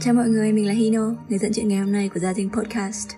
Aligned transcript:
Chào 0.00 0.14
mọi 0.14 0.28
người, 0.28 0.52
mình 0.52 0.66
là 0.66 0.72
Hino, 0.72 1.14
người 1.28 1.38
dẫn 1.38 1.52
chuyện 1.52 1.68
ngày 1.68 1.78
hôm 1.78 1.92
nay 1.92 2.10
của 2.14 2.20
Gia 2.20 2.34
Dinh 2.34 2.50
Podcast. 2.50 3.08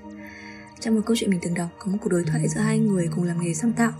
Trong 0.80 0.94
một 0.94 1.00
câu 1.06 1.16
chuyện 1.16 1.30
mình 1.30 1.38
từng 1.42 1.54
đọc, 1.54 1.68
có 1.78 1.90
một 1.90 1.98
cuộc 2.00 2.10
đối 2.10 2.24
thoại 2.24 2.48
giữa 2.48 2.60
hai 2.60 2.78
người 2.78 3.08
cùng 3.14 3.24
làm 3.24 3.44
nghề 3.44 3.54
sáng 3.54 3.72
tạo. 3.72 3.92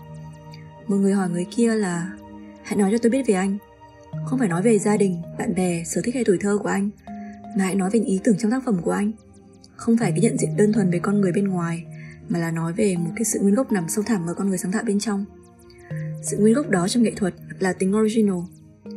Một 0.86 0.96
người 0.96 1.12
hỏi 1.12 1.30
người 1.30 1.46
kia 1.50 1.74
là 1.74 2.12
Hãy 2.62 2.76
nói 2.76 2.90
cho 2.92 2.98
tôi 2.98 3.10
biết 3.10 3.26
về 3.26 3.34
anh. 3.34 3.58
Không 4.26 4.38
phải 4.38 4.48
nói 4.48 4.62
về 4.62 4.78
gia 4.78 4.96
đình, 4.96 5.16
bạn 5.38 5.54
bè, 5.54 5.84
sở 5.84 6.00
thích 6.04 6.14
hay 6.14 6.24
tuổi 6.24 6.38
thơ 6.40 6.58
của 6.62 6.68
anh, 6.68 6.90
mà 7.56 7.64
hãy 7.64 7.74
nói 7.74 7.90
về 7.92 8.00
ý 8.00 8.20
tưởng 8.24 8.36
trong 8.38 8.50
tác 8.50 8.64
phẩm 8.66 8.82
của 8.82 8.90
anh. 8.90 9.12
Không 9.76 9.96
phải 9.96 10.10
cái 10.10 10.20
nhận 10.20 10.38
diện 10.38 10.56
đơn 10.56 10.72
thuần 10.72 10.90
về 10.90 10.98
con 10.98 11.20
người 11.20 11.32
bên 11.32 11.48
ngoài, 11.48 11.84
mà 12.28 12.38
là 12.38 12.50
nói 12.50 12.72
về 12.72 12.96
một 12.96 13.10
cái 13.16 13.24
sự 13.24 13.40
nguyên 13.40 13.54
gốc 13.54 13.72
nằm 13.72 13.88
sâu 13.88 14.04
thẳm 14.04 14.26
ở 14.26 14.34
con 14.34 14.48
người 14.48 14.58
sáng 14.58 14.72
tạo 14.72 14.82
bên 14.86 14.98
trong. 14.98 15.24
Sự 16.22 16.38
nguyên 16.38 16.54
gốc 16.54 16.70
đó 16.70 16.88
trong 16.88 17.02
nghệ 17.02 17.12
thuật 17.16 17.34
là 17.58 17.72
tính 17.72 17.96
original, 17.96 18.38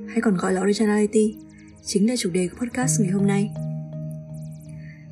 hay 0.07 0.21
còn 0.21 0.38
gọi 0.38 0.54
là 0.54 0.61
originality, 0.61 1.36
chính 1.86 2.09
là 2.09 2.15
chủ 2.18 2.29
đề 2.29 2.47
của 2.47 2.65
podcast 2.65 3.02
ngày 3.02 3.11
hôm 3.11 3.27
nay. 3.27 3.52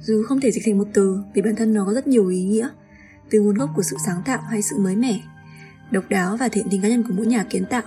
Dù 0.01 0.23
không 0.23 0.39
thể 0.39 0.51
dịch 0.51 0.63
thành 0.65 0.77
một 0.77 0.87
từ 0.93 1.19
vì 1.33 1.41
bản 1.41 1.55
thân 1.55 1.73
nó 1.73 1.85
có 1.85 1.93
rất 1.93 2.07
nhiều 2.07 2.27
ý 2.27 2.43
nghĩa, 2.43 2.69
từ 3.29 3.41
nguồn 3.41 3.55
gốc 3.55 3.69
của 3.75 3.83
sự 3.83 3.97
sáng 4.05 4.21
tạo 4.25 4.41
hay 4.41 4.61
sự 4.61 4.77
mới 4.77 4.95
mẻ, 4.95 5.19
độc 5.91 6.03
đáo 6.09 6.37
và 6.37 6.49
thiện 6.49 6.69
tính 6.69 6.81
cá 6.81 6.87
nhân 6.87 7.03
của 7.03 7.13
mỗi 7.17 7.25
nhà 7.25 7.43
kiến 7.43 7.65
tạo. 7.65 7.83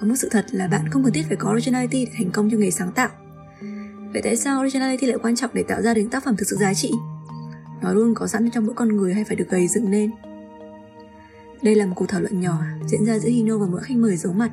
Có 0.00 0.06
một 0.06 0.14
sự 0.16 0.28
thật 0.30 0.46
là 0.52 0.68
bạn 0.68 0.88
không 0.90 1.04
cần 1.04 1.12
thiết 1.12 1.24
phải 1.28 1.36
có 1.36 1.52
originality 1.52 2.04
để 2.04 2.12
thành 2.18 2.30
công 2.30 2.50
trong 2.50 2.60
nghề 2.60 2.70
sáng 2.70 2.92
tạo. 2.92 3.08
Vậy 4.12 4.22
tại 4.22 4.36
sao 4.36 4.60
originality 4.60 5.06
lại 5.06 5.18
quan 5.22 5.36
trọng 5.36 5.50
để 5.54 5.62
tạo 5.68 5.82
ra 5.82 5.94
đến 5.94 6.10
tác 6.10 6.24
phẩm 6.24 6.36
thực 6.36 6.48
sự 6.48 6.56
giá 6.56 6.74
trị? 6.74 6.90
Nó 7.82 7.92
luôn 7.92 8.14
có 8.14 8.26
sẵn 8.26 8.50
trong 8.50 8.66
mỗi 8.66 8.74
con 8.74 8.96
người 8.96 9.14
hay 9.14 9.24
phải 9.24 9.36
được 9.36 9.48
gầy 9.50 9.68
dựng 9.68 9.90
lên? 9.90 10.10
Đây 11.62 11.74
là 11.74 11.86
một 11.86 11.92
cuộc 11.96 12.06
thảo 12.08 12.20
luận 12.20 12.40
nhỏ 12.40 12.62
diễn 12.86 13.04
ra 13.04 13.18
giữa 13.18 13.28
Hino 13.28 13.58
và 13.58 13.66
mỗi 13.66 13.80
khách 13.82 13.96
mời 13.96 14.16
giấu 14.16 14.32
mặt 14.32 14.50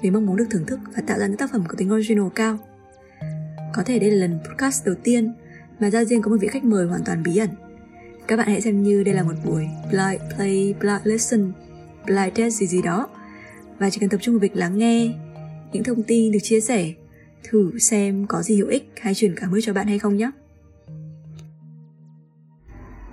vì 0.00 0.10
mong 0.10 0.26
muốn 0.26 0.36
được 0.36 0.46
thưởng 0.50 0.66
thức 0.66 0.80
và 0.96 1.02
tạo 1.06 1.18
ra 1.18 1.26
những 1.26 1.36
tác 1.36 1.52
phẩm 1.52 1.64
có 1.68 1.74
tính 1.78 1.92
original 1.92 2.28
cao. 2.34 2.58
Có 3.74 3.82
thể 3.82 3.98
đây 3.98 4.10
là 4.10 4.26
lần 4.26 4.38
podcast 4.48 4.86
đầu 4.86 4.94
tiên 5.04 5.34
mà 5.80 5.90
Gia 5.90 6.04
Diên 6.04 6.22
có 6.22 6.30
một 6.30 6.36
vị 6.40 6.48
khách 6.48 6.64
mời 6.64 6.86
hoàn 6.86 7.00
toàn 7.06 7.22
bí 7.22 7.36
ẩn. 7.36 7.50
Các 8.26 8.36
bạn 8.36 8.48
hãy 8.48 8.60
xem 8.60 8.82
như 8.82 9.02
đây 9.02 9.14
là 9.14 9.22
một 9.22 9.34
buổi 9.44 9.66
blind 9.90 10.22
play, 10.36 10.74
blind 10.80 11.00
listen, 11.04 11.52
blind 12.06 12.34
test 12.34 12.54
gì 12.54 12.66
gì 12.66 12.82
đó. 12.82 13.08
Và 13.78 13.90
chỉ 13.90 14.00
cần 14.00 14.08
tập 14.08 14.18
trung 14.22 14.34
vào 14.34 14.40
việc 14.40 14.56
lắng 14.56 14.78
nghe 14.78 15.14
những 15.72 15.84
thông 15.84 16.02
tin 16.02 16.32
được 16.32 16.38
chia 16.42 16.60
sẻ 16.60 16.92
thử 17.42 17.78
xem 17.78 18.26
có 18.26 18.42
gì 18.42 18.56
hữu 18.56 18.68
ích 18.68 18.92
hay 19.00 19.14
truyền 19.14 19.34
cảm 19.36 19.50
hứng 19.50 19.60
cho 19.62 19.72
bạn 19.72 19.86
hay 19.86 19.98
không 19.98 20.16
nhé. 20.16 20.30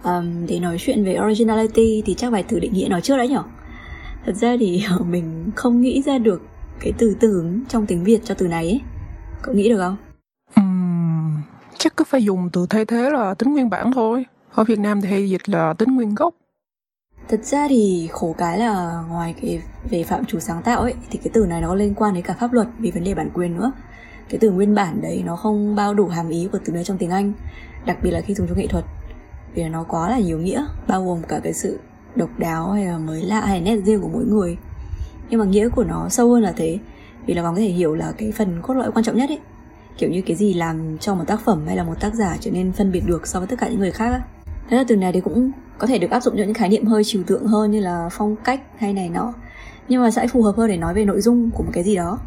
Um, 0.03 0.45
để 0.47 0.59
nói 0.59 0.77
chuyện 0.79 1.03
về 1.03 1.17
originality 1.25 2.03
thì 2.05 2.13
chắc 2.13 2.31
phải 2.31 2.44
thử 2.44 2.59
định 2.59 2.73
nghĩa 2.73 2.88
nó 2.89 3.00
trước 3.00 3.17
đấy 3.17 3.27
nhở? 3.27 3.44
Thật 4.25 4.35
ra 4.35 4.57
thì 4.59 4.83
mình 5.05 5.52
không 5.55 5.81
nghĩ 5.81 6.02
ra 6.02 6.17
được 6.17 6.41
cái 6.79 6.94
từ 6.97 7.16
tưởng 7.19 7.63
trong 7.69 7.85
tiếng 7.85 8.03
việt 8.03 8.19
cho 8.23 8.35
từ 8.35 8.47
này 8.47 8.66
ấy. 8.66 8.81
Cậu 9.41 9.55
nghĩ 9.55 9.69
được 9.69 9.77
không? 9.77 9.97
Chắc 11.78 11.98
cứ 11.98 12.06
phải 12.06 12.23
dùng 12.23 12.50
từ 12.54 12.66
thay 12.70 12.86
thế 12.86 13.09
là 13.09 13.34
tính 13.34 13.54
nguyên 13.54 13.70
bản 13.70 13.92
thôi. 13.92 14.26
Ở 14.54 14.64
Việt 14.64 14.80
Nam 14.80 15.02
thì 15.02 15.09
hay 15.09 15.30
dịch 15.30 15.50
là 15.50 15.73
tính 15.73 15.95
nguyên 15.95 16.16
gốc. 16.16 16.36
Thật 17.28 17.44
ra 17.44 17.68
thì 17.70 18.09
khổ 18.12 18.36
cái 18.38 18.59
là 18.59 19.04
ngoài 19.09 19.36
cái 19.42 19.62
về 19.90 20.03
phạm 20.03 20.26
chủ 20.26 20.40
sáng 20.40 20.64
tạo 20.64 20.81
ấy 20.81 20.94
thì 21.09 21.20
cái 21.23 21.31
từ 21.34 21.46
này 21.46 21.62
nó 21.62 21.76
liên 21.76 21.94
quan 21.96 22.14
đến 22.14 22.23
cả 22.23 22.36
pháp 22.40 22.53
luật 22.53 22.68
vì 22.80 22.92
vấn 22.92 23.03
đề 23.03 23.14
bản 23.14 23.30
quyền 23.34 23.58
nữa. 23.58 23.72
Cái 24.30 24.40
từ 24.40 24.52
nguyên 24.52 24.76
bản 24.76 25.02
đấy 25.02 25.23
nó 25.26 25.36
không 25.36 25.76
bao 25.76 25.94
đủ 25.94 26.08
hàm 26.08 26.30
ý 26.30 26.48
của 26.52 26.59
từ 26.66 26.73
đấy 26.73 26.84
trong 26.84 26.98
tiếng 26.98 27.09
Anh, 27.09 27.34
đặc 27.86 27.98
biệt 28.03 28.12
là 28.12 28.22
khi 28.22 28.34
dùng 28.34 28.48
trong 28.48 28.58
nghệ 28.58 28.68
thuật. 28.68 28.86
Vì 29.53 29.64
nó 29.64 29.84
quá 29.84 30.09
là 30.09 30.20
nhiều 30.20 30.40
nghĩa, 30.40 30.66
bao 30.88 31.06
gồm 31.06 31.22
cả 31.28 31.40
cái 31.44 31.53
sự 31.53 31.80
độc 32.16 32.30
đáo 32.40 32.72
hay 32.72 32.86
là 32.86 32.98
mới 32.98 33.22
lạ 33.22 33.42
hay 33.42 33.62
nét 33.62 33.78
riêng 33.78 34.02
của 34.02 34.09
mỗi 34.14 34.26
người. 34.26 34.58
Nhưng 35.30 35.40
mà 35.40 35.46
nghĩa 35.46 35.70
của 35.70 35.84
nó 35.84 36.09
sâu 36.09 36.34
hơn 36.34 36.44
là 36.44 36.53
thế, 36.58 36.80
vì 37.26 37.34
là 37.34 37.44
bạn 37.44 37.53
có 37.53 37.59
thể 37.59 37.68
hiểu 37.68 37.96
là 37.96 38.14
cái 38.18 38.31
phần 38.31 38.62
cốt 38.62 38.73
lõi 38.73 38.92
quan 38.92 39.06
trọng 39.06 39.18
nhất 39.18 39.30
ấy. 39.30 39.40
Kiểu 39.97 40.09
như 40.09 40.21
cái 40.21 40.35
gì 40.35 40.53
làm 40.53 40.97
cho 40.97 41.15
một 41.15 41.23
tác 41.27 41.41
phẩm 41.41 41.63
hay 41.67 41.75
là 41.75 41.83
một 41.83 41.99
tác 41.99 42.13
giả 42.13 42.38
trở 42.39 42.51
nên 42.51 42.71
phân 42.71 42.91
biệt 42.91 43.03
được 43.05 43.27
so 43.27 43.39
với 43.39 43.47
tất 43.47 43.55
cả 43.59 43.69
những 43.69 43.79
người 43.79 43.91
khác 43.91 44.11
á. 44.11 44.21
Thế 44.69 44.77
là 44.77 44.83
từ 44.88 44.95
này 44.95 45.11
thì 45.11 45.21
cũng 45.21 45.51
có 45.77 45.88
thể 45.88 45.97
được 45.97 46.11
áp 46.11 46.19
dụng 46.19 46.33
cho 46.38 46.43
những 46.43 46.53
khái 46.53 46.69
niệm 46.69 46.85
hơi 46.85 47.03
trừu 47.03 47.23
tượng 47.23 47.47
hơn 47.47 47.71
như 47.71 47.79
là 47.79 48.09
phong 48.11 48.35
cách 48.35 48.61
hay 48.77 48.94
này 48.94 49.09
nọ 49.09 49.34
nhưng 49.88 50.01
mà 50.01 50.11
sẽ 50.11 50.28
phù 50.28 50.44
hợp 50.44 50.55
hơn 50.57 50.67
để 50.67 50.78
nói 50.78 50.94
về 50.94 51.05
nội 51.05 51.22
dung 51.22 51.50
của 51.51 51.63
một 51.63 51.69
cái 51.73 51.84
gì 51.84 51.95
đó 51.95 52.19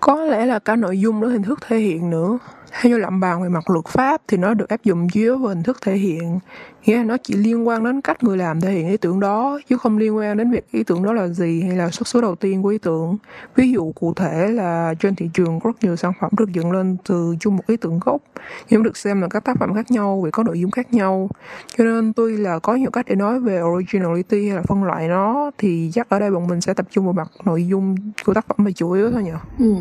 Có 0.00 0.24
lẽ 0.24 0.46
là 0.46 0.58
cả 0.58 0.76
nội 0.76 1.00
dung 1.00 1.22
lẫn 1.22 1.32
hình 1.32 1.42
thức 1.42 1.58
thể 1.68 1.78
hiện 1.78 2.10
nữa. 2.10 2.38
Theo 2.70 2.90
như 2.90 2.98
lạm 2.98 3.20
bàn 3.20 3.42
về 3.42 3.48
mặt 3.48 3.70
luật 3.70 3.84
pháp 3.86 4.22
thì 4.28 4.36
nó 4.36 4.54
được 4.54 4.68
áp 4.68 4.84
dụng 4.84 5.08
dưới 5.12 5.38
hình 5.38 5.62
thức 5.62 5.78
thể 5.82 5.96
hiện. 5.96 6.38
Nghĩa 6.86 6.96
là 6.96 7.04
nó 7.04 7.16
chỉ 7.22 7.34
liên 7.34 7.68
quan 7.68 7.84
đến 7.84 8.00
cách 8.00 8.22
người 8.22 8.36
làm 8.36 8.60
thể 8.60 8.70
hiện 8.72 8.88
ý 8.88 8.96
tưởng 8.96 9.20
đó, 9.20 9.60
chứ 9.68 9.76
không 9.76 9.98
liên 9.98 10.16
quan 10.16 10.36
đến 10.36 10.50
việc 10.50 10.72
ý 10.72 10.82
tưởng 10.82 11.02
đó 11.02 11.12
là 11.12 11.28
gì 11.28 11.62
hay 11.62 11.76
là 11.76 11.90
xuất 11.90 12.08
xứ 12.08 12.20
đầu 12.20 12.34
tiên 12.34 12.62
của 12.62 12.68
ý 12.68 12.78
tưởng. 12.78 13.16
Ví 13.56 13.72
dụ 13.72 13.92
cụ 13.92 14.14
thể 14.14 14.48
là 14.48 14.94
trên 15.00 15.14
thị 15.14 15.30
trường 15.34 15.60
có 15.60 15.70
rất 15.70 15.84
nhiều 15.84 15.96
sản 15.96 16.12
phẩm 16.20 16.30
được 16.38 16.52
dựng 16.52 16.72
lên 16.72 16.96
từ 17.08 17.36
chung 17.40 17.56
một 17.56 17.62
ý 17.66 17.76
tưởng 17.76 18.00
gốc, 18.04 18.22
nhưng 18.70 18.82
được 18.82 18.96
xem 18.96 19.22
là 19.22 19.28
các 19.28 19.44
tác 19.44 19.58
phẩm 19.58 19.74
khác 19.74 19.90
nhau 19.90 20.22
vì 20.24 20.30
có 20.30 20.42
nội 20.42 20.60
dung 20.60 20.70
khác 20.70 20.94
nhau. 20.94 21.28
Cho 21.76 21.84
nên 21.84 22.12
tuy 22.12 22.36
là 22.36 22.58
có 22.58 22.74
nhiều 22.74 22.90
cách 22.90 23.06
để 23.08 23.14
nói 23.14 23.40
về 23.40 23.62
originality 23.62 24.48
hay 24.48 24.56
là 24.56 24.62
phân 24.62 24.84
loại 24.84 25.08
nó, 25.08 25.50
thì 25.58 25.90
chắc 25.94 26.08
ở 26.08 26.18
đây 26.18 26.30
bọn 26.30 26.46
mình 26.46 26.60
sẽ 26.60 26.74
tập 26.74 26.86
trung 26.90 27.04
vào 27.04 27.12
mặt 27.12 27.28
nội 27.44 27.66
dung 27.66 27.96
của 28.24 28.34
tác 28.34 28.46
phẩm 28.48 28.66
là 28.66 28.72
chủ 28.72 28.92
yếu 28.92 29.10
thôi 29.10 29.22
nhỉ? 29.22 29.30
ừ 29.58 29.74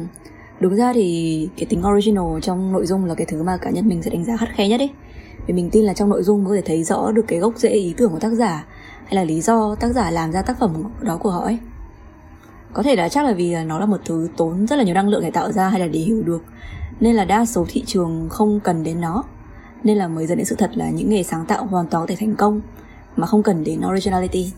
đúng 0.60 0.76
ra 0.76 0.94
thì 0.94 1.50
cái 1.58 1.66
tính 1.66 1.84
original 1.88 2.40
trong 2.42 2.72
nội 2.72 2.86
dung 2.86 3.06
là 3.06 3.16
cái 3.16 3.26
thứ 3.30 3.44
mà 3.44 3.58
cá 3.58 3.70
nhân 3.70 3.88
mình 3.88 4.04
sẽ 4.04 4.12
đánh 4.12 4.26
giá 4.26 4.38
khắt 4.38 4.50
khe 4.56 4.68
nhất 4.68 4.80
ấy. 4.80 4.90
Vì 5.48 5.54
mình 5.54 5.70
tin 5.70 5.84
là 5.84 5.94
trong 5.94 6.10
nội 6.10 6.24
dung 6.24 6.46
có 6.46 6.56
thể 6.56 6.62
thấy 6.66 6.84
rõ 6.84 7.12
được 7.12 7.26
cái 7.28 7.40
gốc 7.40 7.54
rễ 7.58 7.70
ý 7.70 7.94
tưởng 7.98 8.12
của 8.12 8.20
tác 8.20 8.34
giả 8.34 8.66
hay 9.06 9.16
là 9.16 9.24
lý 9.24 9.42
do 9.42 9.76
tác 9.76 9.94
giả 9.94 10.12
làm 10.12 10.32
ra 10.32 10.42
tác 10.42 10.60
phẩm 10.60 10.84
đó 11.02 11.18
của 11.18 11.32
họ 11.32 11.44
ấy. 11.44 11.60
Có 12.74 12.84
thể 12.84 12.96
là 12.96 13.10
chắc 13.10 13.26
là 13.26 13.34
vì 13.34 13.52
là 13.52 13.64
nó 13.64 13.80
là 13.80 13.86
một 13.86 14.02
thứ 14.06 14.30
tốn 14.38 14.68
rất 14.68 14.76
là 14.76 14.84
nhiều 14.84 14.94
năng 14.94 15.10
lượng 15.10 15.22
để 15.22 15.32
tạo 15.32 15.52
ra 15.52 15.70
hay 15.70 15.80
là 15.80 15.88
để 15.88 16.00
hiểu 16.00 16.24
được. 16.24 16.44
Nên 17.00 17.16
là 17.16 17.26
đa 17.26 17.46
số 17.46 17.66
thị 17.70 17.84
trường 17.86 18.30
không 18.30 18.60
cần 18.60 18.84
đến 18.84 19.02
nó. 19.02 19.24
Nên 19.84 19.98
là 19.98 20.08
mới 20.08 20.28
dẫn 20.28 20.38
đến 20.38 20.46
sự 20.46 20.56
thật 20.56 20.72
là 20.78 20.90
những 20.90 21.10
nghề 21.10 21.24
sáng 21.24 21.46
tạo 21.46 21.66
hoàn 21.66 21.88
toàn 21.88 22.04
có 22.04 22.08
thể 22.08 22.16
thành 22.20 22.36
công 22.36 22.62
mà 23.16 23.28
không 23.28 23.44
cần 23.44 23.64
đến 23.64 23.82
originality. 23.92 24.52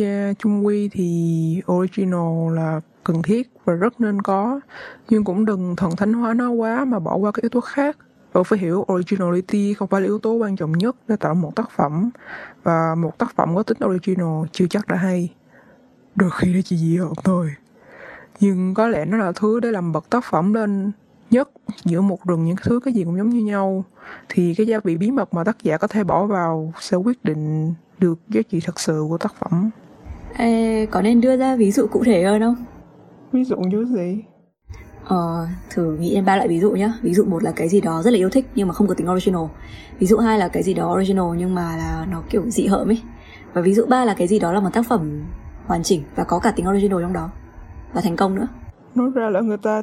Yeah, 0.00 0.38
chung 0.38 0.66
quy 0.66 0.88
thì 0.92 1.60
original 1.72 2.56
là 2.56 2.80
cần 3.04 3.22
thiết 3.22 3.50
và 3.64 3.72
rất 3.72 4.00
nên 4.00 4.22
có. 4.22 4.60
Nhưng 5.08 5.24
cũng 5.24 5.44
đừng 5.44 5.76
thần 5.76 5.96
thánh 5.96 6.12
hóa 6.12 6.34
nó 6.34 6.50
quá 6.50 6.84
mà 6.84 6.98
bỏ 6.98 7.16
qua 7.16 7.32
các 7.32 7.42
yếu 7.42 7.48
tố 7.48 7.60
khác. 7.60 7.96
Bạn 8.32 8.44
phải 8.44 8.58
hiểu 8.58 8.86
originality 8.92 9.74
không 9.74 9.88
phải 9.88 10.00
là 10.00 10.06
yếu 10.06 10.18
tố 10.18 10.32
quan 10.32 10.56
trọng 10.56 10.72
nhất 10.72 10.96
để 11.08 11.16
tạo 11.16 11.34
một 11.34 11.56
tác 11.56 11.70
phẩm. 11.70 12.10
Và 12.62 12.94
một 12.94 13.18
tác 13.18 13.36
phẩm 13.36 13.54
có 13.54 13.62
tính 13.62 13.78
original 13.84 14.44
chưa 14.52 14.66
chắc 14.70 14.88
đã 14.88 14.96
hay. 14.96 15.32
Đôi 16.14 16.30
khi 16.30 16.54
nó 16.54 16.60
chỉ 16.64 16.76
dị 16.76 16.96
hợm 16.96 17.12
thôi. 17.24 17.50
Nhưng 18.40 18.74
có 18.74 18.88
lẽ 18.88 19.04
nó 19.04 19.16
là 19.16 19.32
thứ 19.32 19.60
để 19.60 19.70
làm 19.70 19.92
bật 19.92 20.10
tác 20.10 20.24
phẩm 20.30 20.54
lên 20.54 20.92
nhất 21.30 21.50
giữa 21.84 22.00
một 22.00 22.18
rừng 22.24 22.44
những 22.44 22.56
thứ 22.62 22.80
cái 22.84 22.94
gì 22.94 23.04
cũng 23.04 23.16
giống 23.16 23.30
như 23.30 23.44
nhau. 23.44 23.84
Thì 24.28 24.54
cái 24.54 24.66
gia 24.66 24.78
vị 24.84 24.96
bí 24.96 25.10
mật 25.10 25.34
mà 25.34 25.44
tác 25.44 25.62
giả 25.62 25.76
có 25.78 25.86
thể 25.86 26.04
bỏ 26.04 26.26
vào 26.26 26.72
sẽ 26.80 26.96
quyết 26.96 27.24
định 27.24 27.74
được 27.98 28.18
giá 28.28 28.42
trị 28.50 28.60
thật 28.64 28.80
sự 28.80 29.04
của 29.08 29.18
tác 29.18 29.34
phẩm. 29.34 29.70
Ê, 30.36 30.86
có 30.86 31.02
nên 31.02 31.20
đưa 31.20 31.36
ra 31.36 31.56
ví 31.56 31.70
dụ 31.70 31.86
cụ 31.86 32.04
thể 32.04 32.22
hơn 32.22 32.40
không? 32.40 32.64
Ví 33.34 33.44
dụ 33.44 33.56
như 33.56 33.84
gì? 33.84 34.24
Ờ, 35.04 35.46
thử 35.70 35.96
nghĩ 35.96 36.14
đến 36.14 36.24
ba 36.24 36.36
loại 36.36 36.48
ví 36.48 36.60
dụ 36.60 36.70
nhé 36.70 36.92
Ví 37.02 37.14
dụ 37.14 37.24
một 37.24 37.42
là 37.42 37.52
cái 37.56 37.68
gì 37.68 37.80
đó 37.80 38.02
rất 38.02 38.10
là 38.10 38.16
yêu 38.16 38.30
thích 38.30 38.46
nhưng 38.54 38.68
mà 38.68 38.74
không 38.74 38.86
có 38.86 38.94
tính 38.94 39.10
original. 39.10 39.44
Ví 39.98 40.06
dụ 40.06 40.16
hai 40.16 40.38
là 40.38 40.48
cái 40.48 40.62
gì 40.62 40.74
đó 40.74 40.94
original 40.94 41.26
nhưng 41.36 41.54
mà 41.54 41.76
là 41.76 42.06
nó 42.10 42.22
kiểu 42.30 42.50
dị 42.50 42.66
hợm 42.66 42.88
ấy. 42.88 43.02
Và 43.52 43.60
ví 43.60 43.74
dụ 43.74 43.86
ba 43.86 44.04
là 44.04 44.14
cái 44.14 44.26
gì 44.26 44.38
đó 44.38 44.52
là 44.52 44.60
một 44.60 44.70
tác 44.72 44.86
phẩm 44.88 45.22
hoàn 45.66 45.82
chỉnh 45.82 46.02
và 46.16 46.24
có 46.24 46.38
cả 46.38 46.50
tính 46.56 46.68
original 46.68 47.02
trong 47.02 47.12
đó. 47.12 47.30
Và 47.92 48.00
thành 48.00 48.16
công 48.16 48.34
nữa. 48.34 48.48
Nói 48.94 49.10
ra 49.14 49.30
là 49.30 49.40
người 49.40 49.56
ta 49.56 49.82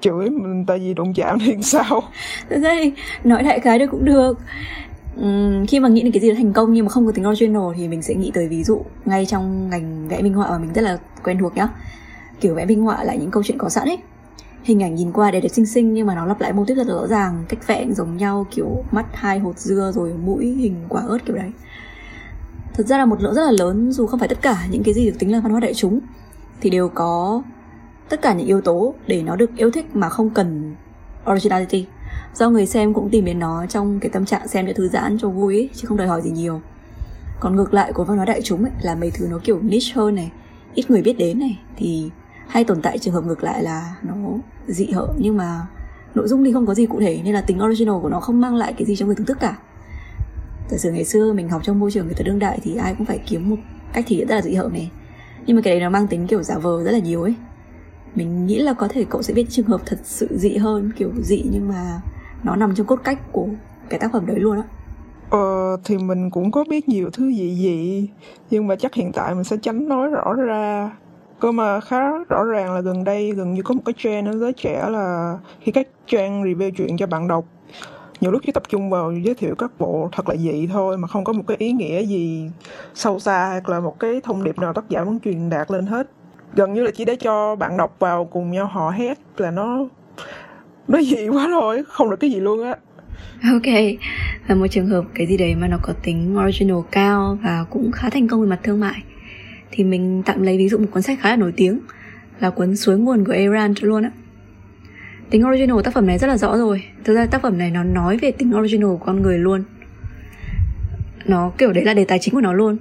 chửi 0.00 0.30
mình 0.30 0.64
tại 0.66 0.78
vì 0.78 0.94
đụng 0.94 1.14
chạm 1.14 1.38
thì 1.38 1.56
sao? 1.62 2.02
Thật 2.50 2.58
ra 2.62 2.70
thì 2.82 2.92
nói 3.24 3.42
đại 3.42 3.60
khái 3.60 3.78
được 3.78 3.86
cũng 3.90 4.04
được. 4.04 4.38
Ừm, 5.16 5.66
khi 5.66 5.80
mà 5.80 5.88
nghĩ 5.88 6.02
đến 6.02 6.12
cái 6.12 6.20
gì 6.20 6.28
đó 6.28 6.34
thành 6.36 6.52
công 6.52 6.72
nhưng 6.72 6.84
mà 6.84 6.88
không 6.88 7.06
có 7.06 7.12
tính 7.12 7.28
original 7.28 7.62
thì 7.76 7.88
mình 7.88 8.02
sẽ 8.02 8.14
nghĩ 8.14 8.30
tới 8.34 8.48
ví 8.48 8.64
dụ 8.64 8.82
ngay 9.04 9.26
trong 9.26 9.70
ngành 9.70 10.08
vẽ 10.08 10.22
minh 10.22 10.34
họa 10.34 10.50
mà 10.50 10.58
mình 10.58 10.72
rất 10.72 10.82
là 10.82 10.98
quen 11.24 11.38
thuộc 11.38 11.56
nhá 11.56 11.68
kiểu 12.40 12.54
vẽ 12.54 12.66
minh 12.66 12.82
họa 12.82 13.04
lại 13.04 13.18
những 13.18 13.30
câu 13.30 13.42
chuyện 13.42 13.58
có 13.58 13.68
sẵn 13.68 13.88
ấy. 13.88 13.98
Hình 14.62 14.82
ảnh 14.82 14.94
nhìn 14.94 15.12
qua 15.12 15.30
đẹp 15.30 15.40
đẹp 15.40 15.48
xinh 15.48 15.66
xinh 15.66 15.94
nhưng 15.94 16.06
mà 16.06 16.14
nó 16.14 16.26
lặp 16.26 16.40
lại 16.40 16.52
mô 16.52 16.64
típ 16.64 16.76
rất 16.76 16.86
rõ 16.86 17.06
ràng 17.06 17.44
cách 17.48 17.66
vẽ 17.66 17.86
giống 17.90 18.16
nhau 18.16 18.46
kiểu 18.50 18.84
mắt 18.90 19.06
hai 19.12 19.38
hột 19.38 19.58
dưa 19.58 19.92
rồi 19.94 20.14
mũi 20.14 20.46
hình 20.46 20.74
quả 20.88 21.02
ớt 21.02 21.18
kiểu 21.26 21.36
đấy. 21.36 21.50
Thật 22.74 22.86
ra 22.86 22.98
là 22.98 23.04
một 23.04 23.22
lượng 23.22 23.34
rất 23.34 23.44
là 23.44 23.50
lớn 23.50 23.92
dù 23.92 24.06
không 24.06 24.20
phải 24.20 24.28
tất 24.28 24.42
cả 24.42 24.66
những 24.70 24.82
cái 24.82 24.94
gì 24.94 25.06
được 25.06 25.16
tính 25.18 25.32
là 25.32 25.40
văn 25.40 25.50
hóa 25.50 25.60
đại 25.60 25.74
chúng 25.74 26.00
thì 26.60 26.70
đều 26.70 26.88
có 26.88 27.42
tất 28.08 28.22
cả 28.22 28.34
những 28.34 28.46
yếu 28.46 28.60
tố 28.60 28.94
để 29.06 29.22
nó 29.22 29.36
được 29.36 29.50
yêu 29.56 29.70
thích 29.70 29.96
mà 29.96 30.08
không 30.08 30.30
cần 30.30 30.74
originality. 31.30 31.86
Do 32.34 32.50
người 32.50 32.66
xem 32.66 32.94
cũng 32.94 33.10
tìm 33.10 33.24
đến 33.24 33.38
nó 33.38 33.66
trong 33.66 34.00
cái 34.00 34.10
tâm 34.10 34.24
trạng 34.24 34.48
xem 34.48 34.66
để 34.66 34.72
thư 34.72 34.88
giãn 34.88 35.18
cho 35.18 35.28
vui 35.28 35.54
ấy, 35.54 35.70
chứ 35.74 35.86
không 35.88 35.96
đòi 35.96 36.06
hỏi 36.06 36.22
gì 36.22 36.30
nhiều. 36.30 36.60
Còn 37.40 37.56
ngược 37.56 37.74
lại 37.74 37.92
của 37.92 38.04
văn 38.04 38.16
hóa 38.16 38.26
đại 38.26 38.42
chúng 38.42 38.62
ấy, 38.62 38.72
là 38.80 38.94
mấy 38.94 39.10
thứ 39.10 39.26
nó 39.30 39.38
kiểu 39.44 39.60
niche 39.62 39.92
hơn 39.94 40.14
này 40.14 40.30
ít 40.74 40.90
người 40.90 41.02
biết 41.02 41.18
đến 41.18 41.38
này 41.38 41.58
thì 41.76 42.10
hay 42.48 42.64
tồn 42.64 42.82
tại 42.82 42.98
trường 42.98 43.14
hợp 43.14 43.24
ngược 43.24 43.44
lại 43.44 43.62
là 43.62 43.96
nó 44.02 44.14
dị 44.66 44.86
hợm 44.86 45.08
nhưng 45.18 45.36
mà 45.36 45.66
nội 46.14 46.28
dung 46.28 46.44
thì 46.44 46.52
không 46.52 46.66
có 46.66 46.74
gì 46.74 46.86
cụ 46.86 47.00
thể 47.00 47.20
nên 47.24 47.34
là 47.34 47.40
tính 47.40 47.62
original 47.64 48.00
của 48.02 48.08
nó 48.08 48.20
không 48.20 48.40
mang 48.40 48.54
lại 48.54 48.72
cái 48.72 48.86
gì 48.86 48.96
cho 48.96 49.06
người 49.06 49.14
thưởng 49.14 49.26
thức 49.26 49.38
cả. 49.40 49.56
Giả 50.68 50.78
sử 50.78 50.92
ngày 50.92 51.04
xưa 51.04 51.32
mình 51.32 51.48
học 51.48 51.62
trong 51.64 51.80
môi 51.80 51.90
trường 51.90 52.06
người 52.06 52.14
ta 52.14 52.22
đương 52.22 52.38
đại 52.38 52.58
thì 52.62 52.76
ai 52.76 52.94
cũng 52.94 53.06
phải 53.06 53.18
kiếm 53.26 53.50
một 53.50 53.56
cách 53.92 54.04
thể 54.08 54.16
hiện 54.16 54.28
rất 54.28 54.34
là 54.34 54.42
dị 54.42 54.54
hợm 54.54 54.72
này. 54.72 54.90
Nhưng 55.46 55.56
mà 55.56 55.62
cái 55.62 55.74
đấy 55.74 55.80
nó 55.80 55.90
mang 55.90 56.06
tính 56.06 56.26
kiểu 56.26 56.42
giả 56.42 56.58
vờ 56.58 56.84
rất 56.84 56.90
là 56.90 56.98
nhiều 56.98 57.22
ấy. 57.22 57.34
Mình 58.14 58.46
nghĩ 58.46 58.58
là 58.58 58.72
có 58.72 58.88
thể 58.88 59.04
cậu 59.10 59.22
sẽ 59.22 59.34
biết 59.34 59.46
trường 59.50 59.66
hợp 59.66 59.80
thật 59.86 59.98
sự 60.04 60.28
dị 60.30 60.56
hơn 60.56 60.92
kiểu 60.96 61.10
dị 61.22 61.44
nhưng 61.52 61.68
mà 61.68 62.00
nó 62.42 62.56
nằm 62.56 62.74
trong 62.74 62.86
cốt 62.86 63.00
cách 63.04 63.32
của 63.32 63.48
cái 63.88 64.00
tác 64.00 64.12
phẩm 64.12 64.26
đấy 64.26 64.38
luôn 64.38 64.56
á. 64.56 64.62
Ờ, 65.30 65.76
thì 65.84 65.98
mình 65.98 66.30
cũng 66.30 66.50
có 66.50 66.64
biết 66.70 66.88
nhiều 66.88 67.10
thứ 67.12 67.32
dị 67.32 67.54
dị 67.54 68.08
nhưng 68.50 68.66
mà 68.66 68.76
chắc 68.76 68.94
hiện 68.94 69.12
tại 69.12 69.34
mình 69.34 69.44
sẽ 69.44 69.56
tránh 69.62 69.88
nói 69.88 70.10
rõ 70.10 70.32
ra 70.34 70.90
cơ 71.40 71.52
mà 71.52 71.80
khá 71.80 72.10
rõ 72.28 72.44
ràng 72.44 72.74
là 72.74 72.80
gần 72.80 73.04
đây 73.04 73.32
gần 73.32 73.54
như 73.54 73.62
có 73.62 73.74
một 73.74 73.82
cái 73.84 73.94
trend 73.98 74.28
ở 74.28 74.36
giới 74.36 74.52
trẻ 74.52 74.88
là 74.90 75.38
khi 75.60 75.72
các 75.72 75.88
trang 76.06 76.42
review 76.44 76.70
chuyện 76.70 76.96
cho 76.96 77.06
bạn 77.06 77.28
đọc 77.28 77.44
nhiều 78.20 78.30
lúc 78.30 78.42
chỉ 78.46 78.52
tập 78.52 78.62
trung 78.68 78.90
vào 78.90 79.12
giới 79.12 79.34
thiệu 79.34 79.54
các 79.58 79.70
bộ 79.78 80.08
thật 80.12 80.28
là 80.28 80.36
dị 80.36 80.66
thôi 80.72 80.98
mà 80.98 81.08
không 81.08 81.24
có 81.24 81.32
một 81.32 81.42
cái 81.46 81.56
ý 81.56 81.72
nghĩa 81.72 82.02
gì 82.02 82.50
sâu 82.94 83.18
xa 83.18 83.48
hoặc 83.50 83.68
là 83.68 83.80
một 83.80 84.00
cái 84.00 84.20
thông 84.24 84.44
điệp 84.44 84.58
nào 84.58 84.72
tác 84.72 84.88
giả 84.88 85.04
muốn 85.04 85.20
truyền 85.20 85.50
đạt 85.50 85.70
lên 85.70 85.86
hết. 85.86 86.10
Gần 86.54 86.74
như 86.74 86.82
là 86.82 86.90
chỉ 86.90 87.04
để 87.04 87.16
cho 87.16 87.56
bạn 87.56 87.76
đọc 87.76 87.96
vào 87.98 88.24
cùng 88.24 88.50
nhau 88.50 88.66
hò 88.66 88.90
hét 88.90 89.18
là 89.36 89.50
nó 89.50 89.86
nó 90.88 91.02
dị 91.02 91.28
quá 91.28 91.48
rồi 91.48 91.84
không 91.88 92.10
được 92.10 92.16
cái 92.20 92.30
gì 92.30 92.40
luôn 92.40 92.64
á. 92.64 92.76
Ok, 93.52 93.74
là 94.46 94.54
một 94.54 94.66
trường 94.70 94.86
hợp 94.86 95.04
cái 95.14 95.26
gì 95.26 95.36
đấy 95.36 95.54
mà 95.54 95.68
nó 95.68 95.76
có 95.82 95.92
tính 96.02 96.38
original 96.44 96.78
cao 96.90 97.38
và 97.42 97.64
cũng 97.70 97.92
khá 97.92 98.10
thành 98.10 98.28
công 98.28 98.40
về 98.40 98.46
mặt 98.46 98.60
thương 98.62 98.80
mại 98.80 99.02
thì 99.76 99.84
mình 99.84 100.22
tạm 100.26 100.42
lấy 100.42 100.58
ví 100.58 100.68
dụ 100.68 100.78
một 100.78 100.86
cuốn 100.90 101.02
sách 101.02 101.18
khá 101.22 101.30
là 101.30 101.36
nổi 101.36 101.52
tiếng, 101.56 101.80
là 102.40 102.50
cuốn 102.50 102.76
Suối 102.76 102.98
nguồn 102.98 103.24
của 103.24 103.32
Ayn 103.32 103.74
luôn 103.80 104.02
á. 104.02 104.10
Tính 105.30 105.46
original 105.48 105.76
của 105.76 105.82
tác 105.82 105.94
phẩm 105.94 106.06
này 106.06 106.18
rất 106.18 106.26
là 106.26 106.36
rõ 106.36 106.56
rồi. 106.56 106.82
Thực 107.04 107.14
ra 107.14 107.26
tác 107.26 107.42
phẩm 107.42 107.58
này 107.58 107.70
nó 107.70 107.82
nói 107.82 108.18
về 108.18 108.30
tính 108.30 108.56
original 108.56 108.90
của 108.90 109.04
con 109.06 109.22
người 109.22 109.38
luôn. 109.38 109.64
Nó 111.26 111.52
kiểu 111.58 111.72
đấy 111.72 111.84
là 111.84 111.94
đề 111.94 112.04
tài 112.04 112.18
chính 112.18 112.34
của 112.34 112.40
nó 112.40 112.52
luôn. 112.52 112.76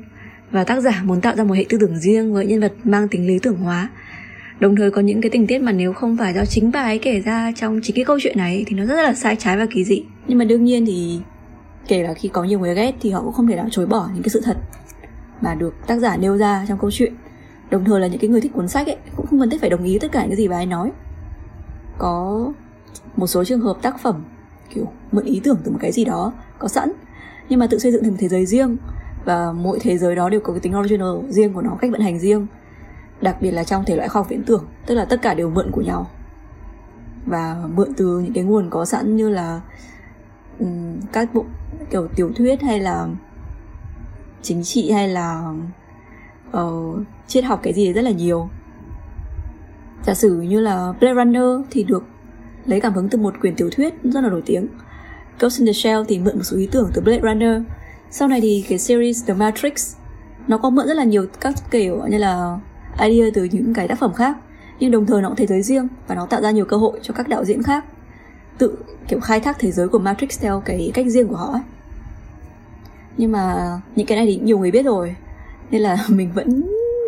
Và 0.51 0.63
tác 0.63 0.81
giả 0.81 1.01
muốn 1.03 1.21
tạo 1.21 1.35
ra 1.35 1.43
một 1.43 1.53
hệ 1.53 1.65
tư 1.69 1.77
tưởng 1.81 1.97
riêng 1.97 2.33
với 2.33 2.45
nhân 2.45 2.59
vật 2.59 2.73
mang 2.83 3.07
tính 3.07 3.27
lý 3.27 3.39
tưởng 3.39 3.57
hóa 3.57 3.89
đồng 4.59 4.75
thời 4.75 4.91
có 4.91 5.01
những 5.01 5.21
cái 5.21 5.29
tình 5.29 5.47
tiết 5.47 5.59
mà 5.59 5.71
nếu 5.71 5.93
không 5.93 6.17
phải 6.17 6.33
do 6.33 6.45
chính 6.45 6.71
bà 6.71 6.83
ấy 6.83 6.99
kể 6.99 7.21
ra 7.21 7.51
trong 7.55 7.79
chính 7.83 7.95
cái 7.95 8.05
câu 8.05 8.19
chuyện 8.21 8.37
này 8.37 8.63
thì 8.67 8.75
nó 8.75 8.85
rất 8.85 9.03
là 9.03 9.13
sai 9.13 9.35
trái 9.35 9.57
và 9.57 9.65
kỳ 9.65 9.83
dị 9.83 10.03
nhưng 10.27 10.37
mà 10.37 10.45
đương 10.45 10.63
nhiên 10.63 10.85
thì 10.85 11.19
kể 11.87 12.03
là 12.03 12.13
khi 12.13 12.29
có 12.29 12.43
nhiều 12.43 12.59
người 12.59 12.75
ghét 12.75 12.91
thì 13.01 13.11
họ 13.11 13.21
cũng 13.21 13.33
không 13.33 13.47
thể 13.47 13.55
nào 13.55 13.67
chối 13.71 13.85
bỏ 13.85 14.09
những 14.13 14.23
cái 14.23 14.29
sự 14.29 14.41
thật 14.45 14.57
mà 15.41 15.55
được 15.55 15.75
tác 15.87 15.99
giả 15.99 16.17
nêu 16.17 16.37
ra 16.37 16.65
trong 16.67 16.77
câu 16.79 16.91
chuyện. 16.91 17.13
Đồng 17.69 17.85
thời 17.85 17.99
là 17.99 18.07
những 18.07 18.19
cái 18.19 18.29
người 18.29 18.41
thích 18.41 18.53
cuốn 18.53 18.67
sách 18.67 18.87
ấy 18.87 18.97
cũng 19.15 19.27
không 19.27 19.39
cần 19.39 19.49
thiết 19.49 19.61
phải 19.61 19.69
đồng 19.69 19.83
ý 19.83 19.99
tất 19.99 20.11
cả 20.11 20.21
những 20.21 20.29
cái 20.29 20.37
gì 20.37 20.47
bà 20.47 20.55
ấy 20.55 20.65
nói. 20.65 20.91
Có 21.97 22.45
một 23.15 23.27
số 23.27 23.43
trường 23.43 23.61
hợp 23.61 23.77
tác 23.81 23.99
phẩm 23.99 24.23
kiểu 24.69 24.91
mượn 25.11 25.25
ý 25.25 25.41
tưởng 25.43 25.57
từ 25.63 25.71
một 25.71 25.77
cái 25.81 25.91
gì 25.91 26.05
đó 26.05 26.33
có 26.59 26.67
sẵn 26.67 26.91
nhưng 27.49 27.59
mà 27.59 27.67
tự 27.67 27.79
xây 27.79 27.91
dựng 27.91 28.03
thành 28.03 28.11
một 28.11 28.17
thế 28.19 28.27
giới 28.27 28.45
riêng 28.45 28.77
và 29.25 29.51
mỗi 29.51 29.79
thế 29.81 29.97
giới 29.97 30.15
đó 30.15 30.29
đều 30.29 30.39
có 30.39 30.53
cái 30.53 30.59
tính 30.59 30.79
original 30.79 31.29
riêng 31.29 31.53
của 31.53 31.61
nó 31.61 31.77
cách 31.81 31.91
vận 31.91 32.01
hành 32.01 32.19
riêng. 32.19 32.47
Đặc 33.21 33.37
biệt 33.41 33.51
là 33.51 33.63
trong 33.63 33.83
thể 33.85 33.95
loại 33.95 34.09
khoa 34.09 34.19
học 34.19 34.29
viễn 34.29 34.43
tưởng 34.43 34.65
tức 34.85 34.95
là 34.95 35.05
tất 35.05 35.21
cả 35.21 35.33
đều 35.33 35.49
mượn 35.49 35.71
của 35.71 35.81
nhau. 35.81 36.09
Và 37.25 37.63
mượn 37.75 37.93
từ 37.97 38.19
những 38.19 38.33
cái 38.33 38.43
nguồn 38.43 38.69
có 38.69 38.85
sẵn 38.85 39.15
như 39.15 39.29
là 39.29 39.61
um, 40.59 40.99
các 41.11 41.33
bộ 41.33 41.45
kiểu 41.89 42.07
tiểu 42.07 42.31
thuyết 42.35 42.61
hay 42.61 42.79
là 42.79 43.07
chính 44.45 44.63
trị 44.63 44.91
hay 44.91 45.07
là 45.07 45.53
uh, 46.57 46.99
triết 47.27 47.43
học 47.43 47.59
cái 47.63 47.73
gì 47.73 47.93
rất 47.93 48.01
là 48.01 48.11
nhiều. 48.11 48.49
Giả 50.05 50.13
sử 50.13 50.41
như 50.41 50.59
là 50.59 50.93
Blade 50.99 51.15
Runner 51.15 51.67
thì 51.71 51.83
được 51.83 52.03
lấy 52.65 52.81
cảm 52.81 52.93
hứng 52.93 53.09
từ 53.09 53.17
một 53.17 53.33
quyển 53.41 53.55
tiểu 53.55 53.69
thuyết 53.71 53.93
rất 54.03 54.21
là 54.21 54.29
nổi 54.29 54.43
tiếng. 54.45 54.67
Ghost 55.39 55.59
in 55.59 55.67
the 55.67 55.73
Shell 55.73 56.03
thì 56.07 56.19
mượn 56.19 56.35
một 56.35 56.43
số 56.43 56.57
ý 56.57 56.67
tưởng 56.71 56.91
từ 56.93 57.01
Blade 57.01 57.21
Runner. 57.21 57.61
Sau 58.11 58.27
này 58.27 58.41
thì 58.41 58.65
cái 58.69 58.79
series 58.79 59.27
The 59.27 59.33
Matrix 59.33 59.95
nó 60.47 60.57
có 60.57 60.69
mượn 60.69 60.87
rất 60.87 60.93
là 60.93 61.03
nhiều 61.03 61.25
các 61.41 61.53
kiểu 61.71 62.01
như 62.09 62.17
là 62.17 62.59
idea 62.99 63.29
từ 63.33 63.43
những 63.43 63.73
cái 63.73 63.87
tác 63.87 63.99
phẩm 63.99 64.13
khác 64.13 64.37
nhưng 64.79 64.91
đồng 64.91 65.05
thời 65.05 65.21
nó 65.21 65.27
cũng 65.29 65.35
thế 65.35 65.45
giới 65.45 65.61
riêng 65.61 65.87
và 66.07 66.15
nó 66.15 66.25
tạo 66.25 66.41
ra 66.41 66.51
nhiều 66.51 66.65
cơ 66.65 66.77
hội 66.77 66.99
cho 67.01 67.13
các 67.13 67.27
đạo 67.27 67.45
diễn 67.45 67.63
khác 67.63 67.85
tự 68.57 68.77
kiểu 69.07 69.19
khai 69.19 69.39
thác 69.39 69.59
thế 69.59 69.71
giới 69.71 69.87
của 69.87 69.99
Matrix 69.99 70.41
theo 70.41 70.61
cái 70.65 70.91
cách 70.93 71.05
riêng 71.09 71.27
của 71.27 71.35
họ 71.35 71.51
ấy 71.51 71.61
nhưng 73.17 73.31
mà 73.31 73.71
những 73.95 74.07
cái 74.07 74.17
này 74.17 74.25
thì 74.25 74.35
nhiều 74.35 74.59
người 74.59 74.71
biết 74.71 74.85
rồi. 74.85 75.15
Nên 75.71 75.81
là 75.81 75.97
mình 76.09 76.31
vẫn 76.33 76.63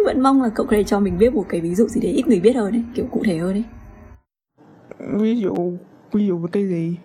vẫn 0.06 0.22
mong 0.22 0.42
là 0.42 0.50
cậu 0.50 0.66
có 0.66 0.76
thể 0.76 0.84
cho 0.84 1.00
mình 1.00 1.18
biết 1.18 1.34
một 1.34 1.46
cái 1.50 1.62
ví 1.62 1.76
dụ 1.76 1.88
gì 1.88 2.02
đấy 2.02 2.12
ít 2.12 2.28
người 2.28 2.40
biết 2.40 2.56
hơn 2.56 2.72
ấy 2.72 2.84
kiểu 2.96 3.06
cụ 3.12 3.22
thể 3.26 3.38
hơn 3.38 3.54
ấy. 3.54 3.64
Ví 5.00 5.40
dụ 5.40 5.74
ví 6.12 6.28
dụ 6.28 6.38
về 6.38 6.50
cái 6.52 6.68
gì? 6.68 6.98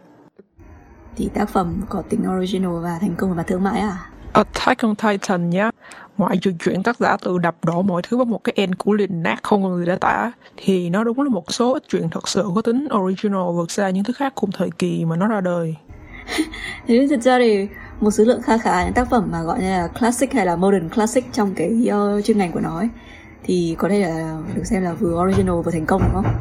Thì 1.16 1.30
tác 1.34 1.48
phẩm 1.48 1.82
có 1.88 2.02
tính 2.02 2.20
original 2.36 2.82
và 2.82 2.98
thành 3.00 3.14
công 3.16 3.30
về 3.30 3.36
mặt 3.36 3.46
thương 3.46 3.62
mại 3.62 3.80
à? 3.80 3.98
Attack 4.32 4.82
on 4.82 4.94
Titan 4.94 5.50
nhá. 5.50 5.70
Ngoại 6.18 6.36
trừ 6.36 6.52
chuyện 6.64 6.82
tác 6.82 6.98
giả 6.98 7.16
tự 7.16 7.38
đập 7.38 7.56
đổ 7.64 7.82
mọi 7.82 8.02
thứ 8.02 8.16
vào 8.16 8.24
một 8.24 8.44
cái 8.44 8.52
end 8.56 8.72
của 8.78 8.92
liền 8.92 9.22
nát 9.22 9.36
không 9.42 9.62
người 9.62 9.86
đã 9.86 9.96
tả 9.96 10.32
thì 10.56 10.90
nó 10.90 11.04
đúng 11.04 11.20
là 11.20 11.28
một 11.28 11.52
số 11.52 11.72
ít 11.72 11.82
chuyện 11.88 12.08
thật 12.10 12.28
sự 12.28 12.44
có 12.54 12.62
tính 12.62 12.88
original 12.94 13.42
vượt 13.54 13.70
xa 13.70 13.90
những 13.90 14.04
thứ 14.04 14.12
khác 14.12 14.32
cùng 14.34 14.50
thời 14.52 14.70
kỳ 14.78 15.04
mà 15.04 15.16
nó 15.16 15.26
ra 15.26 15.40
đời. 15.40 15.76
Thế 16.86 17.06
thực 17.10 17.20
ra 17.20 17.38
thì 17.38 17.68
một 18.02 18.10
số 18.10 18.24
lượng 18.24 18.42
khá 18.42 18.58
khá 18.58 18.84
những 18.84 18.94
tác 18.94 19.10
phẩm 19.10 19.28
mà 19.32 19.42
gọi 19.42 19.60
như 19.60 19.70
là 19.70 19.88
classic 19.88 20.32
hay 20.32 20.46
là 20.46 20.56
modern 20.56 20.88
classic 20.88 21.32
trong 21.32 21.54
cái 21.54 21.88
uh, 21.88 22.24
chuyên 22.24 22.38
ngành 22.38 22.52
của 22.52 22.60
nó 22.60 22.76
ấy, 22.76 22.88
thì 23.44 23.74
có 23.78 23.88
thể 23.88 23.98
là 23.98 24.38
được 24.54 24.64
xem 24.64 24.82
là 24.82 24.92
vừa 24.92 25.24
original 25.24 25.60
vừa 25.64 25.72
thành 25.72 25.86
công 25.86 26.02
đúng 26.02 26.22
không? 26.22 26.34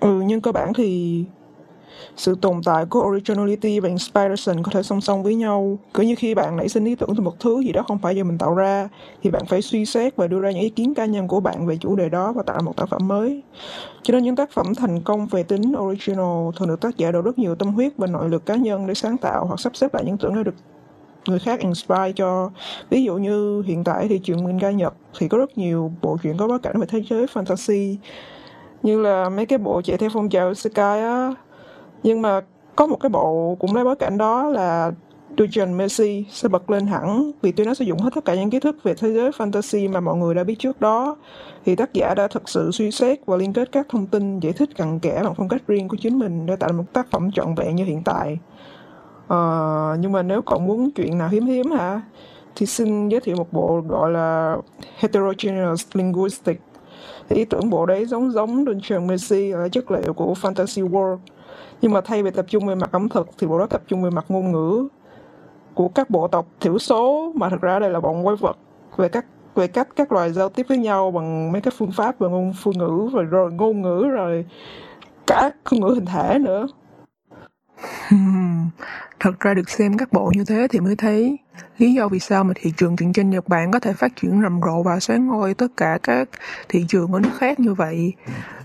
Ừ 0.00 0.22
nhưng 0.26 0.40
cơ 0.40 0.52
bản 0.52 0.72
thì 0.74 1.24
sự 2.16 2.36
tồn 2.40 2.60
tại 2.64 2.84
của 2.84 3.04
originality 3.06 3.80
và 3.80 3.88
inspiration 3.88 4.62
có 4.62 4.70
thể 4.74 4.82
song 4.82 5.00
song 5.00 5.22
với 5.22 5.34
nhau. 5.34 5.78
Cứ 5.94 6.02
như 6.02 6.14
khi 6.18 6.34
bạn 6.34 6.56
nảy 6.56 6.68
sinh 6.68 6.84
ý 6.84 6.94
tưởng 6.94 7.14
từ 7.16 7.22
một 7.22 7.40
thứ 7.40 7.60
gì 7.60 7.72
đó 7.72 7.82
không 7.88 7.98
phải 7.98 8.16
do 8.16 8.24
mình 8.24 8.38
tạo 8.38 8.54
ra 8.54 8.88
thì 9.22 9.30
bạn 9.30 9.42
phải 9.48 9.62
suy 9.62 9.86
xét 9.86 10.16
và 10.16 10.26
đưa 10.26 10.40
ra 10.40 10.50
những 10.50 10.60
ý 10.60 10.68
kiến 10.68 10.94
cá 10.94 11.04
nhân 11.04 11.28
của 11.28 11.40
bạn 11.40 11.66
về 11.66 11.76
chủ 11.76 11.96
đề 11.96 12.08
đó 12.08 12.32
và 12.32 12.42
tạo 12.42 12.56
ra 12.56 12.62
một 12.62 12.76
tác 12.76 12.88
phẩm 12.88 13.08
mới. 13.08 13.42
Cho 14.02 14.12
nên 14.12 14.24
những 14.24 14.36
tác 14.36 14.50
phẩm 14.50 14.74
thành 14.74 15.00
công 15.02 15.26
về 15.26 15.42
tính 15.42 15.74
original 15.78 16.48
thường 16.56 16.68
được 16.68 16.80
tác 16.80 16.96
giả 16.96 17.10
đổ 17.10 17.22
rất 17.22 17.38
nhiều 17.38 17.54
tâm 17.54 17.68
huyết 17.68 17.92
và 17.96 18.06
nội 18.06 18.28
lực 18.28 18.46
cá 18.46 18.54
nhân 18.54 18.86
để 18.86 18.94
sáng 18.94 19.18
tạo 19.18 19.46
hoặc 19.46 19.60
sắp 19.60 19.76
xếp 19.76 19.94
lại 19.94 20.04
những 20.06 20.18
tưởng 20.18 20.34
đã 20.34 20.42
được 20.42 20.54
người 21.26 21.38
khác 21.38 21.60
inspire 21.60 22.12
cho. 22.16 22.50
Ví 22.90 23.04
dụ 23.04 23.16
như 23.16 23.62
hiện 23.62 23.84
tại 23.84 24.08
thì 24.08 24.18
chuyện 24.18 24.44
manga 24.44 24.70
Nhật 24.70 24.94
thì 25.18 25.28
có 25.28 25.38
rất 25.38 25.58
nhiều 25.58 25.92
bộ 26.02 26.16
truyện 26.22 26.36
có 26.36 26.48
bối 26.48 26.58
cảnh 26.58 26.80
về 26.80 26.86
thế 26.86 27.02
giới 27.10 27.26
fantasy, 27.26 27.96
như 28.82 29.00
là 29.00 29.28
mấy 29.28 29.46
cái 29.46 29.58
bộ 29.58 29.82
chạy 29.82 29.96
theo 29.96 30.10
phong 30.12 30.28
trào 30.28 30.54
Sky 30.54 30.82
á. 30.82 31.34
Nhưng 32.02 32.22
mà 32.22 32.40
có 32.76 32.86
một 32.86 32.96
cái 33.00 33.10
bộ 33.10 33.56
cũng 33.60 33.74
lấy 33.74 33.84
bối 33.84 33.96
cảnh 33.96 34.18
đó 34.18 34.44
là 34.44 34.92
Dungeon 35.38 35.76
Messi 35.76 36.24
sẽ 36.30 36.48
bật 36.48 36.70
lên 36.70 36.86
hẳn, 36.86 37.30
vì 37.42 37.52
tuy 37.52 37.64
nó 37.64 37.74
sử 37.74 37.84
dụng 37.84 37.98
hết 37.98 38.10
tất 38.14 38.24
cả 38.24 38.34
những 38.34 38.50
kiến 38.50 38.60
thức 38.60 38.76
về 38.82 38.94
thế 38.94 39.12
giới 39.12 39.30
fantasy 39.30 39.90
mà 39.90 40.00
mọi 40.00 40.16
người 40.16 40.34
đã 40.34 40.44
biết 40.44 40.58
trước 40.58 40.80
đó. 40.80 41.16
Thì 41.64 41.76
tác 41.76 41.92
giả 41.92 42.14
đã 42.14 42.28
thực 42.28 42.48
sự 42.48 42.70
suy 42.70 42.90
xét 42.90 43.26
và 43.26 43.36
liên 43.36 43.52
kết 43.52 43.72
các 43.72 43.86
thông 43.88 44.06
tin 44.06 44.40
giải 44.40 44.52
thích 44.52 44.76
cặn 44.76 44.98
kẽ 44.98 45.20
bằng 45.24 45.34
phong 45.36 45.48
cách 45.48 45.62
riêng 45.66 45.88
của 45.88 45.96
chính 46.00 46.18
mình 46.18 46.46
để 46.46 46.56
tạo 46.56 46.72
một 46.72 46.84
tác 46.92 47.10
phẩm 47.10 47.30
trọn 47.32 47.54
vẹn 47.54 47.76
như 47.76 47.84
hiện 47.84 48.02
tại. 48.04 48.38
Ờ, 49.32 49.96
nhưng 50.00 50.12
mà 50.12 50.22
nếu 50.22 50.42
cậu 50.42 50.58
muốn 50.58 50.90
chuyện 50.90 51.18
nào 51.18 51.28
hiếm 51.28 51.46
hiếm 51.46 51.70
hả? 51.70 52.00
Thì 52.56 52.66
xin 52.66 53.08
giới 53.08 53.20
thiệu 53.20 53.36
một 53.36 53.52
bộ 53.52 53.82
gọi 53.88 54.10
là 54.10 54.56
Heterogeneous 54.96 55.86
Linguistic. 55.92 56.60
Thì 57.28 57.36
ý 57.36 57.44
tưởng 57.44 57.70
bộ 57.70 57.86
đấy 57.86 58.06
giống 58.06 58.30
giống 58.30 58.64
Dungeon 58.64 59.06
Messi 59.06 59.50
ở 59.50 59.68
chất 59.68 59.90
liệu 59.90 60.12
của 60.12 60.34
Fantasy 60.42 60.90
World. 60.90 61.18
Nhưng 61.82 61.92
mà 61.92 62.00
thay 62.00 62.22
vì 62.22 62.30
tập 62.30 62.44
trung 62.48 62.66
về 62.66 62.74
mặt 62.74 62.92
ẩm 62.92 63.08
thực 63.08 63.28
thì 63.38 63.46
bộ 63.46 63.58
đó 63.58 63.66
tập 63.66 63.82
trung 63.88 64.02
về 64.02 64.10
mặt 64.10 64.24
ngôn 64.28 64.52
ngữ 64.52 64.88
của 65.74 65.88
các 65.88 66.10
bộ 66.10 66.28
tộc 66.28 66.46
thiểu 66.60 66.78
số 66.78 67.32
mà 67.34 67.48
thật 67.48 67.60
ra 67.60 67.78
đây 67.78 67.90
là 67.90 68.00
bọn 68.00 68.24
quái 68.24 68.36
vật 68.36 68.56
về 68.96 69.08
các 69.08 69.26
về 69.54 69.66
cách 69.66 69.88
các 69.96 70.12
loài 70.12 70.32
giao 70.32 70.48
tiếp 70.48 70.66
với 70.68 70.78
nhau 70.78 71.10
bằng 71.10 71.52
mấy 71.52 71.60
cái 71.60 71.72
phương 71.78 71.92
pháp 71.92 72.18
và 72.18 72.28
ngôn 72.28 72.52
phương 72.62 72.78
ngữ 72.78 73.08
rồi, 73.12 73.24
rồi 73.24 73.52
ngôn 73.52 73.82
ngữ 73.82 74.06
rồi 74.10 74.46
cả 75.26 75.50
ngôn 75.70 75.80
ngữ 75.80 75.94
hình 75.94 76.06
thể 76.06 76.38
nữa. 76.38 76.66
thật 79.20 79.40
ra 79.40 79.54
được 79.54 79.70
xem 79.70 79.96
các 79.96 80.12
bộ 80.12 80.32
như 80.34 80.44
thế 80.44 80.66
thì 80.70 80.80
mới 80.80 80.96
thấy 80.96 81.38
lý 81.78 81.94
do 81.94 82.08
vì 82.08 82.18
sao 82.18 82.44
mà 82.44 82.52
thị 82.56 82.72
trường 82.76 82.96
truyện 82.96 83.12
tranh 83.12 83.30
Nhật 83.30 83.48
Bản 83.48 83.70
có 83.70 83.78
thể 83.78 83.92
phát 83.92 84.12
triển 84.20 84.42
rầm 84.42 84.60
rộ 84.66 84.82
và 84.82 85.00
sáng 85.00 85.26
ngôi 85.26 85.54
tất 85.54 85.66
cả 85.76 85.98
các 86.02 86.28
thị 86.68 86.84
trường 86.88 87.12
ở 87.12 87.20
nước 87.20 87.30
khác 87.38 87.60
như 87.60 87.74
vậy. 87.74 88.12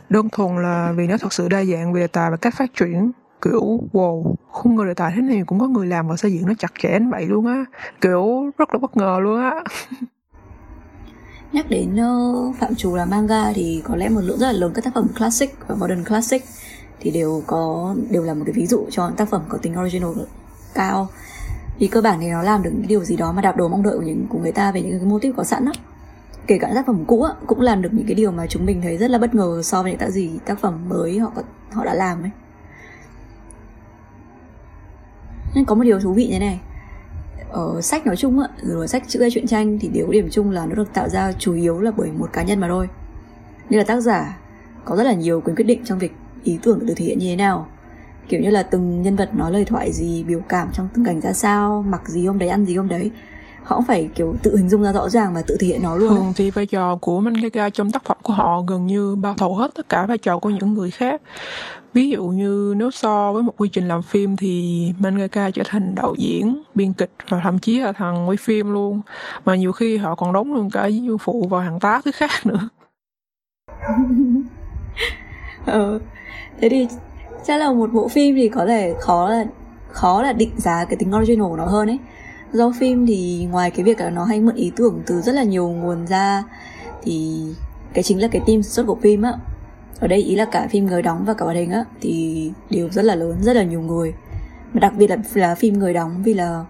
Đơn 0.10 0.30
thuần 0.30 0.64
là 0.64 0.94
vì 0.96 1.08
nó 1.08 1.18
thật 1.18 1.34
sự 1.34 1.50
đa 1.50 1.64
dạng 1.64 1.94
về 1.94 2.02
đề 2.02 2.08
tài 2.08 2.32
và 2.32 2.38
cách 2.38 2.54
phát 2.58 2.72
triển. 2.80 3.12
Kiểu 3.42 3.80
wow 3.94 4.36
không 4.52 4.76
ngờ 4.76 4.86
đề 4.86 4.94
tài 4.94 5.12
thế 5.16 5.22
này 5.22 5.44
cũng 5.48 5.60
có 5.60 5.68
người 5.68 5.88
làm 5.88 6.08
và 6.08 6.16
xây 6.16 6.34
dựng 6.34 6.46
nó 6.46 6.54
chặt 6.60 6.72
chẽ 6.80 7.00
như 7.00 7.10
vậy 7.12 7.26
luôn 7.26 7.48
á. 7.48 7.66
Kiểu 8.02 8.52
rất 8.58 8.74
là 8.74 8.80
bất 8.80 8.98
ngờ 8.98 9.20
luôn 9.22 9.40
á. 9.42 9.64
Nhắc 11.52 11.70
đến 11.70 11.96
uh, 11.96 12.56
phạm 12.56 12.76
trù 12.76 12.96
là 12.96 13.06
manga 13.06 13.54
thì 13.54 13.82
có 13.84 13.96
lẽ 13.96 14.10
một 14.10 14.22
lượng 14.24 14.40
rất 14.40 14.48
là 14.48 14.54
lớn 14.54 14.72
các 14.76 14.84
tác 14.84 14.94
phẩm 14.94 15.08
classic 15.18 15.56
và 15.68 15.76
modern 15.76 16.04
classic 16.04 16.44
thì 17.00 17.12
đều 17.12 17.44
có 17.48 17.96
đều 18.10 18.24
là 18.24 18.34
một 18.34 18.44
cái 18.46 18.54
ví 18.54 18.68
dụ 18.68 18.86
cho 18.90 19.12
tác 19.18 19.30
phẩm 19.30 19.42
có 19.50 19.58
tính 19.58 19.76
original 19.82 20.12
cao. 20.74 21.08
Vì 21.80 21.88
cơ 21.88 22.02
bản 22.02 22.20
thì 22.22 22.30
nó 22.30 22.44
làm 22.44 22.64
được 22.64 22.72
cái 22.78 22.88
điều 22.88 23.04
gì 23.04 23.16
đó 23.16 23.32
mà 23.32 23.42
đạp 23.42 23.58
đồ 23.58 23.68
mong 23.68 23.84
đợi 23.84 23.98
của 23.98 24.04
những 24.04 24.28
của 24.30 24.40
người 24.40 24.52
ta 24.52 24.72
về 24.72 24.82
những 24.82 25.00
cái 25.00 25.10
mô 25.10 25.20
típ 25.20 25.34
có 25.38 25.44
sẵn 25.44 25.66
đó 25.66 25.72
kể 26.48 26.58
cả 26.58 26.72
tác 26.76 26.86
phẩm 26.86 27.06
cũ 27.08 27.22
á, 27.22 27.34
cũng 27.48 27.62
làm 27.62 27.82
được 27.82 27.90
những 27.94 28.06
cái 28.06 28.16
điều 28.16 28.32
mà 28.32 28.48
chúng 28.48 28.66
mình 28.66 28.82
thấy 28.82 28.98
rất 28.98 29.10
là 29.10 29.18
bất 29.18 29.36
ngờ 29.36 29.62
so 29.64 29.84
với 29.84 29.92
những 29.92 30.00
tác 30.00 30.10
gì 30.10 30.40
tác 30.46 30.60
phẩm 30.60 30.90
mới 30.90 31.20
họ 31.20 31.32
họ 31.72 31.86
đã 31.86 31.94
làm 31.94 32.24
ấy. 32.24 32.32
Nên 35.56 35.66
có 35.66 35.76
một 35.76 35.84
điều 35.84 36.00
thú 36.00 36.14
vị 36.14 36.28
như 36.28 36.40
này. 36.40 36.60
Ở 37.50 37.82
sách 37.82 38.06
nói 38.06 38.16
chung 38.16 38.40
á 38.40 38.48
rồi 38.62 38.88
sách 38.88 39.04
chữ 39.08 39.20
gây 39.20 39.32
truyện 39.32 39.48
tranh 39.48 39.80
thì 39.80 39.88
điều 39.88 40.08
điểm 40.12 40.28
chung 40.32 40.52
là 40.52 40.66
nó 40.66 40.76
được 40.76 40.94
tạo 40.94 41.10
ra 41.10 41.32
chủ 41.32 41.54
yếu 41.54 41.80
là 41.80 41.92
bởi 41.98 42.12
một 42.12 42.30
cá 42.34 42.44
nhân 42.44 42.60
mà 42.60 42.68
thôi. 42.68 42.90
Nên 43.70 43.78
là 43.78 43.84
tác 43.84 44.02
giả 44.02 44.38
có 44.86 44.96
rất 44.96 45.04
là 45.04 45.14
nhiều 45.14 45.42
quyền 45.42 45.56
quyết 45.56 45.66
định 45.66 45.82
trong 45.86 46.00
việc 46.00 46.16
ý 46.52 46.60
tưởng 46.64 46.86
được 46.86 46.94
thể 46.98 47.06
hiện 47.06 47.20
như 47.20 47.26
thế 47.26 47.36
nào? 47.36 47.68
Kiểu 48.30 48.42
như 48.42 48.50
là 48.50 48.64
từng 48.64 49.02
nhân 49.02 49.16
vật 49.16 49.36
nói 49.36 49.52
lời 49.52 49.66
thoại 49.66 49.92
gì 49.94 50.24
biểu 50.24 50.40
cảm 50.50 50.70
trong 50.74 50.88
từng 50.94 51.06
cảnh 51.06 51.22
ra 51.22 51.34
sao 51.34 51.86
mặc 51.88 52.02
gì 52.08 52.28
hôm 52.28 52.40
đấy 52.40 52.50
ăn 52.50 52.66
gì 52.66 52.78
hôm 52.78 52.88
đấy. 52.88 53.12
Họ 53.64 53.76
cũng 53.76 53.86
phải 53.86 54.10
kiểu 54.16 54.36
tự 54.44 54.58
hình 54.58 54.70
dung 54.70 54.84
ra 54.84 54.94
rõ 54.94 55.10
ràng 55.10 55.34
và 55.34 55.42
tự 55.42 55.58
thể 55.60 55.68
hiện 55.68 55.84
nó 55.84 55.96
luôn 55.96 56.10
thường 56.10 56.34
thì 56.36 56.52
vai 56.52 56.66
trò 56.66 56.96
của 56.96 57.20
mangaka 57.20 57.70
trong 57.70 57.92
tác 57.92 58.06
phẩm 58.06 58.18
của 58.24 58.34
họ 58.34 58.62
gần 58.68 58.88
như 58.88 59.16
bao 59.16 59.34
thầu 59.38 59.56
hết 59.56 59.72
tất 59.76 59.90
cả 59.90 60.06
vai 60.06 60.18
trò 60.18 60.40
của 60.40 60.50
những 60.50 60.74
người 60.74 60.92
khác. 60.92 61.22
Ví 61.94 62.10
dụ 62.10 62.28
như 62.28 62.74
nếu 62.78 62.92
so 62.92 63.34
với 63.34 63.44
một 63.44 63.54
quy 63.58 63.70
trình 63.70 63.88
làm 63.88 64.02
phim 64.02 64.36
thì 64.36 64.94
mangaka 65.00 65.52
trở 65.52 65.64
thành 65.66 65.96
đạo 65.96 66.16
diễn 66.18 66.64
biên 66.76 66.94
kịch 66.94 67.12
và 67.30 67.40
thậm 67.44 67.60
chí 67.60 67.80
là 67.80 67.92
thằng 67.92 68.28
quay 68.28 68.38
phim 68.38 68.74
luôn. 68.74 69.02
Mà 69.46 69.56
nhiều 69.56 69.72
khi 69.72 69.98
họ 69.98 70.16
còn 70.16 70.34
đóng 70.34 70.54
luôn 70.54 70.70
cả 70.70 70.86
diễn 70.86 71.18
phụ 71.18 71.48
và 71.50 71.64
hàng 71.64 71.80
tá 71.80 72.02
thứ 72.06 72.12
khác 72.12 72.46
nữa. 72.46 72.70
Ừ. 75.66 76.00
thế 76.62 76.70
thì 76.70 76.88
chắc 77.46 77.58
là 77.58 77.72
một 77.72 77.94
bộ 77.94 78.08
phim 78.08 78.36
thì 78.36 78.50
có 78.50 78.66
thể 78.66 78.94
khó 79.00 79.30
là 79.30 79.46
khó 79.90 80.22
là 80.22 80.34
định 80.34 80.52
giá 80.58 80.86
cái 80.86 80.96
tính 80.96 81.12
original 81.16 81.50
của 81.50 81.58
nó 81.58 81.66
hơn 81.66 81.90
ấy. 81.90 82.00
Do 82.54 82.74
phim 82.80 83.06
thì 83.06 83.48
ngoài 83.52 83.72
cái 83.72 83.84
việc 83.84 84.00
là 84.00 84.10
nó 84.10 84.24
hay 84.24 84.42
mượn 84.42 84.56
ý 84.56 84.72
tưởng 84.76 85.02
từ 85.06 85.22
rất 85.22 85.36
là 85.36 85.44
nhiều 85.44 85.70
nguồn 85.70 86.08
ra, 86.08 86.44
thì 87.04 87.46
cái 87.94 88.04
chính 88.04 88.22
là 88.22 88.28
cái 88.28 88.42
team 88.48 88.64
sản 88.64 88.72
xuất 88.72 88.88
của 88.88 88.98
phim 89.02 89.22
á. 89.22 89.34
Ở 90.00 90.08
đây 90.08 90.20
ý 90.20 90.36
là 90.36 90.46
cả 90.46 90.68
phim 90.72 90.86
người 90.86 91.02
đóng 91.02 91.24
và 91.26 91.34
cả 91.34 91.46
hoạt 91.46 91.58
hình 91.58 91.72
á, 91.72 91.84
thì 92.02 92.52
đều 92.70 92.90
rất 92.90 93.06
là 93.06 93.16
lớn, 93.16 93.38
rất 93.42 93.56
là 93.56 93.64
nhiều 93.64 93.82
người. 93.82 94.14
Mà 94.74 94.80
đặc 94.80 94.94
biệt 94.98 95.10
là 95.10 95.18
là 95.34 95.56
phim 95.56 95.80
người 95.80 95.94
đóng 95.94 96.22
vì 96.24 96.34
là 96.34 96.66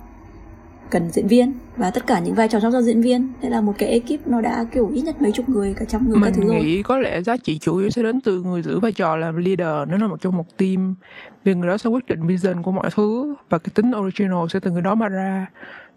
cần 0.90 1.10
diễn 1.12 1.28
viên 1.28 1.54
và 1.78 1.92
tất 1.92 2.08
cả 2.08 2.20
những 2.20 2.34
vai 2.34 2.48
trò 2.48 2.60
trong 2.60 2.72
do 2.72 2.82
diễn 2.82 3.02
viên. 3.02 3.34
Nên 3.42 3.52
là 3.52 3.62
một 3.62 3.74
cái 3.78 3.90
ekip 3.90 4.28
nó 4.28 4.42
đã 4.42 4.66
kiểu 4.74 4.90
ít 4.94 5.02
nhất 5.02 5.22
mấy 5.22 5.32
chục 5.32 5.50
người 5.50 5.74
cả 5.74 5.86
trăm 5.86 6.10
người 6.10 6.20
mình 6.20 6.24
các 6.24 6.34
thứ 6.42 6.48
rồi. 6.48 6.62
nghĩ 6.62 6.84
có 6.84 6.98
lẽ 7.00 7.22
giá 7.22 7.38
trị 7.38 7.58
chủ 7.60 7.78
yếu 7.78 7.90
sẽ 7.90 8.04
đến 8.04 8.22
từ 8.22 8.42
người 8.42 8.62
giữ 8.62 8.80
vai 8.80 8.92
trò 8.92 9.16
làm 9.16 9.38
leader 9.38 9.90
nếu 9.90 10.00
là 10.00 10.08
một 10.08 10.22
trong 10.22 10.38
một 10.38 10.58
team. 10.58 10.96
Vì 11.44 11.54
người 11.56 11.68
đó 11.68 11.78
sẽ 11.78 11.90
quyết 11.90 12.06
định 12.06 12.28
vision 12.28 12.64
của 12.64 12.72
mọi 12.72 12.90
thứ 12.96 13.36
và 13.50 13.58
cái 13.58 13.72
tính 13.74 13.92
original 14.00 14.46
sẽ 14.50 14.60
từ 14.60 14.72
người 14.72 14.82
đó 14.82 14.96
mà 14.96 15.08
ra. 15.08 15.48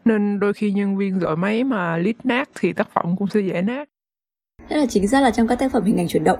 Nên 0.04 0.40
đôi 0.40 0.52
khi 0.52 0.72
nhân 0.72 0.96
viên 0.96 1.20
giỏi 1.20 1.36
máy 1.36 1.64
mà 1.64 1.96
lead 1.96 2.16
nát 2.24 2.48
thì 2.60 2.72
tác 2.72 2.88
phẩm 2.94 3.16
cũng 3.18 3.28
sẽ 3.28 3.40
dễ 3.40 3.62
nát. 3.62 3.88
Thế 4.68 4.76
là 4.76 4.86
chính 4.86 5.08
xác 5.08 5.20
là 5.20 5.30
trong 5.30 5.46
các 5.46 5.58
tác 5.58 5.72
phẩm 5.72 5.84
hình 5.84 5.96
ảnh 5.96 6.08
chuyển 6.08 6.24
động 6.24 6.38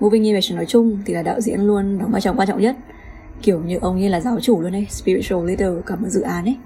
Moving 0.00 0.24
Image 0.24 0.48
nói 0.54 0.66
chung 0.66 0.98
thì 1.06 1.14
là 1.14 1.22
đạo 1.22 1.40
diễn 1.40 1.60
luôn 1.60 1.98
đóng 1.98 2.10
vai 2.10 2.20
trò 2.20 2.32
quan 2.32 2.48
trọng 2.48 2.60
nhất. 2.60 2.76
Kiểu 3.42 3.60
như 3.60 3.78
ông 3.80 3.98
như 3.98 4.08
là 4.08 4.20
giáo 4.20 4.40
chủ 4.40 4.60
luôn 4.60 4.72
ấy 4.72 4.86
Spiritual 4.90 5.46
leader 5.46 5.68
của 5.68 5.82
cả 5.86 5.96
một 5.96 6.08
dự 6.08 6.20
án 6.20 6.44
ấy 6.44 6.56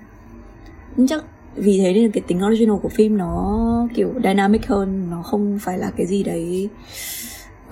chắc 1.09 1.25
vì 1.57 1.78
thế 1.78 1.92
nên 1.92 2.11
cái 2.11 2.23
tính 2.26 2.47
original 2.47 2.76
của 2.83 2.88
phim 2.88 3.16
nó 3.16 3.88
kiểu 3.95 4.12
dynamic 4.25 4.66
hơn 4.66 5.11
Nó 5.11 5.23
không 5.23 5.59
phải 5.62 5.78
là 5.78 5.90
cái 5.97 6.07
gì 6.07 6.23
đấy 6.23 6.68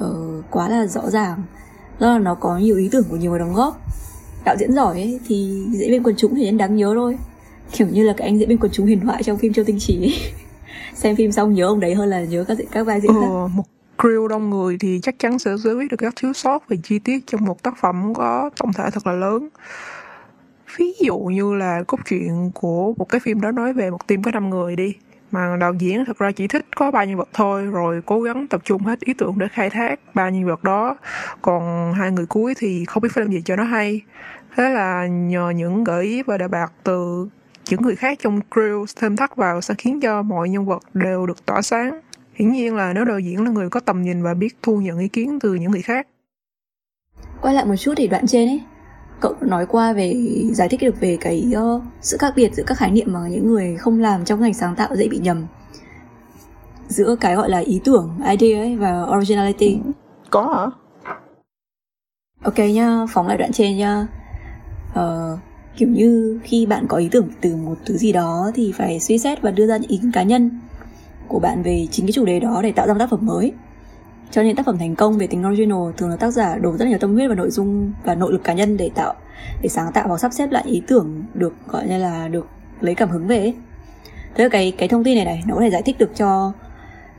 uh, 0.04 0.44
quá 0.50 0.68
là 0.68 0.87
rõ 0.87 1.11
ràng. 1.11 1.42
Do 2.00 2.12
là 2.12 2.18
nó 2.18 2.35
có 2.35 2.58
nhiều 2.58 2.76
ý 2.76 2.88
tưởng 2.92 3.04
của 3.11 3.16
nhiều 3.16 3.30
người 3.30 3.40
đóng 3.40 3.54
góp. 3.54 3.80
Đạo 4.44 4.56
diễn 4.58 4.73
giỏi 4.73 4.94
ấy 4.94 5.20
thì 5.26 5.64
diễn 5.73 5.90
viên 5.90 6.02
quần 6.02 6.16
chúng 6.16 6.35
thì 6.35 6.44
nên 6.44 6.56
đáng 6.56 6.76
nhớ 6.76 6.92
thôi. 6.94 7.18
Kiểu 7.73 7.88
như 7.88 8.02
là 8.02 8.14
cái 8.16 8.28
anh 8.28 8.38
diễn 8.38 8.49
viên 8.49 8.58
quần 8.58 8.73
chúng 8.73 8.87
huyền 8.87 9.00
thoại 9.00 9.23
trong 9.23 9.38
phim 9.38 9.52
Châu 9.52 9.64
Tinh 9.64 9.78
ấy. 9.88 10.14
Xem 10.94 11.16
phim 11.16 11.32
xong 11.32 11.54
nhớ 11.54 11.66
ông 11.66 11.80
đấy 11.80 11.94
hơn 11.94 12.08
là 12.08 12.20
nhớ 12.20 12.44
các 12.49 12.58
các 12.70 12.87
vai 12.87 13.00
diễn 13.00 13.12
khác. 13.12 13.26
ờ, 13.30 13.49
một 13.49 13.64
crew 13.99 14.28
đông 14.28 14.50
người 14.50 14.76
thì 14.80 15.00
chắc 15.02 15.18
chắn 15.18 15.38
sẽ 15.38 15.56
giải 15.56 15.75
quyết 15.75 15.90
được 15.90 15.96
các 15.96 16.14
thiếu 16.16 16.32
sót 16.32 16.68
về 16.68 16.76
chi 16.82 16.99
tiết 16.99 17.26
trong 17.26 17.44
một 17.44 17.62
tác 17.62 17.75
phẩm 17.80 18.14
có 18.14 18.50
tổng 18.58 18.73
thể 18.73 18.85
thật 18.92 19.06
là 19.06 19.12
lớn 19.12 19.49
ví 20.78 20.92
dụ 21.00 21.18
như 21.18 21.54
là 21.54 21.83
cốt 21.87 21.99
truyện 22.04 22.50
của 22.54 22.95
một 22.97 23.09
cái 23.09 23.21
phim 23.21 23.40
đó 23.40 23.52
nói 23.52 23.73
về 23.73 23.90
một 23.90 24.06
team 24.06 24.23
có 24.23 24.30
5 24.30 24.50
người 24.50 24.76
đi, 24.76 24.95
mà 25.30 25.56
đạo 25.61 25.75
diễn 25.78 26.04
thật 26.04 26.18
ra 26.18 26.33
chỉ 26.33 26.49
thích 26.49 26.66
có 26.76 26.90
ba 26.90 27.04
nhân 27.04 27.16
vật 27.16 27.28
thôi, 27.33 27.66
rồi 27.66 28.02
cố 28.06 28.21
gắng 28.21 28.47
tập 28.47 28.61
trung 28.64 28.83
hết 28.83 29.00
ý 29.00 29.14
tưởng 29.14 29.38
để 29.38 29.47
khai 29.52 29.71
thác 29.71 30.00
ba 30.14 30.30
nhân 30.30 30.45
vật 30.45 30.64
đó. 30.64 30.97
Còn 31.42 31.92
hai 31.92 32.11
người 32.11 32.26
cuối 32.26 32.54
thì 32.59 32.85
không 32.85 33.02
biết 33.02 33.09
phải 33.12 33.25
làm 33.25 33.33
gì 33.33 33.42
cho 33.45 33.56
nó 33.56 33.64
hay. 33.64 34.00
Thế 34.56 34.71
là 34.71 35.06
nhờ 35.06 35.50
những 35.50 35.85
gợi 35.85 36.04
ý 36.04 36.23
và 36.23 36.38
đề 36.38 36.49
bạc 36.49 36.73
từ 36.83 37.28
những 37.71 37.83
người 37.83 37.97
khác 37.97 38.18
trong 38.23 38.40
crew, 38.50 38.85
thêm 38.97 39.16
thắt 39.16 39.37
vào 39.37 39.61
sẽ 39.61 39.75
khiến 39.78 40.00
cho 40.00 40.23
mọi 40.23 40.49
nhân 40.49 40.66
vật 40.66 40.83
đều 40.95 41.26
được 41.26 41.47
tỏa 41.47 41.62
sáng. 41.62 42.00
Hiển 42.35 42.52
nhiên 42.52 42.75
là 42.75 42.92
nếu 42.92 43.04
đạo 43.04 43.18
diễn 43.18 43.45
là 43.45 43.50
người 43.50 43.71
có 43.71 43.80
tầm 43.80 44.02
nhìn 44.02 44.23
và 44.23 44.35
biết 44.35 44.56
thu 44.62 44.76
nhận 44.76 44.99
ý 44.99 45.09
kiến 45.09 45.38
từ 45.40 45.54
những 45.54 45.71
người 45.71 45.83
khác. 45.83 46.06
Quay 47.42 47.54
lại 47.54 47.64
một 47.64 47.76
chút 47.76 47.95
thì 47.97 48.06
đoạn 48.06 48.26
trên 48.26 48.49
ấy 48.49 48.61
cậu 49.20 49.35
nói 49.40 49.66
qua 49.66 49.92
về 49.92 50.14
giải 50.52 50.68
thích 50.68 50.80
được 50.82 51.00
về 51.00 51.18
cái 51.20 51.52
uh, 51.58 51.82
sự 52.00 52.16
khác 52.20 52.32
biệt 52.37 52.54
giữa 52.54 52.62
các 52.66 52.78
khái 52.78 52.90
niệm 52.90 53.12
mà 53.12 53.20
những 53.28 53.46
người 53.46 53.76
không 53.76 54.00
làm 54.00 54.25
trong 54.25 54.40
ngành 54.40 54.54
sáng 54.54 54.75
tạo 54.75 54.96
dễ 54.96 55.08
bị 55.08 55.18
nhầm? 55.18 55.46
Giữa 56.88 57.16
cái 57.20 57.37
gọi 57.37 57.50
là 57.50 57.58
ý 57.58 57.80
tưởng 57.85 58.11
idea 58.30 58.61
ấy 58.61 58.76
và 58.76 59.02
originality. 59.16 59.78
Có 60.30 60.42
hả? 60.42 60.66
Ok 62.42 62.58
nhá 62.58 63.06
phóng 63.12 63.28
lại 63.28 63.38
đoạn 63.38 63.52
trên 63.52 63.76
nhá. 63.76 64.06
Uh, 64.90 65.38
kiểu 65.76 65.88
như 65.88 66.40
khi 66.42 66.66
bạn 66.66 66.87
có 66.88 66.96
ý 66.96 67.08
tưởng 67.08 67.28
từ 67.40 67.56
một 67.56 67.75
thứ 67.87 67.96
gì 67.96 68.12
đó 68.12 68.50
thì 68.54 68.73
phải 68.73 69.00
suy 69.00 69.18
xét 69.18 69.42
và 69.42 69.50
đưa 69.50 69.66
ra 69.66 69.76
những 69.76 69.90
ý 69.90 69.99
kiến 70.02 70.12
cá 70.12 70.23
nhân 70.23 70.61
của 71.28 71.38
bạn 71.38 71.62
về 71.62 71.87
chính 71.90 72.06
cái 72.06 72.12
chủ 72.12 72.25
đề 72.25 72.40
đó 72.40 72.61
để 72.62 72.73
tạo 72.73 72.87
ra 72.87 72.92
một 72.92 72.99
tác 72.99 73.11
phẩm 73.11 73.26
mới 73.26 73.52
cho 74.30 74.42
nên 74.42 74.56
tác 74.56 74.66
phẩm 74.66 74.78
thành 74.78 74.95
công 74.95 75.18
về 75.18 75.26
tính 75.26 75.47
original 75.47 75.78
thường 75.97 76.09
là 76.11 76.16
tác 76.16 76.30
giả 76.30 76.56
đổ 76.59 76.76
rất 76.76 76.88
nhiều 76.88 76.99
tâm 76.99 77.14
huyết 77.14 77.28
vào 77.28 77.37
nội 77.37 77.50
dung 77.50 77.92
và 78.04 78.14
nội 78.14 78.33
lực 78.33 78.45
cá 78.45 78.52
nhân 78.52 78.76
để 78.76 78.90
tạo 78.95 79.14
để 79.62 79.68
sáng 79.68 79.92
tạo 79.92 80.09
và 80.09 80.18
sắp 80.18 80.33
xếp 80.33 80.50
lại 80.50 80.64
ý 80.66 80.83
tưởng 80.87 81.25
được 81.35 81.54
gọi 81.68 81.88
như 81.88 81.99
là 81.99 82.28
được 82.28 82.47
lấy 82.80 82.95
cảm 82.95 83.09
hứng 83.09 83.26
về 83.26 83.38
ấy. 83.38 83.54
thế 84.35 84.45
là 84.45 84.49
cái 84.49 84.73
cái 84.78 84.88
thông 84.88 85.04
tin 85.04 85.14
này 85.14 85.25
này 85.25 85.42
nó 85.47 85.54
có 85.54 85.61
thể 85.61 85.71
giải 85.71 85.83
thích 85.83 85.99
được 85.99 86.11
cho 86.16 86.52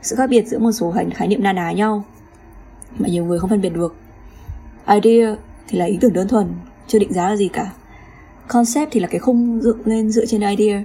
sự 0.02 0.16
khác 0.16 0.30
biệt 0.30 0.46
giữa 0.46 0.58
một 0.58 0.72
số 0.72 0.90
khái, 0.90 1.06
khái 1.14 1.28
niệm 1.28 1.42
na 1.42 1.52
ná 1.52 1.72
nhau 1.72 2.04
mà 2.98 3.08
nhiều 3.08 3.24
người 3.24 3.38
không 3.38 3.50
phân 3.50 3.60
biệt 3.60 3.72
được. 3.74 3.96
Idea 4.86 5.36
thì 5.68 5.78
là 5.78 5.84
ý 5.84 5.98
tưởng 6.00 6.12
đơn 6.12 6.28
thuần 6.28 6.46
chưa 6.86 6.98
định 6.98 7.12
giá 7.12 7.28
là 7.28 7.36
gì 7.36 7.48
cả. 7.48 7.72
Concept 8.48 8.88
thì 8.92 9.00
là 9.00 9.08
cái 9.08 9.18
khung 9.18 9.60
dựng 9.62 9.78
lên 9.84 10.10
dựa 10.10 10.26
trên 10.26 10.40
idea. 10.56 10.82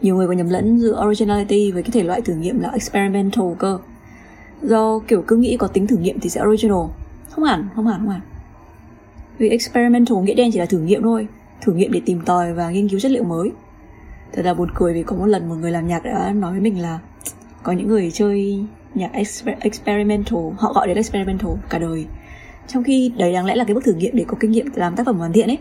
Nhiều 0.00 0.16
người 0.16 0.26
còn 0.26 0.36
nhầm 0.36 0.48
lẫn 0.48 0.80
giữa 0.80 1.04
originality 1.06 1.72
với 1.72 1.82
cái 1.82 1.90
thể 1.90 2.02
loại 2.02 2.20
thử 2.20 2.34
nghiệm 2.34 2.60
là 2.60 2.70
experimental 2.70 3.46
cơ 3.58 3.78
do 4.62 4.98
kiểu 5.08 5.24
cứ 5.26 5.36
nghĩ 5.36 5.56
có 5.56 5.66
tính 5.66 5.86
thử 5.86 5.96
nghiệm 5.96 6.20
thì 6.20 6.30
sẽ 6.30 6.42
original. 6.44 6.78
Không 7.30 7.44
hẳn 7.44 7.68
không 7.76 7.86
hẳn 7.86 8.00
không 8.00 8.08
hẳn. 8.08 8.20
Vì 9.38 9.48
experimental 9.48 10.18
nghĩa 10.18 10.34
đen 10.34 10.50
chỉ 10.52 10.58
là 10.58 10.66
thử 10.66 10.78
nghiệm 10.78 11.02
thôi. 11.02 11.28
Thử 11.60 11.72
nghiệm 11.72 11.92
để 11.92 12.00
tìm 12.06 12.20
tòi 12.20 12.52
và 12.52 12.70
nghiên 12.70 12.88
cứu 12.88 13.00
chất 13.00 13.10
liệu 13.10 13.24
mới. 13.24 13.50
Thật 14.32 14.44
là 14.44 14.54
buồn 14.54 14.68
cười 14.74 14.94
vì 14.94 15.02
có 15.02 15.16
một 15.16 15.26
lần 15.26 15.48
một 15.48 15.54
người 15.54 15.70
làm 15.70 15.88
nhạc 15.88 16.04
đã 16.04 16.32
nói 16.32 16.52
với 16.52 16.60
mình 16.60 16.82
là 16.82 16.98
có 17.62 17.72
những 17.72 17.88
người 17.88 18.10
chơi 18.10 18.64
nhạc 18.94 19.10
exper- 19.12 19.56
experimental, 19.60 20.38
họ 20.58 20.72
gọi 20.72 20.86
đến 20.86 20.96
experimental 20.96 21.50
cả 21.68 21.78
đời. 21.78 22.06
Trong 22.68 22.84
khi 22.84 23.12
đấy 23.16 23.32
đáng 23.32 23.46
lẽ 23.46 23.56
là 23.56 23.64
cái 23.64 23.74
bước 23.74 23.84
thử 23.84 23.92
nghiệm 23.92 24.16
để 24.16 24.24
có 24.28 24.36
kinh 24.40 24.50
nghiệm 24.50 24.66
làm 24.74 24.96
tác 24.96 25.06
phẩm 25.06 25.18
hoàn 25.18 25.32
thiện 25.32 25.50
ấy. 25.50 25.58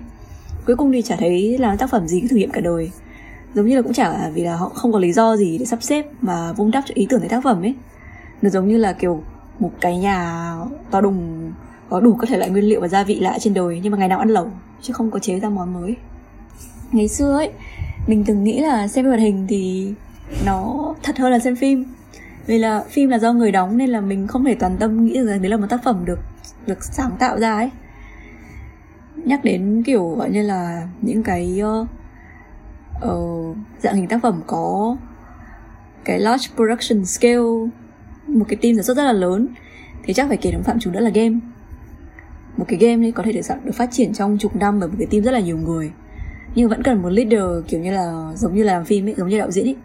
Cuối 0.65 0.75
cùng 0.75 0.91
thì 0.91 1.01
chả 1.01 1.15
thấy 1.15 1.57
làm 1.57 1.77
tác 1.77 1.89
phẩm 1.89 2.07
gì 2.07 2.21
cứ 2.21 2.27
thử 2.27 2.35
nghiệm 2.35 2.51
cả 2.51 2.61
đời. 2.61 2.91
Giống 3.53 3.67
như 3.67 3.75
là 3.75 3.81
cũng 3.81 3.93
chả 3.93 4.29
vì 4.33 4.43
là 4.43 4.55
họ 4.55 4.69
không 4.69 4.91
có 4.91 4.99
lý 4.99 5.13
do 5.13 5.35
gì 5.35 5.57
để 5.57 5.65
sắp 5.65 5.83
xếp 5.83 6.05
mà 6.21 6.53
vun 6.53 6.71
đắp 6.71 6.83
cho 6.87 6.93
ý 6.95 7.07
tưởng 7.09 7.19
cái 7.19 7.29
tác 7.29 7.43
phẩm 7.43 7.61
ấy 7.61 7.75
nó 8.41 8.49
giống 8.49 8.67
như 8.67 8.77
là 8.77 8.93
kiểu 8.93 9.23
một 9.59 9.71
cái 9.81 9.97
nhà 9.97 10.53
to 10.91 11.01
đùng 11.01 11.51
có 11.89 11.99
đủ 11.99 12.15
các 12.15 12.29
thể 12.29 12.37
loại 12.37 12.49
nguyên 12.49 12.63
liệu 12.63 12.81
và 12.81 12.87
gia 12.87 13.03
vị 13.03 13.19
lạ 13.19 13.37
trên 13.39 13.53
đời 13.53 13.79
nhưng 13.83 13.91
mà 13.91 13.97
ngày 13.97 14.07
nào 14.07 14.19
ăn 14.19 14.29
lẩu 14.29 14.51
chứ 14.81 14.93
không 14.93 15.11
có 15.11 15.19
chế 15.19 15.39
ra 15.39 15.49
món 15.49 15.73
mới. 15.73 15.95
Ngày 16.91 17.07
xưa 17.07 17.33
ấy 17.37 17.51
mình 18.07 18.23
từng 18.27 18.43
nghĩ 18.43 18.59
là 18.59 18.87
xem 18.87 19.05
phim 19.05 19.09
hoạt 19.09 19.19
hình 19.19 19.45
thì 19.49 19.93
nó 20.45 20.93
thật 21.03 21.17
hơn 21.17 21.31
là 21.31 21.39
xem 21.39 21.55
phim. 21.55 21.85
Vì 22.45 22.57
là 22.57 22.83
phim 22.89 23.09
là 23.09 23.19
do 23.19 23.33
người 23.33 23.51
đóng 23.51 23.77
nên 23.77 23.89
là 23.89 24.01
mình 24.01 24.27
không 24.27 24.45
thể 24.45 24.55
toàn 24.55 24.77
tâm 24.77 25.05
nghĩ 25.05 25.13
rằng 25.13 25.41
đấy 25.41 25.49
là 25.49 25.57
một 25.57 25.67
tác 25.69 25.83
phẩm 25.83 26.05
được 26.05 26.19
được 26.65 26.83
sáng 26.83 27.11
tạo 27.19 27.39
ra 27.39 27.53
ấy. 27.53 27.69
Nhắc 29.15 29.43
đến 29.43 29.83
kiểu 29.85 30.09
gọi 30.09 30.31
như 30.31 30.41
là 30.41 30.87
những 31.01 31.23
cái 31.23 31.61
uh, 33.05 33.57
dạng 33.81 33.95
hình 33.95 34.07
tác 34.07 34.21
phẩm 34.21 34.41
có 34.47 34.95
cái 36.05 36.19
large 36.19 36.47
production 36.55 37.05
scale 37.05 37.69
một 38.31 38.45
cái 38.49 38.55
team 38.55 38.75
sản 38.75 38.83
xuất 38.83 38.97
rất 38.97 39.03
là 39.03 39.13
lớn. 39.13 39.47
Thì 40.03 40.13
chắc 40.13 40.27
phải 40.27 40.37
kể 40.37 40.51
đến 40.51 40.63
phạm 40.63 40.79
trù 40.79 40.91
nữa 40.91 40.99
là 40.99 41.09
game. 41.09 41.35
Một 42.57 42.65
cái 42.67 42.79
game 42.79 43.05
ấy 43.05 43.11
có 43.11 43.23
thể 43.23 43.31
được 43.31 43.41
được 43.63 43.75
phát 43.75 43.89
triển 43.91 44.13
trong 44.13 44.37
chục 44.37 44.55
năm 44.55 44.79
bởi 44.79 44.89
một 44.89 44.95
cái 44.99 45.07
team 45.11 45.23
rất 45.23 45.31
là 45.31 45.39
nhiều 45.39 45.57
người. 45.57 45.91
Nhưng 46.55 46.69
vẫn 46.69 46.83
cần 46.83 47.01
một 47.01 47.09
leader 47.09 47.43
kiểu 47.67 47.79
như 47.79 47.91
là 47.91 48.31
giống 48.35 48.55
như 48.55 48.63
là 48.63 48.73
làm 48.73 48.85
phim 48.85 49.07
ấy, 49.07 49.15
giống 49.17 49.29
như 49.29 49.37
đạo 49.37 49.51
diễn 49.51 49.65
ấy. 49.67 49.75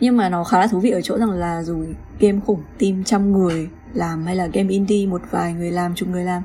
Nhưng 0.00 0.16
mà 0.16 0.28
nó 0.28 0.44
khá 0.44 0.60
là 0.60 0.66
thú 0.66 0.80
vị 0.80 0.90
ở 0.90 1.00
chỗ 1.00 1.18
rằng 1.18 1.30
là 1.30 1.62
dù 1.62 1.84
game 2.20 2.40
khủng, 2.46 2.62
team 2.78 3.04
trăm 3.04 3.32
người 3.32 3.68
làm 3.94 4.26
hay 4.26 4.36
là 4.36 4.46
game 4.46 4.68
indie, 4.68 5.06
một 5.06 5.22
vài 5.30 5.52
người 5.52 5.70
làm, 5.70 5.94
chục 5.94 6.08
người 6.08 6.24
làm, 6.24 6.42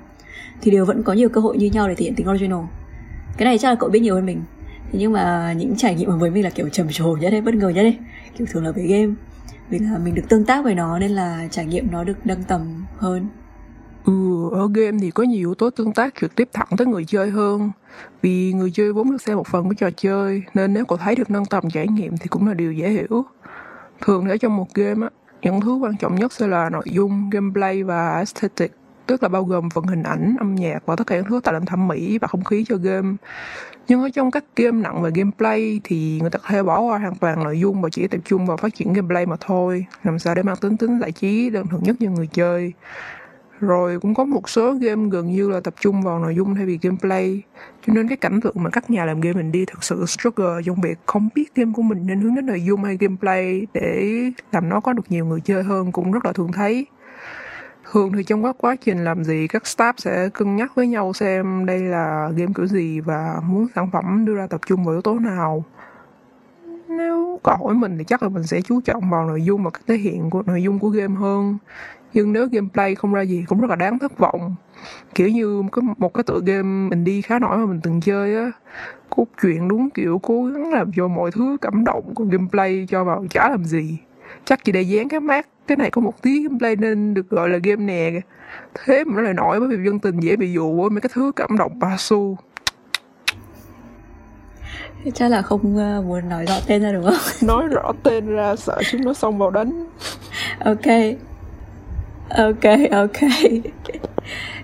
thì 0.62 0.72
đều 0.72 0.86
vẫn 0.86 1.04
có 1.04 1.14
nhiều 1.14 1.30
cơ 1.30 1.42
hội 1.42 1.58
như 1.58 1.66
nhau 1.66 1.88
để 1.88 1.96
thể 1.96 2.04
hiện 2.04 2.16
tính 2.16 2.30
original. 2.30 2.60
Cái 3.38 3.46
này 3.46 3.58
chắc 3.58 3.70
là 3.70 3.76
cậu 3.76 3.90
biết 3.90 4.00
nhiều 4.00 4.16
hơn 4.16 4.26
mình. 4.26 4.42
Thế 4.92 5.00
nhưng 5.00 5.12
mà 5.12 5.54
những 5.54 5.76
trải 5.76 5.96
nghiệm 5.96 6.20
với 6.20 6.32
mình 6.32 6.44
là 6.44 6.50
kiểu 6.50 6.70
trầm 6.70 6.88
trồ 6.92 7.18
nhất 7.22 7.30
đấy, 7.30 7.42
bất 7.42 7.56
ngờ 7.56 7.70
nhất 7.70 7.84
đấy. 7.84 7.98
Kiểu 8.38 8.48
thường 8.52 8.64
là 8.64 8.72
về 8.72 8.84
game 8.84 9.14
vì 9.70 9.80
là 9.80 9.98
mình 9.98 10.16
được 10.16 10.30
tương 10.30 10.46
tác 10.46 10.64
với 10.64 10.76
nó 10.76 11.00
nên 11.00 11.12
là 11.12 11.48
trải 11.52 11.66
nghiệm 11.66 11.92
nó 11.92 12.04
được 12.04 12.18
nâng 12.26 12.44
tầm 12.44 12.86
hơn. 12.98 13.28
Ừ, 14.06 14.50
ở 14.52 14.70
game 14.74 14.98
thì 15.02 15.12
có 15.12 15.24
nhiều 15.24 15.40
yếu 15.40 15.56
tố 15.56 15.70
tương 15.70 15.94
tác 15.94 16.14
trực 16.22 16.36
tiếp 16.36 16.50
thẳng 16.54 16.68
tới 16.78 16.88
người 16.88 17.06
chơi 17.06 17.30
hơn. 17.30 17.72
Vì 18.22 18.54
người 18.54 18.72
chơi 18.72 18.94
vốn 18.94 19.12
được 19.12 19.22
xem 19.22 19.38
một 19.38 19.48
phần 19.48 19.68
của 19.68 19.74
trò 19.74 19.90
chơi 19.98 20.44
Nên 20.54 20.74
nếu 20.74 20.86
cậu 20.86 20.98
thấy 20.98 21.16
được 21.16 21.32
nâng 21.32 21.46
tầm 21.46 21.70
trải 21.70 21.88
nghiệm 21.88 22.18
thì 22.18 22.28
cũng 22.28 22.48
là 22.48 22.54
điều 22.54 22.74
dễ 22.74 22.90
hiểu. 22.90 23.26
Thường 24.02 24.30
ở 24.30 24.38
trong 24.38 24.58
một 24.58 24.74
game 24.74 25.08
á, 25.08 25.10
những 25.42 25.62
thứ 25.62 25.74
quan 25.74 25.98
trọng 25.98 26.16
nhất 26.16 26.34
sẽ 26.34 26.48
là 26.48 26.70
nội 26.70 26.86
dung, 26.92 27.30
gameplay 27.30 27.84
và 27.84 28.10
aesthetic 28.10 28.79
tức 29.10 29.24
là 29.24 29.30
bao 29.30 29.44
gồm 29.44 29.70
phần 29.70 29.84
hình 29.84 30.04
ảnh, 30.04 30.36
âm 30.40 30.56
nhạc 30.56 30.86
và 30.86 30.96
tất 30.96 31.08
cả 31.08 31.16
những 31.16 31.26
thứ 31.30 31.40
tạo 31.44 31.54
nên 31.54 31.66
thẩm 31.66 31.88
mỹ 31.88 32.18
và 32.18 32.28
không 32.28 32.44
khí 32.44 32.66
cho 32.68 32.76
game. 32.76 33.16
Nhưng 33.88 34.02
ở 34.02 34.10
trong 34.10 34.32
các 34.32 34.44
game 34.56 34.82
nặng 34.82 35.02
về 35.02 35.12
gameplay 35.16 35.82
thì 35.84 36.20
người 36.22 36.30
ta 36.30 36.40
có 36.40 36.50
thể 36.50 36.64
bỏ 36.64 36.80
qua 36.82 36.98
hoàn 36.98 37.16
toàn 37.16 37.44
nội 37.44 37.60
dung 37.60 37.82
và 37.82 37.90
chỉ 37.92 38.08
tập 38.08 38.20
trung 38.26 38.46
vào 38.46 38.58
phát 38.58 38.76
triển 38.76 38.94
gameplay 38.94 39.26
mà 39.26 39.36
thôi, 39.40 39.86
làm 40.04 40.20
sao 40.20 40.36
để 40.36 40.44
mang 40.44 40.56
tính 40.62 40.78
tính 40.78 41.00
giải 41.00 41.12
trí 41.12 41.50
đơn 41.50 41.68
thuần 41.68 41.84
nhất 41.84 41.96
cho 42.00 42.10
người 42.10 42.28
chơi. 42.28 42.74
Rồi 43.60 44.00
cũng 44.00 44.16
có 44.16 44.26
một 44.26 44.50
số 44.50 44.74
game 44.74 45.10
gần 45.10 45.32
như 45.32 45.50
là 45.50 45.60
tập 45.60 45.74
trung 45.82 46.02
vào 46.02 46.20
nội 46.20 46.36
dung 46.36 46.56
thay 46.56 46.66
vì 46.66 46.80
gameplay, 46.82 47.42
cho 47.88 47.94
nên 47.94 48.08
cái 48.08 48.18
cảnh 48.18 48.42
tượng 48.42 48.56
mà 48.64 48.70
các 48.70 48.90
nhà 48.90 49.06
làm 49.06 49.22
game 49.22 49.34
mình 49.34 49.52
đi 49.52 49.66
thực 49.66 49.84
sự 49.84 50.06
struggle 50.06 50.62
trong 50.66 50.82
việc 50.82 51.00
không 51.06 51.30
biết 51.36 51.56
game 51.56 51.72
của 51.76 51.82
mình 51.82 52.08
nên 52.08 52.22
hướng 52.22 52.36
đến 52.36 52.46
nội 52.46 52.64
dung 52.64 52.84
hay 52.84 52.98
gameplay 53.00 53.68
để 53.74 54.22
làm 54.52 54.70
nó 54.70 54.80
có 54.80 54.94
được 54.94 55.06
nhiều 55.10 55.26
người 55.26 55.42
chơi 55.42 55.64
hơn 55.64 55.92
cũng 55.92 56.12
rất 56.12 56.26
là 56.26 56.34
thường 56.34 56.52
thấy 56.52 56.86
thường 57.92 58.12
thì 58.14 58.24
trong 58.24 58.44
các 58.44 58.56
quá 58.60 58.76
trình 58.76 59.04
làm 59.04 59.24
gì, 59.24 59.48
các 59.48 59.64
staff 59.64 59.94
sẽ 59.98 60.30
cân 60.34 60.56
nhắc 60.56 60.72
với 60.76 60.88
nhau 60.88 61.14
xem 61.14 61.66
đây 61.66 61.80
là 61.80 62.32
game 62.36 62.54
kiểu 62.56 62.68
gì 62.68 63.00
và 63.00 63.42
muốn 63.48 63.68
sản 63.76 63.90
phẩm 63.92 64.26
đưa 64.26 64.36
ra 64.36 64.48
tập 64.48 64.62
trung 64.68 64.86
vào 64.86 64.94
yếu 64.94 65.02
tố 65.02 65.20
nào. 65.20 65.64
Nếu 66.88 67.40
có 67.44 67.56
hỏi 67.60 67.76
mình 67.76 67.98
thì 67.98 68.04
chắc 68.04 68.24
là 68.24 68.30
mình 68.30 68.44
sẽ 68.44 68.62
chú 68.62 68.82
trọng 68.82 69.10
vào 69.10 69.28
nội 69.28 69.44
dung 69.44 69.64
và 69.64 69.70
cách 69.70 69.84
thể 69.88 69.96
hiện 69.96 70.30
của 70.30 70.44
nội 70.46 70.64
dung 70.64 70.80
của 70.80 70.90
game 70.90 71.16
hơn. 71.16 71.58
Nhưng 72.14 72.34
nếu 72.34 72.48
gameplay 72.52 72.96
không 72.96 73.14
ra 73.14 73.22
gì 73.22 73.44
cũng 73.48 73.62
rất 73.62 73.70
là 73.70 73.76
đáng 73.76 74.00
thất 74.00 74.18
vọng. 74.18 74.56
Kiểu 75.16 75.30
như 75.30 75.64
có 75.72 75.82
một 75.98 76.14
cái 76.14 76.24
tựa 76.24 76.40
game 76.46 76.90
mình 76.90 77.04
đi 77.04 77.22
khá 77.22 77.40
nổi 77.40 77.58
mà 77.58 77.66
mình 77.66 77.80
từng 77.84 78.02
chơi 78.02 78.36
á, 78.36 78.52
cốt 79.10 79.26
truyện 79.42 79.68
đúng 79.68 79.90
kiểu 79.90 80.20
cố 80.24 80.46
gắng 80.46 80.74
làm 80.74 80.92
cho 80.96 81.08
mọi 81.08 81.32
thứ 81.32 81.58
cảm 81.62 81.84
động 81.84 82.14
còn 82.16 82.30
gameplay 82.30 82.86
cho 82.90 83.04
vào 83.04 83.26
chả 83.30 83.50
làm 83.50 83.66
gì. 83.66 83.98
Chắc 84.46 84.64
chỉ 84.64 84.72
để 84.72 84.82
dán 84.82 85.10
cái 85.10 85.20
mát 85.20 85.48
cái 85.70 85.78
này 85.78 85.92
có 85.92 86.02
một 86.02 86.22
tí 86.22 86.44
gameplay 86.44 86.76
nên 86.76 87.14
được 87.14 87.30
gọi 87.30 87.50
là 87.50 87.58
game 87.64 87.84
nè. 87.84 88.12
Thế 88.86 89.04
mà 89.04 89.14
nó 89.16 89.22
lại 89.22 89.34
nổi 89.34 89.60
bởi 89.60 89.78
vì 89.78 89.86
dân 89.86 90.00
tình 90.00 90.20
dễ 90.20 90.36
bị 90.36 90.54
dụ 90.54 90.82
với 90.82 90.90
mấy 90.90 91.02
cái 91.02 91.10
thứ 91.14 91.32
cảm 91.36 91.58
động 91.58 91.80
ba 91.80 91.96
xu. 92.00 92.38
Chắc 95.14 95.32
là 95.32 95.42
không 95.42 95.78
uh, 95.78 96.06
muốn 96.06 96.30
nói 96.30 96.46
rõ 96.46 96.56
tên 96.68 96.82
ra 96.82 96.92
đúng 96.92 97.04
không? 97.04 97.14
Nói 97.48 97.68
rõ 97.68 97.92
tên 98.04 98.28
ra 98.28 98.56
sợ 98.56 98.78
chúng 98.92 99.02
nó 99.02 99.14
xông 99.14 99.38
vào 99.38 99.52
đánh. 99.52 99.86
Ok. 100.60 100.88
Ok 102.30 102.92
ok. 102.92 103.30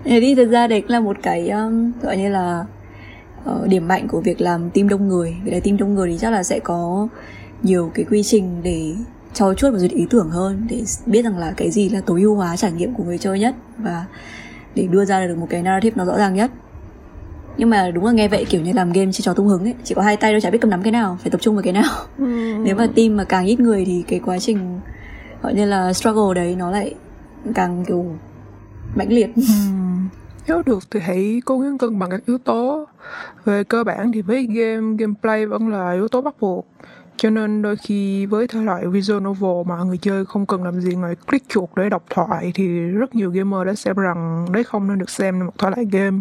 Thế 0.04 0.20
đi 0.20 0.34
thực 0.34 0.50
ra 0.50 0.66
đấy 0.66 0.82
là 0.88 1.00
một 1.00 1.16
cái 1.22 1.48
um, 1.48 1.92
gọi 2.02 2.16
như 2.16 2.28
là 2.28 2.64
uh, 3.50 3.68
điểm 3.68 3.88
mạnh 3.88 4.08
của 4.08 4.20
việc 4.20 4.40
làm 4.40 4.70
team 4.70 4.88
đông 4.88 5.08
người. 5.08 5.36
Vì 5.44 5.50
là 5.50 5.60
team 5.60 5.76
đông 5.76 5.94
người 5.94 6.08
thì 6.10 6.18
chắc 6.18 6.32
là 6.32 6.42
sẽ 6.42 6.58
có 6.58 7.08
nhiều 7.62 7.90
cái 7.94 8.04
quy 8.10 8.22
trình 8.22 8.62
để 8.62 8.94
cho 9.36 9.54
chuốt 9.54 9.72
và 9.72 9.78
duyệt 9.78 9.90
ý 9.90 10.06
tưởng 10.10 10.30
hơn 10.30 10.66
để 10.70 10.82
biết 11.06 11.22
rằng 11.22 11.38
là 11.38 11.54
cái 11.56 11.70
gì 11.70 11.88
là 11.88 12.00
tối 12.00 12.20
ưu 12.20 12.34
hóa 12.34 12.56
trải 12.56 12.72
nghiệm 12.72 12.94
của 12.94 13.04
người 13.04 13.18
chơi 13.18 13.40
nhất 13.40 13.54
và 13.78 14.04
để 14.74 14.86
đưa 14.86 15.04
ra 15.04 15.26
được 15.26 15.38
một 15.38 15.46
cái 15.50 15.62
narrative 15.62 15.94
nó 15.96 16.04
rõ 16.04 16.18
ràng 16.18 16.34
nhất. 16.34 16.50
Nhưng 17.56 17.70
mà 17.70 17.90
đúng 17.90 18.04
là 18.04 18.12
nghe 18.12 18.28
vậy 18.28 18.46
kiểu 18.48 18.60
như 18.60 18.72
làm 18.72 18.92
game 18.92 19.12
chỉ 19.12 19.22
cho 19.22 19.34
tung 19.34 19.48
hứng 19.48 19.64
ấy 19.64 19.74
chỉ 19.84 19.94
có 19.94 20.02
hai 20.02 20.16
tay 20.16 20.32
đâu 20.32 20.40
chả 20.40 20.50
biết 20.50 20.58
cầm 20.60 20.70
nắm 20.70 20.82
cái 20.82 20.92
nào 20.92 21.18
phải 21.20 21.30
tập 21.30 21.40
trung 21.40 21.54
vào 21.54 21.62
cái 21.62 21.72
nào. 21.72 21.92
Ừ. 22.18 22.24
nếu 22.62 22.76
mà 22.76 22.86
team 22.96 23.16
mà 23.16 23.24
càng 23.24 23.46
ít 23.46 23.60
người 23.60 23.84
thì 23.84 24.04
cái 24.08 24.20
quá 24.24 24.38
trình 24.38 24.80
gọi 25.42 25.54
như 25.54 25.64
là 25.64 25.92
struggle 25.92 26.34
đấy 26.34 26.56
nó 26.58 26.70
lại 26.70 26.94
càng 27.54 27.84
kiểu 27.84 28.06
mãnh 28.94 29.12
liệt. 29.12 29.30
Ừ. 29.36 29.42
nếu 30.48 30.62
được 30.66 30.78
thì 30.90 31.00
hãy 31.00 31.42
cố 31.44 31.58
gắng 31.58 31.78
cân 31.78 31.98
bằng 31.98 32.10
các 32.10 32.20
yếu 32.26 32.38
tố. 32.38 32.86
Về 33.44 33.64
cơ 33.64 33.84
bản 33.84 34.12
thì 34.12 34.22
với 34.22 34.46
game 34.46 34.96
gameplay 34.98 35.46
vẫn 35.46 35.68
là 35.68 35.92
yếu 35.92 36.08
tố 36.08 36.20
bắt 36.20 36.34
buộc 36.40 36.66
cho 37.16 37.30
nên 37.30 37.62
đôi 37.62 37.76
khi 37.76 38.26
với 38.26 38.46
thể 38.46 38.60
loại 38.62 38.86
visual 38.86 39.22
novel 39.22 39.66
mà 39.66 39.76
người 39.76 39.98
chơi 39.98 40.24
không 40.24 40.46
cần 40.46 40.64
làm 40.64 40.80
gì 40.80 40.94
ngoài 40.94 41.16
click 41.26 41.48
chuột 41.48 41.68
để 41.76 41.88
đọc 41.88 42.04
thoại 42.10 42.52
thì 42.54 42.78
rất 42.78 43.14
nhiều 43.14 43.30
gamer 43.30 43.66
đã 43.66 43.74
xem 43.74 43.96
rằng 43.96 44.46
đấy 44.52 44.64
không 44.64 44.88
nên 44.88 44.98
được 44.98 45.10
xem 45.10 45.40
là 45.40 45.46
một 45.46 45.58
thể 45.58 45.70
loại 45.70 45.86
game. 45.92 46.18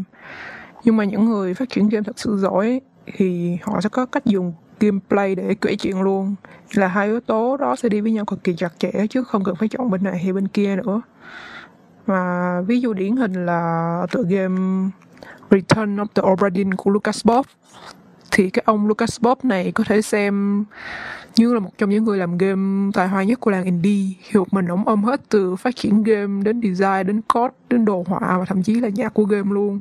Nhưng 0.84 0.98
mà 0.98 1.04
những 1.04 1.26
người 1.26 1.54
phát 1.54 1.70
triển 1.70 1.90
game 1.90 2.04
thật 2.04 2.20
sự 2.20 2.38
giỏi 2.38 2.82
thì 3.16 3.58
họ 3.62 3.82
sẽ 3.82 3.90
có 3.90 4.06
cách 4.06 4.26
dùng 4.26 4.54
gameplay 4.80 5.36
để 5.36 5.56
kể 5.62 5.76
chuyện 5.76 6.02
luôn. 6.02 6.36
Là 6.74 6.88
hai 6.88 7.08
yếu 7.08 7.20
tố 7.20 7.58
đó 7.58 7.76
sẽ 7.76 7.90
đi 7.90 8.02
với 8.02 8.12
nhau 8.12 8.26
cực 8.26 8.44
kỳ 8.44 8.56
chặt 8.56 8.74
chẽ 8.80 8.92
chứ 9.10 9.24
không 9.24 9.44
cần 9.44 9.56
phải 9.56 9.68
chọn 9.68 9.90
bên 9.90 10.04
này 10.04 10.20
hay 10.20 10.34
bên 10.34 10.48
kia 10.48 10.76
nữa. 10.76 11.02
Mà 12.08 12.62
ví 12.62 12.82
dụ 12.82 12.94
điển 12.94 13.16
hình 13.16 13.46
là 13.46 14.08
tựa 14.12 14.24
game 14.30 14.90
Return 15.52 15.96
of 15.96 16.06
the 16.16 16.22
Obra 16.22 16.50
Dinn 16.50 16.74
của 16.74 16.92
Lucas 16.92 17.26
Bob 17.26 17.46
thì 18.36 18.50
cái 18.50 18.64
ông 18.66 18.88
Lucas 18.88 19.22
Bob 19.22 19.38
này 19.44 19.72
có 19.72 19.84
thể 19.88 20.02
xem 20.02 20.66
như 21.36 21.54
là 21.54 21.60
một 21.60 21.70
trong 21.78 21.90
những 21.90 22.04
người 22.04 22.18
làm 22.18 22.38
game 22.38 22.92
tài 22.94 23.08
hoa 23.08 23.24
nhất 23.24 23.40
của 23.40 23.52
làng 23.52 23.64
indie. 23.64 24.14
Thì 24.30 24.40
một 24.40 24.54
mình, 24.54 24.68
ông 24.68 24.88
ôm 24.88 25.04
hết 25.04 25.22
từ 25.30 25.56
phát 25.56 25.76
triển 25.76 26.04
game 26.04 26.44
đến 26.44 26.62
design, 26.62 27.08
đến 27.08 27.22
code, 27.34 27.54
đến 27.70 27.86
đồ 27.86 28.04
họa 28.08 28.38
và 28.38 28.46
thậm 28.46 28.64
chí 28.64 28.80
là 28.80 28.90
nhạc 28.90 29.14
của 29.14 29.24
game 29.24 29.52
luôn. 29.52 29.80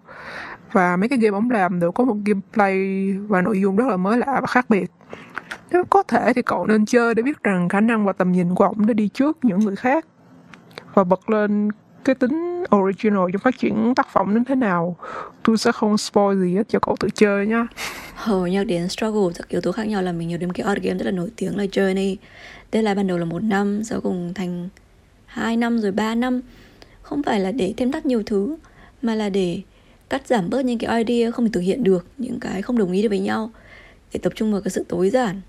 Và 0.72 0.96
mấy 0.96 1.08
cái 1.08 1.18
game 1.18 1.36
ông 1.36 1.50
làm 1.50 1.80
đều 1.80 1.92
có 1.92 2.04
một 2.04 2.16
gameplay 2.24 3.12
và 3.28 3.42
nội 3.42 3.60
dung 3.60 3.76
rất 3.76 3.86
là 3.88 3.96
mới 3.96 4.18
lạ 4.18 4.38
và 4.40 4.46
khác 4.46 4.70
biệt. 4.70 4.90
Nếu 5.70 5.84
có 5.84 6.02
thể 6.02 6.32
thì 6.32 6.42
cậu 6.42 6.66
nên 6.66 6.86
chơi 6.86 7.14
để 7.14 7.22
biết 7.22 7.42
rằng 7.42 7.68
khả 7.68 7.80
năng 7.80 8.04
và 8.04 8.12
tầm 8.12 8.32
nhìn 8.32 8.54
của 8.54 8.64
ông 8.64 8.86
đã 8.86 8.94
đi 8.94 9.08
trước 9.08 9.38
những 9.42 9.60
người 9.60 9.76
khác. 9.76 10.06
Và 10.94 11.04
bật 11.04 11.30
lên 11.30 11.70
cái 12.04 12.14
tính 12.14 12.64
original 12.76 13.24
trong 13.32 13.40
phát 13.40 13.58
triển 13.58 13.92
tác 13.96 14.08
phẩm 14.12 14.34
đến 14.34 14.44
thế 14.44 14.54
nào. 14.54 14.96
Tôi 15.42 15.58
sẽ 15.58 15.72
không 15.72 15.98
spoil 15.98 16.40
gì 16.40 16.54
hết 16.54 16.68
cho 16.68 16.78
cậu 16.78 16.96
tự 17.00 17.08
chơi 17.14 17.46
nhá 17.46 17.66
Hồi 18.14 18.50
nhắc 18.50 18.66
đến 18.66 18.88
struggle 18.88 19.32
các 19.34 19.48
yếu 19.48 19.60
tố 19.60 19.72
khác 19.72 19.86
nhau 19.86 20.02
là 20.02 20.12
mình 20.12 20.28
nhớ 20.28 20.36
đến 20.36 20.52
cái 20.52 20.66
art 20.66 20.82
game 20.82 20.98
rất 20.98 21.04
là 21.04 21.10
nổi 21.10 21.30
tiếng 21.36 21.56
là 21.56 21.64
Journey. 21.64 22.16
Deadline 22.72 22.94
ban 22.94 23.06
đầu 23.06 23.18
là 23.18 23.24
một 23.24 23.42
năm, 23.42 23.84
sau 23.84 24.00
cùng 24.00 24.34
thành 24.34 24.68
hai 25.26 25.56
năm 25.56 25.78
rồi 25.78 25.92
ba 25.92 26.14
năm. 26.14 26.40
Không 27.02 27.22
phải 27.22 27.40
là 27.40 27.52
để 27.52 27.74
thêm 27.76 27.92
thắt 27.92 28.06
nhiều 28.06 28.22
thứ 28.26 28.56
Mà 29.02 29.14
là 29.14 29.28
để 29.28 29.60
cắt 30.08 30.26
giảm 30.26 30.50
bớt 30.50 30.64
những 30.64 30.78
cái 30.78 31.04
idea 31.04 31.30
không 31.30 31.44
thể 31.44 31.50
thực 31.52 31.60
hiện 31.60 31.84
được 31.84 32.06
Những 32.18 32.40
cái 32.40 32.62
không 32.62 32.78
đồng 32.78 32.92
ý 32.92 33.02
được 33.02 33.08
với 33.08 33.20
nhau. 33.20 33.50
Để 34.12 34.20
tập 34.22 34.32
trung 34.36 34.52
vào 34.52 34.60
cái 34.60 34.70
sự 34.70 34.84
tối 34.88 35.10
giản 35.10 35.40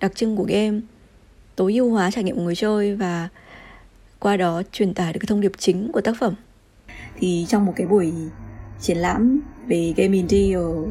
Đặc 0.00 0.12
trưng 0.14 0.36
của 0.36 0.44
game 0.48 0.80
Tối 1.56 1.74
ưu 1.74 1.90
hóa 1.90 2.10
trải 2.10 2.24
nghiệm 2.24 2.36
của 2.36 2.42
người 2.42 2.54
chơi 2.54 2.94
Và 2.94 3.28
qua 4.20 4.36
đó 4.36 4.62
truyền 4.72 4.94
tải 4.94 5.12
được 5.12 5.18
cái 5.20 5.26
thông 5.26 5.40
điệp 5.40 5.52
chính 5.58 5.92
của 5.92 6.00
tác 6.00 6.16
phẩm. 6.20 6.34
Thì 7.16 7.46
trong 7.48 7.66
một 7.66 7.72
cái 7.76 7.86
buổi 7.86 8.12
triển 8.80 8.96
lãm 8.96 9.40
về 9.66 9.94
game 9.96 10.14
indie 10.14 10.54
ở 10.54 10.84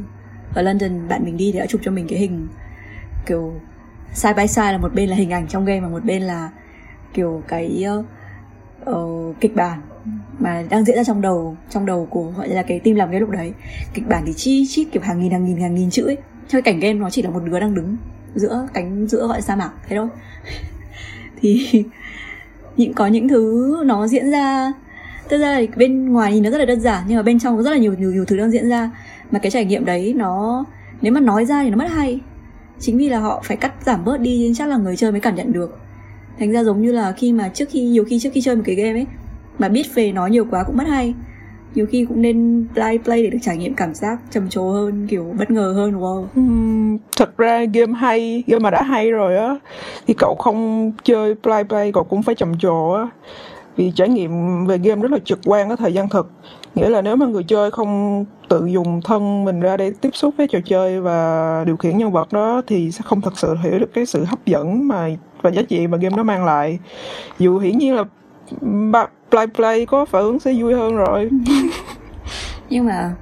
ở 0.54 0.62
London 0.62 1.08
bạn 1.08 1.26
mình 1.26 1.38
đi 1.38 1.52
thì 1.52 1.60
đã 1.60 1.66
chụp 1.66 1.82
cho 1.84 1.92
mình 1.92 2.08
cái 2.10 2.20
hình 2.20 2.48
kiểu 3.26 3.54
side 4.14 4.34
by 4.34 4.48
side 4.48 4.72
là 4.72 4.78
một 4.78 4.94
bên 4.94 5.10
là 5.10 5.16
hình 5.16 5.30
ảnh 5.30 5.48
trong 5.48 5.66
game 5.66 5.80
và 5.80 5.88
một 5.88 6.04
bên 6.04 6.22
là 6.22 6.52
kiểu 7.14 7.44
cái 7.48 7.86
uh, 8.00 8.06
uh, 8.92 9.36
kịch 9.42 9.56
bản 9.56 9.82
mà 10.40 10.64
đang 10.70 10.86
diễn 10.86 10.96
ra 10.96 11.04
trong 11.04 11.22
đầu 11.22 11.58
trong 11.70 11.86
đầu 11.86 12.08
của 12.10 12.32
gọi 12.32 12.50
là 12.50 12.64
cái 12.64 12.80
team 12.80 12.96
làm 12.96 13.12
cái 13.12 13.20
lúc 13.20 13.30
đấy. 13.30 13.54
Kịch 13.94 14.08
bản 14.08 14.24
thì 14.26 14.34
chi 14.34 14.66
chít 14.70 14.88
kiểu 14.92 15.02
hàng 15.02 15.20
nghìn 15.20 15.32
hàng 15.32 15.46
nghìn 15.46 15.58
hàng 15.58 15.76
nghìn 15.76 15.90
chữ 15.90 16.06
ấy. 16.06 16.18
Trong 16.48 16.62
cảnh 16.62 16.80
game 16.80 16.94
nó 16.94 17.10
chỉ 17.10 17.22
là 17.22 17.30
một 17.30 17.40
đứa 17.46 17.60
đang 17.60 17.76
đứng 17.76 17.98
giữa 18.36 18.68
cánh 18.74 19.08
giữa 19.08 19.28
gọi 19.28 19.42
sa 19.42 19.56
mạc 19.56 19.72
thế 19.88 19.98
thôi. 19.98 20.08
Thì 21.42 21.84
những 22.78 22.94
có 22.94 23.08
những 23.08 23.28
thứ 23.28 23.76
nó 23.86 24.08
diễn 24.08 24.32
ra 24.32 24.74
thực 25.30 25.38
ra 25.38 25.60
là 25.60 25.66
bên 25.76 26.14
ngoài 26.14 26.34
nhìn 26.34 26.44
nó 26.44 26.50
rất 26.50 26.58
là 26.58 26.66
đơn 26.66 26.82
giản 26.82 27.04
nhưng 27.08 27.18
mà 27.18 27.24
bên 27.24 27.40
trong 27.40 27.58
có 27.58 27.64
rất 27.64 27.72
là 27.72 27.78
nhiều 27.78 27.94
nhiều, 27.94 28.12
nhiều 28.12 28.26
thứ 28.26 28.38
đang 28.38 28.52
diễn 28.52 28.70
ra. 28.70 28.92
Mà 29.32 29.40
cái 29.40 29.52
trải 29.52 29.66
nghiệm 29.66 29.86
đấy 29.86 30.14
nó 30.18 30.66
nếu 31.02 31.14
mà 31.14 31.20
nói 31.20 31.46
ra 31.46 31.64
thì 31.64 31.70
nó 31.70 31.78
mất 31.78 31.92
hay. 31.92 32.20
Chính 32.80 32.98
vì 32.98 33.10
là 33.10 33.20
họ 33.20 33.42
phải 33.46 33.58
cắt 33.58 33.74
giảm 33.86 34.06
bớt 34.06 34.20
đi 34.20 34.44
nên 34.44 34.54
chắc 34.54 34.70
là 34.70 34.78
người 34.78 34.96
chơi 34.96 35.12
mới 35.12 35.22
cảm 35.22 35.36
nhận 35.36 35.54
được. 35.54 35.80
Thành 36.40 36.52
ra 36.52 36.64
giống 36.64 36.82
như 36.82 36.92
là 36.92 37.12
khi 37.12 37.34
mà 37.34 37.50
trước 37.50 37.70
khi 37.70 37.84
nhiều 37.84 38.06
khi 38.06 38.20
trước 38.20 38.30
khi 38.34 38.42
chơi 38.42 38.56
một 38.56 38.62
cái 38.66 38.76
game 38.76 39.00
ấy 39.00 39.06
mà 39.60 39.70
biết 39.70 39.96
về 39.96 40.12
nó 40.12 40.28
nhiều 40.28 40.46
quá 40.52 40.64
cũng 40.64 40.78
mất 40.78 40.88
hay 40.88 41.14
nhiều 41.76 41.86
khi 41.86 42.06
cũng 42.06 42.22
nên 42.22 42.68
play 42.74 43.00
play 43.00 43.24
để 43.24 43.30
được 43.30 43.40
trải 43.42 43.58
nghiệm 43.58 43.74
cảm 43.74 43.94
giác 43.94 44.18
trầm 44.32 44.50
trồ 44.50 44.72
hơn 44.72 45.08
kiểu 45.08 45.34
bất 45.38 45.52
ngờ 45.52 45.74
hơn 45.76 45.94
wow 46.00 46.26
uhm, 46.40 46.98
ừ, 46.98 46.98
thật 47.18 47.38
ra 47.38 47.64
game 47.74 47.94
hay 47.94 48.44
game 48.48 48.60
mà 48.60 48.70
đã 48.70 48.84
hay 48.84 49.12
rồi 49.12 49.38
á 49.38 49.56
thì 50.08 50.14
cậu 50.18 50.36
không 50.36 50.92
chơi 51.04 51.36
play 51.44 51.64
play 51.64 51.92
cậu 51.92 52.04
cũng 52.04 52.24
phải 52.24 52.36
trầm 52.36 52.58
trồ 52.58 52.92
á. 52.92 53.08
Vì 53.76 53.92
trải 53.96 54.10
nghiệm 54.10 54.66
về 54.66 54.78
game 54.78 55.02
rất 55.02 55.12
là 55.12 55.18
trực 55.26 55.40
quan 55.46 55.70
ở 55.70 55.76
thời 55.76 55.94
gian 55.94 56.10
thực. 56.10 56.32
Nghĩa 56.76 56.90
là 56.90 57.02
nếu 57.02 57.16
mà 57.16 57.26
người 57.26 57.44
chơi 57.44 57.72
không 57.72 58.26
tự 58.50 58.66
dùng 58.66 59.02
thân 59.02 59.46
mình 59.46 59.60
ra 59.60 59.78
để 59.78 59.92
tiếp 60.02 60.10
xúc 60.14 60.34
với 60.38 60.48
trò 60.48 60.60
chơi 60.66 61.02
và 61.02 61.64
điều 61.68 61.78
khiển 61.78 61.98
nhân 61.98 62.12
vật 62.12 62.34
đó 62.34 62.62
thì 62.68 62.92
sẽ 62.92 63.02
không 63.06 63.22
thật 63.22 63.38
sự 63.38 63.56
hiểu 63.64 63.80
được 63.80 63.94
cái 63.94 64.06
sự 64.06 64.24
hấp 64.24 64.46
dẫn 64.46 64.88
mà 64.88 65.10
và 65.42 65.52
giá 65.52 65.62
trị 65.62 65.88
mà 65.88 65.98
game 65.98 66.16
nó 66.16 66.24
mang 66.24 66.46
lại. 66.46 66.80
Dù 67.40 67.60
hiển 67.60 67.78
nhiên 67.78 67.96
là 67.96 68.04
play 69.36 69.48
play 69.48 69.86
có 69.86 70.06
phản 70.06 70.22
ứng 70.22 70.40
sẽ 70.40 70.54
vui 70.54 70.74
hơn 70.74 70.96
rồi. 70.96 71.30
Nhưng 72.70 72.86
mà 72.86 73.16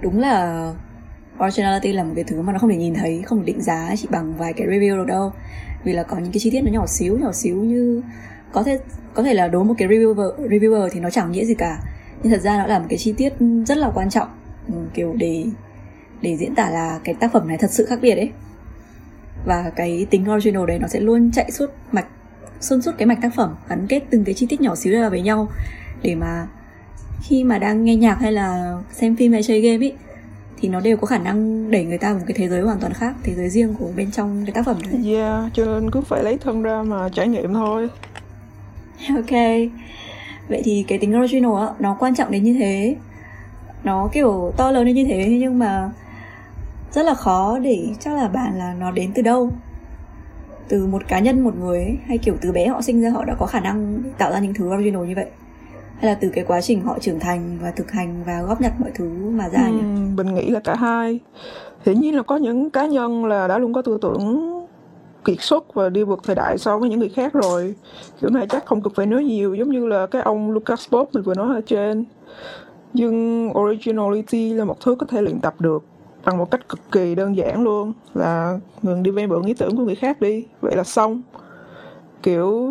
đúng 0.00 0.20
là 0.20 0.72
originality 1.44 1.92
là 1.92 2.04
một 2.04 2.12
cái 2.14 2.24
thứ 2.24 2.42
mà 2.42 2.52
nó 2.52 2.58
không 2.58 2.70
thể 2.70 2.76
nhìn 2.76 2.94
thấy, 2.94 3.22
không 3.26 3.38
thể 3.38 3.44
định 3.44 3.60
giá 3.62 3.94
chỉ 3.96 4.08
bằng 4.10 4.34
vài 4.38 4.52
cái 4.52 4.66
review 4.66 4.96
được 4.96 5.06
đâu. 5.06 5.32
Vì 5.84 5.92
là 5.92 6.02
có 6.02 6.16
những 6.16 6.32
cái 6.32 6.40
chi 6.40 6.50
tiết 6.50 6.60
nó 6.60 6.70
nhỏ 6.72 6.86
xíu 6.86 7.18
nhỏ 7.18 7.32
xíu 7.32 7.56
như 7.56 8.02
có 8.52 8.62
thể 8.62 8.78
có 9.14 9.22
thể 9.22 9.34
là 9.34 9.48
đối 9.48 9.64
một 9.64 9.74
cái 9.78 9.88
reviewer 9.88 10.48
reviewer 10.48 10.88
thì 10.92 11.00
nó 11.00 11.10
chẳng 11.10 11.32
nghĩa 11.32 11.44
gì 11.44 11.54
cả. 11.54 11.78
Nhưng 12.22 12.32
thật 12.32 12.40
ra 12.40 12.58
nó 12.58 12.66
là 12.66 12.78
một 12.78 12.86
cái 12.88 12.98
chi 12.98 13.12
tiết 13.12 13.32
rất 13.66 13.78
là 13.78 13.90
quan 13.94 14.10
trọng. 14.10 14.28
Ừ, 14.68 14.74
kiểu 14.94 15.14
để 15.18 15.44
để 16.22 16.36
diễn 16.36 16.54
tả 16.54 16.70
là 16.70 17.00
cái 17.04 17.14
tác 17.14 17.32
phẩm 17.32 17.48
này 17.48 17.58
thật 17.58 17.70
sự 17.70 17.86
khác 17.86 17.98
biệt 18.02 18.14
ấy. 18.14 18.30
Và 19.44 19.70
cái 19.76 20.06
tính 20.10 20.26
original 20.32 20.66
đấy 20.66 20.78
nó 20.78 20.88
sẽ 20.88 21.00
luôn 21.00 21.30
chạy 21.32 21.50
suốt 21.50 21.70
mạch 21.92 22.06
xuyên 22.62 22.82
suốt 22.82 22.92
cái 22.98 23.06
mạch 23.06 23.18
tác 23.22 23.34
phẩm 23.36 23.54
gắn 23.68 23.86
kết 23.86 24.02
từng 24.10 24.24
cái 24.24 24.34
chi 24.34 24.46
tiết 24.46 24.60
nhỏ 24.60 24.74
xíu 24.74 24.92
ra 24.92 25.08
với 25.08 25.20
nhau 25.20 25.48
để 26.02 26.14
mà 26.14 26.46
khi 27.22 27.44
mà 27.44 27.58
đang 27.58 27.84
nghe 27.84 27.96
nhạc 27.96 28.14
hay 28.20 28.32
là 28.32 28.76
xem 28.92 29.16
phim 29.16 29.32
hay 29.32 29.42
chơi 29.42 29.60
game 29.60 29.86
ấy 29.86 29.92
thì 30.62 30.68
nó 30.68 30.80
đều 30.80 30.96
có 30.96 31.06
khả 31.06 31.18
năng 31.18 31.70
đẩy 31.70 31.84
người 31.84 31.98
ta 31.98 32.08
vào 32.08 32.18
một 32.18 32.24
cái 32.28 32.34
thế 32.38 32.48
giới 32.48 32.60
hoàn 32.60 32.80
toàn 32.80 32.92
khác 32.92 33.14
thế 33.22 33.34
giới 33.34 33.48
riêng 33.48 33.74
của 33.78 33.88
bên 33.96 34.10
trong 34.10 34.44
cái 34.46 34.52
tác 34.52 34.66
phẩm 34.66 34.76
đấy. 34.82 35.14
Yeah 35.14 35.52
cho 35.54 35.64
nên 35.64 35.90
cứ 35.90 36.00
phải 36.00 36.24
lấy 36.24 36.38
thân 36.38 36.62
ra 36.62 36.82
mà 36.82 37.08
trải 37.08 37.28
nghiệm 37.28 37.54
thôi. 37.54 37.88
Ok. 39.16 39.40
Vậy 40.48 40.62
thì 40.64 40.84
cái 40.88 40.98
tính 40.98 41.18
original 41.20 41.52
á 41.60 41.66
nó 41.78 41.96
quan 42.00 42.14
trọng 42.14 42.30
đến 42.30 42.42
như 42.42 42.54
thế. 42.54 42.96
Nó 43.84 44.08
kiểu 44.12 44.52
to 44.56 44.70
lớn 44.70 44.84
đến 44.84 44.94
như 44.94 45.04
thế 45.04 45.36
nhưng 45.40 45.58
mà 45.58 45.90
rất 46.92 47.02
là 47.02 47.14
khó 47.14 47.58
để 47.58 47.86
chắc 48.00 48.14
là 48.14 48.28
bạn 48.28 48.58
là 48.58 48.74
nó 48.74 48.90
đến 48.90 49.12
từ 49.14 49.22
đâu 49.22 49.50
từ 50.68 50.86
một 50.86 51.02
cá 51.08 51.18
nhân 51.18 51.44
một 51.44 51.56
người 51.60 51.78
ấy, 51.78 51.96
hay 52.06 52.18
kiểu 52.18 52.34
từ 52.40 52.52
bé 52.52 52.66
họ 52.66 52.82
sinh 52.82 53.02
ra 53.02 53.10
họ 53.10 53.24
đã 53.24 53.34
có 53.38 53.46
khả 53.46 53.60
năng 53.60 54.02
tạo 54.18 54.32
ra 54.32 54.38
những 54.38 54.54
thứ 54.54 54.74
original 54.74 55.06
như 55.06 55.14
vậy? 55.16 55.26
Hay 55.98 56.10
là 56.10 56.18
từ 56.20 56.28
cái 56.28 56.44
quá 56.44 56.60
trình 56.60 56.80
họ 56.80 56.98
trưởng 56.98 57.20
thành 57.20 57.58
và 57.62 57.70
thực 57.70 57.90
hành 57.90 58.22
và 58.26 58.42
góp 58.42 58.60
nhặt 58.60 58.72
mọi 58.80 58.90
thứ 58.94 59.08
mà 59.30 59.48
ra 59.48 59.68
nhỉ? 59.68 59.82
Mình 60.16 60.34
nghĩ 60.34 60.50
là 60.50 60.60
cả 60.60 60.74
hai. 60.74 61.20
Hiển 61.86 62.00
nhiên 62.00 62.16
là 62.16 62.22
có 62.22 62.36
những 62.36 62.70
cá 62.70 62.86
nhân 62.86 63.24
là 63.24 63.48
đã 63.48 63.58
luôn 63.58 63.72
có 63.72 63.82
tư 63.82 63.98
tưởng 64.02 64.48
kiệt 65.24 65.36
xuất 65.40 65.74
và 65.74 65.88
đi 65.88 66.04
vượt 66.04 66.20
thời 66.24 66.36
đại 66.36 66.58
so 66.58 66.78
với 66.78 66.90
những 66.90 67.00
người 67.00 67.08
khác 67.08 67.32
rồi. 67.32 67.74
Kiểu 68.20 68.30
này 68.30 68.46
chắc 68.48 68.66
không 68.66 68.82
cần 68.82 68.92
phải 68.96 69.06
nói 69.06 69.24
nhiều 69.24 69.54
giống 69.54 69.70
như 69.70 69.86
là 69.86 70.06
cái 70.06 70.22
ông 70.22 70.50
Lucas 70.50 70.90
Bob 70.90 71.08
mình 71.12 71.22
vừa 71.22 71.34
nói 71.34 71.54
ở 71.54 71.60
trên. 71.66 72.04
Nhưng 72.94 73.50
originality 73.58 74.52
là 74.52 74.64
một 74.64 74.80
thứ 74.80 74.94
có 74.94 75.06
thể 75.06 75.22
luyện 75.22 75.40
tập 75.40 75.54
được 75.58 75.84
bằng 76.24 76.38
một 76.38 76.50
cách 76.50 76.68
cực 76.68 76.80
kỳ 76.92 77.14
đơn 77.14 77.36
giản 77.36 77.62
luôn, 77.62 77.92
là 78.14 78.58
ngừng 78.82 79.02
đi 79.02 79.10
vay 79.10 79.26
mượn 79.26 79.42
ý 79.42 79.54
tưởng 79.54 79.76
của 79.76 79.84
người 79.84 79.94
khác 79.94 80.20
đi. 80.20 80.46
Vậy 80.60 80.76
là 80.76 80.84
xong. 80.84 81.22
Kiểu, 82.22 82.70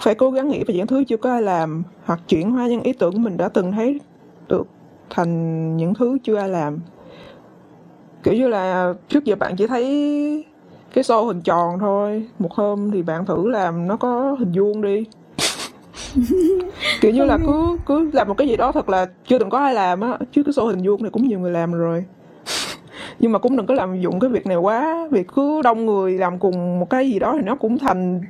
phải 0.00 0.14
cố 0.14 0.30
gắng 0.30 0.48
nghĩ 0.48 0.64
về 0.64 0.74
những 0.74 0.86
thứ 0.86 1.04
chưa 1.04 1.16
có 1.16 1.30
ai 1.30 1.42
làm, 1.42 1.82
hoặc 2.04 2.20
chuyển 2.28 2.50
hóa 2.50 2.66
những 2.66 2.82
ý 2.82 2.92
tưởng 2.92 3.22
mình 3.22 3.36
đã 3.36 3.48
từng 3.48 3.72
thấy 3.72 4.00
được 4.48 4.66
thành 5.10 5.76
những 5.76 5.94
thứ 5.94 6.18
chưa 6.22 6.36
ai 6.36 6.48
làm. 6.48 6.78
Kiểu 8.22 8.34
như 8.34 8.48
là, 8.48 8.94
trước 9.08 9.24
giờ 9.24 9.36
bạn 9.36 9.56
chỉ 9.56 9.66
thấy 9.66 10.44
cái 10.94 11.04
xô 11.04 11.24
hình 11.24 11.40
tròn 11.40 11.78
thôi, 11.78 12.26
một 12.38 12.52
hôm 12.52 12.90
thì 12.90 13.02
bạn 13.02 13.26
thử 13.26 13.48
làm 13.48 13.86
nó 13.86 13.96
có 13.96 14.36
hình 14.38 14.52
vuông 14.54 14.82
đi. 14.82 15.04
Kiểu 17.00 17.12
như 17.12 17.24
là 17.24 17.38
cứ 17.46 17.76
cứ 17.86 18.10
làm 18.12 18.28
một 18.28 18.34
cái 18.36 18.48
gì 18.48 18.56
đó 18.56 18.72
thật 18.72 18.88
là 18.88 19.06
chưa 19.26 19.38
từng 19.38 19.50
có 19.50 19.58
ai 19.58 19.74
làm 19.74 20.00
á, 20.00 20.18
chứ 20.32 20.42
cái 20.42 20.52
xô 20.52 20.66
hình 20.66 20.82
vuông 20.84 21.02
này 21.02 21.10
cũng 21.10 21.28
nhiều 21.28 21.38
người 21.38 21.50
làm 21.50 21.72
rồi 21.72 22.04
nhưng 23.20 23.32
mà 23.32 23.38
cũng 23.38 23.56
đừng 23.56 23.66
có 23.66 23.74
làm 23.74 24.00
dụng 24.00 24.20
cái 24.20 24.30
việc 24.30 24.46
này 24.46 24.56
quá. 24.56 25.08
Việc 25.10 25.26
cứ 25.34 25.62
đông 25.62 25.86
người 25.86 26.12
làm 26.12 26.38
cùng 26.38 26.80
một 26.80 26.90
cái 26.90 27.10
gì 27.10 27.18
đó 27.18 27.34
thì 27.36 27.42
nó 27.42 27.54
cũng 27.54 27.78
thành 27.78 28.20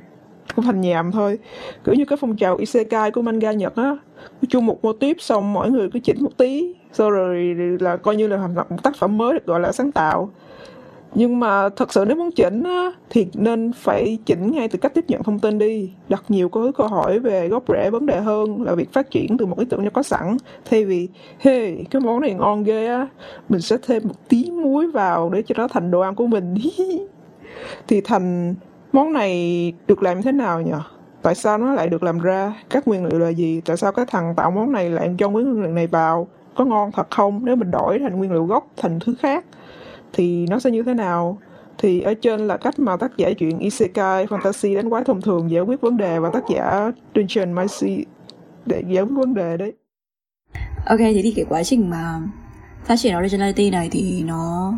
cũng 0.55 0.65
thành 0.65 0.81
nhàm 0.81 1.11
thôi. 1.11 1.39
Kiểu 1.83 1.95
như 1.95 2.05
cái 2.05 2.17
phong 2.21 2.35
trào 2.35 2.57
isekai 2.57 3.11
của 3.11 3.21
manga 3.21 3.51
nhật 3.51 3.75
á 3.75 3.97
chung 4.49 4.65
một 4.65 4.83
mô 4.83 4.93
tiếp 4.93 5.17
xong 5.19 5.53
mỗi 5.53 5.71
người 5.71 5.89
cứ 5.93 5.99
chỉnh 5.99 6.23
một 6.23 6.37
tí 6.37 6.75
sau 6.91 7.09
rồi 7.09 7.55
là 7.79 7.97
coi 7.97 8.15
như 8.15 8.27
là 8.27 8.37
thành 8.37 8.55
lập 8.55 8.71
một 8.71 8.77
tác 8.83 8.95
phẩm 8.95 9.17
mới 9.17 9.33
được 9.33 9.45
gọi 9.45 9.59
là 9.59 9.71
sáng 9.71 9.91
tạo 9.91 10.29
nhưng 11.15 11.39
mà 11.39 11.69
thật 11.69 11.93
sự 11.93 12.05
nếu 12.07 12.17
muốn 12.17 12.31
chỉnh 12.31 12.63
á, 12.63 12.91
thì 13.09 13.27
nên 13.33 13.71
phải 13.73 14.17
chỉnh 14.25 14.51
ngay 14.51 14.67
từ 14.67 14.79
cách 14.79 14.93
tiếp 14.93 15.05
nhận 15.07 15.23
thông 15.23 15.39
tin 15.39 15.57
đi. 15.57 15.91
Đặt 16.09 16.23
nhiều 16.29 16.49
câu 16.49 16.71
câu 16.71 16.87
hỏi 16.87 17.19
về 17.19 17.47
gốc 17.47 17.63
rễ 17.67 17.89
vấn 17.89 18.05
đề 18.05 18.19
hơn 18.19 18.63
là 18.63 18.75
việc 18.75 18.93
phát 18.93 19.11
triển 19.11 19.37
từ 19.37 19.45
một 19.45 19.59
ý 19.59 19.65
tưởng 19.69 19.83
đã 19.83 19.89
có 19.89 20.03
sẵn. 20.03 20.37
Thay 20.69 20.85
vì 20.85 21.09
hey 21.39 21.85
cái 21.91 22.01
món 22.01 22.19
này 22.19 22.33
ngon 22.33 22.63
ghê 22.63 22.87
á 22.87 23.07
mình 23.49 23.61
sẽ 23.61 23.77
thêm 23.87 24.03
một 24.07 24.29
tí 24.29 24.51
muối 24.51 24.91
vào 24.91 25.29
để 25.29 25.41
cho 25.41 25.55
nó 25.57 25.67
thành 25.67 25.91
đồ 25.91 25.99
ăn 25.99 26.15
của 26.15 26.27
mình. 26.27 26.55
Thì 27.87 28.01
thành 28.01 28.55
món 28.91 29.13
này 29.13 29.73
được 29.87 30.03
làm 30.03 30.21
thế 30.21 30.31
nào 30.31 30.61
nhỉ 30.61 30.71
tại 31.21 31.35
sao 31.35 31.57
nó 31.57 31.73
lại 31.73 31.87
được 31.87 32.03
làm 32.03 32.19
ra? 32.19 32.53
Các 32.69 32.87
nguyên 32.87 33.05
liệu 33.05 33.19
là 33.19 33.29
gì? 33.29 33.61
Tại 33.65 33.77
sao 33.77 33.91
cái 33.91 34.05
thằng 34.05 34.33
tạo 34.35 34.51
món 34.51 34.71
này 34.71 34.89
lại 34.89 35.15
cho 35.17 35.29
nguyên 35.29 35.61
liệu 35.61 35.71
này 35.71 35.87
vào? 35.87 36.27
Có 36.55 36.65
ngon 36.65 36.91
thật 36.91 37.07
không? 37.11 37.45
Nếu 37.45 37.55
mình 37.55 37.71
đổi 37.71 37.99
thành 37.99 38.17
nguyên 38.17 38.31
liệu 38.31 38.45
gốc 38.45 38.67
thành 38.77 38.99
thứ 38.99 39.15
khác 39.19 39.45
thì 40.13 40.45
nó 40.49 40.59
sẽ 40.59 40.71
như 40.71 40.83
thế 40.83 40.93
nào? 40.93 41.39
Thì 41.77 42.01
ở 42.01 42.13
trên 42.13 42.39
là 42.39 42.57
cách 42.57 42.79
mà 42.79 42.97
tác 42.97 43.17
giả 43.17 43.29
chuyện 43.37 43.59
isekai 43.59 44.25
fantasy 44.25 44.75
đánh 44.75 44.89
quái 44.89 45.03
thông 45.03 45.21
thường 45.21 45.51
giải 45.51 45.61
quyết 45.61 45.81
vấn 45.81 45.97
đề 45.97 46.19
và 46.19 46.29
tác 46.33 46.43
giả 46.49 46.91
Dungeon 47.15 47.53
Macy 47.53 48.05
để 48.65 48.83
giải 48.89 49.03
quyết 49.03 49.15
vấn 49.15 49.33
đề 49.33 49.57
đấy. 49.57 49.73
Ok, 50.85 50.99
thế 50.99 51.19
thì 51.23 51.33
cái 51.35 51.45
quá 51.49 51.63
trình 51.63 51.89
mà 51.89 52.21
phát 52.85 52.95
triển 52.95 53.17
originality 53.17 53.69
này 53.69 53.89
thì 53.91 54.23
nó 54.23 54.73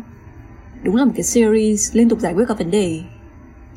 đúng 0.82 0.96
là 0.96 1.04
một 1.04 1.12
cái 1.14 1.22
series 1.22 1.96
liên 1.96 2.08
tục 2.08 2.20
giải 2.20 2.34
quyết 2.34 2.44
các 2.48 2.58
vấn 2.58 2.70
đề, 2.70 3.00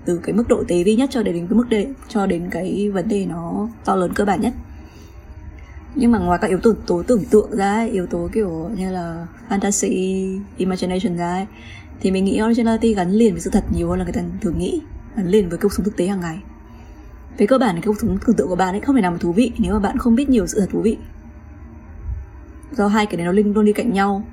từ 0.05 0.19
cái 0.23 0.35
mức 0.35 0.47
độ 0.47 0.63
tế 0.67 0.83
vi 0.83 0.95
nhất 0.95 1.09
cho 1.13 1.23
đến 1.23 1.35
cái 1.35 1.57
mức 1.57 1.65
đề 1.69 1.87
cho 2.07 2.25
đến 2.25 2.49
cái 2.51 2.89
vấn 2.93 3.07
đề 3.07 3.25
nó 3.25 3.69
to 3.85 3.95
lớn 3.95 4.11
cơ 4.15 4.25
bản 4.25 4.41
nhất 4.41 4.53
nhưng 5.97 6.11
mà 6.11 6.19
ngoài 6.19 6.39
các 6.41 6.47
yếu 6.47 6.59
tố, 6.59 6.73
tố 6.85 7.03
tưởng 7.07 7.25
tượng 7.25 7.51
ra 7.51 7.87
yếu 7.91 8.05
tố 8.05 8.29
kiểu 8.33 8.69
như 8.77 8.91
là 8.91 9.27
fantasy 9.49 10.39
imagination 10.57 11.17
ra 11.17 11.45
thì 11.99 12.11
mình 12.11 12.25
nghĩ 12.25 12.41
originality 12.43 12.93
gắn 12.93 13.11
liền 13.11 13.33
với 13.33 13.41
sự 13.41 13.49
thật 13.49 13.63
nhiều 13.71 13.89
hơn 13.89 13.99
là 13.99 14.03
người 14.03 14.13
ta 14.13 14.21
thường 14.41 14.57
nghĩ 14.57 14.81
gắn 15.15 15.27
liền 15.27 15.49
với 15.49 15.57
cuộc 15.57 15.73
sống 15.73 15.85
thực 15.85 15.97
tế 15.97 16.07
hàng 16.07 16.19
ngày. 16.19 16.39
Về 17.37 17.47
cơ 17.47 17.57
bản 17.57 17.75
thì 17.75 17.81
cuộc 17.85 17.99
sống 18.01 18.17
tưởng 18.27 18.35
tượng 18.35 18.47
của 18.47 18.55
bạn 18.55 18.73
ấy 18.73 18.81
không 18.81 18.95
thể 18.95 19.01
nào 19.01 19.11
mà 19.11 19.17
thú 19.17 19.31
vị 19.31 19.51
nếu 19.57 19.73
mà 19.73 19.79
bạn 19.79 19.97
không 19.97 20.15
biết 20.15 20.29
nhiều 20.29 20.47
sự 20.47 20.59
thật 20.59 20.67
thú 20.71 20.81
vị. 20.81 20.97
Do 22.71 22.87
hai 22.87 23.05
cái 23.05 23.17
này 23.17 23.25
nó 23.25 23.31
linh 23.31 23.53
luôn 23.53 23.65
đi 23.65 23.73
cạnh 23.73 23.93
nhau 23.93 24.23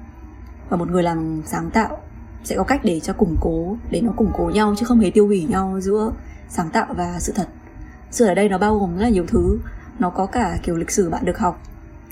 và 0.68 0.76
một 0.76 0.90
người 0.90 1.02
làm 1.02 1.42
sáng 1.46 1.70
tạo 1.70 2.00
sẽ 2.44 2.56
có 2.56 2.64
cách 2.64 2.80
để 2.84 3.00
cho 3.00 3.12
củng 3.12 3.36
cố 3.40 3.76
để 3.90 4.00
nó 4.00 4.12
củng 4.12 4.30
cố 4.34 4.50
nhau 4.54 4.74
chứ 4.78 4.86
không 4.86 5.00
hề 5.00 5.10
tiêu 5.10 5.26
hủy 5.26 5.46
nhau 5.48 5.80
giữa 5.80 6.12
sáng 6.48 6.70
tạo 6.70 6.94
và 6.96 7.16
sự 7.20 7.32
thật. 7.36 7.48
Sự 8.10 8.26
ở 8.26 8.34
đây 8.34 8.48
nó 8.48 8.58
bao 8.58 8.78
gồm 8.78 8.96
rất 8.96 9.02
là 9.02 9.08
nhiều 9.08 9.24
thứ 9.28 9.58
nó 9.98 10.10
có 10.10 10.26
cả 10.26 10.58
kiểu 10.62 10.76
lịch 10.76 10.90
sử 10.90 11.10
bạn 11.10 11.24
được 11.24 11.38
học. 11.38 11.62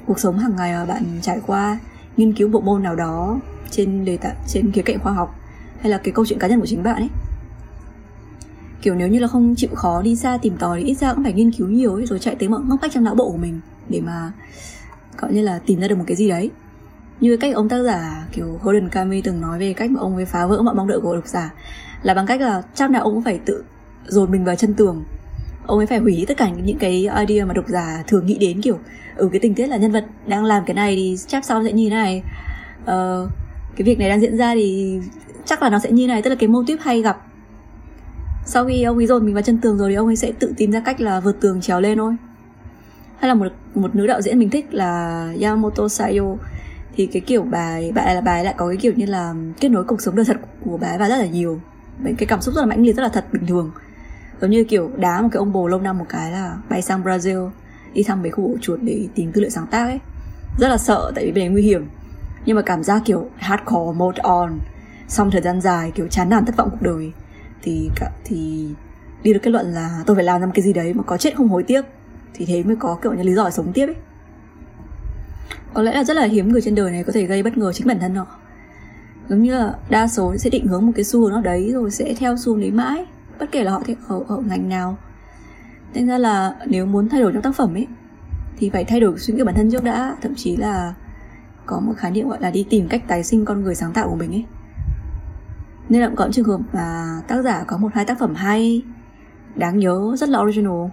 Cuộc 0.06 0.18
sống 0.20 0.38
hàng 0.38 0.56
ngày 0.56 0.72
mà 0.72 0.84
bạn 0.84 1.04
trải 1.22 1.40
qua, 1.46 1.78
nghiên 2.16 2.32
cứu 2.32 2.48
bộ 2.48 2.60
môn 2.60 2.82
nào 2.82 2.96
đó 2.96 3.40
trên 3.70 4.04
đề 4.04 4.16
tài 4.16 4.34
trên 4.48 4.72
khía 4.72 4.82
cạnh 4.82 4.98
khoa 4.98 5.12
học, 5.12 5.34
hay 5.80 5.90
là 5.90 5.98
cái 5.98 6.12
câu 6.12 6.26
chuyện 6.26 6.38
cá 6.38 6.48
nhân 6.48 6.60
của 6.60 6.66
chính 6.66 6.82
bạn 6.82 6.96
ấy. 6.96 7.08
Kiểu 8.82 8.94
nếu 8.94 9.08
như 9.08 9.18
là 9.18 9.28
không 9.28 9.54
chịu 9.56 9.70
khó 9.74 10.02
đi 10.02 10.16
xa 10.16 10.38
tìm 10.42 10.56
tòi 10.56 10.80
thì 10.80 10.86
ít 10.86 10.94
ra 10.94 11.14
cũng 11.14 11.24
phải 11.24 11.32
nghiên 11.32 11.52
cứu 11.52 11.68
nhiều 11.68 11.94
ấy, 11.94 12.06
rồi 12.06 12.18
chạy 12.18 12.34
tới 12.34 12.48
mọi 12.48 12.60
ngóc 12.64 12.82
ngách 12.82 12.92
trong 12.92 13.04
não 13.04 13.14
bộ 13.14 13.30
của 13.30 13.36
mình 13.36 13.60
để 13.88 14.00
mà, 14.00 14.32
gọi 15.18 15.34
như 15.34 15.42
là, 15.42 15.60
tìm 15.66 15.80
ra 15.80 15.88
được 15.88 15.98
một 15.98 16.04
cái 16.06 16.16
gì 16.16 16.28
đấy. 16.28 16.50
Như 17.20 17.36
cách 17.36 17.54
ông 17.54 17.68
tác 17.68 17.82
giả 17.82 18.26
kiểu 18.32 18.60
Gordon 18.62 18.88
Kami 18.88 19.22
từng 19.22 19.40
nói 19.40 19.58
về 19.58 19.72
cách 19.72 19.90
mà 19.90 20.00
ông 20.00 20.16
ấy 20.16 20.24
phá 20.24 20.46
vỡ 20.46 20.62
mọi 20.62 20.74
mong 20.74 20.88
đợi 20.88 21.00
của 21.00 21.14
độc 21.14 21.26
giả, 21.26 21.54
là 22.02 22.14
bằng 22.14 22.26
cách 22.26 22.40
là 22.40 22.62
chắc 22.74 22.90
nào 22.90 23.02
ông 23.02 23.14
cũng 23.14 23.22
phải 23.22 23.38
tự 23.38 23.64
dồn 24.06 24.30
mình 24.30 24.44
vào 24.44 24.56
chân 24.56 24.74
tường 24.74 25.04
ông 25.66 25.78
ấy 25.78 25.86
phải 25.86 25.98
hủy 25.98 26.24
tất 26.28 26.36
cả 26.36 26.48
những 26.48 26.78
cái 26.78 27.08
idea 27.26 27.44
mà 27.44 27.54
độc 27.54 27.68
giả 27.68 28.02
thường 28.06 28.26
nghĩ 28.26 28.38
đến 28.38 28.60
kiểu 28.60 28.74
ở 29.16 29.22
ừ, 29.22 29.28
cái 29.32 29.40
tình 29.40 29.54
tiết 29.54 29.66
là 29.66 29.76
nhân 29.76 29.92
vật 29.92 30.04
đang 30.26 30.44
làm 30.44 30.64
cái 30.66 30.74
này 30.74 30.96
thì 30.96 31.16
chắc 31.26 31.44
sau 31.44 31.64
sẽ 31.64 31.72
như 31.72 31.90
thế 31.90 31.96
này. 31.96 32.22
Uh, 32.82 33.30
cái 33.76 33.84
việc 33.84 33.98
này 33.98 34.08
đang 34.08 34.20
diễn 34.20 34.36
ra 34.36 34.54
thì 34.54 35.00
chắc 35.44 35.62
là 35.62 35.70
nó 35.70 35.78
sẽ 35.78 35.90
như 35.90 36.06
này 36.06 36.22
tức 36.22 36.30
là 36.30 36.36
cái 36.36 36.48
mô 36.48 36.62
típ 36.66 36.78
hay 36.82 37.02
gặp. 37.02 37.26
Sau 38.44 38.66
khi 38.66 38.82
ông 38.82 38.96
ấy 38.96 39.06
dồn 39.06 39.24
mình 39.24 39.34
vào 39.34 39.42
chân 39.42 39.58
tường 39.58 39.78
rồi 39.78 39.90
thì 39.90 39.94
ông 39.94 40.06
ấy 40.06 40.16
sẽ 40.16 40.32
tự 40.38 40.54
tìm 40.56 40.70
ra 40.70 40.80
cách 40.80 41.00
là 41.00 41.20
vượt 41.20 41.40
tường 41.40 41.60
trèo 41.60 41.80
lên 41.80 41.98
thôi. 41.98 42.16
Hay 43.18 43.28
là 43.28 43.34
một 43.34 43.46
một 43.74 43.94
nữ 43.94 44.06
đạo 44.06 44.22
diễn 44.22 44.38
mình 44.38 44.50
thích 44.50 44.74
là 44.74 45.28
Yamamoto 45.42 45.88
Sayo 45.88 46.36
thì 46.96 47.06
cái 47.06 47.20
kiểu 47.20 47.42
bài 47.42 47.92
bạn 47.94 48.14
là 48.14 48.20
bài 48.20 48.44
lại 48.44 48.54
có 48.56 48.68
cái 48.68 48.76
kiểu 48.76 48.92
như 48.96 49.06
là 49.06 49.34
kết 49.60 49.68
nối 49.68 49.84
cuộc 49.84 50.02
sống 50.02 50.16
đời 50.16 50.24
thật 50.24 50.36
của 50.64 50.76
bà 50.76 50.96
và 50.98 51.08
rất 51.08 51.16
là 51.16 51.26
nhiều. 51.26 51.60
Cái 52.04 52.26
cảm 52.26 52.40
xúc 52.40 52.54
rất 52.54 52.60
là 52.60 52.66
mãnh 52.66 52.82
liệt 52.82 52.92
rất 52.92 53.02
là 53.02 53.08
thật 53.08 53.24
bình 53.32 53.46
thường 53.46 53.70
giống 54.42 54.50
như 54.50 54.64
kiểu 54.64 54.90
đá 54.96 55.22
một 55.22 55.28
cái 55.32 55.38
ông 55.38 55.52
bồ 55.52 55.66
lâu 55.66 55.80
năm 55.80 55.98
một 55.98 56.04
cái 56.08 56.30
là 56.30 56.56
bay 56.68 56.82
sang 56.82 57.02
Brazil, 57.02 57.50
đi 57.94 58.02
thăm 58.02 58.22
mấy 58.22 58.30
khu 58.30 58.52
ổ 58.52 58.58
chuột 58.60 58.80
để 58.82 59.08
tìm 59.14 59.32
tư 59.32 59.40
liệu 59.40 59.50
sáng 59.50 59.66
tác 59.66 59.84
ấy. 59.84 60.00
Rất 60.58 60.68
là 60.68 60.76
sợ, 60.76 61.12
tại 61.14 61.24
vì 61.24 61.32
bên 61.32 61.44
đấy 61.44 61.48
nguy 61.48 61.62
hiểm. 61.62 61.88
Nhưng 62.44 62.56
mà 62.56 62.62
cảm 62.62 62.82
giác 62.82 63.02
kiểu 63.04 63.30
hardcore, 63.36 63.98
mode 63.98 64.20
on, 64.22 64.58
xong 65.08 65.30
thời 65.30 65.42
gian 65.42 65.60
dài 65.60 65.90
kiểu 65.94 66.06
chán 66.08 66.28
nản 66.28 66.44
thất 66.44 66.56
vọng 66.56 66.68
cuộc 66.70 66.82
đời. 66.82 67.12
Thì 67.62 67.90
thì 68.24 68.68
đi 69.22 69.32
được 69.32 69.40
kết 69.42 69.50
luận 69.50 69.66
là 69.66 70.02
tôi 70.06 70.16
phải 70.16 70.24
làm 70.24 70.40
ra 70.40 70.46
một 70.46 70.52
cái 70.54 70.62
gì 70.62 70.72
đấy 70.72 70.94
mà 70.94 71.02
có 71.02 71.16
chết 71.16 71.36
không 71.36 71.48
hối 71.48 71.62
tiếc, 71.62 71.84
thì 72.34 72.44
thế 72.44 72.62
mới 72.62 72.76
có 72.76 72.98
kiểu 73.02 73.12
như 73.12 73.22
lý 73.22 73.34
do 73.34 73.44
để 73.44 73.50
sống 73.50 73.72
tiếp 73.72 73.86
ấy. 73.86 73.96
Có 75.74 75.82
lẽ 75.82 75.94
là 75.94 76.04
rất 76.04 76.16
là 76.16 76.24
hiếm 76.24 76.52
người 76.52 76.60
trên 76.62 76.74
đời 76.74 76.90
này 76.90 77.04
có 77.04 77.12
thể 77.12 77.26
gây 77.26 77.42
bất 77.42 77.58
ngờ 77.58 77.72
chính 77.72 77.86
bản 77.86 78.00
thân 78.00 78.14
họ. 78.14 78.26
Giống 79.28 79.42
như 79.42 79.54
là 79.54 79.74
đa 79.90 80.08
số 80.08 80.36
sẽ 80.36 80.50
định 80.50 80.66
hướng 80.66 80.86
một 80.86 80.92
cái 80.96 81.04
xu 81.04 81.20
hướng 81.20 81.32
nào 81.32 81.42
đấy 81.42 81.70
rồi 81.72 81.90
sẽ 81.90 82.14
theo 82.18 82.36
xu 82.36 82.56
đấy 82.56 82.70
mãi 82.70 83.06
bất 83.42 83.48
kể 83.52 83.64
là 83.64 83.72
họ 83.72 83.82
thích 83.84 83.98
ở, 84.08 84.20
ở 84.28 84.36
ngành 84.36 84.68
nào. 84.68 84.98
Nên 85.94 86.06
ra 86.06 86.18
là 86.18 86.54
nếu 86.66 86.86
muốn 86.86 87.08
thay 87.08 87.20
đổi 87.20 87.32
trong 87.32 87.42
tác 87.42 87.54
phẩm 87.54 87.74
ấy 87.74 87.86
thì 88.56 88.70
phải 88.70 88.84
thay 88.84 89.00
đổi 89.00 89.18
suy 89.18 89.34
nghĩ 89.34 89.42
bản 89.42 89.54
thân 89.54 89.70
trước 89.70 89.84
đã. 89.84 90.16
Thậm 90.22 90.34
chí 90.34 90.56
là 90.56 90.94
có 91.66 91.80
một 91.80 91.92
khái 91.96 92.10
niệm 92.10 92.28
gọi 92.28 92.38
là 92.40 92.50
đi 92.50 92.66
tìm 92.70 92.88
cách 92.88 93.02
tái 93.08 93.24
sinh 93.24 93.44
con 93.44 93.62
người 93.62 93.74
sáng 93.74 93.92
tạo 93.92 94.08
của 94.08 94.16
mình 94.16 94.32
ấy. 94.32 94.44
Nên 95.88 96.02
là 96.02 96.10
có 96.16 96.28
trường 96.32 96.44
hợp 96.44 96.60
mà 96.72 97.20
tác 97.28 97.42
giả 97.42 97.64
có 97.66 97.76
một 97.76 97.88
hai 97.94 98.04
tác 98.04 98.18
phẩm 98.18 98.34
hay 98.34 98.82
đáng 99.54 99.78
nhớ 99.78 100.14
rất 100.18 100.28
là 100.28 100.38
original. 100.40 100.88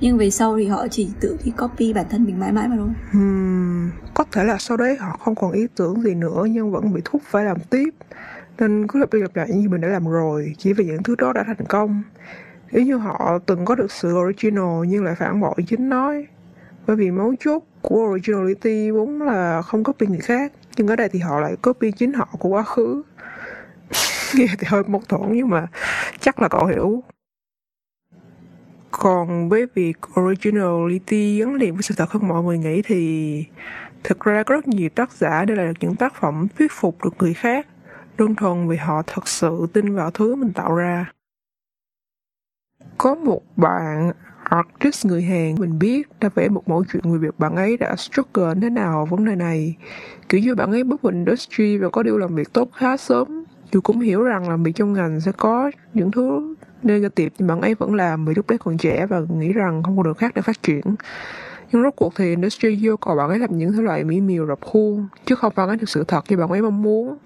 Nhưng 0.00 0.18
về 0.18 0.30
sau 0.30 0.56
thì 0.56 0.66
họ 0.66 0.88
chỉ 0.88 1.10
tự 1.20 1.38
đi 1.44 1.50
copy 1.50 1.92
bản 1.92 2.06
thân 2.10 2.24
mình 2.24 2.40
mãi 2.40 2.52
mãi 2.52 2.68
mà 2.68 2.76
thôi. 2.78 2.90
Hmm, 3.10 3.90
có 4.14 4.24
thể 4.32 4.44
là 4.44 4.56
sau 4.58 4.76
đấy 4.76 4.96
họ 4.96 5.16
không 5.20 5.34
còn 5.34 5.52
ý 5.52 5.66
tưởng 5.76 6.02
gì 6.02 6.14
nữa 6.14 6.44
nhưng 6.50 6.72
vẫn 6.72 6.94
bị 6.94 7.00
thúc 7.04 7.22
phải 7.24 7.44
làm 7.44 7.56
tiếp 7.70 7.90
nên 8.62 8.86
cứ 8.86 8.98
lặp 8.98 9.12
đi 9.12 9.20
lặp 9.20 9.36
lại 9.36 9.46
những 9.50 9.62
gì 9.62 9.68
mình 9.68 9.80
đã 9.80 9.88
làm 9.88 10.06
rồi, 10.06 10.54
chỉ 10.58 10.72
vì 10.72 10.84
những 10.84 11.02
thứ 11.02 11.14
đó 11.18 11.32
đã 11.32 11.44
thành 11.46 11.66
công. 11.68 12.02
Nếu 12.72 12.84
như 12.84 12.96
họ 12.96 13.38
từng 13.46 13.64
có 13.64 13.74
được 13.74 13.92
sự 13.92 14.14
original 14.14 14.86
nhưng 14.86 15.04
lại 15.04 15.14
phản 15.14 15.40
bội 15.40 15.54
chính 15.66 15.88
nói 15.88 16.26
bởi 16.86 16.96
vì 16.96 17.10
mấu 17.10 17.34
chốt 17.40 17.62
của 17.82 18.08
originality 18.10 18.90
vốn 18.90 19.22
là 19.22 19.62
không 19.62 19.84
copy 19.84 20.06
người 20.06 20.18
khác, 20.18 20.52
nhưng 20.76 20.88
ở 20.88 20.96
đây 20.96 21.08
thì 21.08 21.18
họ 21.18 21.40
lại 21.40 21.56
copy 21.62 21.92
chính 21.92 22.12
họ 22.12 22.28
của 22.38 22.48
quá 22.48 22.62
khứ. 22.62 23.02
Nghe 24.34 24.46
thì 24.58 24.66
hơi 24.66 24.82
mâu 24.86 25.02
thuẫn 25.08 25.32
nhưng 25.32 25.48
mà 25.48 25.66
chắc 26.20 26.40
là 26.40 26.48
cậu 26.48 26.66
hiểu. 26.66 27.02
Còn 28.90 29.48
với 29.48 29.66
việc 29.74 29.96
originality 30.20 31.38
gắn 31.38 31.54
liền 31.54 31.74
với 31.74 31.82
sự 31.82 31.94
thật 31.98 32.10
hơn 32.10 32.28
mọi 32.28 32.42
người 32.42 32.58
nghĩ 32.58 32.82
thì 32.82 33.44
thực 34.04 34.20
ra 34.20 34.42
có 34.42 34.54
rất 34.54 34.68
nhiều 34.68 34.88
tác 34.88 35.12
giả 35.12 35.44
để 35.44 35.54
lại 35.54 35.66
được 35.66 35.72
những 35.80 35.96
tác 35.96 36.14
phẩm 36.14 36.46
thuyết 36.58 36.72
phục 36.72 37.04
được 37.04 37.14
người 37.18 37.34
khác 37.34 37.66
đơn 38.18 38.34
thuần 38.34 38.68
vì 38.68 38.76
họ 38.76 39.02
thật 39.06 39.28
sự 39.28 39.66
tin 39.72 39.94
vào 39.94 40.10
thứ 40.10 40.34
mình 40.34 40.52
tạo 40.52 40.74
ra. 40.74 41.12
Có 42.98 43.14
một 43.14 43.42
bạn 43.56 44.12
artist 44.44 45.06
người 45.06 45.22
Hàn 45.22 45.54
mình 45.58 45.78
biết 45.78 46.08
đã 46.20 46.28
vẽ 46.34 46.48
một 46.48 46.68
mẫu 46.68 46.84
chuyện 46.92 47.12
về 47.12 47.18
việc 47.18 47.38
bạn 47.38 47.56
ấy 47.56 47.76
đã 47.76 47.96
struggle 47.96 48.54
thế 48.62 48.70
nào 48.70 49.06
vấn 49.10 49.24
đề 49.24 49.34
này. 49.34 49.76
Kiểu 50.28 50.40
như 50.40 50.54
bạn 50.54 50.70
ấy 50.70 50.84
bước 50.84 51.02
vào 51.02 51.12
industry 51.12 51.76
và 51.76 51.88
có 51.88 52.02
điều 52.02 52.18
làm 52.18 52.34
việc 52.34 52.52
tốt 52.52 52.68
khá 52.72 52.96
sớm. 52.96 53.44
Dù 53.72 53.80
cũng 53.80 54.00
hiểu 54.00 54.22
rằng 54.22 54.48
là 54.48 54.56
việc 54.56 54.72
trong 54.74 54.92
ngành 54.92 55.20
sẽ 55.20 55.32
có 55.32 55.70
những 55.94 56.10
thứ 56.10 56.54
negative 56.82 57.30
nhưng 57.38 57.48
bạn 57.48 57.60
ấy 57.60 57.74
vẫn 57.74 57.94
làm 57.94 58.24
vì 58.24 58.34
lúc 58.34 58.50
đấy 58.50 58.58
còn 58.58 58.78
trẻ 58.78 59.06
và 59.06 59.20
nghĩ 59.28 59.52
rằng 59.52 59.82
không 59.82 59.96
có 59.96 60.02
đường 60.02 60.14
khác 60.14 60.32
để 60.34 60.42
phát 60.42 60.62
triển. 60.62 60.80
Nhưng 61.72 61.82
rốt 61.82 61.94
cuộc 61.96 62.12
thì 62.16 62.24
industry 62.24 62.78
yêu 62.82 62.96
cầu 62.96 63.16
bạn 63.16 63.28
ấy 63.28 63.38
làm 63.38 63.58
những 63.58 63.72
thứ 63.72 63.80
loại 63.80 64.04
mỹ 64.04 64.20
miều 64.20 64.46
rập 64.46 64.60
khuôn, 64.60 65.06
chứ 65.26 65.34
không 65.34 65.52
bạn 65.56 65.68
ấy 65.68 65.78
thực 65.78 65.88
sự 65.88 66.04
thật 66.08 66.24
như 66.28 66.36
bạn 66.36 66.48
ấy 66.48 66.62
mong 66.62 66.82
muốn 66.82 67.18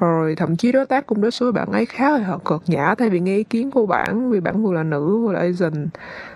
rồi 0.00 0.34
thậm 0.34 0.56
chí 0.56 0.72
đối 0.72 0.86
tác 0.86 1.06
cũng 1.06 1.20
đối 1.20 1.30
xử 1.30 1.44
với 1.44 1.52
bạn 1.52 1.72
ấy 1.72 1.86
khá 1.86 2.10
là 2.10 2.38
cợt 2.44 2.60
nhã 2.66 2.94
thay 2.98 3.10
vì 3.10 3.20
nghe 3.20 3.36
ý 3.36 3.44
kiến 3.44 3.70
của 3.70 3.86
bạn, 3.86 4.30
vì 4.30 4.40
bạn 4.40 4.62
vừa 4.62 4.72
là 4.72 4.82
nữ 4.82 5.18
vừa 5.18 5.32
là 5.32 5.40
Asian. 5.40 5.88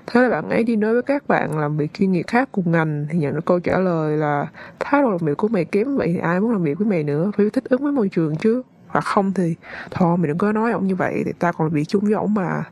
Thế 0.07 0.21
là 0.23 0.31
bạn 0.31 0.51
ấy 0.51 0.65
đi 0.65 0.77
nói 0.77 0.93
với 0.93 1.03
các 1.03 1.29
bạn 1.29 1.59
làm 1.59 1.77
việc 1.77 1.95
chuyên 1.95 2.13
nghiệp 2.13 2.25
khác 2.27 2.49
cùng 2.53 2.73
ngành, 2.73 3.07
thì 3.11 3.19
nhận 3.19 3.35
được 3.35 3.45
câu 3.45 3.61
trả 3.61 3.79
lời 3.79 4.17
là, 4.17 4.47
thái 4.81 5.03
độ 5.03 5.11
làm 5.11 5.19
việc 5.23 5.37
của 5.37 5.49
mày 5.49 5.65
kém, 5.65 5.97
vậy 5.97 6.09
thì 6.15 6.19
ai 6.19 6.41
muốn 6.41 6.53
làm 6.53 6.63
việc 6.63 6.79
với 6.79 6.89
mày 6.89 7.03
nữa? 7.05 7.31
Phải 7.37 7.51
thích 7.53 7.65
ứng 7.69 7.83
với 7.83 7.93
môi 7.93 8.09
trường 8.09 8.37
chứ. 8.37 8.63
Hoặc 8.87 9.05
không 9.05 9.33
thì, 9.33 9.55
thôi, 9.91 10.17
mày 10.17 10.29
đừng 10.29 10.39
có 10.39 10.53
nói 10.53 10.73
ông 10.73 10.87
như 10.87 10.97
vậy, 10.97 11.23
thì 11.27 11.33
ta 11.39 11.53
còn 11.53 11.67
làm 11.67 11.75
việc 11.75 11.85
chung 11.89 12.05
với 12.05 12.13
ông 12.13 12.35
mà. 12.35 12.65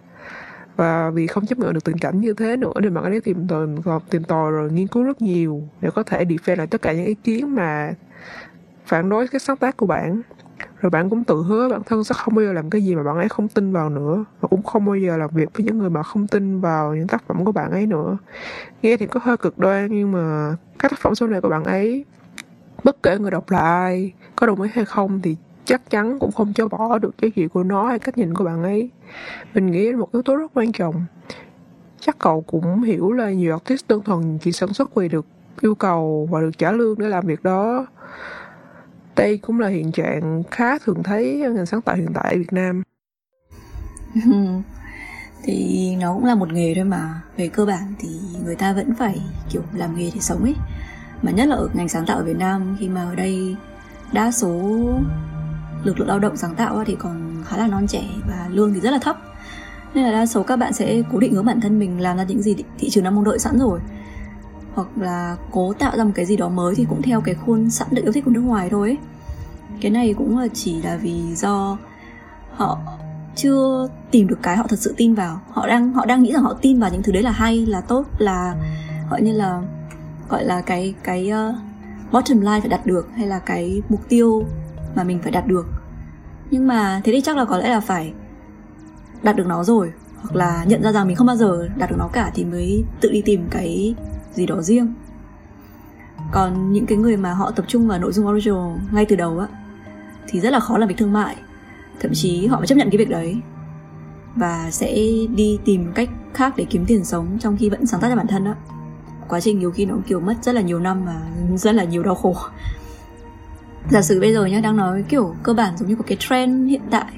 Và 0.77 1.11
vì 1.11 1.27
không 1.27 1.47
chấp 1.47 1.59
nhận 1.59 1.73
được 1.73 1.85
tình 1.85 1.99
cảnh 1.99 2.21
như 2.21 2.33
thế 2.33 2.57
nữa, 2.57 2.73
nên 2.81 2.95
bạn 2.95 3.05
ấy 3.05 3.21
tìm 3.21 3.49
tòi 3.49 3.67
tìm 4.11 4.25
tòi 4.25 4.51
rồi 4.51 4.71
nghiên 4.73 4.87
cứu 4.87 5.03
rất 5.03 5.23
nhiều 5.23 5.63
để 5.81 5.91
có 5.95 6.03
thể 6.03 6.25
defend 6.25 6.57
lại 6.57 6.67
tất 6.67 6.83
cả 6.83 6.93
những 6.93 7.05
ý 7.05 7.15
kiến 7.15 7.55
mà 7.55 7.93
phản 8.87 9.09
đối 9.09 9.29
cái 9.29 9.41
sáng 9.41 9.57
tác 9.57 9.77
của 9.77 9.87
bạn 9.87 10.23
rồi 10.81 10.91
bạn 10.91 11.11
cũng 11.11 11.25
tự 11.25 11.43
hứa 11.43 11.69
bản 11.69 11.83
thân 11.87 12.05
sẽ 12.05 12.15
không 12.19 12.35
bao 12.35 12.45
giờ 12.45 12.53
làm 12.53 12.71
cái 12.71 12.83
gì 12.83 12.95
mà 12.95 13.03
bạn 13.03 13.17
ấy 13.17 13.29
không 13.29 13.49
tin 13.49 13.73
vào 13.73 13.91
nữa, 13.91 14.25
và 14.41 14.49
cũng 14.49 14.63
không 14.63 14.85
bao 14.85 14.97
giờ 14.97 15.17
làm 15.17 15.31
việc 15.33 15.49
với 15.55 15.67
những 15.67 15.79
người 15.79 15.91
mà 15.91 16.03
không 16.03 16.27
tin 16.27 16.61
vào 16.61 16.95
những 16.95 17.07
tác 17.07 17.23
phẩm 17.27 17.45
của 17.45 17.53
bạn 17.53 17.71
ấy 17.71 17.87
nữa. 17.87 18.17
Nghe 18.83 18.97
thì 18.97 19.07
có 19.07 19.21
hơi 19.23 19.37
cực 19.37 19.59
đoan, 19.59 19.89
nhưng 19.91 20.13
mà 20.13 20.57
các 20.79 20.91
tác 20.91 21.01
phẩm 21.01 21.15
sau 21.15 21.29
này 21.29 21.41
của 21.41 21.49
bạn 21.49 21.65
ấy, 21.65 22.05
bất 22.85 23.03
kể 23.03 23.19
người 23.19 23.31
đọc 23.31 23.51
là 23.51 23.59
ai, 23.59 24.13
có 24.37 24.47
đồng 24.47 24.63
ý 24.63 24.71
hay 24.75 24.85
không 24.85 25.21
thì 25.23 25.37
chắc 25.65 25.91
chắn 25.91 26.19
cũng 26.19 26.33
không 26.33 26.53
cho 26.53 26.69
bỏ 26.69 26.99
được 26.99 27.15
cái 27.19 27.33
gì 27.37 27.49
của 27.49 27.63
nó 27.63 27.89
hay 27.89 27.99
cách 27.99 28.19
nhìn 28.19 28.35
của 28.35 28.45
bạn 28.45 28.63
ấy. 28.63 28.91
Mình 29.55 29.71
nghĩ 29.71 29.93
một 29.93 30.13
yếu 30.13 30.23
tố 30.23 30.37
rất 30.37 30.51
quan 30.55 30.73
trọng. 30.73 31.05
Chắc 32.01 32.19
cậu 32.19 32.41
cũng 32.41 32.83
hiểu 32.83 33.13
là 33.13 33.31
nhiều 33.31 33.53
artist 33.53 33.89
đơn 33.89 34.03
thuần 34.03 34.39
chỉ 34.39 34.53
sản 34.53 34.73
xuất 34.73 34.95
vì 34.95 35.09
được 35.09 35.27
yêu 35.61 35.75
cầu 35.75 36.29
và 36.31 36.41
được 36.41 36.59
trả 36.59 36.73
lương 36.73 36.99
để 36.99 37.09
làm 37.09 37.27
việc 37.27 37.43
đó 37.43 37.87
đây 39.17 39.39
cũng 39.39 39.61
là 39.61 39.69
hiện 39.69 39.93
trạng 39.93 40.43
khá 40.51 40.79
thường 40.79 41.03
thấy 41.03 41.43
ở 41.43 41.51
ngành 41.51 41.67
sáng 41.67 41.83
tạo 41.83 41.97
hiện 41.97 42.13
tại 42.15 42.33
ở 42.33 42.39
Việt 42.39 42.53
Nam. 42.53 42.83
Thì 45.43 45.97
nó 46.01 46.15
cũng 46.15 46.25
là 46.25 46.35
một 46.35 46.53
nghề 46.53 46.75
thôi 46.75 46.85
mà. 46.85 47.21
Về 47.37 47.49
cơ 47.49 47.67
bản 47.67 47.95
thì 47.99 48.09
người 48.45 48.57
ta 48.57 48.73
vẫn 48.73 48.95
phải, 48.99 49.21
kiểu, 49.51 49.63
làm 49.75 49.97
nghề 49.97 50.11
để 50.15 50.21
sống 50.21 50.43
ấy. 50.43 50.55
Mà 51.23 51.33
nhất 51.33 51.49
là 51.49 51.57
ở 51.57 51.69
ngành 51.75 51.89
sáng 51.89 52.07
tạo 52.07 52.17
ở 52.17 52.25
Việt 52.25 52.37
Nam, 52.37 52.77
khi 52.81 52.89
mà 52.89 53.05
ở 53.05 53.15
đây 53.15 53.57
đa 54.13 54.31
số 54.31 54.81
lực 55.85 56.01
lượng 56.01 56.09
lao 56.09 56.19
động 56.19 56.37
sáng 56.37 56.55
tạo 56.55 56.85
thì 56.87 56.97
còn 56.99 57.45
khá 57.47 57.57
là 57.57 57.67
non 57.67 57.87
trẻ 57.87 58.03
và 58.29 58.49
lương 58.51 58.75
thì 58.75 58.81
rất 58.81 58.91
là 58.91 58.99
thấp. 58.99 59.17
Nên 59.95 60.05
là 60.05 60.13
đa 60.13 60.27
số 60.27 60.43
các 60.43 60.57
bạn 60.57 60.73
sẽ 60.73 61.03
cố 61.13 61.19
định 61.19 61.35
hướng 61.35 61.45
bản 61.45 61.61
thân 61.61 61.79
mình 61.79 62.01
làm 62.01 62.17
ra 62.17 62.25
những 62.25 62.43
gì 62.43 62.57
thị 62.79 62.91
trường 62.91 63.05
đang 63.05 63.15
mong 63.15 63.25
đợi 63.25 63.39
sẵn 63.39 63.59
rồi 63.59 63.81
hoặc 64.81 65.07
là 65.07 65.37
cố 65.51 65.73
tạo 65.73 65.97
ra 65.97 66.05
một 66.05 66.11
cái 66.15 66.27
gì 66.27 66.37
đó 66.37 66.49
mới 66.49 66.75
thì 66.75 66.87
cũng 66.89 67.03
theo 67.03 67.21
cái 67.21 67.35
khuôn 67.35 67.71
sẵn 67.71 67.89
được 67.91 68.03
yêu 68.03 68.13
thích 68.13 68.25
của 68.25 68.31
nước 68.31 68.41
ngoài 68.41 68.69
thôi 68.71 68.89
ấy. 68.89 68.99
cái 69.81 69.91
này 69.91 70.15
cũng 70.19 70.39
là 70.39 70.49
chỉ 70.55 70.83
là 70.83 70.97
vì 70.97 71.35
do 71.35 71.79
họ 72.55 72.79
chưa 73.37 73.89
tìm 74.11 74.27
được 74.27 74.39
cái 74.43 74.57
họ 74.57 74.67
thật 74.69 74.79
sự 74.79 74.95
tin 74.97 75.15
vào. 75.15 75.41
Họ 75.51 75.67
đang 75.67 75.93
họ 75.93 76.07
đang 76.07 76.23
nghĩ 76.23 76.33
rằng 76.33 76.43
họ 76.43 76.55
tin 76.63 76.81
vào 76.81 76.91
những 76.91 77.03
thứ 77.03 77.13
đấy 77.13 77.23
là 77.23 77.31
hay 77.31 77.67
là 77.67 77.81
tốt 77.81 78.07
là 78.19 78.55
gọi 79.11 79.23
như 79.23 79.33
là 79.33 79.63
gọi 80.29 80.45
là 80.45 80.61
cái 80.61 80.95
cái 81.03 81.31
uh, 81.33 81.55
bottom 82.13 82.41
line 82.41 82.61
phải 82.61 82.69
đạt 82.69 82.87
được 82.87 83.09
hay 83.17 83.27
là 83.27 83.39
cái 83.39 83.83
mục 83.89 84.09
tiêu 84.09 84.45
mà 84.95 85.05
mình 85.05 85.19
phải 85.23 85.33
đạt 85.33 85.47
được. 85.47 85.67
Nhưng 86.51 86.67
mà 86.67 87.01
thế 87.05 87.13
thì 87.13 87.21
chắc 87.21 87.37
là 87.37 87.45
có 87.45 87.59
lẽ 87.59 87.69
là 87.69 87.81
phải 87.81 88.13
đạt 89.23 89.37
được 89.37 89.47
nó 89.47 89.65
rồi 89.65 89.93
hoặc 90.23 90.37
là 90.37 90.65
nhận 90.65 90.83
ra 90.83 90.93
rằng 90.93 91.07
mình 91.07 91.17
không 91.17 91.27
bao 91.27 91.37
giờ 91.37 91.69
đạt 91.77 91.91
được 91.91 91.97
nó 91.99 92.09
cả 92.13 92.31
thì 92.35 92.45
mới 92.45 92.85
tự 93.01 93.11
đi 93.11 93.23
tìm 93.23 93.47
cái 93.51 93.95
gì 94.33 94.47
đó 94.47 94.63
riêng. 94.63 94.95
Còn 96.33 96.73
những 96.73 96.87
cái 96.87 96.99
người 96.99 97.17
mà 97.17 97.33
họ 97.33 97.51
tập 97.51 97.65
trung 97.69 97.89
vào 97.89 97.99
nội 97.99 98.13
dung 98.13 98.27
original 98.27 98.79
ngay 98.93 99.07
từ 99.07 99.17
đầu 99.17 99.39
á, 99.39 99.47
thì 100.29 100.41
rất 100.41 100.51
là 100.51 100.61
khó 100.61 100.79
làm 100.79 100.89
việc 100.89 100.95
thương 100.99 101.13
mại. 101.13 101.37
Thậm 102.01 102.11
chí 102.15 102.47
họ 102.47 102.59
phải 102.59 102.67
chấp 102.67 102.75
nhận 102.75 102.91
cái 102.91 102.99
việc 102.99 103.11
đấy. 103.11 103.37
Và 104.37 104.71
sẽ 104.71 104.95
đi 105.35 105.59
tìm 105.65 105.93
cách 105.95 106.09
khác 106.35 106.55
để 106.57 106.67
kiếm 106.71 106.85
tiền 106.87 107.05
sống 107.05 107.39
trong 107.41 107.57
khi 107.57 107.71
vẫn 107.71 107.87
sáng 107.87 108.01
tác 108.01 108.09
cho 108.09 108.17
bản 108.17 108.27
thân 108.27 108.45
á. 108.45 108.55
Quá 109.29 109.41
trình 109.41 109.59
nhiều 109.59 109.71
khi 109.71 109.87
nó 109.87 109.95
kiểu 110.07 110.21
mất 110.21 110.35
rất 110.43 110.55
là 110.55 110.61
nhiều 110.61 110.79
năm 110.79 111.05
và 111.05 111.21
rất 111.57 111.75
là 111.75 111.85
nhiều 111.85 112.03
đau 112.03 112.15
khổ. 112.15 112.37
Giả 113.91 114.03
sử 114.03 114.21
bây 114.21 114.33
giờ 114.33 114.45
nhá, 114.45 114.61
đang 114.61 114.77
nói 114.77 115.05
kiểu 115.09 115.35
cơ 115.43 115.55
bản 115.55 115.77
giống 115.77 115.89
như 115.89 115.97
của 115.97 116.05
cái 116.07 116.17
trend 116.21 116.69
hiện 116.69 116.83
tại. 116.91 117.13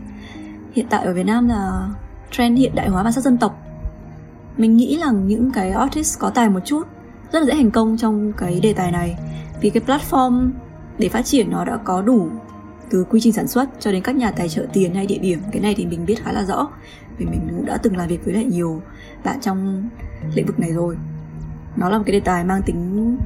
Hiện 0.72 0.86
tại 0.90 1.04
ở 1.04 1.14
Việt 1.14 1.26
Nam 1.26 1.48
là 1.48 1.88
trend 2.30 2.58
hiện 2.58 2.74
đại 2.74 2.88
hóa 2.88 3.02
bản 3.02 3.12
sắc 3.12 3.20
dân 3.20 3.38
tộc. 3.38 3.58
Mình 4.56 4.76
nghĩ 4.76 4.96
là 4.96 5.10
những 5.10 5.50
cái 5.50 5.70
artist 5.70 6.18
có 6.18 6.30
tài 6.30 6.50
một 6.50 6.60
chút 6.64 6.88
rất 7.32 7.40
là 7.40 7.46
dễ 7.46 7.54
thành 7.54 7.70
công 7.70 7.96
trong 7.96 8.32
cái 8.32 8.60
đề 8.62 8.72
tài 8.72 8.92
này. 8.92 9.16
Vì 9.60 9.70
cái 9.70 9.82
platform 9.86 10.50
để 10.98 11.08
phát 11.08 11.24
triển 11.24 11.50
nó 11.50 11.64
đã 11.64 11.76
có 11.76 12.02
đủ 12.02 12.28
từ 12.90 13.04
quy 13.10 13.20
trình 13.20 13.32
sản 13.32 13.48
xuất 13.48 13.68
cho 13.80 13.92
đến 13.92 14.02
các 14.02 14.16
nhà 14.16 14.30
tài 14.30 14.48
trợ 14.48 14.66
tiền 14.72 14.94
hay 14.94 15.06
địa 15.06 15.18
điểm 15.18 15.38
cái 15.52 15.60
này 15.60 15.74
thì 15.76 15.86
mình 15.86 16.06
biết 16.06 16.24
khá 16.24 16.32
là 16.32 16.44
rõ 16.44 16.68
vì 17.18 17.26
mình 17.26 17.40
cũng 17.50 17.66
đã 17.66 17.76
từng 17.76 17.96
làm 17.96 18.08
việc 18.08 18.24
với 18.24 18.34
lại 18.34 18.44
nhiều 18.44 18.82
bạn 19.24 19.40
trong 19.40 19.88
lĩnh 20.34 20.46
vực 20.46 20.60
này 20.60 20.72
rồi. 20.72 20.96
Nó 21.76 21.88
là 21.88 21.98
một 21.98 22.04
cái 22.06 22.12
đề 22.12 22.20
tài 22.20 22.44
mang 22.44 22.62
tính 22.66 23.16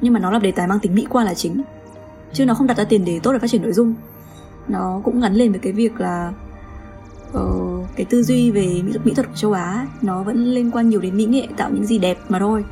nhưng 0.00 0.12
mà 0.12 0.20
nó 0.20 0.30
là 0.30 0.38
đề 0.38 0.52
tài 0.52 0.66
mang 0.66 0.78
tính 0.78 0.94
mỹ 0.94 1.06
quan 1.10 1.26
là 1.26 1.34
chính 1.34 1.62
chứ 2.32 2.46
nó 2.46 2.54
không 2.54 2.66
đặt 2.66 2.76
ra 2.76 2.84
tiền 2.84 3.04
đề 3.04 3.20
tốt 3.22 3.32
để 3.32 3.38
phát 3.38 3.50
triển 3.50 3.62
nội 3.62 3.72
dung. 3.72 3.94
Nó 4.68 5.00
cũng 5.04 5.20
gắn 5.20 5.34
liền 5.34 5.50
với 5.50 5.60
cái 5.60 5.72
việc 5.72 6.00
là 6.00 6.32
uh, 7.38 7.86
cái 7.96 8.06
tư 8.10 8.22
duy 8.22 8.50
về 8.50 8.66
mỹ 8.84 8.92
thuật 8.92 9.06
mỹ 9.06 9.12
thuật 9.14 9.26
của 9.26 9.36
châu 9.36 9.52
Á 9.52 9.86
nó 10.02 10.22
vẫn 10.22 10.44
liên 10.44 10.70
quan 10.70 10.88
nhiều 10.88 11.00
đến 11.00 11.16
mỹ 11.16 11.24
nghệ 11.24 11.46
tạo 11.56 11.70
những 11.70 11.86
gì 11.86 11.98
đẹp 11.98 12.18
mà 12.28 12.38
thôi 12.38 12.64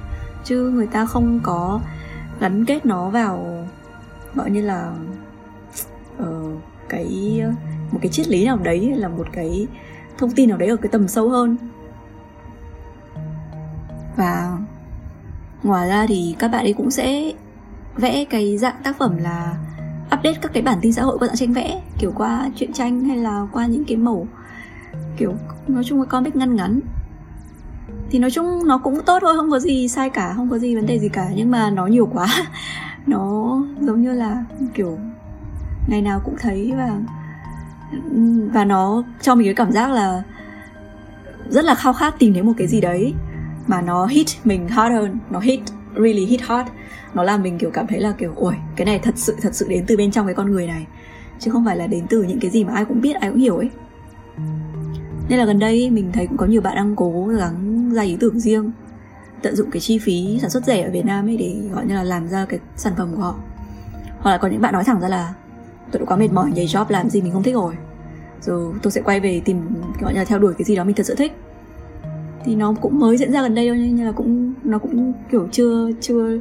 chứ 0.44 0.70
người 0.70 0.86
ta 0.86 1.06
không 1.06 1.40
có 1.42 1.80
gắn 2.40 2.64
kết 2.64 2.86
nó 2.86 3.10
vào 3.10 3.66
gọi 4.34 4.50
như 4.50 4.62
là 4.62 4.92
uh, 6.22 6.58
cái 6.88 7.42
một 7.92 7.98
cái 8.02 8.08
triết 8.12 8.28
lý 8.28 8.46
nào 8.46 8.56
đấy 8.56 8.86
hay 8.90 8.98
là 8.98 9.08
một 9.08 9.26
cái 9.32 9.66
thông 10.18 10.30
tin 10.30 10.48
nào 10.48 10.58
đấy 10.58 10.68
ở 10.68 10.76
cái 10.76 10.88
tầm 10.92 11.08
sâu 11.08 11.28
hơn. 11.28 11.56
Và 14.16 14.58
ngoài 15.62 15.88
ra 15.88 16.06
thì 16.06 16.36
các 16.38 16.48
bạn 16.48 16.64
ấy 16.64 16.72
cũng 16.72 16.90
sẽ 16.90 17.32
vẽ 17.96 18.24
cái 18.24 18.58
dạng 18.58 18.76
tác 18.84 18.98
phẩm 18.98 19.16
là 19.16 19.56
update 20.06 20.38
các 20.42 20.52
cái 20.54 20.62
bản 20.62 20.78
tin 20.82 20.92
xã 20.92 21.02
hội 21.02 21.18
qua 21.18 21.28
dạng 21.28 21.36
tranh 21.36 21.52
vẽ 21.52 21.82
kiểu 21.98 22.12
qua 22.16 22.50
truyện 22.56 22.72
tranh 22.72 23.04
hay 23.04 23.16
là 23.16 23.46
qua 23.52 23.66
những 23.66 23.84
cái 23.84 23.96
mẫu 23.96 24.26
kiểu 25.16 25.34
nói 25.68 25.84
chung 25.84 26.00
là 26.00 26.04
comic 26.04 26.36
ngăn 26.36 26.56
ngắn 26.56 26.80
thì 28.12 28.18
nói 28.18 28.30
chung 28.30 28.66
nó 28.66 28.78
cũng 28.78 29.00
tốt 29.06 29.18
thôi, 29.20 29.36
không 29.36 29.50
có 29.50 29.58
gì 29.58 29.88
sai 29.88 30.10
cả, 30.10 30.32
không 30.36 30.50
có 30.50 30.58
gì 30.58 30.76
vấn 30.76 30.86
đề 30.86 30.98
gì 30.98 31.08
cả. 31.08 31.28
Nhưng 31.34 31.50
mà 31.50 31.70
nó 31.70 31.86
nhiều 31.86 32.08
quá, 32.12 32.26
nó 33.06 33.56
giống 33.80 34.02
như 34.02 34.12
là, 34.12 34.44
kiểu, 34.74 34.98
ngày 35.88 36.02
nào 36.02 36.20
cũng 36.24 36.34
thấy 36.38 36.72
và 36.76 37.00
và 38.52 38.64
nó 38.64 39.02
cho 39.20 39.34
mình 39.34 39.46
cái 39.46 39.54
cảm 39.54 39.72
giác 39.72 39.90
là 39.90 40.22
rất 41.48 41.64
là 41.64 41.74
khao 41.74 41.92
khát 41.92 42.14
tìm 42.18 42.32
thấy 42.32 42.42
một 42.42 42.52
cái 42.56 42.66
gì 42.66 42.80
đấy 42.80 43.14
mà 43.66 43.82
nó 43.82 44.06
hit 44.06 44.26
mình 44.44 44.68
hard 44.68 44.94
hơn, 44.94 45.18
nó 45.30 45.40
hit, 45.40 45.60
really 45.96 46.26
hit 46.26 46.40
hard. 46.40 46.68
Nó 47.14 47.22
làm 47.22 47.42
mình, 47.42 47.58
kiểu, 47.58 47.70
cảm 47.70 47.86
thấy 47.86 48.00
là, 48.00 48.12
kiểu, 48.12 48.32
ôi, 48.36 48.54
cái 48.76 48.84
này 48.84 48.98
thật 48.98 49.14
sự 49.16 49.36
thật 49.42 49.54
sự 49.54 49.66
đến 49.68 49.84
từ 49.86 49.96
bên 49.96 50.10
trong 50.10 50.26
cái 50.26 50.34
con 50.34 50.52
người 50.52 50.66
này. 50.66 50.86
Chứ 51.38 51.50
không 51.50 51.64
phải 51.64 51.76
là 51.76 51.86
đến 51.86 52.06
từ 52.08 52.22
những 52.22 52.40
cái 52.40 52.50
gì 52.50 52.64
mà 52.64 52.72
ai 52.72 52.84
cũng 52.84 53.00
biết, 53.00 53.16
ai 53.16 53.30
cũng 53.30 53.40
hiểu 53.40 53.56
ấy. 53.56 53.70
Nên 55.28 55.38
là 55.38 55.44
gần 55.44 55.58
đây 55.58 55.90
mình 55.90 56.12
thấy 56.12 56.26
cũng 56.26 56.36
có 56.36 56.46
nhiều 56.46 56.60
bạn 56.60 56.76
đang 56.76 56.96
cố 56.96 57.26
gắng 57.26 57.71
ra 57.94 58.02
ý 58.02 58.16
tưởng 58.20 58.40
riêng 58.40 58.72
tận 59.42 59.56
dụng 59.56 59.70
cái 59.70 59.80
chi 59.80 59.98
phí 59.98 60.38
sản 60.40 60.50
xuất 60.50 60.64
rẻ 60.64 60.82
ở 60.82 60.90
Việt 60.90 61.04
Nam 61.04 61.28
ấy 61.28 61.36
để 61.36 61.56
gọi 61.72 61.86
như 61.86 61.94
là 61.94 62.02
làm 62.02 62.28
ra 62.28 62.44
cái 62.44 62.60
sản 62.76 62.92
phẩm 62.96 63.08
của 63.14 63.22
họ. 63.22 63.34
Hoặc 64.18 64.30
là 64.30 64.38
có 64.38 64.48
những 64.48 64.60
bạn 64.60 64.72
nói 64.72 64.84
thẳng 64.84 65.00
ra 65.00 65.08
là 65.08 65.34
tôi 65.92 66.00
đã 66.00 66.06
quá 66.06 66.16
mệt 66.16 66.32
mỏi 66.32 66.52
nhảy 66.54 66.66
job 66.66 66.84
làm 66.88 67.10
gì 67.10 67.22
mình 67.22 67.32
không 67.32 67.42
thích 67.42 67.54
rồi. 67.54 67.74
Rồi 68.40 68.74
tôi 68.82 68.92
sẽ 68.92 69.00
quay 69.00 69.20
về 69.20 69.42
tìm 69.44 69.60
gọi 70.00 70.12
như 70.12 70.18
là 70.18 70.24
theo 70.24 70.38
đuổi 70.38 70.54
cái 70.58 70.64
gì 70.64 70.76
đó 70.76 70.84
mình 70.84 70.96
thật 70.96 71.06
sự 71.06 71.14
thích. 71.14 71.32
Thì 72.44 72.56
nó 72.56 72.74
cũng 72.80 72.98
mới 72.98 73.16
diễn 73.16 73.32
ra 73.32 73.42
gần 73.42 73.54
đây 73.54 73.68
thôi 73.68 73.78
nhưng 73.78 74.06
là 74.06 74.12
cũng 74.12 74.54
nó 74.64 74.78
cũng 74.78 75.12
kiểu 75.30 75.48
chưa 75.52 75.90
chưa 76.00 76.38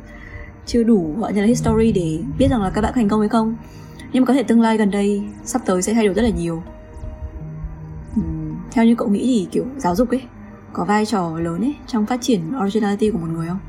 chưa 0.65 0.83
đủ 0.83 1.15
gọi 1.17 1.33
như 1.33 1.41
là 1.41 1.47
history 1.47 1.91
để 1.91 2.19
biết 2.39 2.47
rằng 2.51 2.61
là 2.61 2.69
các 2.69 2.81
bạn 2.81 2.93
thành 2.95 3.09
công 3.09 3.19
hay 3.19 3.29
không. 3.29 3.55
Nhưng 4.13 4.23
mà 4.23 4.25
có 4.25 4.33
thể 4.33 4.43
tương 4.43 4.61
lai 4.61 4.77
gần 4.77 4.91
đây 4.91 5.23
sắp 5.43 5.61
tới 5.65 5.81
sẽ 5.81 5.93
thay 5.93 6.05
đổi 6.05 6.13
rất 6.13 6.21
là 6.21 6.29
nhiều. 6.29 6.63
Uhm, 8.19 8.55
theo 8.71 8.85
như 8.85 8.95
cậu 8.95 9.07
nghĩ 9.07 9.19
thì 9.19 9.47
kiểu 9.51 9.65
giáo 9.77 9.95
dục 9.95 10.09
ấy 10.09 10.21
có 10.73 10.85
vai 10.85 11.05
trò 11.05 11.39
lớn 11.39 11.61
ấy 11.61 11.75
trong 11.87 12.05
phát 12.05 12.21
triển 12.21 12.41
originality 12.63 13.11
của 13.11 13.17
một 13.17 13.27
người 13.33 13.47
không? 13.47 13.59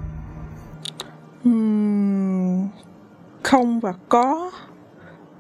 Uhm, 1.49 2.69
không 3.43 3.81
và 3.81 3.95
có. 4.09 4.51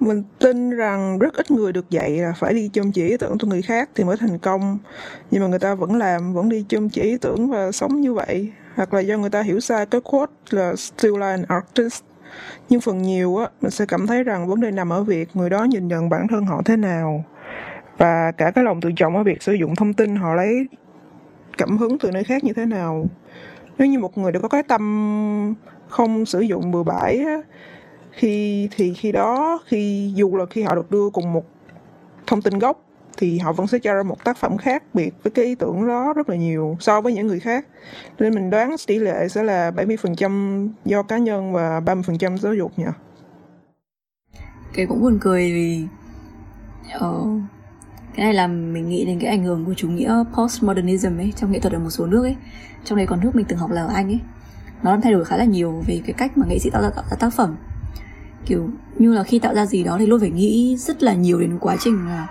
Mình 0.00 0.22
tin 0.38 0.70
rằng 0.70 1.18
rất 1.18 1.34
ít 1.34 1.50
người 1.50 1.72
được 1.72 1.90
dạy 1.90 2.10
là 2.10 2.32
phải 2.38 2.54
đi 2.54 2.70
chôm 2.72 2.92
chỉ 2.92 3.08
ý 3.08 3.16
tưởng 3.16 3.38
của 3.38 3.46
người 3.46 3.62
khác 3.62 3.90
thì 3.94 4.04
mới 4.04 4.16
thành 4.16 4.38
công. 4.38 4.78
Nhưng 5.30 5.42
mà 5.42 5.48
người 5.48 5.58
ta 5.58 5.74
vẫn 5.74 5.94
làm 5.94 6.34
vẫn 6.34 6.48
đi 6.48 6.64
chôm 6.68 6.88
chỉ 6.88 7.02
ý 7.02 7.16
tưởng 7.18 7.50
và 7.50 7.72
sống 7.72 8.00
như 8.00 8.14
vậy. 8.14 8.52
Hoặc 8.74 8.94
là 8.94 9.00
do 9.00 9.18
người 9.18 9.30
ta 9.30 9.42
hiểu 9.42 9.60
sai 9.60 9.86
cái 9.86 10.00
quote 10.00 10.32
là 10.50 10.76
still 10.76 11.14
like 11.14 11.26
an 11.26 11.44
artist 11.48 12.02
nhưng 12.68 12.80
phần 12.80 13.02
nhiều 13.02 13.36
á 13.36 13.46
mình 13.60 13.70
sẽ 13.70 13.86
cảm 13.86 14.06
thấy 14.06 14.24
rằng 14.24 14.46
vấn 14.46 14.60
đề 14.60 14.70
nằm 14.70 14.92
ở 14.92 15.02
việc 15.02 15.28
người 15.34 15.50
đó 15.50 15.64
nhìn 15.64 15.88
nhận 15.88 16.08
bản 16.08 16.26
thân 16.28 16.44
họ 16.44 16.62
thế 16.64 16.76
nào. 16.76 17.24
Và 17.98 18.32
cả 18.32 18.50
cái 18.50 18.64
lòng 18.64 18.80
tự 18.80 18.90
trọng 18.96 19.16
ở 19.16 19.22
việc 19.22 19.42
sử 19.42 19.52
dụng 19.52 19.76
thông 19.76 19.94
tin 19.94 20.16
họ 20.16 20.34
lấy 20.34 20.66
cảm 21.58 21.78
hứng 21.78 21.98
từ 21.98 22.10
nơi 22.10 22.24
khác 22.24 22.44
như 22.44 22.52
thế 22.52 22.66
nào. 22.66 23.06
Nếu 23.78 23.88
như 23.88 23.98
một 23.98 24.18
người 24.18 24.32
đã 24.32 24.40
có 24.40 24.48
cái 24.48 24.62
tâm 24.62 25.54
không 25.88 26.26
sử 26.26 26.40
dụng 26.40 26.70
bừa 26.70 26.82
bãi 26.82 27.18
á, 27.18 27.36
khi 28.10 28.68
thì 28.76 28.94
khi 28.94 29.12
đó 29.12 29.58
khi 29.66 30.12
dù 30.14 30.36
là 30.36 30.44
khi 30.50 30.62
họ 30.62 30.74
được 30.74 30.90
đưa 30.90 31.10
cùng 31.10 31.32
một 31.32 31.44
thông 32.26 32.42
tin 32.42 32.58
gốc 32.58 32.84
thì 33.16 33.38
họ 33.38 33.52
vẫn 33.52 33.66
sẽ 33.66 33.78
cho 33.78 33.94
ra 33.94 34.02
một 34.02 34.24
tác 34.24 34.36
phẩm 34.36 34.58
khác 34.58 34.82
biệt 34.94 35.14
với 35.22 35.30
cái 35.30 35.44
ý 35.44 35.54
tưởng 35.54 35.88
đó 35.88 36.12
rất 36.16 36.28
là 36.28 36.36
nhiều 36.36 36.76
so 36.80 37.00
với 37.00 37.12
những 37.12 37.26
người 37.26 37.40
khác. 37.40 37.66
Nên 38.18 38.34
mình 38.34 38.50
đoán 38.50 38.76
tỷ 38.86 38.98
lệ 38.98 39.28
sẽ 39.28 39.42
là 39.42 39.70
70% 39.70 40.68
do 40.84 41.02
cá 41.02 41.18
nhân 41.18 41.52
và 41.52 41.80
30% 41.80 42.36
giáo 42.36 42.54
dục 42.54 42.72
nhỉ. 42.76 42.84
Cái 44.74 44.86
cũng 44.86 45.00
buồn 45.00 45.18
cười 45.20 45.52
vì 45.52 45.86
uh, 46.96 47.26
cái 48.14 48.24
này 48.24 48.34
làm 48.34 48.72
mình 48.72 48.88
nghĩ 48.88 49.04
đến 49.04 49.18
cái 49.18 49.30
ảnh 49.30 49.44
hưởng 49.44 49.64
của 49.64 49.74
chủ 49.74 49.88
nghĩa 49.88 50.24
postmodernism 50.34 51.18
ấy 51.18 51.32
trong 51.36 51.52
nghệ 51.52 51.60
thuật 51.60 51.72
ở 51.72 51.78
một 51.78 51.90
số 51.90 52.06
nước 52.06 52.22
ấy. 52.22 52.36
Trong 52.84 52.96
đấy 52.96 53.06
còn 53.06 53.20
nước 53.20 53.30
mình 53.34 53.46
từng 53.48 53.58
học 53.58 53.70
là 53.70 53.82
ở 53.82 53.88
anh 53.94 54.08
ấy. 54.08 54.20
Nó 54.82 54.90
đang 54.90 55.00
thay 55.00 55.12
đổi 55.12 55.24
khá 55.24 55.36
là 55.36 55.44
nhiều 55.44 55.82
về 55.86 56.00
cái 56.06 56.12
cách 56.12 56.38
mà 56.38 56.46
nghệ 56.48 56.58
sĩ 56.58 56.70
tạo 56.70 56.82
ra, 56.82 56.90
tạo 56.90 57.04
ra 57.10 57.16
tác 57.16 57.34
phẩm. 57.34 57.56
Kiểu 58.46 58.70
như 58.98 59.14
là 59.14 59.22
khi 59.22 59.38
tạo 59.38 59.54
ra 59.54 59.66
gì 59.66 59.82
đó 59.82 59.96
thì 59.98 60.06
luôn 60.06 60.20
phải 60.20 60.30
nghĩ 60.30 60.76
rất 60.76 61.02
là 61.02 61.14
nhiều 61.14 61.40
đến 61.40 61.58
quá 61.60 61.76
trình 61.80 62.06
là 62.06 62.26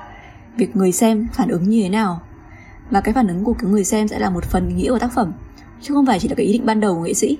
việc 0.58 0.76
người 0.76 0.92
xem 0.92 1.28
phản 1.34 1.50
ứng 1.50 1.70
như 1.70 1.82
thế 1.84 1.90
nào. 1.90 2.22
Và 2.90 3.02
cái 3.02 3.14
phản 3.14 3.28
ứng 3.28 3.44
của 3.44 3.54
cái 3.54 3.72
người 3.72 3.84
xem 3.84 4.08
sẽ 4.08 4.20
là 4.20 4.30
một 4.30 4.44
phần 4.44 4.78
nghĩa 4.78 4.90
của 4.90 5.00
tác 5.00 5.14
phẩm 5.14 5.34
chứ 5.82 5.94
không 5.94 6.06
phải 6.06 6.20
chỉ 6.20 6.28
là 6.28 6.36
cái 6.36 6.46
ý 6.46 6.54
định 6.54 6.66
ban 6.66 6.80
đầu 6.80 6.96
của 6.96 7.02
nghệ 7.02 7.14
sĩ 7.14 7.38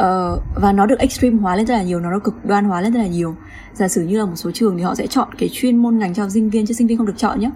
uh, 0.00 0.42
và 0.54 0.72
nó 0.72 0.86
được 0.86 0.98
extreme 0.98 1.36
hóa 1.36 1.56
lên 1.56 1.66
rất 1.66 1.74
là 1.74 1.82
nhiều 1.82 2.00
nó 2.00 2.10
được 2.10 2.24
cực 2.24 2.44
đoan 2.44 2.64
hóa 2.64 2.80
lên 2.80 2.92
rất 2.92 2.98
là 3.00 3.06
nhiều. 3.06 3.36
Giả 3.74 3.88
sử 3.88 4.02
như 4.02 4.18
là 4.18 4.24
một 4.24 4.36
số 4.36 4.50
trường 4.50 4.76
thì 4.76 4.82
họ 4.82 4.94
sẽ 4.94 5.06
chọn 5.06 5.28
cái 5.38 5.48
chuyên 5.52 5.76
môn 5.76 5.98
ngành 5.98 6.14
cho 6.14 6.28
sinh 6.28 6.50
viên 6.50 6.66
chứ 6.66 6.74
sinh 6.74 6.86
viên 6.86 6.98
không 6.98 7.06
được 7.06 7.16
chọn 7.18 7.40
nhé 7.40 7.50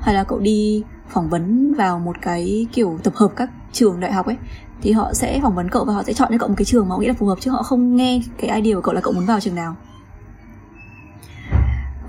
hay 0.00 0.14
là 0.14 0.24
cậu 0.24 0.38
đi 0.38 0.84
phỏng 1.08 1.28
vấn 1.28 1.74
vào 1.74 1.98
một 1.98 2.16
cái 2.22 2.66
kiểu 2.72 2.98
tập 3.02 3.12
hợp 3.16 3.32
các 3.36 3.50
trường 3.72 4.00
đại 4.00 4.12
học 4.12 4.26
ấy 4.26 4.36
thì 4.82 4.92
họ 4.92 5.12
sẽ 5.14 5.40
phỏng 5.42 5.54
vấn 5.54 5.68
cậu 5.68 5.84
và 5.84 5.94
họ 5.94 6.02
sẽ 6.02 6.12
chọn 6.12 6.28
cho 6.32 6.38
cậu 6.38 6.48
một 6.48 6.54
cái 6.58 6.64
trường 6.64 6.88
mà 6.88 6.94
họ 6.94 7.00
nghĩ 7.00 7.06
là 7.06 7.14
phù 7.14 7.26
hợp 7.26 7.38
chứ 7.40 7.50
họ 7.50 7.62
không 7.62 7.96
nghe 7.96 8.20
cái 8.38 8.60
idea 8.60 8.74
của 8.74 8.80
cậu 8.80 8.94
là 8.94 9.00
cậu 9.00 9.12
muốn 9.12 9.24
vào 9.24 9.40
trường 9.40 9.54
nào. 9.54 9.76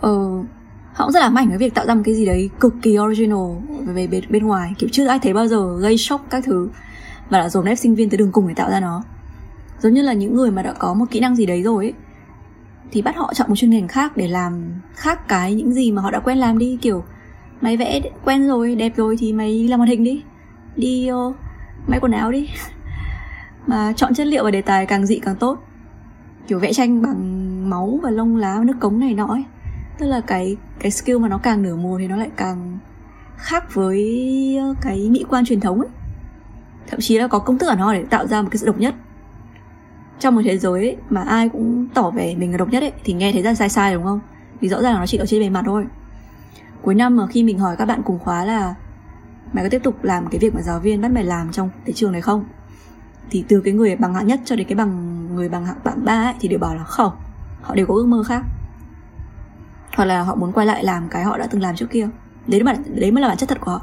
Ờ, 0.02 0.44
họ 0.94 1.06
cũng 1.06 1.12
rất 1.12 1.20
là 1.20 1.30
mạnh 1.30 1.50
với 1.50 1.58
việc 1.58 1.74
tạo 1.74 1.86
ra 1.86 1.96
một 1.96 2.02
cái 2.06 2.16
gì 2.16 2.26
đấy 2.26 2.50
cực 2.60 2.74
kỳ 2.82 3.00
original 3.00 3.40
về 3.86 4.08
bên, 4.08 4.24
bên 4.30 4.48
ngoài 4.48 4.74
kiểu 4.78 4.90
chưa 4.92 5.08
ai 5.08 5.20
thấy 5.20 5.34
bao 5.34 5.48
giờ 5.48 5.78
gây 5.80 5.98
sốc 5.98 6.26
các 6.30 6.44
thứ. 6.46 6.70
Và 7.30 7.40
là 7.40 7.50
dồn 7.50 7.66
ép 7.66 7.78
sinh 7.78 7.96
viên 7.96 8.10
tới 8.10 8.18
đường 8.18 8.32
cùng 8.32 8.48
để 8.48 8.54
tạo 8.54 8.70
ra 8.70 8.80
nó 8.80 9.04
giống 9.80 9.94
như 9.94 10.02
là 10.02 10.14
những 10.14 10.36
người 10.36 10.52
mà 10.52 10.62
đã 10.62 10.74
có 10.74 10.94
một 10.94 11.06
kỹ 11.12 11.20
năng 11.20 11.36
gì 11.36 11.46
đấy 11.46 11.64
rồi 11.64 11.86
ấy 11.86 11.94
thì 12.92 13.02
bắt 13.02 13.16
họ 13.18 13.34
chọn 13.34 13.50
một 13.50 13.56
chuyên 13.56 13.72
ngành 13.72 13.88
khác 13.88 14.18
để 14.18 14.28
làm 14.28 14.82
khác 14.96 15.28
cái 15.28 15.54
những 15.54 15.74
gì 15.74 15.92
mà 15.92 16.02
họ 16.02 16.12
đã 16.12 16.20
quen 16.20 16.38
làm 16.38 16.58
đi. 16.58 16.78
Kiểu 16.82 17.04
mày 17.62 17.78
vẽ 17.78 18.02
quen 18.26 18.48
rồi 18.48 18.76
đẹp 18.76 18.94
rồi 18.96 19.16
thì 19.20 19.34
mày 19.34 19.68
làm 19.68 19.80
hoạt 19.80 19.90
hình 19.90 20.04
đi. 20.04 20.24
Đi 20.76 21.10
uh, 21.12 21.36
may 21.88 22.00
quần 22.00 22.12
áo 22.12 22.32
đi. 22.32 22.50
Mà 23.68 23.94
chọn 23.94 24.14
chất 24.14 24.28
liệu 24.28 24.44
và 24.44 24.52
đề 24.52 24.62
tài 24.62 24.86
càng 24.86 25.06
dị 25.06 25.20
càng 25.20 25.36
tốt. 25.36 25.60
Kiểu 26.48 26.60
vẽ 26.60 26.74
tranh 26.74 27.02
bằng 27.02 27.70
máu 27.70 28.00
và 28.04 28.10
lông 28.10 28.36
lá 28.36 28.56
và 28.58 28.64
nước 28.64 28.76
cống 28.80 29.00
này 29.00 29.14
nọ 29.14 29.26
ấy. 29.26 29.44
Tức 30.00 30.06
là 30.06 30.22
cái 30.22 30.58
cái 30.80 30.92
skill 30.92 31.18
mà 31.18 31.28
nó 31.28 31.38
càng 31.38 31.64
nửa 31.64 31.76
mùa 31.76 31.98
thì 31.98 32.08
nó 32.08 32.16
lại 32.16 32.30
càng 32.38 32.78
khác 33.38 33.74
với 33.74 34.58
ờ, 34.62 34.74
cái 34.82 35.10
mỹ 35.10 35.26
quan 35.30 35.46
truyền 35.46 35.60
thống 35.60 35.80
ấy. 35.80 35.90
Thậm 36.88 37.00
chí 37.00 37.18
là 37.18 37.28
có 37.28 37.40
công 37.40 37.58
thức 37.58 37.68
ở 37.68 37.76
nó 37.76 37.94
để 37.94 38.04
tạo 38.10 38.28
ra 38.28 38.42
một 38.42 38.48
cái 38.52 38.58
sự 38.58 38.66
độc 38.66 38.80
nhất 38.80 38.96
trong 40.20 40.36
một 40.36 40.42
thế 40.46 40.58
giới 40.58 40.82
ấy, 40.82 40.98
mà 41.10 41.22
ai 41.22 41.50
cũng 41.50 41.88
tỏ 41.94 42.10
vẻ 42.10 42.36
mình 42.36 42.52
là 42.52 42.58
độc 42.58 42.70
nhất 42.70 42.84
ấy 42.84 42.92
thì 43.04 43.14
nghe 43.14 43.32
thấy 43.32 43.42
ra 43.42 43.54
sai 43.54 43.70
sai 43.70 43.94
đúng 43.94 44.04
không? 44.04 44.20
Vì 44.60 44.70
rõ 44.70 44.82
ràng 44.82 44.94
là 44.94 45.00
nó 45.00 45.06
chỉ 45.06 45.18
ở 45.18 45.26
trên 45.26 45.42
bề 45.42 45.50
mặt 45.50 45.64
thôi. 45.66 45.86
Cuối 46.82 46.96
năm 46.96 47.18
mà 47.18 47.28
khi 47.28 47.44
mình 47.44 47.60
hỏi 47.60 47.76
các 47.78 47.86
bạn 47.86 48.02
cùng 48.06 48.20
khóa 48.20 48.46
là 48.46 48.76
mày 49.54 49.64
có 49.64 49.70
tiếp 49.70 49.82
tục 49.84 50.04
làm 50.04 50.28
cái 50.28 50.40
việc 50.40 50.56
mà 50.56 50.62
giáo 50.62 50.80
viên 50.80 51.02
bắt 51.02 51.12
mày 51.12 51.24
làm 51.24 51.52
trong 51.52 51.70
cái 51.86 51.94
trường 51.94 52.12
này 52.12 52.22
không? 52.22 52.46
Thì 53.30 53.46
từ 53.48 53.62
cái 53.62 53.74
người 53.74 53.96
bằng 53.96 54.14
hạng 54.14 54.28
nhất 54.28 54.40
cho 54.46 54.56
đến 54.56 54.68
cái 54.68 54.76
bằng 54.76 55.26
người 55.36 55.50
bằng 55.50 55.66
hạng 55.66 55.78
bảng 55.84 56.06
ba 56.06 56.24
ấy 56.24 56.34
thì 56.40 56.48
đều 56.48 56.60
bảo 56.60 56.76
là 56.76 56.84
không 56.84 57.12
họ 57.62 57.76
đều 57.76 57.86
có 57.86 57.94
ước 57.94 58.08
mơ 58.08 58.24
khác. 58.24 58.42
Hoặc 59.96 60.06
là 60.06 60.24
họ 60.24 60.36
muốn 60.36 60.52
quay 60.52 60.66
lại 60.66 60.84
làm 60.84 61.10
cái 61.10 61.24
họ 61.24 61.38
đã 61.38 61.48
từng 61.48 61.62
làm 61.62 61.76
trước 61.76 61.90
kia. 61.92 62.10
Đấy 62.48 62.64
mà 62.64 62.76
đấy 62.88 63.12
mới 63.12 63.22
là 63.22 63.28
bản 63.28 63.38
chất 63.38 63.50
thật 63.50 63.58
của 63.62 63.72
họ. 63.72 63.82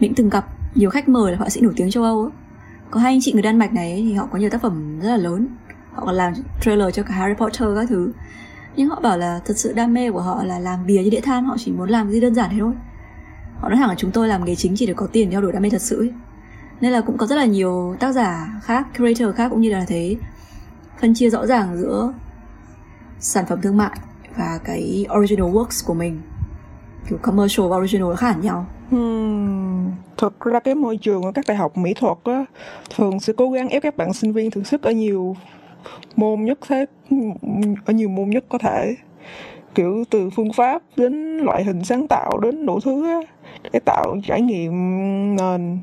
Mình 0.00 0.12
từng 0.16 0.30
gặp 0.30 0.46
nhiều 0.74 0.90
khách 0.90 1.08
mời 1.08 1.32
là 1.32 1.38
họa 1.38 1.48
sĩ 1.48 1.60
nổi 1.60 1.72
tiếng 1.76 1.90
châu 1.90 2.04
âu 2.04 2.22
ấy 2.22 2.30
có 2.90 3.00
hai 3.00 3.12
anh 3.12 3.20
chị 3.22 3.32
người 3.32 3.42
đan 3.42 3.58
mạch 3.58 3.72
này 3.72 3.92
ấy, 3.92 4.02
thì 4.02 4.14
họ 4.14 4.28
có 4.32 4.38
nhiều 4.38 4.50
tác 4.50 4.62
phẩm 4.62 5.00
rất 5.00 5.08
là 5.08 5.16
lớn. 5.16 5.48
Họ 5.92 6.02
còn 6.06 6.14
làm 6.14 6.32
trailer 6.60 6.94
cho 6.94 7.02
cả 7.02 7.14
Harry 7.14 7.34
Potter 7.34 7.68
các 7.76 7.88
thứ. 7.88 8.12
Nhưng 8.76 8.88
họ 8.88 9.00
bảo 9.00 9.18
là 9.18 9.40
thật 9.44 9.58
sự 9.58 9.72
đam 9.72 9.94
mê 9.94 10.10
của 10.10 10.20
họ 10.20 10.44
là 10.44 10.58
làm 10.58 10.86
bìa 10.86 11.02
như 11.02 11.10
đĩa 11.10 11.20
than 11.20 11.44
họ 11.44 11.56
chỉ 11.58 11.72
muốn 11.72 11.88
làm 11.88 12.06
cái 12.06 12.12
gì 12.12 12.20
đơn 12.20 12.34
giản 12.34 12.50
thế 12.50 12.56
thôi. 12.60 12.72
Họ 13.58 13.68
nói 13.68 13.78
thẳng 13.78 13.88
là 13.88 13.94
chúng 13.98 14.10
tôi 14.10 14.28
làm 14.28 14.44
nghề 14.44 14.54
chính 14.54 14.76
chỉ 14.76 14.86
để 14.86 14.94
có 14.94 15.06
tiền 15.06 15.30
theo 15.30 15.40
đuổi 15.40 15.52
đam 15.52 15.62
mê 15.62 15.70
thật 15.70 15.82
sự 15.82 15.98
ấy. 15.98 16.12
nên 16.80 16.92
là 16.92 17.00
cũng 17.00 17.18
có 17.18 17.26
rất 17.26 17.36
là 17.36 17.44
nhiều 17.44 17.96
tác 18.00 18.12
giả 18.12 18.60
khác 18.62 18.86
creator 18.96 19.36
khác 19.36 19.48
cũng 19.48 19.60
như 19.60 19.70
là 19.70 19.84
thế. 19.88 20.16
Phân 21.00 21.14
chia 21.14 21.30
rõ 21.30 21.46
ràng 21.46 21.78
giữa 21.78 22.12
sản 23.18 23.44
phẩm 23.48 23.60
thương 23.62 23.76
mại 23.76 23.98
và 24.36 24.58
cái 24.64 25.06
original 25.18 25.50
works 25.50 25.86
của 25.86 25.94
mình. 25.94 26.20
Kiểu 27.08 27.18
commercial 27.22 27.68
và 27.68 27.76
original 27.76 28.14
khác 28.14 28.28
hẳn 28.28 28.40
nhau. 28.40 28.66
Hmm, 28.90 29.90
thật 30.20 30.40
ra 30.40 30.60
cái 30.60 30.74
môi 30.74 30.96
trường 30.96 31.22
ở 31.22 31.32
các 31.32 31.44
đại 31.48 31.56
học 31.56 31.78
mỹ 31.78 31.94
thuật 31.94 32.18
á, 32.24 32.44
thường 32.96 33.20
sẽ 33.20 33.32
cố 33.36 33.50
gắng 33.50 33.68
ép 33.68 33.82
các 33.82 33.96
bạn 33.96 34.12
sinh 34.12 34.32
viên 34.32 34.50
thử 34.50 34.62
sức 34.62 34.82
ở 34.82 34.90
nhiều 34.90 35.36
môn 36.16 36.44
nhất 36.44 36.58
thế 36.68 36.86
ở 37.84 37.92
nhiều 37.92 38.08
môn 38.08 38.30
nhất 38.30 38.44
có 38.48 38.58
thể. 38.58 38.94
Kiểu 39.74 40.04
từ 40.10 40.30
phương 40.30 40.52
pháp 40.52 40.82
đến 40.96 41.38
loại 41.38 41.64
hình 41.64 41.84
sáng 41.84 42.08
tạo 42.08 42.38
đến 42.42 42.66
đủ 42.66 42.80
thứ 42.80 43.06
á, 43.06 43.20
để 43.72 43.80
tạo 43.84 44.16
trải 44.26 44.40
nghiệm 44.40 44.72
nền 45.36 45.78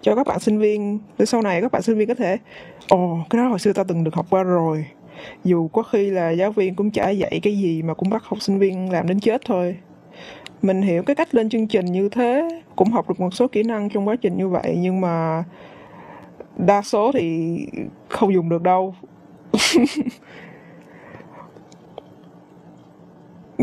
cho 0.00 0.14
các 0.14 0.26
bạn 0.26 0.40
sinh 0.40 0.58
viên. 0.58 0.98
Để 1.18 1.26
sau 1.26 1.42
này 1.42 1.60
các 1.60 1.72
bạn 1.72 1.82
sinh 1.82 1.98
viên 1.98 2.08
có 2.08 2.14
thể 2.14 2.38
ồ 2.88 3.18
cái 3.30 3.42
đó 3.42 3.48
hồi 3.48 3.58
xưa 3.58 3.72
tao 3.72 3.84
từng 3.88 4.04
được 4.04 4.14
học 4.14 4.26
qua 4.30 4.42
rồi. 4.42 4.86
Dù 5.44 5.68
có 5.68 5.82
khi 5.82 6.10
là 6.10 6.30
giáo 6.30 6.52
viên 6.52 6.74
cũng 6.74 6.90
chả 6.90 7.10
dạy 7.10 7.40
cái 7.42 7.58
gì 7.58 7.82
mà 7.82 7.94
cũng 7.94 8.10
bắt 8.10 8.24
học 8.24 8.42
sinh 8.42 8.58
viên 8.58 8.92
làm 8.92 9.06
đến 9.06 9.20
chết 9.20 9.42
thôi 9.44 9.76
mình 10.62 10.82
hiểu 10.82 11.02
cái 11.02 11.16
cách 11.16 11.34
lên 11.34 11.48
chương 11.48 11.66
trình 11.66 11.84
như 11.84 12.08
thế, 12.08 12.48
cũng 12.76 12.90
học 12.90 13.08
được 13.08 13.20
một 13.20 13.34
số 13.34 13.48
kỹ 13.48 13.62
năng 13.62 13.90
trong 13.90 14.08
quá 14.08 14.16
trình 14.16 14.36
như 14.36 14.48
vậy, 14.48 14.76
nhưng 14.78 15.00
mà 15.00 15.44
đa 16.56 16.82
số 16.82 17.12
thì 17.12 17.58
không 18.08 18.34
dùng 18.34 18.48
được 18.48 18.62
đâu. 18.62 18.94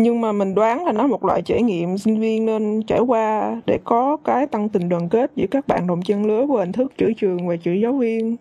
Nhưng 0.02 0.22
mà 0.22 0.32
mình 0.32 0.56
đoán 0.56 0.86
là 0.86 0.92
nó 0.92 1.08
một 1.08 1.26
loại 1.26 1.42
trải 1.42 1.62
nghiệm 1.62 1.98
sinh 1.98 2.20
viên 2.20 2.46
nên 2.46 2.82
trải 2.88 3.00
qua 3.00 3.56
để 3.66 3.80
có 3.84 4.18
cái 4.24 4.48
tăng 4.48 4.70
tình 4.70 4.90
đoàn 4.90 5.10
kết 5.10 5.32
giữa 5.36 5.46
các 5.52 5.68
bạn 5.68 5.88
đồng 5.88 6.02
chân 6.02 6.26
lứa 6.26 6.46
của 6.48 6.58
hình 6.58 6.72
thức 6.72 6.94
chữ 6.98 7.14
trường 7.18 7.48
và 7.48 7.56
chữ 7.56 7.72
giáo 7.72 7.94
viên. 7.94 8.36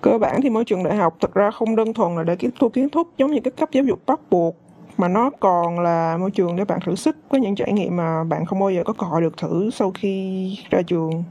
Cơ 0.00 0.18
bản 0.18 0.40
thì 0.42 0.50
môi 0.50 0.64
trường 0.64 0.82
đại 0.82 0.96
học 0.96 1.16
thực 1.20 1.34
ra 1.34 1.50
không 1.50 1.76
đơn 1.76 1.92
thuần 1.92 2.16
là 2.16 2.22
để 2.22 2.36
tiếp 2.36 2.50
thu 2.60 2.68
kiến 2.68 2.88
thức 2.88 3.08
giống 3.18 3.30
như 3.30 3.40
các 3.40 3.56
cấp 3.56 3.68
giáo 3.72 3.84
dục 3.84 4.00
bắt 4.06 4.20
buộc 4.30 4.56
mà 5.00 5.08
nó 5.08 5.30
còn 5.40 5.80
là 5.80 6.16
môi 6.16 6.30
trường 6.30 6.56
để 6.56 6.64
bạn 6.64 6.78
thử 6.84 6.94
sức. 6.94 7.16
Với 7.30 7.40
những 7.40 7.54
trải 7.54 7.72
nghiệm 7.72 7.96
mà 7.96 8.24
bạn 8.24 8.44
không 8.44 8.60
bao 8.60 8.70
giờ 8.70 8.84
có 8.84 8.92
cơ 8.92 9.06
hội 9.06 9.20
được 9.20 9.36
thử 9.36 9.70
sau 9.70 9.90
khi 9.90 10.58
ra 10.70 10.82
trường. 10.82 11.24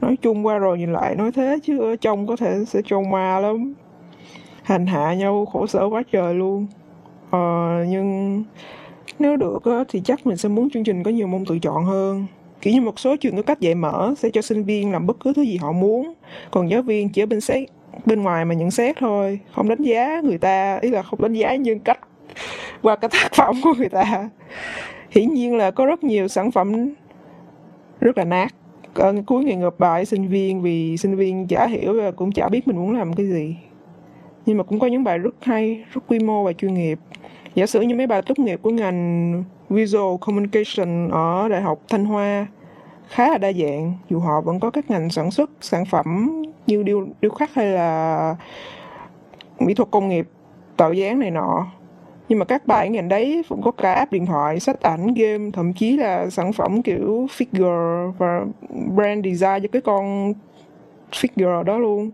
Nói 0.00 0.16
chung 0.22 0.46
qua 0.46 0.58
rồi 0.58 0.78
nhìn 0.78 0.92
lại 0.92 1.14
nói 1.14 1.32
thế 1.32 1.58
chứ 1.62 1.78
ở 1.78 1.96
trong 1.96 2.26
có 2.26 2.36
thể 2.36 2.64
sẽ 2.66 2.80
trông 2.84 3.10
ma 3.10 3.40
lắm. 3.40 3.74
Hành 4.62 4.86
hạ 4.86 5.14
nhau 5.14 5.46
khổ 5.46 5.66
sở 5.66 5.88
quá 5.88 6.02
trời 6.12 6.34
luôn. 6.34 6.66
Ờ, 7.30 7.84
nhưng 7.88 8.44
nếu 9.18 9.36
được 9.36 9.62
thì 9.88 10.00
chắc 10.04 10.26
mình 10.26 10.36
sẽ 10.36 10.48
muốn 10.48 10.70
chương 10.70 10.84
trình 10.84 11.02
có 11.02 11.10
nhiều 11.10 11.26
môn 11.26 11.44
tự 11.44 11.58
chọn 11.58 11.84
hơn. 11.84 12.26
Kiểu 12.60 12.74
như 12.74 12.80
một 12.80 12.98
số 12.98 13.16
trường 13.16 13.36
có 13.36 13.42
cách 13.42 13.60
dạy 13.60 13.74
mở 13.74 14.14
sẽ 14.18 14.30
cho 14.30 14.42
sinh 14.42 14.64
viên 14.64 14.92
làm 14.92 15.06
bất 15.06 15.16
cứ 15.20 15.32
thứ 15.32 15.42
gì 15.42 15.56
họ 15.56 15.72
muốn. 15.72 16.14
Còn 16.50 16.70
giáo 16.70 16.82
viên 16.82 17.08
chỉ 17.08 17.22
ở 17.22 17.26
bên 17.26 17.40
xét 17.40 17.68
bên 18.06 18.22
ngoài 18.22 18.44
mà 18.44 18.54
nhận 18.54 18.70
xét 18.70 18.96
thôi. 18.96 19.40
Không 19.54 19.68
đánh 19.68 19.82
giá 19.82 20.20
người 20.24 20.38
ta 20.38 20.78
ý 20.82 20.90
là 20.90 21.02
không 21.02 21.22
đánh 21.22 21.32
giá 21.32 21.56
nhân 21.56 21.78
cách 21.78 21.98
qua 22.82 22.96
cái 22.96 23.10
tác 23.12 23.34
phẩm 23.34 23.56
của 23.62 23.74
người 23.78 23.88
ta. 23.88 24.28
Hiển 25.10 25.34
nhiên 25.34 25.56
là 25.56 25.70
có 25.70 25.86
rất 25.86 26.04
nhiều 26.04 26.28
sản 26.28 26.50
phẩm 26.50 26.88
rất 28.00 28.18
là 28.18 28.24
nát. 28.24 28.54
Ở 28.94 29.14
cuối 29.26 29.44
ngày 29.44 29.56
ngược 29.56 29.78
bài 29.78 30.04
sinh 30.04 30.28
viên, 30.28 30.62
vì 30.62 30.96
sinh 30.96 31.16
viên 31.16 31.46
chả 31.48 31.66
hiểu 31.66 32.02
và 32.02 32.10
cũng 32.10 32.32
chả 32.32 32.48
biết 32.48 32.68
mình 32.68 32.76
muốn 32.76 32.98
làm 32.98 33.12
cái 33.12 33.26
gì. 33.26 33.56
Nhưng 34.46 34.58
mà 34.58 34.64
cũng 34.64 34.78
có 34.78 34.86
những 34.86 35.04
bài 35.04 35.18
rất 35.18 35.34
hay, 35.40 35.84
rất 35.92 36.00
quy 36.08 36.18
mô 36.18 36.44
và 36.44 36.52
chuyên 36.52 36.74
nghiệp. 36.74 36.98
Giả 37.54 37.66
sử 37.66 37.80
như 37.80 37.94
mấy 37.94 38.06
bài 38.06 38.22
tốt 38.22 38.38
nghiệp 38.38 38.60
của 38.62 38.70
ngành 38.70 39.44
visual 39.68 40.16
communication 40.20 41.10
ở 41.10 41.48
đại 41.48 41.62
học 41.62 41.78
thanh 41.88 42.04
hoa, 42.04 42.46
khá 43.08 43.30
là 43.30 43.38
đa 43.38 43.52
dạng. 43.52 43.94
Dù 44.10 44.18
họ 44.18 44.40
vẫn 44.40 44.60
có 44.60 44.70
các 44.70 44.90
ngành 44.90 45.10
sản 45.10 45.30
xuất, 45.30 45.50
sản 45.60 45.84
phẩm 45.84 46.42
như 46.66 46.82
điêu 46.82 47.06
điêu 47.20 47.30
khắc 47.30 47.54
hay 47.54 47.66
là 47.66 48.36
mỹ 49.58 49.74
thuật 49.74 49.90
công 49.90 50.08
nghiệp, 50.08 50.28
tạo 50.76 50.92
dáng 50.92 51.18
này 51.18 51.30
nọ 51.30 51.66
nhưng 52.28 52.38
mà 52.38 52.44
các 52.44 52.66
bài 52.66 52.88
ngành 52.88 53.08
đấy 53.08 53.42
cũng 53.48 53.62
có 53.62 53.70
cả 53.70 53.94
app 53.94 54.12
điện 54.12 54.26
thoại, 54.26 54.60
sách 54.60 54.80
ảnh, 54.80 55.14
game, 55.14 55.50
thậm 55.52 55.72
chí 55.72 55.96
là 55.96 56.30
sản 56.30 56.52
phẩm 56.52 56.82
kiểu 56.82 57.26
figure 57.38 58.12
và 58.12 58.44
brand 58.94 59.24
design 59.24 59.62
cho 59.62 59.68
cái 59.72 59.82
con 59.82 60.34
figure 61.12 61.62
đó 61.62 61.78
luôn. 61.78 62.10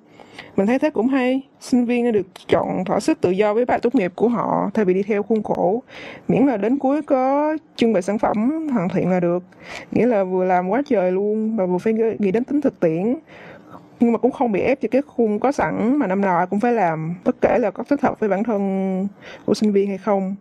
Mình 0.56 0.66
thấy 0.66 0.78
thế 0.78 0.90
cũng 0.90 1.08
hay. 1.08 1.42
Sinh 1.60 1.84
viên 1.84 2.12
được 2.12 2.26
chọn 2.48 2.84
thỏa 2.84 3.00
sức 3.00 3.20
tự 3.20 3.30
do 3.30 3.54
với 3.54 3.64
bài 3.64 3.78
tốt 3.82 3.94
nghiệp 3.94 4.12
của 4.14 4.28
họ 4.28 4.70
thay 4.74 4.84
vì 4.84 4.94
đi 4.94 5.02
theo 5.02 5.22
khuôn 5.22 5.42
khổ. 5.42 5.82
Miễn 6.28 6.46
là 6.46 6.56
đến 6.56 6.78
cuối 6.78 7.02
có 7.02 7.56
trưng 7.76 7.92
bày 7.92 8.02
sản 8.02 8.18
phẩm 8.18 8.68
hoàn 8.68 8.88
thiện 8.88 9.10
là 9.10 9.20
được. 9.20 9.42
Nghĩa 9.90 10.06
là 10.06 10.24
vừa 10.24 10.44
làm 10.44 10.68
quá 10.68 10.82
trời 10.86 11.12
luôn 11.12 11.56
và 11.56 11.66
vừa 11.66 11.78
phải 11.78 11.92
nghĩ 11.92 12.30
đến 12.30 12.44
tính 12.44 12.60
thực 12.60 12.80
tiễn 12.80 13.16
nhưng 14.00 14.12
mà 14.12 14.18
cũng 14.18 14.30
không 14.32 14.52
bị 14.52 14.60
ép 14.60 14.80
cho 14.80 14.88
cái 14.90 15.02
khung 15.02 15.40
có 15.40 15.52
sẵn 15.52 15.96
mà 15.96 16.06
năm 16.06 16.20
nào 16.20 16.46
cũng 16.46 16.60
phải 16.60 16.72
làm 16.72 17.14
bất 17.24 17.36
kể 17.40 17.58
là 17.58 17.70
có 17.70 17.84
thích 17.84 18.02
hợp 18.02 18.20
với 18.20 18.28
bản 18.28 18.44
thân 18.44 19.08
của 19.46 19.54
sinh 19.54 19.72
viên 19.72 19.88
hay 19.88 19.98
không. 19.98 20.34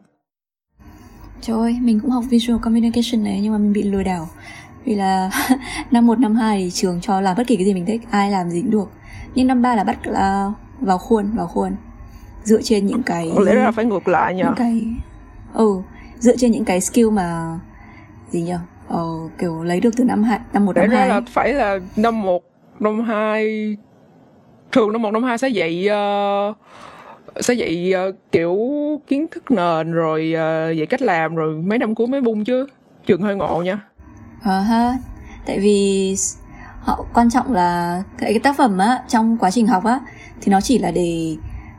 Trời 1.41 1.57
ơi, 1.57 1.77
mình 1.81 1.99
cũng 1.99 2.11
học 2.11 2.23
Visual 2.29 2.59
Communication 2.61 3.23
này 3.23 3.39
nhưng 3.43 3.51
mà 3.51 3.57
mình 3.57 3.73
bị 3.73 3.83
lừa 3.83 4.03
đảo. 4.03 4.27
Vì 4.85 4.95
là 4.95 5.29
năm 5.91 6.07
1, 6.07 6.19
năm 6.19 6.35
2 6.35 6.57
thì 6.63 6.71
trường 6.71 7.01
cho 7.01 7.21
làm 7.21 7.37
bất 7.37 7.47
kỳ 7.47 7.55
cái 7.55 7.65
gì 7.65 7.73
mình 7.73 7.85
thích 7.85 8.01
Ai 8.11 8.31
làm 8.31 8.49
gì 8.49 8.61
cũng 8.61 8.71
được. 8.71 8.91
Nhưng 9.35 9.47
năm 9.47 9.61
3 9.61 9.75
là 9.75 9.83
bắt 9.83 10.07
là 10.07 10.51
vào 10.79 10.97
khuôn, 10.97 11.31
vào 11.35 11.47
khuôn. 11.47 11.71
Dựa 12.43 12.61
trên 12.61 12.85
những 12.85 13.03
cái 13.03 13.31
Có 13.35 13.43
lẽ 13.43 13.53
là 13.53 13.71
phải 13.71 13.85
ngược 13.85 14.07
lại 14.07 14.35
nhỉ 14.35 14.43
những 14.43 14.55
cái 14.57 14.85
Ừ, 15.53 15.81
dựa 16.19 16.35
trên 16.37 16.51
những 16.51 16.65
cái 16.65 16.81
skill 16.81 17.09
mà 17.09 17.59
Gì 18.29 18.41
nhỉ? 18.41 18.53
Ờ, 18.87 19.05
kiểu 19.37 19.63
lấy 19.63 19.79
được 19.79 19.89
từ 19.97 20.03
năm 20.03 20.23
2, 20.23 20.39
năm 20.53 20.65
1, 20.65 20.73
Để 20.73 20.81
năm 20.81 20.91
ra 20.91 20.99
2 20.99 21.09
là 21.09 21.21
phải 21.29 21.53
là 21.53 21.79
năm 21.95 22.21
1, 22.21 22.43
năm 22.83 23.01
hai 23.01 23.77
Thường 24.71 24.91
năm 24.91 25.01
một 25.01 25.11
năm 25.11 25.23
hai 25.23 25.37
sẽ 25.37 25.47
dạy 25.47 25.87
uh, 26.49 26.57
sẽ 27.41 27.53
dạy 27.53 27.93
uh, 28.09 28.15
kiểu 28.31 28.57
kiến 29.07 29.25
thức 29.31 29.51
nền 29.51 29.91
rồi 29.91 30.33
uh, 30.35 30.77
dạy 30.77 30.85
cách 30.89 31.01
làm 31.01 31.35
rồi 31.35 31.55
mấy 31.55 31.79
năm 31.79 31.95
cuối 31.95 32.07
mới 32.07 32.21
bung 32.21 32.43
chứ. 32.43 32.67
Trường 33.05 33.21
hơi 33.21 33.35
ngộ 33.35 33.61
nha. 33.61 33.79
Ờ 34.43 34.59
ha, 34.59 34.93
tại 35.45 35.59
vì 35.59 36.15
họ 36.79 37.05
quan 37.13 37.29
trọng 37.29 37.53
là 37.53 38.03
cái, 38.17 38.33
cái 38.33 38.39
tác 38.39 38.57
phẩm 38.57 38.77
á 38.77 39.03
trong 39.07 39.37
quá 39.37 39.51
trình 39.51 39.67
học 39.67 39.83
á 39.83 39.99
thì 40.41 40.51
nó 40.51 40.61
chỉ 40.61 40.79
là 40.79 40.91
để 40.91 41.35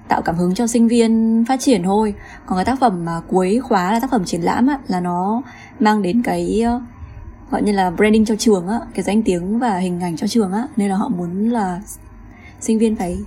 tạo 0.09 0.23
cảm 0.23 0.37
hứng 0.37 0.55
cho 0.55 0.67
sinh 0.67 0.89
viên 0.89 1.45
phát 1.49 1.61
triển 1.61 1.83
thôi. 1.83 2.15
Còn 2.47 2.59
cái 2.59 2.65
tác 2.65 2.81
phẩm 2.81 3.05
mà 3.05 3.21
cuối 3.29 3.61
khóa 3.61 3.93
là 3.93 4.01
tác 4.01 4.11
phẩm 4.11 4.25
triển 4.25 4.41
lãm 4.41 4.67
á 4.67 4.79
là 4.87 5.01
nó 5.01 5.43
mang 5.81 6.03
đến 6.03 6.23
cái 6.23 6.65
gọi 7.55 7.63
như 7.63 7.73
là 7.73 7.91
branding 7.91 8.25
cho 8.25 8.37
trường 8.37 8.69
á 8.69 8.81
cái 8.95 9.03
danh 9.03 9.23
tiếng 9.23 9.59
và 9.59 9.77
hình 9.77 10.01
ảnh 10.01 10.17
cho 10.17 10.27
trường 10.27 10.53
á. 10.53 10.69
Nên 10.77 10.89
là 10.89 10.97
họ 10.97 11.09
muốn 11.09 11.49
là 11.49 11.81
sinh 12.61 12.79
viên 12.79 12.97
phải 12.97 13.19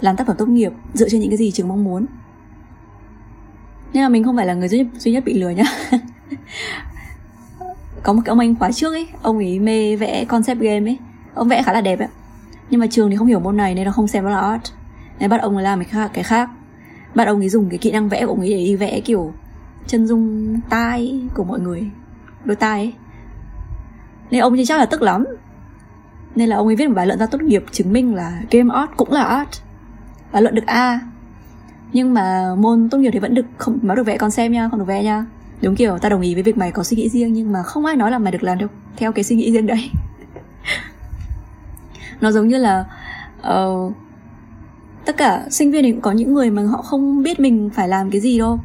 làm 0.00 0.16
tác 0.16 0.26
phẩm 0.26 0.36
tốt 0.38 0.48
nghiệp 0.48 0.72
dựa 0.94 1.08
trên 1.08 1.20
những 1.20 1.30
cái 1.30 1.36
gì 1.36 1.50
trường 1.50 1.68
mong 1.68 1.84
muốn. 1.84 2.06
Nên 3.92 4.02
là 4.02 4.08
mình 4.08 4.24
không 4.24 4.36
phải 4.36 4.46
là 4.46 4.54
người 4.54 4.68
duy 4.68 4.78
nhất, 4.78 4.86
duy 4.98 5.12
nhất 5.12 5.24
bị 5.24 5.34
lừa 5.34 5.50
nhá. 5.50 5.64
Có 8.02 8.12
một 8.12 8.22
cái 8.24 8.30
ông 8.30 8.38
anh 8.38 8.54
khóa 8.54 8.72
trước 8.72 8.92
ấy 8.92 9.08
ông 9.22 9.36
ấy 9.36 9.58
mê 9.58 9.96
vẽ 9.96 10.24
concept 10.24 10.60
game 10.60 10.90
ấy. 10.90 10.98
Ông 11.34 11.48
vẽ 11.48 11.62
khá 11.62 11.72
là 11.72 11.80
đẹp 11.80 11.98
ấy. 11.98 12.08
Nhưng 12.70 12.80
mà 12.80 12.86
trường 12.86 13.10
thì 13.10 13.16
không 13.16 13.26
hiểu 13.26 13.40
môn 13.40 13.56
này 13.56 13.74
nên 13.74 13.84
nó 13.84 13.92
không 13.92 14.08
xem 14.08 14.24
nó 14.24 14.30
là 14.30 14.40
art. 14.40 14.62
Nên 15.18 15.30
bắt 15.30 15.40
ông 15.40 15.54
ấy 15.54 15.64
làm 15.64 15.78
cái 15.78 15.88
khác 15.88 16.10
cái 16.14 16.24
khác. 16.24 16.50
Bắt 17.14 17.28
ông 17.28 17.38
ấy 17.38 17.48
dùng 17.48 17.68
cái 17.68 17.78
kỹ 17.78 17.92
năng 17.92 18.08
vẽ 18.08 18.26
của 18.26 18.32
ông 18.32 18.40
ấy 18.40 18.48
để 18.48 18.56
đi 18.56 18.76
vẽ 18.76 19.00
kiểu 19.00 19.32
chân 19.86 20.06
dung 20.06 20.56
tai 20.70 21.20
của 21.34 21.44
mọi 21.44 21.60
người 21.60 21.90
đôi 22.44 22.56
tai 22.56 22.80
ấy 22.80 22.92
nên 24.30 24.40
ông 24.40 24.52
ấy 24.52 24.66
chắc 24.66 24.78
là 24.78 24.86
tức 24.86 25.02
lắm. 25.02 25.24
Nên 26.34 26.48
là 26.48 26.56
ông 26.56 26.66
ấy 26.66 26.76
viết 26.76 26.88
một 26.88 26.94
bài 26.94 27.06
luận 27.06 27.18
ra 27.18 27.26
tốt 27.26 27.42
nghiệp 27.42 27.64
chứng 27.72 27.92
minh 27.92 28.14
là 28.14 28.42
game 28.50 28.74
art 28.74 28.90
cũng 28.96 29.12
là 29.12 29.22
art 29.22 29.48
và 30.32 30.40
luận 30.40 30.54
được 30.54 30.66
A. 30.66 31.00
Nhưng 31.92 32.14
mà 32.14 32.54
môn 32.58 32.88
tốt 32.90 32.98
nghiệp 32.98 33.10
thì 33.10 33.18
vẫn 33.18 33.34
được 33.34 33.46
không 33.58 33.78
nó 33.82 33.94
được 33.94 34.06
vẽ 34.06 34.16
con 34.18 34.30
xem 34.30 34.52
nha 34.52 34.68
không 34.70 34.78
được 34.78 34.84
vẽ 34.84 35.02
nha. 35.02 35.26
Đúng 35.62 35.76
kiểu 35.76 35.98
ta 35.98 36.08
đồng 36.08 36.20
ý 36.20 36.34
với 36.34 36.42
việc 36.42 36.58
mày 36.58 36.72
có 36.72 36.82
suy 36.82 36.96
nghĩ 36.96 37.08
riêng 37.08 37.32
nhưng 37.32 37.52
mà 37.52 37.62
không 37.62 37.84
ai 37.84 37.96
nói 37.96 38.10
là 38.10 38.18
mày 38.18 38.32
được 38.32 38.42
làm 38.42 38.58
theo 38.58 38.68
theo 38.96 39.12
cái 39.12 39.24
suy 39.24 39.36
nghĩ 39.36 39.52
riêng 39.52 39.66
đấy. 39.66 39.90
Nó 42.20 42.30
giống 42.30 42.48
như 42.48 42.58
là 42.58 42.84
uh, 43.48 43.92
tất 45.04 45.16
cả 45.16 45.46
sinh 45.50 45.70
viên 45.70 45.84
thì 45.84 45.92
cũng 45.92 46.00
có 46.00 46.12
những 46.12 46.34
người 46.34 46.50
mà 46.50 46.62
họ 46.62 46.82
không 46.82 47.22
biết 47.22 47.40
mình 47.40 47.70
phải 47.74 47.88
làm 47.88 48.10
cái 48.10 48.20
gì 48.20 48.38
đâu. 48.38 48.58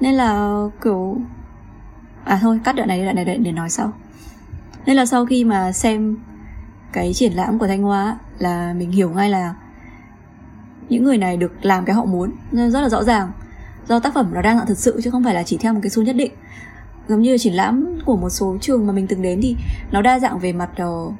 Nên 0.00 0.14
là 0.14 0.60
kiểu 0.84 1.16
à 2.24 2.38
thôi 2.42 2.60
cắt 2.64 2.76
đoạn 2.76 2.88
này 2.88 3.04
đoạn 3.04 3.16
này 3.16 3.24
để 3.24 3.52
nói 3.52 3.70
sau. 3.70 3.92
Nên 4.86 4.96
là 4.96 5.06
sau 5.06 5.26
khi 5.26 5.44
mà 5.44 5.72
xem 5.72 6.16
cái 6.92 7.14
triển 7.14 7.32
lãm 7.32 7.58
của 7.58 7.66
thanh 7.66 7.82
hóa 7.82 8.18
là 8.38 8.74
mình 8.76 8.90
hiểu 8.90 9.10
ngay 9.10 9.30
là 9.30 9.54
những 10.88 11.04
người 11.04 11.18
này 11.18 11.36
được 11.36 11.52
làm 11.62 11.84
cái 11.84 11.96
họ 11.96 12.04
muốn. 12.04 12.32
Rất 12.52 12.80
là 12.80 12.88
rõ 12.88 13.02
ràng 13.02 13.32
do 13.88 13.98
tác 13.98 14.14
phẩm 14.14 14.30
nó 14.34 14.42
đang 14.42 14.56
dạng 14.56 14.66
thật 14.66 14.78
sự 14.78 15.00
chứ 15.04 15.10
không 15.10 15.24
phải 15.24 15.34
là 15.34 15.42
chỉ 15.42 15.56
theo 15.56 15.74
một 15.74 15.80
cái 15.82 15.90
xu 15.90 16.02
nhất 16.02 16.16
định. 16.16 16.32
Giống 17.08 17.22
như 17.22 17.38
triển 17.38 17.54
lãm 17.54 17.98
của 18.04 18.16
một 18.16 18.30
số 18.30 18.56
trường 18.60 18.86
mà 18.86 18.92
mình 18.92 19.06
từng 19.06 19.22
đến 19.22 19.40
thì 19.42 19.56
nó 19.90 20.02
đa 20.02 20.18
dạng 20.18 20.38
về 20.38 20.52
mặt 20.52 20.70
uh, 20.82 21.14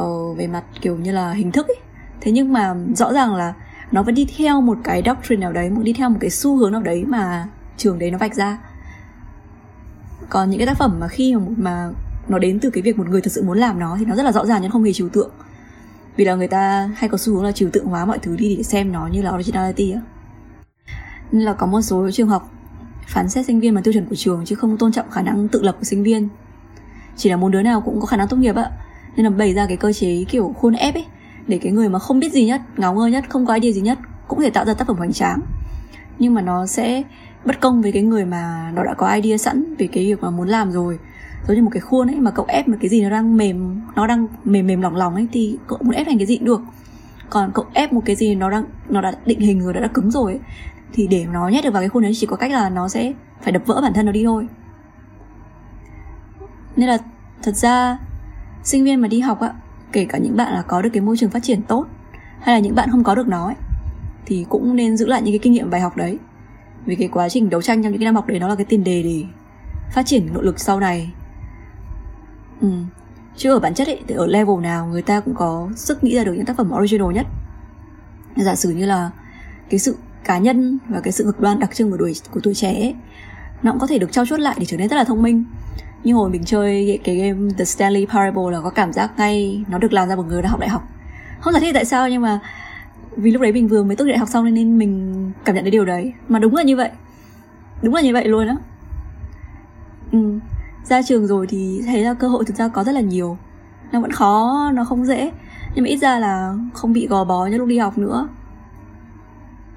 uh, 0.00 0.38
về 0.38 0.46
mặt 0.46 0.64
kiểu 0.80 0.96
như 0.96 1.12
là 1.12 1.32
hình 1.32 1.52
thức 1.52 1.68
ấy. 1.68 1.76
Thế 2.20 2.32
nhưng 2.32 2.52
mà 2.52 2.74
rõ 2.94 3.12
ràng 3.12 3.34
là 3.34 3.54
nó 3.92 4.02
vẫn 4.02 4.14
đi 4.14 4.26
theo 4.36 4.60
một 4.60 4.78
cái 4.84 5.02
doctrine 5.06 5.40
nào 5.40 5.52
đấy 5.52 5.70
một 5.70 5.82
đi 5.84 5.92
theo 5.92 6.10
một 6.10 6.18
cái 6.20 6.30
xu 6.30 6.56
hướng 6.56 6.72
nào 6.72 6.82
đấy 6.82 7.04
mà 7.04 7.48
trường 7.76 7.98
đấy 7.98 8.10
nó 8.10 8.18
vạch 8.18 8.34
ra 8.34 8.58
còn 10.28 10.50
những 10.50 10.58
cái 10.58 10.66
tác 10.66 10.78
phẩm 10.78 11.00
mà 11.00 11.08
khi 11.08 11.34
mà, 11.34 11.40
mà 11.56 11.90
nó 12.28 12.38
đến 12.38 12.60
từ 12.60 12.70
cái 12.70 12.82
việc 12.82 12.98
một 12.98 13.08
người 13.08 13.20
thật 13.20 13.32
sự 13.32 13.42
muốn 13.42 13.58
làm 13.58 13.78
nó 13.78 13.96
thì 13.98 14.04
nó 14.04 14.14
rất 14.14 14.22
là 14.22 14.32
rõ 14.32 14.46
ràng 14.46 14.62
nhưng 14.62 14.70
không 14.70 14.84
hề 14.84 14.92
trừu 14.92 15.08
tượng. 15.08 15.30
Vì 16.16 16.24
là 16.24 16.34
người 16.34 16.48
ta 16.48 16.90
hay 16.96 17.08
có 17.08 17.18
xu 17.18 17.34
hướng 17.34 17.44
là 17.44 17.52
trừu 17.52 17.70
tượng 17.70 17.86
hóa 17.86 18.04
mọi 18.04 18.18
thứ 18.18 18.36
đi 18.36 18.56
để 18.56 18.62
xem 18.62 18.92
nó 18.92 19.06
như 19.06 19.22
là 19.22 19.34
originality 19.34 19.92
á. 19.92 20.00
Nên 21.32 21.42
là 21.42 21.52
có 21.52 21.66
một 21.66 21.80
số 21.80 22.10
trường 22.10 22.28
học 22.28 22.50
phán 23.08 23.28
xét 23.28 23.46
sinh 23.46 23.60
viên 23.60 23.74
bằng 23.74 23.84
tiêu 23.84 23.92
chuẩn 23.92 24.06
của 24.06 24.16
trường 24.16 24.44
chứ 24.44 24.54
không 24.54 24.78
tôn 24.78 24.92
trọng 24.92 25.10
khả 25.10 25.22
năng 25.22 25.48
tự 25.48 25.62
lập 25.62 25.76
của 25.78 25.84
sinh 25.84 26.02
viên. 26.02 26.28
Chỉ 27.16 27.30
là 27.30 27.36
muốn 27.36 27.50
đứa 27.50 27.62
nào 27.62 27.80
cũng 27.80 28.00
có 28.00 28.06
khả 28.06 28.16
năng 28.16 28.28
tốt 28.28 28.36
nghiệp 28.36 28.56
ạ 28.56 28.70
nên 29.16 29.24
là 29.24 29.30
bày 29.30 29.54
ra 29.54 29.66
cái 29.66 29.76
cơ 29.76 29.92
chế 29.92 30.24
kiểu 30.28 30.54
khuôn 30.58 30.74
ép 30.74 30.94
ấy 30.94 31.06
để 31.46 31.58
cái 31.58 31.72
người 31.72 31.88
mà 31.88 31.98
không 31.98 32.20
biết 32.20 32.32
gì 32.32 32.46
nhất 32.46 32.60
ngáo 32.76 32.94
ngơ 32.94 33.06
nhất 33.06 33.24
không 33.28 33.46
có 33.46 33.54
idea 33.54 33.72
gì 33.72 33.80
nhất 33.80 33.98
cũng 34.28 34.40
thể 34.40 34.50
tạo 34.50 34.64
ra 34.64 34.74
tác 34.74 34.86
phẩm 34.86 34.96
hoành 34.96 35.12
tráng. 35.12 35.40
Nhưng 36.18 36.34
mà 36.34 36.40
nó 36.40 36.66
sẽ 36.66 37.02
bất 37.46 37.60
công 37.60 37.82
với 37.82 37.92
cái 37.92 38.02
người 38.02 38.24
mà 38.24 38.72
nó 38.74 38.84
đã 38.84 38.94
có 38.94 39.14
idea 39.14 39.38
sẵn 39.38 39.74
về 39.78 39.86
cái 39.86 40.04
việc 40.06 40.22
mà 40.22 40.30
muốn 40.30 40.48
làm 40.48 40.72
rồi. 40.72 40.98
Giống 41.48 41.56
như 41.56 41.62
một 41.62 41.70
cái 41.72 41.80
khuôn 41.80 42.08
ấy 42.10 42.20
mà 42.20 42.30
cậu 42.30 42.44
ép 42.48 42.68
một 42.68 42.76
cái 42.80 42.88
gì 42.88 43.02
nó 43.02 43.10
đang 43.10 43.36
mềm 43.36 43.80
nó 43.96 44.06
đang 44.06 44.26
mềm 44.44 44.66
mềm 44.66 44.82
lỏng 44.82 44.96
lỏng 44.96 45.14
ấy 45.14 45.28
thì 45.32 45.58
cậu 45.66 45.78
muốn 45.82 45.94
ép 45.94 46.06
thành 46.06 46.18
cái 46.18 46.26
gì 46.26 46.36
cũng 46.36 46.46
được. 46.46 46.60
Còn 47.30 47.50
cậu 47.54 47.64
ép 47.72 47.92
một 47.92 48.02
cái 48.04 48.16
gì 48.16 48.34
nó 48.34 48.50
đang 48.50 48.64
nó 48.88 49.00
đã 49.00 49.12
định 49.26 49.40
hình 49.40 49.60
rồi 49.60 49.72
đã, 49.72 49.80
đã 49.80 49.88
cứng 49.88 50.10
rồi 50.10 50.32
ấy, 50.32 50.40
thì 50.92 51.06
để 51.06 51.26
nó 51.32 51.48
nhét 51.48 51.64
được 51.64 51.70
vào 51.72 51.82
cái 51.82 51.88
khuôn 51.88 52.02
đấy 52.02 52.12
chỉ 52.14 52.26
có 52.26 52.36
cách 52.36 52.50
là 52.50 52.68
nó 52.68 52.88
sẽ 52.88 53.12
phải 53.42 53.52
đập 53.52 53.62
vỡ 53.66 53.80
bản 53.82 53.92
thân 53.92 54.06
nó 54.06 54.12
đi 54.12 54.24
thôi. 54.24 54.46
Nên 56.76 56.88
là 56.88 56.98
thật 57.42 57.56
ra 57.56 57.98
sinh 58.62 58.84
viên 58.84 59.00
mà 59.00 59.08
đi 59.08 59.20
học 59.20 59.40
ạ 59.40 59.52
kể 59.92 60.04
cả 60.04 60.18
những 60.18 60.36
bạn 60.36 60.52
là 60.52 60.62
có 60.62 60.82
được 60.82 60.90
cái 60.92 61.00
môi 61.00 61.16
trường 61.16 61.30
phát 61.30 61.42
triển 61.42 61.62
tốt 61.62 61.86
hay 62.40 62.54
là 62.54 62.58
những 62.58 62.74
bạn 62.74 62.90
không 62.90 63.04
có 63.04 63.14
được 63.14 63.28
nó 63.28 63.46
ấy, 63.46 63.54
thì 64.26 64.46
cũng 64.48 64.76
nên 64.76 64.96
giữ 64.96 65.06
lại 65.06 65.22
những 65.22 65.32
cái 65.32 65.38
kinh 65.38 65.52
nghiệm 65.52 65.70
bài 65.70 65.80
học 65.80 65.96
đấy 65.96 66.18
vì 66.86 66.94
cái 66.94 67.08
quá 67.08 67.28
trình 67.28 67.50
đấu 67.50 67.62
tranh 67.62 67.82
trong 67.82 67.92
những 67.92 68.00
cái 68.00 68.04
năm 68.04 68.14
học 68.14 68.26
đấy 68.26 68.38
nó 68.38 68.48
là 68.48 68.54
cái 68.54 68.64
tiền 68.64 68.84
đề 68.84 69.02
để 69.02 69.24
phát 69.92 70.06
triển 70.06 70.32
nội 70.32 70.44
lực 70.44 70.60
sau 70.60 70.80
này. 70.80 71.12
Ừ. 72.60 72.68
chứ 73.36 73.52
ở 73.52 73.58
bản 73.58 73.74
chất 73.74 73.86
ấy 73.86 74.00
thì 74.08 74.14
ở 74.14 74.26
level 74.26 74.60
nào 74.62 74.86
người 74.86 75.02
ta 75.02 75.20
cũng 75.20 75.34
có 75.34 75.68
sức 75.76 76.04
nghĩ 76.04 76.16
ra 76.16 76.24
được 76.24 76.32
những 76.32 76.46
tác 76.46 76.56
phẩm 76.56 76.72
original 76.78 77.12
nhất. 77.12 77.26
Giả 78.36 78.54
sử 78.54 78.70
như 78.70 78.86
là 78.86 79.10
cái 79.70 79.78
sự 79.78 79.96
cá 80.24 80.38
nhân 80.38 80.78
và 80.88 81.00
cái 81.00 81.12
sự 81.12 81.24
cực 81.24 81.40
đoan 81.40 81.58
đặc 81.58 81.74
trưng 81.74 81.90
của 81.90 81.96
tuổi 81.96 82.14
của 82.30 82.40
tuổi 82.42 82.54
trẻ 82.54 82.72
ấy, 82.72 82.94
nó 83.62 83.72
cũng 83.72 83.80
có 83.80 83.86
thể 83.86 83.98
được 83.98 84.12
trao 84.12 84.26
chuốt 84.26 84.40
lại 84.40 84.56
để 84.58 84.64
trở 84.64 84.76
nên 84.76 84.88
rất 84.88 84.96
là 84.96 85.04
thông 85.04 85.22
minh. 85.22 85.44
Như 86.04 86.14
hồi 86.14 86.30
mình 86.30 86.44
chơi 86.44 87.00
cái 87.04 87.16
game 87.16 87.54
The 87.58 87.64
Stanley 87.64 88.06
Parable 88.06 88.42
là 88.52 88.60
có 88.60 88.70
cảm 88.70 88.92
giác 88.92 89.10
ngay 89.16 89.64
nó 89.68 89.78
được 89.78 89.92
làm 89.92 90.08
ra 90.08 90.16
bởi 90.16 90.24
người 90.24 90.42
đã 90.42 90.48
học 90.48 90.60
đại 90.60 90.68
học. 90.68 90.88
Không 91.40 91.52
giải 91.52 91.60
thích 91.60 91.74
tại 91.74 91.84
sao 91.84 92.08
nhưng 92.08 92.22
mà 92.22 92.40
vì 93.16 93.30
lúc 93.30 93.42
đấy 93.42 93.52
mình 93.52 93.68
vừa 93.68 93.82
mới 93.82 93.96
tốt 93.96 94.04
nghiệp 94.04 94.16
học 94.16 94.28
xong 94.28 94.54
nên 94.54 94.78
mình 94.78 95.32
cảm 95.44 95.54
nhận 95.54 95.64
được 95.64 95.70
điều 95.70 95.84
đấy. 95.84 96.12
Mà 96.28 96.38
đúng 96.38 96.54
là 96.54 96.62
như 96.62 96.76
vậy. 96.76 96.90
Đúng 97.82 97.94
là 97.94 98.00
như 98.00 98.12
vậy 98.12 98.28
luôn 98.28 98.46
á. 98.46 98.56
Ừ. 100.12 100.38
ra 100.84 101.02
trường 101.02 101.26
rồi 101.26 101.46
thì 101.46 101.82
thấy 101.86 102.04
là 102.04 102.14
cơ 102.14 102.28
hội 102.28 102.44
thực 102.44 102.56
ra 102.56 102.68
có 102.68 102.84
rất 102.84 102.92
là 102.92 103.00
nhiều. 103.00 103.38
Nó 103.92 104.00
vẫn 104.00 104.12
khó, 104.12 104.70
nó 104.74 104.84
không 104.84 105.04
dễ. 105.04 105.30
Nhưng 105.74 105.84
mà 105.84 105.88
ít 105.88 105.96
ra 105.96 106.18
là 106.18 106.54
không 106.74 106.92
bị 106.92 107.06
gò 107.06 107.24
bó 107.24 107.46
như 107.46 107.58
lúc 107.58 107.68
đi 107.68 107.78
học 107.78 107.98
nữa. 107.98 108.28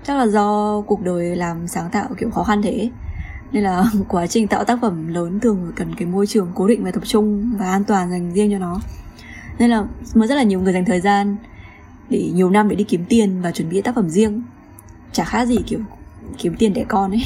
Chắc 0.04 0.18
là 0.18 0.28
do 0.28 0.82
cuộc 0.82 1.02
đời 1.02 1.36
làm 1.36 1.68
sáng 1.68 1.90
tạo 1.90 2.08
kiểu 2.18 2.30
khó 2.30 2.44
khăn 2.44 2.62
thế. 2.62 2.90
Nên 3.52 3.64
là 3.64 3.86
quá 4.08 4.28
trình 4.28 4.48
tạo 4.48 4.64
tác 4.64 4.80
phẩm 4.82 5.08
lớn 5.08 5.40
thường 5.40 5.72
cần 5.76 5.96
cái 5.96 6.08
môi 6.08 6.28
trường 6.28 6.52
cố 6.56 6.68
định 6.68 6.84
và 6.84 6.92
tập 6.92 7.04
trung 7.06 7.52
và 7.60 7.72
an 7.72 7.84
toàn 7.84 8.12
dành 8.12 8.32
riêng 8.32 8.52
cho 8.52 8.60
nó. 8.60 8.80
Nên 9.60 9.70
là 9.70 9.84
mới 10.16 10.28
rất 10.28 10.36
là 10.36 10.44
nhiều 10.44 10.62
người 10.62 10.74
dành 10.74 10.86
thời 10.86 11.02
gian 11.02 11.36
để 12.10 12.32
nhiều 12.34 12.49
năm 12.49 12.70
để 12.70 12.76
đi 12.76 12.84
kiếm 12.84 13.05
tiền 13.10 13.41
và 13.41 13.51
chuẩn 13.51 13.70
bị 13.70 13.82
tác 13.82 13.95
phẩm 13.95 14.10
riêng. 14.10 14.43
Chả 15.12 15.24
khác 15.24 15.45
gì 15.45 15.57
kiểu 15.68 15.80
kiếm 16.38 16.55
tiền 16.60 16.74
đẻ 16.74 16.86
con 16.88 17.12
ấy. 17.12 17.24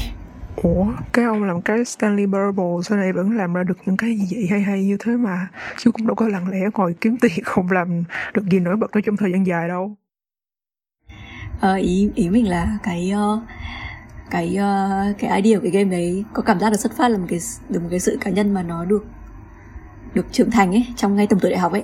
Ủa, 0.55 0.85
cái 1.13 1.25
ông 1.25 1.43
làm 1.43 1.61
cái 1.61 1.85
Stanley 1.85 2.25
Parable 2.33 2.81
sau 2.83 2.97
này 2.97 3.13
vẫn 3.13 3.37
làm 3.37 3.53
ra 3.53 3.63
được 3.63 3.77
những 3.85 3.97
cái 3.97 4.17
gì 4.17 4.35
vậy? 4.35 4.47
Hay 4.49 4.61
hay 4.61 4.83
như 4.83 4.97
thế 4.99 5.11
mà 5.11 5.47
Chứ 5.77 5.91
cũng 5.91 6.07
đâu 6.07 6.15
có 6.15 6.27
lặng 6.27 6.49
lẽ 6.49 6.59
ngồi 6.73 6.95
kiếm 7.01 7.17
tiền 7.21 7.31
không 7.43 7.71
làm 7.71 8.03
được 8.33 8.43
gì 8.51 8.59
nổi 8.59 8.75
bật 8.75 8.91
nó 8.93 9.01
trong 9.05 9.17
thời 9.17 9.31
gian 9.31 9.47
dài 9.47 9.67
đâu. 9.67 9.95
Ờ, 11.59 11.75
ý 11.75 12.09
ý 12.15 12.29
mình 12.29 12.47
là 12.47 12.77
cái 12.83 13.13
uh, 13.15 13.43
cái 14.29 14.57
uh, 14.57 15.17
cái 15.19 15.41
idea 15.41 15.59
của 15.59 15.63
cái 15.63 15.71
game 15.71 15.91
đấy 15.91 16.23
có 16.33 16.43
cảm 16.43 16.59
giác 16.59 16.69
được 16.69 16.79
xuất 16.79 16.93
phát 16.97 17.09
là 17.09 17.17
một 17.17 17.25
cái 17.29 17.39
được 17.69 17.79
một 17.83 17.87
cái 17.89 17.99
sự 17.99 18.17
cá 18.21 18.31
nhân 18.31 18.53
mà 18.53 18.63
nó 18.63 18.85
được 18.85 19.05
được 20.13 20.25
trưởng 20.31 20.51
thành 20.51 20.71
ấy 20.71 20.85
trong 20.95 21.15
ngay 21.15 21.27
tầm 21.27 21.39
tuổi 21.39 21.51
đại 21.51 21.59
học 21.59 21.71
ấy. 21.71 21.83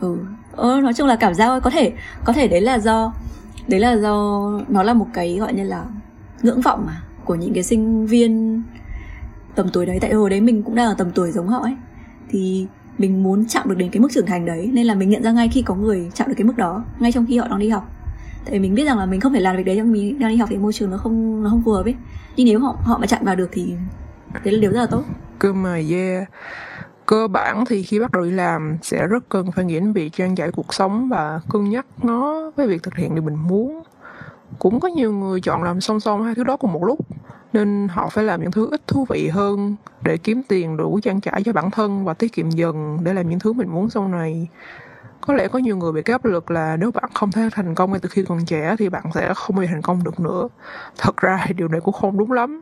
Ừ 0.00 0.18
ờ, 0.56 0.80
nói 0.80 0.94
chung 0.94 1.06
là 1.06 1.16
cảm 1.16 1.34
giác 1.34 1.60
có 1.60 1.70
thể 1.70 1.92
có 2.24 2.32
thể 2.32 2.48
đấy 2.48 2.60
là 2.60 2.78
do 2.78 3.12
đấy 3.68 3.80
là 3.80 3.96
do 3.96 4.42
nó 4.68 4.82
là 4.82 4.94
một 4.94 5.06
cái 5.14 5.36
gọi 5.40 5.54
như 5.54 5.64
là 5.64 5.84
ngưỡng 6.42 6.60
vọng 6.60 6.86
mà 6.86 7.02
của 7.24 7.34
những 7.34 7.54
cái 7.54 7.62
sinh 7.62 8.06
viên 8.06 8.62
tầm 9.54 9.68
tuổi 9.72 9.86
đấy. 9.86 9.98
Tại 10.00 10.12
hồi 10.12 10.30
đấy 10.30 10.40
mình 10.40 10.62
cũng 10.62 10.74
đang 10.74 10.86
ở 10.88 10.94
tầm 10.98 11.10
tuổi 11.10 11.30
giống 11.30 11.48
họ 11.48 11.62
ấy. 11.62 11.76
Thì 12.30 12.66
mình 12.98 13.22
muốn 13.22 13.44
chạm 13.48 13.68
được 13.68 13.74
đến 13.78 13.90
cái 13.90 14.00
mức 14.00 14.08
trưởng 14.12 14.26
thành 14.26 14.46
đấy 14.46 14.70
nên 14.72 14.86
là 14.86 14.94
mình 14.94 15.10
nhận 15.10 15.22
ra 15.22 15.32
ngay 15.32 15.48
khi 15.48 15.62
có 15.62 15.74
người 15.74 16.10
chạm 16.14 16.28
được 16.28 16.34
cái 16.36 16.44
mức 16.44 16.56
đó 16.56 16.84
ngay 16.98 17.12
trong 17.12 17.26
khi 17.26 17.38
họ 17.38 17.48
đang 17.48 17.58
đi 17.58 17.68
học. 17.68 17.90
Tại 18.44 18.52
vì 18.52 18.58
mình 18.58 18.74
biết 18.74 18.84
rằng 18.84 18.98
là 18.98 19.06
mình 19.06 19.20
không 19.20 19.32
thể 19.32 19.40
làm 19.40 19.56
việc 19.56 19.66
đấy 19.66 19.76
trong 19.76 19.92
mình 19.92 20.18
đang 20.18 20.30
đi 20.30 20.36
học 20.36 20.48
thì 20.52 20.56
môi 20.56 20.72
trường 20.72 20.90
nó 20.90 20.96
không 20.96 21.42
nó 21.42 21.50
không 21.50 21.62
phù 21.64 21.72
hợp 21.72 21.84
ấy. 21.84 21.94
Nhưng 22.36 22.46
nếu 22.46 22.60
họ 22.60 22.76
họ 22.82 22.98
mà 22.98 23.06
chạm 23.06 23.24
vào 23.24 23.36
được 23.36 23.48
thì 23.52 23.74
đấy 24.44 24.54
là 24.54 24.60
điều 24.60 24.72
rất 24.72 24.80
là 24.80 24.86
tốt. 24.86 25.02
Cơ 25.38 25.52
mà 25.52 25.80
yeah 25.90 26.28
cơ 27.06 27.28
bản 27.28 27.64
thì 27.64 27.82
khi 27.82 28.00
bắt 28.00 28.12
đầu 28.12 28.22
đi 28.22 28.30
làm 28.30 28.78
sẽ 28.82 29.06
rất 29.06 29.28
cần 29.28 29.52
phải 29.52 29.64
nghĩ 29.64 29.74
đến 29.74 29.92
việc 29.92 30.12
trang 30.12 30.34
trải 30.34 30.50
cuộc 30.50 30.74
sống 30.74 31.08
và 31.08 31.40
cân 31.50 31.70
nhắc 31.70 31.86
nó 32.02 32.50
với 32.56 32.66
việc 32.66 32.82
thực 32.82 32.96
hiện 32.96 33.14
điều 33.14 33.22
mình 33.22 33.36
muốn. 33.48 33.82
Cũng 34.58 34.80
có 34.80 34.88
nhiều 34.88 35.12
người 35.12 35.40
chọn 35.40 35.62
làm 35.62 35.80
song 35.80 36.00
song 36.00 36.24
hai 36.24 36.34
thứ 36.34 36.44
đó 36.44 36.56
cùng 36.56 36.72
một 36.72 36.84
lúc, 36.84 36.98
nên 37.52 37.88
họ 37.90 38.08
phải 38.08 38.24
làm 38.24 38.40
những 38.40 38.52
thứ 38.52 38.68
ít 38.70 38.86
thú 38.86 39.06
vị 39.08 39.28
hơn 39.28 39.76
để 40.02 40.16
kiếm 40.16 40.42
tiền 40.48 40.76
đủ 40.76 41.00
trang 41.02 41.20
trải 41.20 41.42
cho 41.42 41.52
bản 41.52 41.70
thân 41.70 42.04
và 42.04 42.14
tiết 42.14 42.32
kiệm 42.32 42.50
dần 42.50 42.98
để 43.02 43.14
làm 43.14 43.28
những 43.28 43.38
thứ 43.38 43.52
mình 43.52 43.68
muốn 43.68 43.90
sau 43.90 44.08
này. 44.08 44.48
Có 45.20 45.34
lẽ 45.34 45.48
có 45.48 45.58
nhiều 45.58 45.76
người 45.76 45.92
bị 45.92 46.02
cái 46.02 46.14
áp 46.14 46.24
lực 46.24 46.50
là 46.50 46.76
nếu 46.76 46.90
bạn 46.92 47.10
không 47.14 47.32
thể 47.32 47.48
thành 47.52 47.74
công 47.74 47.90
ngay 47.90 48.00
từ 48.00 48.08
khi 48.08 48.24
còn 48.28 48.44
trẻ 48.44 48.76
thì 48.78 48.88
bạn 48.88 49.04
sẽ 49.14 49.34
không 49.34 49.56
bao 49.56 49.64
giờ 49.64 49.70
thành 49.72 49.82
công 49.82 50.04
được 50.04 50.20
nữa. 50.20 50.48
Thật 50.98 51.16
ra 51.16 51.44
thì 51.46 51.54
điều 51.54 51.68
này 51.68 51.80
cũng 51.80 51.94
không 51.94 52.18
đúng 52.18 52.32
lắm. 52.32 52.60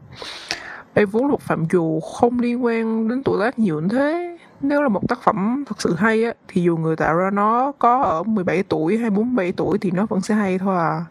Em 0.94 1.08
vốn 1.08 1.26
luật 1.26 1.40
phạm 1.40 1.68
trù 1.68 2.00
không 2.00 2.40
liên 2.40 2.64
quan 2.64 3.08
đến 3.08 3.22
tuổi 3.22 3.40
tác 3.40 3.58
nhiều 3.58 3.80
như 3.80 3.88
thế 3.88 4.38
nếu 4.62 4.82
là 4.82 4.88
một 4.88 5.08
tác 5.08 5.22
phẩm 5.22 5.64
thật 5.66 5.80
sự 5.80 5.94
hay 5.94 6.24
á, 6.24 6.32
thì 6.48 6.62
dù 6.62 6.76
người 6.76 6.96
tạo 6.96 7.14
ra 7.14 7.30
nó 7.30 7.72
có 7.78 8.02
ở 8.02 8.22
17 8.22 8.62
tuổi 8.62 8.98
hay 8.98 9.10
47 9.10 9.52
tuổi 9.52 9.78
thì 9.78 9.90
nó 9.90 10.06
vẫn 10.06 10.20
sẽ 10.20 10.34
hay 10.34 10.58
thôi 10.58 10.76
à. 10.76 11.04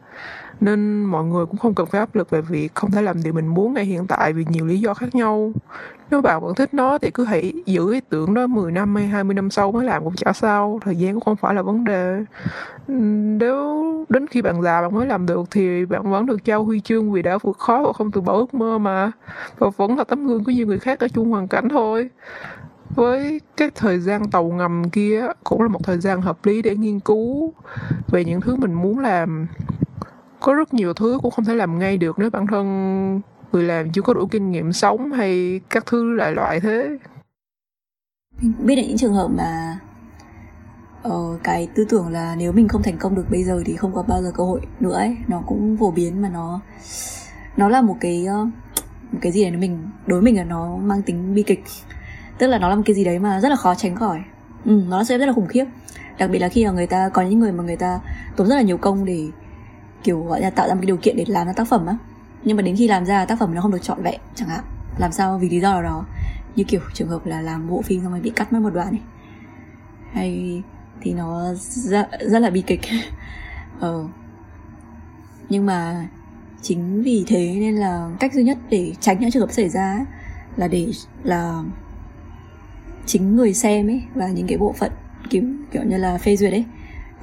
Nên 0.62 1.04
mọi 1.04 1.26
người 1.26 1.46
cũng 1.46 1.58
không 1.58 1.74
cần 1.74 1.86
phải 1.86 2.00
áp 2.00 2.16
lực 2.16 2.30
về 2.30 2.42
việc 2.42 2.76
không 2.76 2.92
thể 2.92 3.02
làm 3.02 3.24
điều 3.24 3.34
mình 3.34 3.48
muốn 3.48 3.74
ngay 3.74 3.86
hiện 3.86 4.08
tại 4.08 4.34
vì 4.34 4.46
nhiều 4.50 4.66
lý 4.66 4.80
do 4.80 4.94
khác 4.94 5.16
nhau. 5.16 5.52
Nếu 6.12 6.22
bạn 6.22 6.42
vẫn 6.42 6.56
thích 6.56 6.74
nó 6.74 6.98
thì 6.98 7.12
cứ 7.12 7.24
hãy 7.24 7.54
giữ 7.66 7.94
ý 7.94 8.00
tưởng 8.10 8.34
đó 8.34 8.48
10 8.48 8.72
năm 8.72 8.96
hay 8.96 9.08
20 9.08 9.34
năm 9.34 9.50
sau 9.50 9.72
mới 9.72 9.86
làm 9.86 10.04
cũng 10.04 10.16
chả 10.16 10.34
sao, 10.34 10.80
thời 10.86 10.96
gian 10.96 11.14
cũng 11.14 11.24
không 11.24 11.36
phải 11.36 11.54
là 11.54 11.62
vấn 11.62 11.84
đề. 11.84 12.24
Nếu 12.88 14.06
đến 14.10 14.28
khi 14.28 14.42
bạn 14.42 14.62
già 14.62 14.82
bạn 14.82 14.96
mới 14.96 15.08
làm 15.08 15.26
được 15.26 15.52
thì 15.52 15.86
bạn 15.86 16.12
vẫn 16.12 16.26
được 16.26 16.46
trao 16.46 16.64
huy 16.64 16.80
chương 16.80 17.12
vì 17.12 17.22
đã 17.22 17.38
vượt 17.38 17.58
khó 17.58 17.84
và 17.86 17.94
không 17.94 18.12
từ 18.12 18.22
bỏ 18.22 18.34
ước 18.34 18.54
mơ 18.54 18.78
mà. 18.78 19.12
Và 19.58 19.70
vẫn 19.78 19.98
là 19.98 20.04
tấm 20.04 20.28
gương 20.28 20.44
của 20.44 20.52
nhiều 20.52 20.68
người 20.68 20.80
khác 20.80 21.00
ở 21.00 21.08
chung 21.08 21.32
hoàn 21.32 21.48
cảnh 21.48 21.70
thôi 21.70 22.10
với 22.96 23.42
cái 23.58 23.70
thời 23.76 24.00
gian 24.00 24.32
tàu 24.32 24.44
ngầm 24.44 24.90
kia 24.90 25.26
cũng 25.44 25.62
là 25.62 25.68
một 25.68 25.80
thời 25.84 25.98
gian 25.98 26.22
hợp 26.22 26.46
lý 26.46 26.62
để 26.62 26.76
nghiên 26.76 27.00
cứu 27.00 27.54
về 28.08 28.26
những 28.26 28.42
thứ 28.42 28.56
mình 28.56 28.74
muốn 28.74 29.00
làm. 29.00 29.48
Có 30.40 30.54
rất 30.54 30.74
nhiều 30.74 30.94
thứ 30.94 31.20
cũng 31.22 31.32
không 31.32 31.46
thể 31.46 31.56
làm 31.56 31.80
ngay 31.80 31.98
được 31.98 32.20
nếu 32.20 32.30
bản 32.30 32.48
thân 32.48 33.22
người 33.52 33.64
làm 33.64 33.92
chưa 33.92 34.02
có 34.02 34.14
đủ 34.14 34.28
kinh 34.32 34.52
nghiệm 34.52 34.74
sống 34.74 35.12
hay 35.12 35.62
các 35.70 35.86
thứ 35.86 36.14
loại 36.14 36.32
loại 36.32 36.60
thế. 36.60 36.98
Mình 38.42 38.54
biết 38.60 38.76
được 38.76 38.84
những 38.88 38.98
trường 38.98 39.14
hợp 39.14 39.28
mà 39.28 39.80
ờ, 41.04 41.38
cái 41.44 41.68
tư 41.76 41.86
tưởng 41.90 42.08
là 42.10 42.36
nếu 42.36 42.52
mình 42.52 42.68
không 42.68 42.84
thành 42.84 42.98
công 42.98 43.16
được 43.16 43.26
bây 43.32 43.44
giờ 43.44 43.64
thì 43.66 43.76
không 43.76 43.96
có 43.96 44.04
bao 44.04 44.22
giờ 44.24 44.32
cơ 44.36 44.44
hội 44.44 44.62
nữa 44.80 44.94
ấy. 44.94 45.18
Nó 45.28 45.42
cũng 45.48 45.78
phổ 45.78 45.92
biến 45.92 46.22
mà 46.22 46.30
nó 46.30 46.62
nó 47.58 47.70
là 47.70 47.82
một 47.82 47.98
cái 48.00 48.26
ờ, 48.26 48.46
một 49.12 49.20
cái 49.22 49.32
gì 49.32 49.44
đấy 49.44 49.58
mình 49.58 49.90
đối 50.06 50.22
với 50.22 50.26
mình 50.26 50.38
là 50.38 50.44
nó 50.44 50.78
mang 50.78 51.02
tính 51.02 51.36
bi 51.36 51.44
kịch 51.44 51.64
tức 52.42 52.48
là 52.48 52.58
nó 52.58 52.70
là 52.70 52.76
một 52.76 52.82
cái 52.86 52.96
gì 52.96 53.04
đấy 53.04 53.20
mà 53.20 53.40
rất 53.40 53.50
là 53.50 53.56
khó 53.56 53.76
tránh 53.76 53.96
khỏi. 53.96 54.22
Ừ, 54.66 54.84
nó 54.88 55.04
sẽ 55.04 55.18
rất 55.18 55.26
là 55.26 55.34
khủng 55.34 55.48
khiếp. 55.48 55.66
Đặc 56.18 56.30
biệt 56.30 56.40
là 56.40 56.50
khi 56.50 56.66
mà 56.66 56.72
người 56.72 56.88
ta 56.88 57.10
có 57.10 57.22
những 57.22 57.40
người 57.40 57.52
mà 57.52 57.64
người 57.64 57.76
ta 57.76 58.00
tốn 58.36 58.48
rất 58.48 58.56
là 58.56 58.62
nhiều 58.62 58.78
công 58.78 59.06
để 59.06 59.28
kiểu 60.04 60.24
gọi 60.24 60.42
là 60.42 60.50
tạo 60.50 60.68
ra 60.68 60.74
một 60.74 60.80
cái 60.82 60.86
điều 60.86 60.98
kiện 60.98 61.18
để 61.18 61.26
làm 61.28 61.48
ra 61.48 61.54
tác 61.54 61.68
phẩm 61.68 61.86
á. 61.86 61.98
Nhưng 62.44 62.58
mà 62.58 62.64
đến 62.64 62.76
khi 62.76 62.88
làm 62.88 63.06
ra 63.06 63.26
tác 63.26 63.40
phẩm 63.40 63.56
nó 63.56 63.62
không 63.62 63.72
được 63.72 63.82
trọn 63.82 64.04
vẹn 64.04 64.20
chẳng 64.36 64.48
hạn. 64.50 64.64
Làm 64.98 65.12
sao 65.12 65.38
vì 65.38 65.50
lý 65.50 65.60
do 65.60 65.72
nào 65.72 65.84
đó. 65.84 66.06
Như 66.56 66.64
kiểu 66.64 66.82
trường 66.94 67.08
hợp 67.08 67.26
là 67.26 67.42
làm 67.42 67.70
bộ 67.70 67.82
phim 67.82 68.02
xong 68.04 68.12
rồi 68.12 68.22
bị 68.22 68.30
cắt 68.30 68.54
mất 68.54 68.60
một 68.60 68.74
đoạn 68.74 68.92
này 68.92 69.02
hay 70.14 70.64
thì 71.02 71.14
nó 71.14 71.54
rất, 71.56 72.08
rất 72.22 72.40
là 72.40 72.50
bi 72.50 72.62
kịch. 72.62 72.82
Ờ. 73.80 74.08
Nhưng 75.50 75.66
mà 75.66 76.08
chính 76.62 77.04
vì 77.04 77.24
thế 77.28 77.56
nên 77.60 77.76
là 77.76 78.10
cách 78.20 78.34
duy 78.34 78.44
nhất 78.44 78.58
để 78.70 78.94
tránh 79.00 79.20
những 79.20 79.32
trường 79.32 79.42
hợp 79.42 79.52
xảy 79.52 79.70
ra 79.70 80.06
là 80.56 80.68
để 80.68 80.88
là 81.24 81.64
chính 83.12 83.36
người 83.36 83.54
xem 83.54 83.88
ấy 83.88 84.04
và 84.16 84.28
những 84.28 84.48
cái 84.48 84.58
bộ 84.58 84.74
phận 84.78 84.92
kiểu 85.30 85.44
kiểu 85.72 85.84
như 85.84 85.98
là 85.98 86.18
phê 86.18 86.38
duyệt 86.38 86.52
ấy, 86.54 86.66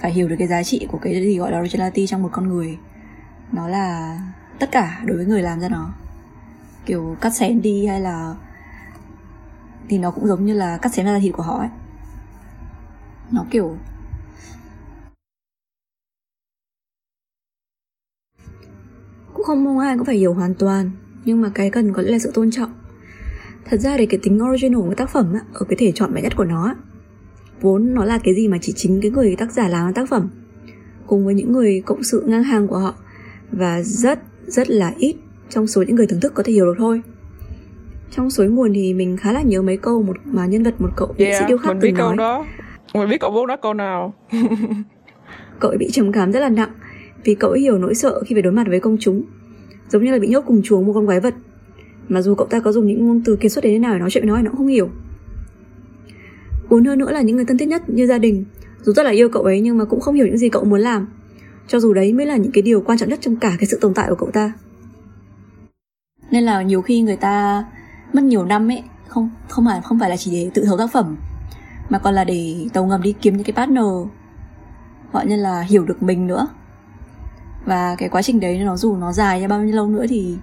phải 0.01 0.12
hiểu 0.12 0.28
được 0.28 0.36
cái 0.39 0.49
giá 0.49 0.62
trị 0.62 0.86
của 0.91 0.99
cái 0.99 1.14
gì 1.14 1.39
gọi 1.39 1.53
là 1.53 1.61
originality 1.61 2.07
trong 2.07 2.22
một 2.22 2.28
con 2.32 2.49
người. 2.49 2.78
Nó 3.53 3.68
là 3.68 4.18
tất 4.59 4.68
cả 4.72 5.03
đối 5.05 5.16
với 5.16 5.26
người 5.26 5.43
làm 5.43 5.61
ra 5.61 5.68
nó. 5.68 5.95
Kiểu 6.86 7.16
cắt 7.20 7.30
xén 7.30 7.62
đi 7.62 7.86
hay 7.86 8.01
là, 8.01 8.34
thì 9.89 9.99
nó 9.99 10.11
cũng 10.11 10.26
giống 10.26 10.47
như 10.47 10.55
là 10.55 10.78
cắt 10.78 10.95
xén 10.95 11.07
ra 11.07 11.18
thịt 11.18 11.34
của 11.34 11.43
họ 11.43 11.59
ấy. 11.59 11.68
Nó 13.30 13.45
kiểu 13.51 13.76
cũng 19.34 19.45
không 19.45 19.64
mong 19.64 19.78
ai 19.78 19.97
cũng 19.97 20.07
phải 20.07 20.16
hiểu 20.16 20.34
hoàn 20.34 20.55
toàn, 20.55 20.91
nhưng 21.24 21.41
mà 21.41 21.51
cái 21.55 21.70
cần 21.70 21.93
có 21.93 22.03
lẽ 22.03 22.11
là 22.11 22.18
sự 22.18 22.30
tôn 22.34 22.51
trọng 22.51 22.88
thật 23.70 23.80
ra 23.80 23.96
để 23.96 24.06
cái 24.06 24.20
tính 24.22 24.40
original 24.50 24.80
của 24.80 24.94
tác 24.94 25.10
phẩm 25.10 25.34
ở 25.54 25.66
cái 25.68 25.76
thể 25.78 25.92
chọn 25.94 26.14
bài 26.14 26.22
nhất 26.22 26.36
của 26.36 26.44
nó 26.44 26.74
vốn 27.60 27.94
nó 27.94 28.04
là 28.04 28.18
cái 28.18 28.34
gì 28.34 28.48
mà 28.48 28.58
chỉ 28.60 28.72
chính 28.76 29.00
cái 29.00 29.10
người 29.10 29.36
tác 29.36 29.52
giả 29.52 29.68
làm 29.68 29.92
tác 29.92 30.08
phẩm 30.08 30.28
cùng 31.06 31.24
với 31.24 31.34
những 31.34 31.52
người 31.52 31.82
cộng 31.86 32.02
sự 32.02 32.24
ngang 32.26 32.42
hàng 32.42 32.68
của 32.68 32.78
họ 32.78 32.94
và 33.52 33.82
rất 33.82 34.18
rất 34.46 34.70
là 34.70 34.94
ít 34.98 35.16
trong 35.48 35.66
số 35.66 35.82
những 35.82 35.96
người 35.96 36.06
thưởng 36.06 36.20
thức 36.20 36.34
có 36.34 36.42
thể 36.42 36.52
hiểu 36.52 36.66
được 36.66 36.74
thôi. 36.78 37.02
Trong 38.10 38.30
suối 38.30 38.48
nguồn 38.48 38.72
thì 38.74 38.94
mình 38.94 39.16
khá 39.16 39.32
là 39.32 39.42
nhớ 39.42 39.62
mấy 39.62 39.76
câu 39.76 40.02
một 40.02 40.16
mà 40.24 40.46
nhân 40.46 40.62
vật 40.62 40.80
một 40.80 40.90
cậu 40.96 41.14
yeah, 41.18 41.40
sĩ 41.40 41.44
điêu 41.48 41.58
khắc 41.58 41.76
từng 41.80 41.94
nói. 41.94 42.16
đó. 42.16 42.46
Mình 42.94 43.08
biết 43.08 43.20
cậu 43.20 43.30
vô 43.30 43.46
nói 43.46 43.56
câu 43.62 43.74
nào. 43.74 44.14
Cậu 45.60 45.70
ấy 45.70 45.78
bị 45.78 45.90
trầm 45.90 46.12
cảm 46.12 46.32
rất 46.32 46.40
là 46.40 46.48
nặng 46.48 46.70
vì 47.24 47.34
cậu 47.34 47.50
ấy 47.50 47.60
hiểu 47.60 47.78
nỗi 47.78 47.94
sợ 47.94 48.22
khi 48.26 48.34
phải 48.34 48.42
đối 48.42 48.52
mặt 48.52 48.66
với 48.68 48.80
công 48.80 48.96
chúng 49.00 49.22
giống 49.88 50.04
như 50.04 50.12
là 50.12 50.18
bị 50.18 50.28
nhốt 50.28 50.44
cùng 50.46 50.62
chuồng 50.62 50.86
một 50.86 50.92
con 50.92 51.06
quái 51.06 51.20
vật 51.20 51.34
mà 52.09 52.22
dù 52.22 52.34
cậu 52.34 52.46
ta 52.46 52.61
có 52.61 52.72
dùng 52.72 52.86
những 52.86 53.06
ngôn 53.06 53.22
từ 53.24 53.36
kiệt 53.36 53.52
xuất 53.52 53.64
đến 53.64 53.72
thế 53.72 53.78
nào 53.78 53.92
để 53.92 54.00
nói 54.00 54.11
chuyện 54.11 54.24
với 54.24 54.28
nó 54.28 54.36
thì 54.36 54.42
nó 54.42 54.50
cũng 54.50 54.59
không 54.59 54.66
hiểu. 54.66 54.88
Buồn 56.68 56.84
hơn 56.84 56.98
nữa 56.98 57.12
là 57.12 57.20
những 57.20 57.36
người 57.36 57.44
thân 57.44 57.59
thiết 57.59 57.68
nhất 57.68 57.90
như 57.90 58.06
gia 58.06 58.18
đình. 58.18 58.44
Dù 58.82 58.92
rất 58.92 59.02
là 59.02 59.11
yêu 59.11 59.28
cậu 59.28 59.42
ấy 59.42 59.61
nhưng 59.61 59.78
mà 59.78 59.84
cũng 59.84 60.00
không 60.00 60.14
hiểu 60.14 60.26
những 60.26 60.38
gì 60.38 60.48
cậu 60.48 60.64
muốn 60.64 60.80
làm. 60.80 61.09
Cho 61.66 61.80
dù 61.80 61.92
đấy 61.92 62.12
mới 62.12 62.26
là 62.26 62.36
những 62.36 62.52
cái 62.52 62.62
điều 62.62 62.80
quan 62.80 62.98
trọng 62.98 63.09
nhất 63.09 63.18
trong 63.22 63.36
cả 63.36 63.56
cái 63.59 63.66
sự 63.66 63.78
tồn 63.80 63.94
tại 63.94 64.06
của 64.09 64.14
cậu 64.14 64.30
ta. 64.30 64.52
Nên 66.30 66.44
là 66.44 66.62
nhiều 66.62 66.82
khi 66.82 67.02
người 67.02 67.16
ta 67.16 67.64
mất 68.12 68.24
nhiều 68.24 68.44
năm 68.44 68.70
ấy, 68.70 68.82
không 69.09 69.30
không 69.48 69.64
phải 69.64 69.80
không 69.84 69.98
phải 69.98 70.11
là 70.11 70.16
chỉ 70.16 70.30
để 70.30 70.50
tự 70.54 70.64
thấu 70.64 70.78
tác 70.78 70.92
phẩm, 70.92 71.16
mà 71.88 71.98
còn 71.98 72.14
là 72.14 72.24
để 72.24 72.66
tàu 72.72 72.86
ngầm 72.86 73.02
đi 73.02 73.14
kiếm 73.20 73.36
những 73.36 73.44
cái 73.44 73.52
partner. 73.52 73.84
Gọi 75.12 75.26
như 75.26 75.36
là 75.36 75.61
hiểu 75.61 75.84
được 75.84 76.02
mình 76.02 76.26
nữa. 76.26 76.48
Và 77.64 77.96
cái 77.98 78.09
quá 78.09 78.22
trình 78.22 78.40
đấy 78.40 78.59
nó 78.59 78.76
dù 78.76 78.96
nó 78.96 79.12
dài 79.12 79.40
ra 79.40 79.48
bao 79.48 79.62
nhiêu 79.62 79.76
lâu 79.76 79.86
nữa 79.88 80.06
thì 80.09 80.36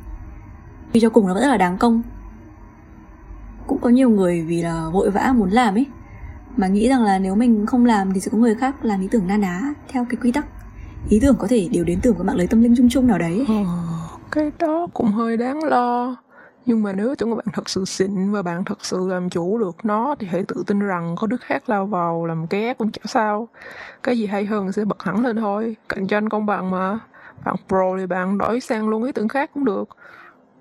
vì 0.95 1.01
cho 1.01 1.09
cùng 1.09 1.27
nó 1.27 1.33
vẫn 1.33 1.43
rất 1.43 1.49
là 1.49 1.57
đáng 1.57 1.77
công. 1.77 2.01
Cũng 3.67 3.79
có 3.81 3.89
nhiều 3.89 4.09
người 4.09 4.41
vì 4.41 4.61
là 4.61 4.89
vội 4.93 5.09
vã 5.09 5.33
muốn 5.35 5.49
làm 5.49 5.75
ấy 5.75 5.85
mà 6.57 6.67
nghĩ 6.67 6.89
rằng 6.89 7.03
là 7.03 7.19
nếu 7.19 7.35
mình 7.35 7.65
không 7.65 7.85
làm 7.85 8.13
thì 8.13 8.19
sẽ 8.19 8.31
có 8.31 8.37
người 8.37 8.55
khác 8.55 8.85
làm 8.85 9.01
ý 9.01 9.07
tưởng 9.11 9.27
na 9.27 9.37
ná 9.37 9.73
theo 9.87 10.05
cái 10.09 10.17
quy 10.21 10.31
tắc. 10.31 10.45
Ý 11.09 11.19
tưởng 11.19 11.35
có 11.39 11.47
thể 11.47 11.69
đều 11.71 11.83
đến 11.83 11.99
từ 12.01 12.13
một 12.13 12.25
mạng 12.25 12.35
lưới 12.35 12.47
tâm 12.47 12.61
linh 12.61 12.75
chung 12.77 12.89
chung 12.89 13.07
nào 13.07 13.17
đấy. 13.17 13.45
Ờ, 13.47 13.53
cái 14.31 14.51
đó 14.59 14.87
cũng 14.93 15.11
hơi 15.11 15.37
đáng 15.37 15.63
lo. 15.63 16.15
Nhưng 16.65 16.83
mà 16.83 16.93
nếu 16.93 17.15
chúng 17.15 17.35
bạn 17.35 17.45
thật 17.53 17.69
sự 17.69 17.85
xịn 17.85 18.31
và 18.31 18.41
bạn 18.41 18.63
thật 18.65 18.85
sự 18.85 19.07
làm 19.07 19.29
chủ 19.29 19.57
được 19.57 19.75
nó 19.83 20.15
thì 20.19 20.27
hãy 20.27 20.43
tự 20.47 20.63
tin 20.67 20.79
rằng 20.79 21.15
có 21.17 21.27
đứa 21.27 21.37
khác 21.37 21.69
lao 21.69 21.85
vào 21.85 22.25
làm 22.25 22.47
ké 22.47 22.73
cũng 22.73 22.91
chả 22.91 23.01
sao. 23.05 23.47
Cái 24.03 24.17
gì 24.17 24.25
hay 24.25 24.45
hơn 24.45 24.71
sẽ 24.71 24.85
bật 24.85 25.03
hẳn 25.03 25.25
lên 25.25 25.35
thôi. 25.35 25.75
Cạnh 25.89 26.07
tranh 26.07 26.29
công 26.29 26.45
bằng 26.45 26.71
mà. 26.71 26.99
Bạn 27.45 27.55
pro 27.67 27.97
thì 27.97 28.05
bạn 28.05 28.37
đổi 28.37 28.59
sang 28.59 28.89
luôn 28.89 29.03
ý 29.03 29.11
tưởng 29.11 29.27
khác 29.27 29.51
cũng 29.53 29.65
được 29.65 29.89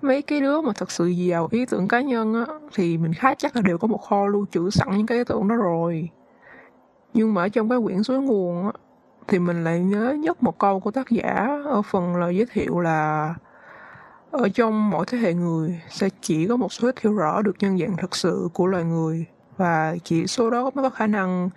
mấy 0.05 0.21
cái 0.21 0.41
đứa 0.41 0.61
mà 0.61 0.73
thật 0.75 0.91
sự 0.91 1.07
giàu 1.07 1.47
ý 1.51 1.65
tưởng 1.65 1.87
cá 1.87 2.01
nhân 2.01 2.33
á, 2.33 2.53
thì 2.73 2.97
mình 2.97 3.13
khá 3.13 3.35
chắc 3.35 3.55
là 3.55 3.61
đều 3.61 3.77
có 3.77 3.87
một 3.87 3.97
kho 3.97 4.27
lưu 4.27 4.45
trữ 4.51 4.69
sẵn 4.69 4.97
những 4.97 5.07
cái 5.07 5.17
ý 5.17 5.23
tưởng 5.23 5.47
đó 5.47 5.55
rồi. 5.55 6.09
Nhưng 7.13 7.33
mà 7.33 7.41
ở 7.41 7.49
trong 7.49 7.69
cái 7.69 7.79
quyển 7.83 8.03
suối 8.03 8.21
nguồn 8.21 8.65
á, 8.65 8.71
thì 9.27 9.39
mình 9.39 9.63
lại 9.63 9.79
nhớ 9.79 10.15
nhất 10.19 10.43
một 10.43 10.57
câu 10.57 10.79
của 10.79 10.91
tác 10.91 11.09
giả 11.09 11.47
ở 11.65 11.81
phần 11.81 12.15
lời 12.15 12.35
giới 12.35 12.45
thiệu 12.53 12.79
là, 12.79 13.33
ở 14.31 14.49
trong 14.49 14.89
mỗi 14.89 15.05
thế 15.07 15.17
hệ 15.17 15.33
người 15.33 15.81
sẽ 15.89 16.09
chỉ 16.21 16.47
có 16.47 16.55
một 16.55 16.73
số 16.73 16.87
ít 16.87 16.99
hiểu 16.99 17.13
rõ 17.13 17.41
được 17.41 17.55
nhân 17.59 17.79
dạng 17.79 17.97
thật 17.97 18.15
sự 18.15 18.49
của 18.53 18.67
loài 18.67 18.83
người, 18.83 19.25
và 19.57 19.95
chỉ 20.03 20.27
số 20.27 20.49
đó 20.49 20.71
mới 20.73 20.83
có 20.83 20.89
khả 20.89 21.07
năng 21.07 21.49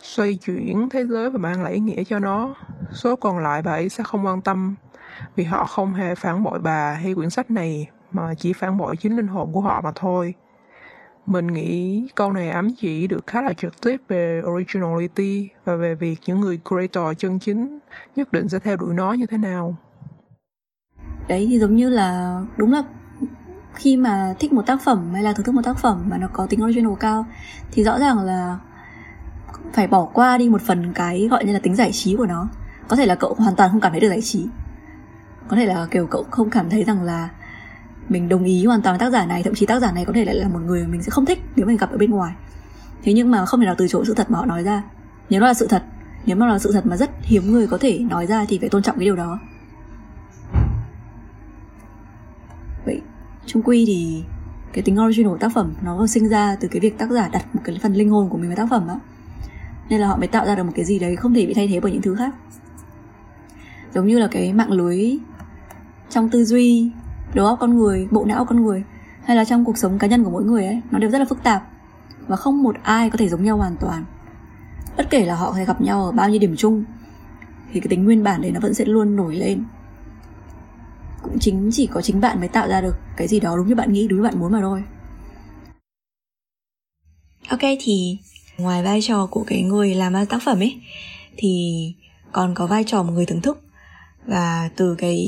xoay 0.00 0.34
chuyển 0.34 0.88
thế 0.88 1.04
giới 1.06 1.30
và 1.30 1.38
mang 1.38 1.62
lại 1.62 1.72
ý 1.72 1.80
nghĩa 1.80 2.04
cho 2.04 2.18
nó. 2.18 2.54
Số 2.92 3.16
còn 3.16 3.38
lại 3.38 3.62
bà 3.62 3.72
ấy 3.72 3.88
sẽ 3.88 4.04
không 4.04 4.26
quan 4.26 4.40
tâm 4.40 4.74
vì 5.36 5.44
họ 5.44 5.64
không 5.64 5.94
hề 5.94 6.14
phản 6.14 6.42
bội 6.42 6.58
bà 6.58 6.92
hay 6.92 7.14
quyển 7.14 7.30
sách 7.30 7.50
này 7.50 7.88
mà 8.16 8.34
chỉ 8.34 8.52
phản 8.52 8.78
bội 8.78 8.96
chính 8.96 9.16
linh 9.16 9.26
hồn 9.26 9.52
của 9.52 9.60
họ 9.60 9.80
mà 9.84 9.92
thôi. 9.94 10.34
Mình 11.26 11.46
nghĩ 11.46 12.08
câu 12.14 12.32
này 12.32 12.50
ám 12.50 12.68
chỉ 12.78 13.06
được 13.06 13.26
khá 13.26 13.42
là 13.42 13.52
trực 13.52 13.80
tiếp 13.80 13.96
về 14.08 14.42
originality 14.44 15.48
và 15.64 15.76
về 15.76 15.94
việc 15.94 16.16
những 16.26 16.40
người 16.40 16.60
creator 16.68 17.18
chân 17.18 17.38
chính 17.38 17.78
nhất 18.16 18.32
định 18.32 18.48
sẽ 18.48 18.58
theo 18.58 18.76
đuổi 18.76 18.94
nó 18.94 19.12
như 19.12 19.26
thế 19.26 19.38
nào. 19.38 19.76
Đấy, 21.28 21.46
thì 21.50 21.58
giống 21.58 21.76
như 21.76 21.88
là 21.88 22.40
đúng 22.56 22.72
là 22.72 22.82
khi 23.74 23.96
mà 23.96 24.34
thích 24.38 24.52
một 24.52 24.66
tác 24.66 24.82
phẩm 24.84 25.10
hay 25.14 25.22
là 25.22 25.32
thưởng 25.32 25.46
thức 25.46 25.54
một 25.54 25.64
tác 25.64 25.78
phẩm 25.78 26.04
mà 26.08 26.18
nó 26.18 26.28
có 26.32 26.46
tính 26.46 26.64
original 26.64 26.94
cao, 27.00 27.26
thì 27.72 27.84
rõ 27.84 27.98
ràng 27.98 28.18
là 28.18 28.58
phải 29.72 29.86
bỏ 29.86 30.08
qua 30.12 30.38
đi 30.38 30.48
một 30.48 30.62
phần 30.62 30.92
cái 30.92 31.28
gọi 31.30 31.44
như 31.44 31.52
là 31.52 31.58
tính 31.58 31.76
giải 31.76 31.92
trí 31.92 32.16
của 32.16 32.26
nó. 32.26 32.48
Có 32.88 32.96
thể 32.96 33.06
là 33.06 33.14
cậu 33.14 33.34
hoàn 33.34 33.56
toàn 33.56 33.70
không 33.70 33.80
cảm 33.80 33.92
thấy 33.92 34.00
được 34.00 34.08
giải 34.08 34.22
trí. 34.22 34.46
Có 35.48 35.56
thể 35.56 35.66
là 35.66 35.86
kiểu 35.90 36.06
cậu 36.06 36.24
không 36.30 36.50
cảm 36.50 36.70
thấy 36.70 36.84
rằng 36.84 37.02
là 37.02 37.28
mình 38.08 38.28
đồng 38.28 38.44
ý 38.44 38.64
hoàn 38.64 38.82
toàn 38.82 38.98
với 38.98 39.06
tác 39.06 39.12
giả 39.12 39.26
này, 39.26 39.42
thậm 39.42 39.54
chí 39.54 39.66
tác 39.66 39.80
giả 39.80 39.92
này 39.92 40.04
có 40.04 40.12
thể 40.12 40.24
lại 40.24 40.34
là 40.34 40.48
một 40.48 40.58
người 40.58 40.86
mình 40.86 41.02
sẽ 41.02 41.10
không 41.10 41.26
thích 41.26 41.42
nếu 41.56 41.66
mình 41.66 41.76
gặp 41.76 41.90
ở 41.90 41.98
bên 41.98 42.10
ngoài. 42.10 42.34
Thế 43.02 43.12
nhưng 43.12 43.30
mà 43.30 43.46
không 43.46 43.60
thể 43.60 43.66
nào 43.66 43.74
từ 43.78 43.88
chối 43.88 44.04
sự 44.06 44.14
thật 44.14 44.30
mà 44.30 44.38
họ 44.38 44.46
nói 44.46 44.62
ra. 44.62 44.82
Nếu 45.30 45.40
nó 45.40 45.46
là 45.46 45.54
sự 45.54 45.66
thật, 45.66 45.82
nếu 46.26 46.36
mà 46.36 46.46
là 46.46 46.58
sự 46.58 46.72
thật 46.72 46.86
mà 46.86 46.96
rất 46.96 47.10
hiếm 47.22 47.52
người 47.52 47.66
có 47.66 47.78
thể 47.78 47.98
nói 47.98 48.26
ra 48.26 48.44
thì 48.48 48.58
phải 48.58 48.68
tôn 48.68 48.82
trọng 48.82 48.98
cái 48.98 49.04
điều 49.04 49.16
đó. 49.16 49.38
Vậy, 52.84 53.00
chung 53.46 53.62
quy 53.62 53.84
thì 53.86 54.24
cái 54.72 54.82
tính 54.82 55.00
original 55.00 55.32
của 55.32 55.38
tác 55.38 55.52
phẩm 55.54 55.74
nó 55.82 56.06
sinh 56.06 56.28
ra 56.28 56.56
từ 56.60 56.68
cái 56.68 56.80
việc 56.80 56.98
tác 56.98 57.10
giả 57.10 57.28
đặt 57.28 57.54
một 57.54 57.60
cái 57.64 57.78
phần 57.82 57.94
linh 57.94 58.10
hồn 58.10 58.28
của 58.30 58.38
mình 58.38 58.48
vào 58.48 58.56
tác 58.56 58.70
phẩm 58.70 58.88
á. 58.88 58.94
Nên 59.88 60.00
là 60.00 60.08
họ 60.08 60.16
mới 60.16 60.28
tạo 60.28 60.46
ra 60.46 60.54
được 60.54 60.62
một 60.62 60.72
cái 60.74 60.84
gì 60.84 60.98
đấy 60.98 61.16
không 61.16 61.34
thể 61.34 61.46
bị 61.46 61.54
thay 61.54 61.68
thế 61.68 61.80
bởi 61.80 61.92
những 61.92 62.02
thứ 62.02 62.14
khác. 62.14 62.34
Giống 63.94 64.06
như 64.06 64.18
là 64.18 64.28
cái 64.30 64.52
mạng 64.52 64.72
lưới 64.72 65.18
trong 66.10 66.30
tư 66.30 66.44
duy 66.44 66.90
đầu 67.36 67.46
óc 67.46 67.58
con 67.60 67.76
người, 67.76 68.08
bộ 68.10 68.24
não 68.24 68.44
con 68.44 68.64
người, 68.64 68.84
hay 69.24 69.36
là 69.36 69.44
trong 69.44 69.64
cuộc 69.64 69.78
sống 69.78 69.98
cá 69.98 70.06
nhân 70.06 70.24
của 70.24 70.30
mỗi 70.30 70.44
người 70.44 70.66
ấy, 70.66 70.80
nó 70.90 70.98
đều 70.98 71.10
rất 71.10 71.18
là 71.18 71.24
phức 71.24 71.42
tạp. 71.42 71.62
Và 72.26 72.36
không 72.36 72.62
một 72.62 72.76
ai 72.82 73.10
có 73.10 73.16
thể 73.16 73.28
giống 73.28 73.44
nhau 73.44 73.56
hoàn 73.56 73.76
toàn. 73.80 74.04
Bất 74.96 75.10
kể 75.10 75.26
là 75.26 75.34
họ 75.34 75.50
có 75.50 75.56
thể 75.56 75.64
gặp 75.64 75.80
nhau 75.80 76.04
ở 76.04 76.12
bao 76.12 76.30
nhiêu 76.30 76.40
điểm 76.40 76.56
chung, 76.56 76.84
thì 77.72 77.80
cái 77.80 77.88
tính 77.88 78.04
nguyên 78.04 78.22
bản 78.22 78.42
đấy 78.42 78.50
nó 78.50 78.60
vẫn 78.60 78.74
sẽ 78.74 78.84
luôn 78.84 79.16
nổi 79.16 79.36
lên. 79.36 79.64
Cũng 81.22 81.38
chính 81.38 81.70
chỉ 81.72 81.86
có 81.86 82.02
chính 82.02 82.20
bạn 82.20 82.40
mới 82.40 82.48
tạo 82.48 82.68
ra 82.68 82.80
được 82.80 82.96
cái 83.16 83.28
gì 83.28 83.40
đó 83.40 83.56
đúng 83.56 83.66
như 83.66 83.74
bạn 83.74 83.92
nghĩ, 83.92 84.08
đúng 84.08 84.18
như 84.18 84.24
bạn 84.24 84.38
muốn 84.38 84.52
mà 84.52 84.60
thôi. 84.60 84.82
Ok, 87.48 87.60
thì 87.80 88.18
ngoài 88.58 88.82
vai 88.82 89.00
trò 89.02 89.26
của 89.26 89.44
cái 89.46 89.62
người 89.62 89.94
làm 89.94 90.12
ra 90.12 90.24
tác 90.24 90.42
phẩm 90.44 90.58
ấy, 90.58 90.80
thì 91.36 91.94
còn 92.32 92.54
có 92.54 92.66
vai 92.66 92.84
trò 92.84 93.02
một 93.02 93.12
người 93.12 93.26
thưởng 93.26 93.40
thức 93.40 93.65
và 94.26 94.70
từ 94.76 94.94
cái 94.94 95.26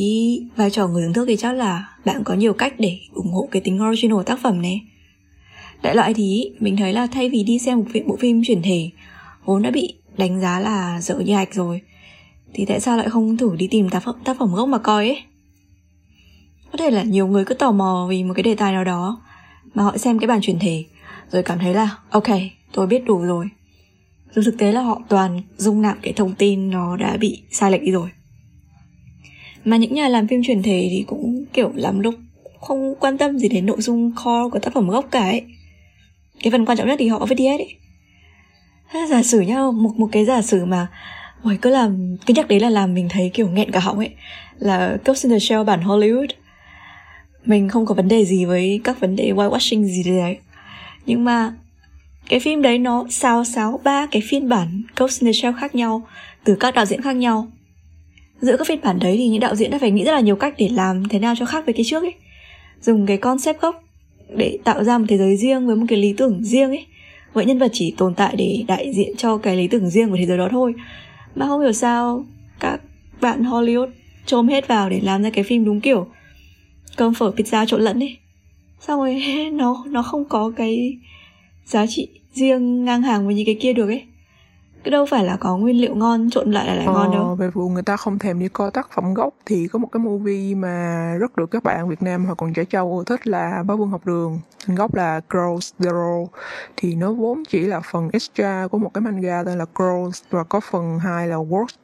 vai 0.56 0.70
trò 0.70 0.88
người 0.88 1.02
thưởng 1.02 1.12
thức 1.12 1.24
thì 1.28 1.36
chắc 1.36 1.52
là 1.52 1.88
bạn 2.04 2.24
có 2.24 2.34
nhiều 2.34 2.52
cách 2.52 2.74
để 2.78 2.98
ủng 3.14 3.32
hộ 3.32 3.48
cái 3.50 3.62
tính 3.62 3.82
original 3.88 4.22
tác 4.26 4.38
phẩm 4.42 4.62
này. 4.62 4.80
Đại 5.82 5.94
loại 5.94 6.14
thì 6.14 6.52
mình 6.60 6.76
thấy 6.76 6.92
là 6.92 7.06
thay 7.06 7.28
vì 7.28 7.42
đi 7.42 7.58
xem 7.58 7.78
một 7.78 7.84
bộ 8.06 8.16
phim 8.16 8.42
chuyển 8.44 8.62
thể 8.62 8.90
vốn 9.44 9.62
đã 9.62 9.70
bị 9.70 9.94
đánh 10.16 10.40
giá 10.40 10.60
là 10.60 11.00
dở 11.00 11.18
như 11.18 11.34
hạch 11.34 11.54
rồi 11.54 11.80
thì 12.54 12.64
tại 12.64 12.80
sao 12.80 12.96
lại 12.96 13.10
không 13.10 13.36
thử 13.36 13.56
đi 13.56 13.68
tìm 13.70 13.90
tác 13.90 14.00
phẩm, 14.00 14.14
tác 14.24 14.36
phẩm 14.38 14.54
gốc 14.54 14.68
mà 14.68 14.78
coi 14.78 15.08
ấy? 15.08 15.22
Có 16.72 16.78
thể 16.78 16.90
là 16.90 17.02
nhiều 17.02 17.26
người 17.26 17.44
cứ 17.44 17.54
tò 17.54 17.72
mò 17.72 18.06
vì 18.10 18.24
một 18.24 18.34
cái 18.34 18.42
đề 18.42 18.54
tài 18.54 18.72
nào 18.72 18.84
đó 18.84 19.22
mà 19.74 19.82
họ 19.82 19.96
xem 19.96 20.18
cái 20.18 20.28
bản 20.28 20.40
chuyển 20.40 20.58
thể 20.58 20.84
rồi 21.30 21.42
cảm 21.42 21.58
thấy 21.58 21.74
là 21.74 21.96
ok 22.10 22.28
tôi 22.72 22.86
biết 22.86 23.04
đủ 23.06 23.18
rồi. 23.18 23.48
Rồi 24.34 24.44
thực 24.44 24.58
tế 24.58 24.72
là 24.72 24.80
họ 24.80 25.02
toàn 25.08 25.42
dung 25.56 25.82
nạp 25.82 25.98
cái 26.02 26.12
thông 26.12 26.34
tin 26.34 26.70
nó 26.70 26.96
đã 26.96 27.16
bị 27.16 27.42
sai 27.50 27.70
lệch 27.70 27.82
đi 27.82 27.90
rồi 27.90 28.10
mà 29.70 29.76
những 29.76 29.94
nhà 29.94 30.08
làm 30.08 30.28
phim 30.28 30.42
truyền 30.42 30.62
thể 30.62 30.88
thì 30.90 31.04
cũng 31.06 31.44
kiểu 31.52 31.72
làm 31.74 32.00
lúc 32.00 32.14
không 32.60 32.94
quan 33.00 33.18
tâm 33.18 33.38
gì 33.38 33.48
đến 33.48 33.66
nội 33.66 33.80
dung 33.80 34.12
core 34.16 34.50
của 34.52 34.58
tác 34.58 34.74
phẩm 34.74 34.88
gốc 34.88 35.08
cả 35.10 35.20
ấy. 35.20 35.42
Cái 36.42 36.50
phần 36.50 36.64
quan 36.64 36.78
trọng 36.78 36.88
nhất 36.88 36.96
thì 36.98 37.08
họ 37.08 37.26
viết 37.26 37.34
đi 37.34 37.46
hết 37.46 37.58
ấy. 37.58 37.76
Giả 39.08 39.22
sử 39.22 39.40
nhá 39.40 39.58
một 39.74 39.94
một 39.96 40.08
cái 40.12 40.24
giả 40.24 40.42
sử 40.42 40.64
mà 40.64 40.86
Ôi, 41.42 41.58
cứ 41.62 41.70
làm 41.70 42.16
cái 42.26 42.34
nhắc 42.34 42.48
đấy 42.48 42.60
là 42.60 42.70
làm 42.70 42.94
mình 42.94 43.08
thấy 43.08 43.30
kiểu 43.34 43.48
nghẹn 43.48 43.70
cả 43.70 43.80
họng 43.80 43.98
ấy 43.98 44.10
là 44.58 44.96
Ghost 45.04 45.24
in 45.24 45.32
the 45.32 45.38
Shell 45.38 45.64
bản 45.64 45.80
Hollywood. 45.80 46.26
Mình 47.44 47.68
không 47.68 47.86
có 47.86 47.94
vấn 47.94 48.08
đề 48.08 48.24
gì 48.24 48.44
với 48.44 48.80
các 48.84 49.00
vấn 49.00 49.16
đề 49.16 49.32
whitewashing 49.32 49.84
gì 49.84 50.02
đấy 50.02 50.36
nhưng 51.08 51.24
mà 51.24 51.52
cái 52.28 52.40
phim 52.40 52.62
đấy 52.62 52.78
nó 52.78 53.04
sao 53.10 53.44
sáo 53.44 53.80
ba 53.84 54.06
cái 54.06 54.22
phiên 54.24 54.48
bản 54.48 54.82
Ghost 54.96 55.20
in 55.20 55.26
the 55.26 55.32
Shell 55.32 55.56
khác 55.60 55.74
nhau 55.74 56.06
từ 56.44 56.54
các 56.54 56.74
đạo 56.74 56.84
diễn 56.84 57.02
khác 57.02 57.12
nhau 57.12 57.46
giữa 58.40 58.56
các 58.56 58.66
phiên 58.66 58.80
bản 58.80 58.98
đấy 58.98 59.16
thì 59.16 59.28
những 59.28 59.40
đạo 59.40 59.54
diễn 59.54 59.70
đã 59.70 59.78
phải 59.78 59.90
nghĩ 59.90 60.04
rất 60.04 60.12
là 60.12 60.20
nhiều 60.20 60.36
cách 60.36 60.54
để 60.58 60.68
làm 60.68 61.08
thế 61.08 61.18
nào 61.18 61.34
cho 61.38 61.46
khác 61.46 61.66
với 61.66 61.74
cái 61.74 61.84
trước 61.86 62.02
ấy. 62.02 62.14
Dùng 62.80 63.06
cái 63.06 63.16
concept 63.16 63.60
gốc 63.60 63.82
để 64.36 64.58
tạo 64.64 64.84
ra 64.84 64.98
một 64.98 65.04
thế 65.08 65.18
giới 65.18 65.36
riêng 65.36 65.66
với 65.66 65.76
một 65.76 65.86
cái 65.88 65.98
lý 65.98 66.14
tưởng 66.16 66.44
riêng 66.44 66.68
ấy. 66.68 66.86
Vậy 67.32 67.44
nhân 67.44 67.58
vật 67.58 67.70
chỉ 67.72 67.94
tồn 67.96 68.14
tại 68.14 68.34
để 68.36 68.64
đại 68.68 68.92
diện 68.94 69.16
cho 69.16 69.38
cái 69.38 69.56
lý 69.56 69.68
tưởng 69.68 69.90
riêng 69.90 70.10
của 70.10 70.16
thế 70.16 70.26
giới 70.26 70.38
đó 70.38 70.48
thôi. 70.50 70.74
Mà 71.34 71.46
không 71.46 71.60
hiểu 71.60 71.72
sao 71.72 72.24
các 72.60 72.80
bạn 73.20 73.42
Hollywood 73.42 73.88
trôm 74.26 74.48
hết 74.48 74.68
vào 74.68 74.90
để 74.90 75.00
làm 75.02 75.22
ra 75.22 75.30
cái 75.30 75.44
phim 75.44 75.64
đúng 75.64 75.80
kiểu 75.80 76.06
cơm 76.96 77.14
phở 77.14 77.32
pizza 77.36 77.66
trộn 77.66 77.80
lẫn 77.80 78.02
ấy. 78.02 78.16
Xong 78.80 79.00
rồi 79.00 79.22
nó 79.52 79.84
nó 79.88 80.02
không 80.02 80.24
có 80.24 80.52
cái 80.56 80.98
giá 81.64 81.86
trị 81.86 82.08
riêng 82.32 82.84
ngang 82.84 83.02
hàng 83.02 83.26
với 83.26 83.34
những 83.34 83.46
cái 83.46 83.56
kia 83.60 83.72
được 83.72 83.88
ấy 83.88 84.02
cái 84.84 84.90
đâu 84.90 85.06
phải 85.06 85.24
là 85.24 85.36
có 85.36 85.56
nguyên 85.56 85.80
liệu 85.80 85.94
ngon 85.94 86.30
trộn 86.30 86.52
lại 86.52 86.66
là 86.66 86.74
lại 86.74 86.86
ờ, 86.86 86.92
ngon 86.92 87.12
đâu. 87.12 87.34
về 87.34 87.50
vụ 87.50 87.68
người 87.68 87.82
ta 87.82 87.96
không 87.96 88.18
thèm 88.18 88.38
đi 88.38 88.48
coi 88.48 88.70
tác 88.70 88.90
phẩm 88.94 89.14
gốc 89.14 89.34
thì 89.46 89.68
có 89.68 89.78
một 89.78 89.88
cái 89.92 90.00
movie 90.00 90.54
mà 90.54 91.14
rất 91.20 91.36
được 91.36 91.50
các 91.50 91.62
bạn 91.62 91.88
Việt 91.88 92.02
Nam 92.02 92.24
hoặc 92.24 92.34
còn 92.34 92.52
trẻ 92.52 92.64
trâu 92.64 92.98
ưa 92.98 93.04
thích 93.04 93.26
là 93.26 93.62
Bá 93.66 93.74
Vương 93.74 93.90
học 93.90 94.06
đường. 94.06 94.40
Tên 94.66 94.76
gốc 94.76 94.94
là 94.94 95.20
Girls 95.30 95.72
Zero 95.78 96.26
thì 96.76 96.94
nó 96.94 97.12
vốn 97.12 97.42
chỉ 97.48 97.60
là 97.60 97.80
phần 97.80 98.10
extra 98.12 98.66
của 98.70 98.78
một 98.78 98.94
cái 98.94 99.02
manga 99.02 99.42
tên 99.46 99.58
là 99.58 99.66
Girls 99.78 100.22
và 100.30 100.44
có 100.44 100.60
phần 100.60 100.98
hai 100.98 101.28
là 101.28 101.36
Works 101.36 101.76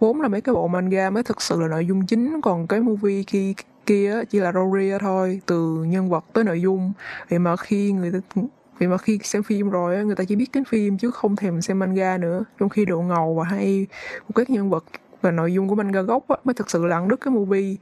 vốn 0.00 0.20
là 0.20 0.28
mấy 0.28 0.40
cái 0.40 0.54
bộ 0.54 0.68
manga 0.68 1.10
mới 1.10 1.22
thực 1.22 1.42
sự 1.42 1.60
là 1.60 1.68
nội 1.68 1.86
dung 1.86 2.06
chính 2.06 2.40
còn 2.40 2.66
cái 2.66 2.80
movie 2.80 3.22
kia 3.26 3.52
kia 3.86 4.22
chỉ 4.30 4.38
là 4.38 4.52
Rory 4.52 4.90
thôi 5.00 5.40
từ 5.46 5.84
nhân 5.84 6.10
vật 6.10 6.24
tới 6.32 6.44
nội 6.44 6.60
dung. 6.60 6.92
Vậy 7.30 7.38
mà 7.38 7.56
khi 7.56 7.92
người 7.92 8.12
ta 8.12 8.42
vì 8.78 8.86
mà 8.86 8.98
khi 8.98 9.18
xem 9.22 9.42
phim 9.42 9.70
rồi 9.70 10.04
người 10.04 10.16
ta 10.16 10.24
chỉ 10.24 10.36
biết 10.36 10.50
đến 10.52 10.64
phim 10.64 10.98
chứ 10.98 11.10
không 11.10 11.36
thèm 11.36 11.62
xem 11.62 11.78
manga 11.78 12.18
nữa. 12.18 12.44
Trong 12.58 12.68
khi 12.68 12.84
độ 12.84 13.00
ngầu 13.00 13.34
và 13.34 13.44
hay 13.44 13.86
của 14.28 14.32
các 14.34 14.50
nhân 14.50 14.70
vật 14.70 14.84
và 15.22 15.30
nội 15.30 15.52
dung 15.52 15.68
của 15.68 15.74
manga 15.74 16.02
gốc 16.02 16.28
á, 16.28 16.36
mới 16.44 16.54
thực 16.54 16.70
sự 16.70 16.86
là 16.86 16.96
ăn 16.96 17.08
đứt 17.08 17.20
cái 17.20 17.34
movie. 17.34 17.76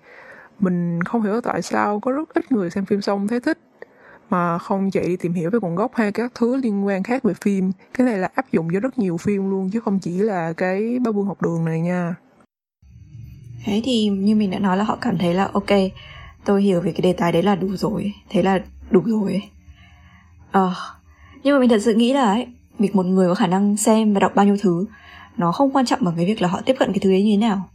Mình 0.60 1.02
không 1.02 1.22
hiểu 1.22 1.40
tại 1.40 1.62
sao 1.62 2.00
có 2.00 2.12
rất 2.12 2.34
ít 2.34 2.52
người 2.52 2.70
xem 2.70 2.84
phim 2.84 3.00
xong 3.00 3.28
thấy 3.28 3.40
thích 3.40 3.58
mà 4.30 4.58
không 4.58 4.90
chạy 4.90 5.04
đi 5.04 5.16
tìm 5.16 5.32
hiểu 5.32 5.50
về 5.50 5.58
nguồn 5.62 5.74
gốc 5.74 5.94
hay 5.94 6.12
các 6.12 6.32
thứ 6.34 6.56
liên 6.56 6.86
quan 6.86 7.02
khác 7.02 7.22
về 7.22 7.34
phim. 7.40 7.72
Cái 7.94 8.06
này 8.06 8.18
là 8.18 8.28
áp 8.34 8.52
dụng 8.52 8.68
cho 8.72 8.80
rất 8.80 8.98
nhiều 8.98 9.16
phim 9.16 9.50
luôn 9.50 9.70
chứ 9.70 9.80
không 9.80 9.98
chỉ 9.98 10.18
là 10.18 10.52
cái 10.52 10.98
ba 11.04 11.12
buôn 11.12 11.26
học 11.26 11.42
đường 11.42 11.64
này 11.64 11.80
nha. 11.80 12.14
Thế 13.64 13.82
thì 13.84 14.08
như 14.08 14.34
mình 14.34 14.50
đã 14.50 14.58
nói 14.58 14.76
là 14.76 14.84
họ 14.84 14.98
cảm 15.00 15.18
thấy 15.18 15.34
là 15.34 15.48
ok 15.52 15.70
tôi 16.44 16.62
hiểu 16.62 16.80
về 16.80 16.92
cái 16.92 17.02
đề 17.02 17.12
tài 17.12 17.32
đấy 17.32 17.42
là 17.42 17.54
đủ 17.54 17.68
rồi 17.76 18.12
thế 18.30 18.42
là 18.42 18.62
đủ 18.90 19.02
rồi 19.06 19.42
Ờ, 20.52 20.74
nhưng 21.42 21.54
mà 21.54 21.60
mình 21.60 21.68
thật 21.70 21.82
sự 21.82 21.94
nghĩ 21.94 22.12
là 22.12 22.24
ấy, 22.24 22.46
việc 22.78 22.96
một 22.96 23.06
người 23.06 23.28
có 23.28 23.34
khả 23.34 23.46
năng 23.46 23.76
xem 23.76 24.14
và 24.14 24.20
đọc 24.20 24.32
bao 24.34 24.46
nhiêu 24.46 24.56
thứ 24.60 24.86
nó 25.36 25.52
không 25.52 25.70
quan 25.70 25.86
trọng 25.86 26.04
bằng 26.04 26.14
cái 26.16 26.26
việc 26.26 26.42
là 26.42 26.48
họ 26.48 26.60
tiếp 26.66 26.76
cận 26.78 26.92
cái 26.92 26.98
thứ 26.98 27.10
ấy 27.10 27.22
như 27.22 27.32
thế 27.32 27.36
nào. 27.36 27.68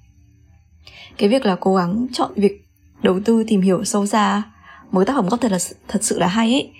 Cái 1.17 1.29
việc 1.29 1.45
là 1.45 1.55
cố 1.59 1.75
gắng 1.75 2.07
chọn 2.13 2.31
việc 2.35 2.67
đầu 3.03 3.19
tư 3.25 3.43
tìm 3.47 3.61
hiểu 3.61 3.83
sâu 3.83 4.05
xa 4.05 4.43
một 4.91 5.03
tác 5.03 5.13
phẩm 5.15 5.27
gốc 5.29 5.41
thật 5.41 5.51
là 5.51 5.57
thật 5.87 6.03
sự 6.03 6.19
là 6.19 6.27
hay 6.27 6.53
ấy 6.53 6.71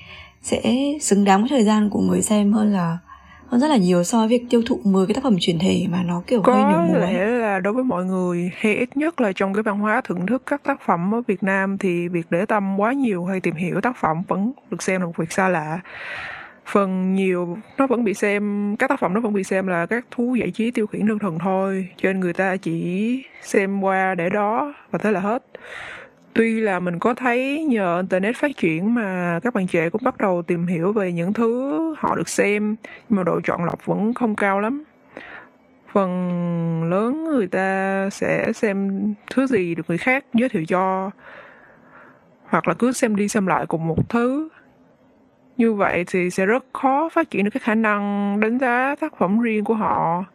sẽ 0.41 0.76
xứng 1.02 1.24
đáng 1.24 1.41
với 1.41 1.50
thời 1.50 1.64
gian 1.64 1.89
của 1.89 2.02
người 2.02 2.22
xem 2.22 2.54
hơn 2.54 2.74
là 2.74 2.98
hơn 3.48 3.62
rất 3.62 3.68
là 3.68 3.78
nhiều 3.78 4.04
so 4.04 4.18
với 4.18 4.28
việc 4.28 4.45
tiêu 4.50 4.62
thụ 4.66 4.80
10 4.84 5.08
cái 5.08 5.14
tác 5.14 5.24
phẩm 5.24 5.38
truyền 5.39 5.60
thể 5.60 5.86
mà 5.89 6.04
nó 6.04 6.24
kiểu 6.28 6.41
có 6.41 6.54
hơi 6.54 6.88
mùa 6.88 6.98
lẽ 6.98 7.26
là 7.26 7.60
đối 7.60 7.74
với 7.74 7.84
mọi 7.84 8.06
người 8.06 8.52
hay 8.58 8.76
ít 8.76 8.98
nhất 8.98 9.22
là 9.22 9.32
trong 9.32 9.54
cái 9.54 9.64
văn 9.64 9.80
hóa 9.80 10.02
thưởng 10.02 10.26
thức 10.26 10.43
các 10.45 10.64
tác 10.64 10.82
phẩm 10.86 11.16
ở 11.16 11.22
Việt 11.28 11.43
Nam 11.43 11.78
thì 11.78 12.08
việc 12.08 12.28
để 12.30 12.45
tâm 12.45 12.80
quá 12.80 12.93
nhiều 12.93 13.26
hay 13.26 13.39
tìm 13.39 13.56
hiểu 13.56 13.82
tác 13.82 13.98
phẩm 13.98 14.24
vẫn 14.28 14.52
được 14.72 14.84
xem 14.84 15.02
là 15.02 15.08
một 15.08 15.18
việc 15.18 15.32
xa 15.32 15.50
lạ. 15.50 15.80
Phần 16.66 17.16
nhiều 17.16 17.58
nó 17.78 17.88
vẫn 17.88 18.04
bị 18.04 18.14
xem 18.14 18.76
các 18.80 18.89
tác 18.89 19.00
phẩm 19.00 19.14
nó 19.14 19.22
vẫn 19.22 19.34
bị 19.34 19.43
xem 19.43 19.68
là 19.68 19.86
các 19.86 20.06
thú 20.12 20.36
giải 20.36 20.52
trí 20.52 20.72
tiêu 20.72 20.88
khiển 20.88 21.08
đơn 21.08 21.20
thuần 21.20 21.38
thôi 21.39 21.88
cho 21.98 22.10
nên 22.10 22.20
người 22.20 22.34
ta 22.34 22.58
chỉ 22.58 23.24
xem 23.41 23.82
qua 23.82 24.16
để 24.16 24.30
đó 24.30 24.74
và 24.91 25.00
thế 25.00 25.12
là 25.12 25.20
hết 25.20 25.43
tuy 26.38 26.60
là 26.60 26.80
mình 26.80 27.00
có 27.00 27.14
thấy 27.14 27.66
nhờ 27.70 27.98
internet 27.98 28.36
phát 28.36 28.58
triển 28.58 28.94
mà 28.94 29.40
các 29.44 29.54
bạn 29.54 29.68
trẻ 29.68 29.90
cũng 29.90 30.02
bắt 30.04 30.18
đầu 30.18 30.42
tìm 30.42 30.68
hiểu 30.68 30.94
về 30.94 31.12
những 31.12 31.34
thứ 31.34 31.78
họ 31.98 32.16
được 32.16 32.30
xem, 32.30 32.76
nhưng 33.10 33.18
mà 33.18 33.24
độ 33.24 33.42
chọn 33.44 33.64
lọc 33.64 33.86
vẫn 33.86 34.14
không 34.14 34.36
cao 34.36 34.60
lắm. 34.60 34.84
Phần 35.94 36.84
lớn 36.84 37.24
người 37.24 37.48
ta 37.48 38.10
sẽ 38.12 38.54
xem 38.54 39.02
thứ 39.32 39.48
gì 39.48 39.76
được 39.76 39.84
người 39.88 39.98
khác 39.98 40.26
giới 40.34 40.50
thiệu 40.50 40.66
cho, 40.66 41.12
hoặc 42.44 42.68
là 42.68 42.74
cứ 42.74 42.92
xem 42.92 43.16
đi 43.16 43.28
xem 43.28 43.48
lại 43.48 43.66
cùng 43.66 43.88
một 43.88 44.10
thứ. 44.10 44.50
Như 45.58 45.74
vậy 45.74 46.04
thì 46.08 46.30
sẽ 46.30 46.46
rất 46.46 46.66
khó 46.74 47.10
phát 47.10 47.30
triển 47.30 47.44
được 47.44 47.52
cái 47.54 47.62
khả 47.64 47.76
năng 47.76 48.40
đánh 48.40 48.60
giá 48.60 48.96
tác 49.00 49.18
phẩm 49.18 49.40
riêng 49.40 49.64
của 49.64 49.74
họ. 49.74 50.26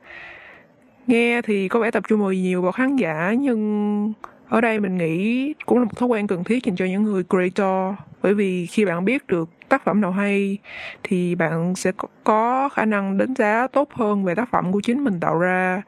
Nghe 1.07 1.43
thì 1.43 1.69
có 1.69 1.81
vẻ 1.81 1.91
tập 1.91 2.05
trung 2.09 2.21
vào 2.21 2.33
nhiều 2.33 2.63
vào 2.63 2.73
khán 2.73 2.97
giả, 2.97 3.35
nhưng 3.39 4.13
ở 4.53 4.61
đây 4.61 4.81
mình 4.81 4.99
nghĩ 4.99 5.55
cũng 5.67 5.79
là 5.79 5.85
một 5.85 5.97
thói 5.97 6.09
quen 6.09 6.27
cần 6.27 6.45
thiết 6.45 6.65
dành 6.65 6.77
cho 6.77 6.85
những 6.85 7.03
người 7.03 7.25
creator. 7.25 7.95
Bởi 8.23 8.35
vì 8.35 8.67
khi 8.67 8.85
bạn 8.85 9.05
biết 9.05 9.27
được 9.27 9.49
tác 9.69 9.85
phẩm 9.85 10.01
nào 10.01 10.11
hay, 10.11 10.59
thì 11.03 11.35
bạn 11.35 11.75
sẽ 11.75 11.93
có 12.25 12.69
khả 12.69 12.85
năng 12.85 13.19
đánh 13.19 13.35
giá 13.35 13.67
tốt 13.73 13.89
hơn 13.93 14.25
về 14.25 14.35
tác 14.35 14.51
phẩm 14.51 14.73
của 14.73 14.81
chính 14.81 15.05
mình 15.05 15.21
tạo 15.21 15.39
ra. 15.39 15.83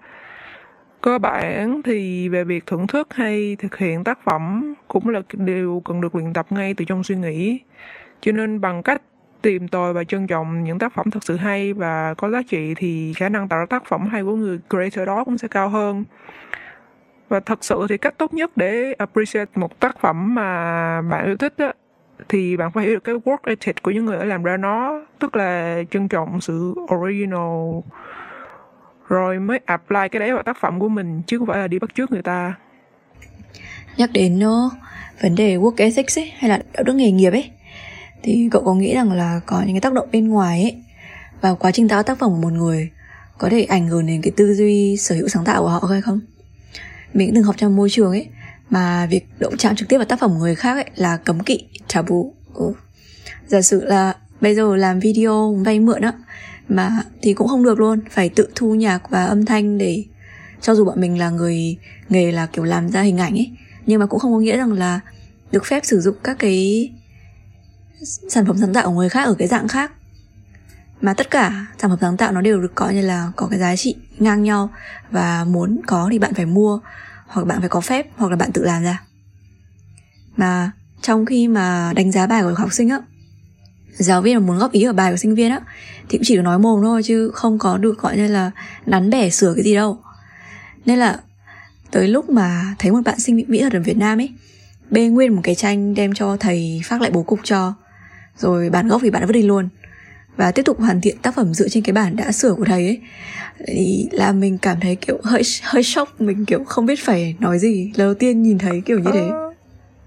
Cơ 1.01 1.19
bản 1.19 1.83
thì 1.85 2.29
về 2.29 2.45
việc 2.45 2.67
thưởng 2.67 2.87
thức 2.87 3.15
hay 3.15 3.57
thực 3.59 3.77
hiện 3.79 4.05
tác 4.05 4.19
phẩm 4.25 4.75
cũng 4.89 5.09
là 5.09 5.21
điều 5.33 5.83
cần 5.85 6.01
được 6.01 6.15
luyện 6.15 6.33
tập 6.33 6.47
ngay 6.51 6.75
từ 6.75 6.85
trong 6.85 7.05
suy 7.05 7.17
nghĩ. 7.17 7.61
Cho 8.21 8.33
nên 8.33 8.61
bằng 8.61 8.83
cách 8.83 9.03
tìm 9.43 9.69
tòi 9.69 9.93
và 9.93 10.05
trân 10.05 10.27
trọng 10.27 10.65
những 10.65 10.79
tác 10.79 10.95
phẩm 10.95 11.11
thật 11.11 11.25
sự 11.25 11.37
hay 11.37 11.73
và 11.73 12.15
có 12.15 12.31
giá 12.31 12.43
trị 12.49 12.75
thì 12.77 13.13
khả 13.17 13.29
năng 13.29 13.49
tạo 13.49 13.59
ra 13.59 13.67
tác 13.67 13.85
phẩm 13.87 14.07
hay 14.07 14.23
của 14.23 14.37
người 14.37 14.59
creator 14.71 15.07
đó 15.07 15.25
cũng 15.25 15.39
sẽ 15.39 15.49
cao 15.49 15.69
hơn 15.69 16.05
và 17.29 17.41
thật 17.41 17.59
sự 17.65 17.87
thì 17.89 17.99
cách 17.99 18.15
tốt 18.19 18.35
nhất 18.35 18.51
để 18.57 18.93
appreciate 18.99 19.51
một 19.55 19.81
tác 19.81 20.01
phẩm 20.01 20.35
mà 20.35 21.03
bạn 21.03 21.27
yêu 21.27 21.37
thích 21.37 21.55
á, 21.57 21.73
thì 22.29 22.57
bạn 22.57 22.71
phải 22.73 22.85
hiểu 22.85 22.95
được 22.95 23.05
cái 23.05 23.15
work 23.15 23.39
ethic 23.45 23.83
của 23.83 23.91
những 23.91 24.05
người 24.05 24.19
đã 24.19 24.25
làm 24.25 24.43
ra 24.43 24.57
nó 24.57 25.01
tức 25.19 25.37
là 25.37 25.83
trân 25.91 26.09
trọng 26.09 26.41
sự 26.41 26.75
original 26.95 27.81
rồi 29.09 29.39
mới 29.39 29.61
apply 29.65 30.09
cái 30.13 30.21
đấy 30.21 30.33
vào 30.33 30.43
tác 30.43 30.57
phẩm 30.61 30.81
của 30.81 30.89
mình 30.89 31.23
chứ 31.27 31.39
không 31.39 31.47
phải 31.47 31.59
là 31.59 31.69
đi 31.69 31.79
bắt 31.79 31.95
chước 31.95 32.13
người 32.13 32.23
ta. 32.23 32.55
Nhắc 33.97 34.11
đến 34.13 34.39
uh, 34.39 34.73
vấn 35.23 35.35
đề 35.35 35.57
work 35.57 35.75
ethics 35.77 36.19
ấy 36.19 36.33
hay 36.39 36.51
là 36.51 36.63
đạo 36.73 36.83
đức 36.85 36.95
nghề 36.95 37.11
nghiệp 37.11 37.31
ấy 37.31 37.51
thì 38.23 38.49
cậu 38.51 38.63
có 38.65 38.75
nghĩ 38.75 38.95
rằng 38.95 39.13
là 39.13 39.41
có 39.47 39.63
những 39.67 39.75
cái 39.75 39.81
tác 39.81 39.93
động 39.93 40.09
bên 40.13 40.29
ngoài 40.29 40.63
ấy 40.63 40.83
vào 41.41 41.57
quá 41.57 41.71
trình 41.71 41.89
tạo 41.89 42.03
tác 42.03 42.19
phẩm 42.19 42.31
của 42.31 42.43
một 42.43 42.53
người 42.53 42.91
có 43.39 43.49
thể 43.49 43.65
ảnh 43.65 43.89
hưởng 43.89 44.07
đến 44.07 44.23
cái 44.23 44.33
tư 44.37 44.55
duy 44.55 44.97
sở 44.97 45.15
hữu 45.15 45.29
sáng 45.29 45.45
tạo 45.45 45.63
của 45.63 45.69
họ 45.69 45.89
hay 45.91 46.01
không? 46.01 46.21
Mình 47.15 47.29
cũng 47.29 47.35
từng 47.35 47.45
học 47.45 47.55
trong 47.59 47.77
môi 47.77 47.91
trường 47.91 48.11
ấy, 48.11 48.29
mà 48.71 49.07
việc 49.07 49.27
động 49.39 49.57
chạm 49.57 49.77
trực 49.77 49.89
tiếp 49.89 49.97
vào 49.97 50.07
tác 50.07 50.21
phẩm 50.21 50.31
của 50.31 50.39
người 50.39 50.55
khác 50.55 50.75
ấy 50.75 50.91
là 50.97 51.17
cấm 51.17 51.41
kỵ 51.41 51.65
taboo 51.95 52.17
ừ. 52.55 52.73
giả 53.47 53.63
sử 53.63 53.85
là 53.85 54.15
bây 54.41 54.55
giờ 54.55 54.77
làm 54.77 55.01
video 55.01 55.55
vay 55.65 55.81
mượn 55.81 56.03
á, 56.03 56.13
mà 56.69 57.03
thì 57.23 57.35
cũng 57.35 57.49
không 57.49 57.65
được 57.65 57.81
luôn, 57.81 58.01
phải 58.11 58.29
tự 58.29 58.49
thu 58.55 58.75
nhạc 58.75 59.11
và 59.11 59.25
âm 59.25 59.45
thanh 59.45 59.79
để 59.79 60.05
cho 60.61 60.75
dù 60.75 60.85
bọn 60.85 61.01
mình 61.01 61.19
là 61.19 61.31
người 61.31 61.77
nghề 62.09 62.33
là 62.33 62.47
kiểu 62.47 62.65
làm 62.65 62.91
ra 62.91 63.03
hình 63.03 63.19
ảnh 63.19 63.33
ấy. 63.33 63.51
Nhưng 63.87 64.01
mà 64.01 64.07
cũng 64.07 64.21
không 64.21 64.33
có 64.33 64.39
nghĩa 64.39 64.57
rằng 64.57 64.73
là 64.73 65.01
được 65.53 65.65
phép 65.67 65.85
sử 65.85 66.01
dụng 66.01 66.17
các 66.25 66.39
cái 66.39 66.91
sản 68.29 68.47
phẩm 68.47 68.57
sáng 68.61 68.75
tạo 68.75 68.87
của 68.87 68.93
người 68.93 69.09
khác 69.09 69.25
ở 69.25 69.35
cái 69.35 69.49
dạng 69.49 69.69
khác. 69.69 69.93
Mà 71.01 71.15
tất 71.15 71.31
cả 71.31 71.67
sản 71.79 71.91
phẩm 71.91 71.99
sáng 72.01 72.17
tạo 72.17 72.33
nó 72.33 72.41
đều 72.41 72.61
được 72.61 72.75
coi 72.75 72.95
như 72.95 73.01
là 73.01 73.33
có 73.37 73.47
cái 73.47 73.59
giá 73.59 73.77
trị 73.77 73.97
ngang 74.19 74.43
nhau 74.43 74.71
và 75.11 75.45
muốn 75.45 75.81
có 75.87 76.09
thì 76.11 76.19
bạn 76.19 76.35
phải 76.35 76.47
mua, 76.47 76.81
hoặc 77.27 77.47
bạn 77.47 77.61
phải 77.61 77.69
có 77.69 77.81
phép, 77.81 78.07
hoặc 78.17 78.31
là 78.31 78.37
bạn 78.37 78.53
tự 78.53 78.65
làm 78.65 78.83
ra. 78.83 79.03
Mà 80.37 80.71
trong 81.03 81.27
khi 81.27 81.49
mà 81.49 81.93
đánh 81.97 82.13
giá 82.13 82.27
bài 82.27 82.43
của 82.43 82.55
học 82.57 82.73
sinh 82.73 82.89
á, 82.89 82.99
giáo 83.93 84.23
viên 84.23 84.35
mà 84.35 84.47
muốn 84.47 84.59
góp 84.59 84.73
ý 84.73 84.83
ở 84.83 84.93
bài 84.93 85.11
của 85.11 85.17
sinh 85.17 85.35
viên 85.35 85.51
á, 85.51 85.61
thì 86.09 86.19
cũng 86.19 86.25
chỉ 86.25 86.37
được 86.37 86.43
nói 86.43 86.59
mồm 86.59 86.83
thôi, 86.83 87.03
chứ 87.03 87.31
không 87.35 87.59
có 87.59 87.79
được, 87.79 87.99
gọi 87.99 88.17
như 88.17 88.29
là, 88.29 88.51
nắn 88.87 89.11
bẻ 89.11 89.31
sửa 89.31 89.55
cái 89.55 89.65
gì 89.65 89.75
đâu. 89.75 89.99
Nên 90.87 90.99
là 90.99 91.21
tới 91.91 92.09
lúc 92.09 92.31
mà 92.31 92.75
thấy 92.79 92.93
một 92.93 93.01
bạn 93.05 93.21
sinh 93.21 93.45
mỹ 93.49 93.61
thuật 93.61 93.73
ở 93.73 93.81
Việt 93.81 93.97
Nam 93.97 94.21
ấy, 94.21 94.31
bê 94.91 95.09
nguyên 95.09 95.35
một 95.35 95.41
cái 95.45 95.55
tranh 95.55 95.95
đem 95.95 96.15
cho 96.15 96.37
thầy 96.37 96.81
phát 96.85 97.01
lại 97.01 97.11
bố 97.11 97.23
cục 97.23 97.41
cho, 97.43 97.75
rồi 98.37 98.71
bản 98.71 98.89
gốc 98.89 99.01
thì 99.05 99.11
bạn 99.11 99.23
đã 99.23 99.27
vứt 99.27 99.33
đi 99.33 99.43
luôn 99.43 99.69
và 100.37 100.53
tiếp 100.53 100.63
tục 100.63 100.81
hoàn 100.81 101.01
thiện 101.01 101.19
tác 101.23 101.35
phẩm 101.35 101.55
dựa 101.55 101.69
trên 101.69 101.83
cái 101.83 101.93
bản 101.93 102.17
đã 102.17 102.33
sửa 102.33 102.55
của 102.55 102.65
thầy 102.65 102.87
ấy. 102.87 103.01
Thì 103.67 104.09
là 104.13 104.33
mình 104.33 104.59
cảm 104.59 104.77
thấy 104.81 104.97
kiểu 104.97 105.19
hơi 105.25 105.43
hơi 105.63 105.83
sốc 105.83 106.21
mình 106.21 106.45
kiểu 106.45 106.65
không 106.65 106.87
biết 106.87 106.99
phải 107.03 107.37
nói 107.41 107.59
gì. 107.59 107.93
Lần 107.97 108.07
đầu 108.09 108.15
tiên 108.15 108.43
nhìn 108.43 108.59
thấy 108.59 108.83
kiểu 108.85 108.99
như 108.99 109.11
thế. 109.13 109.29
Ờ, 109.31 109.53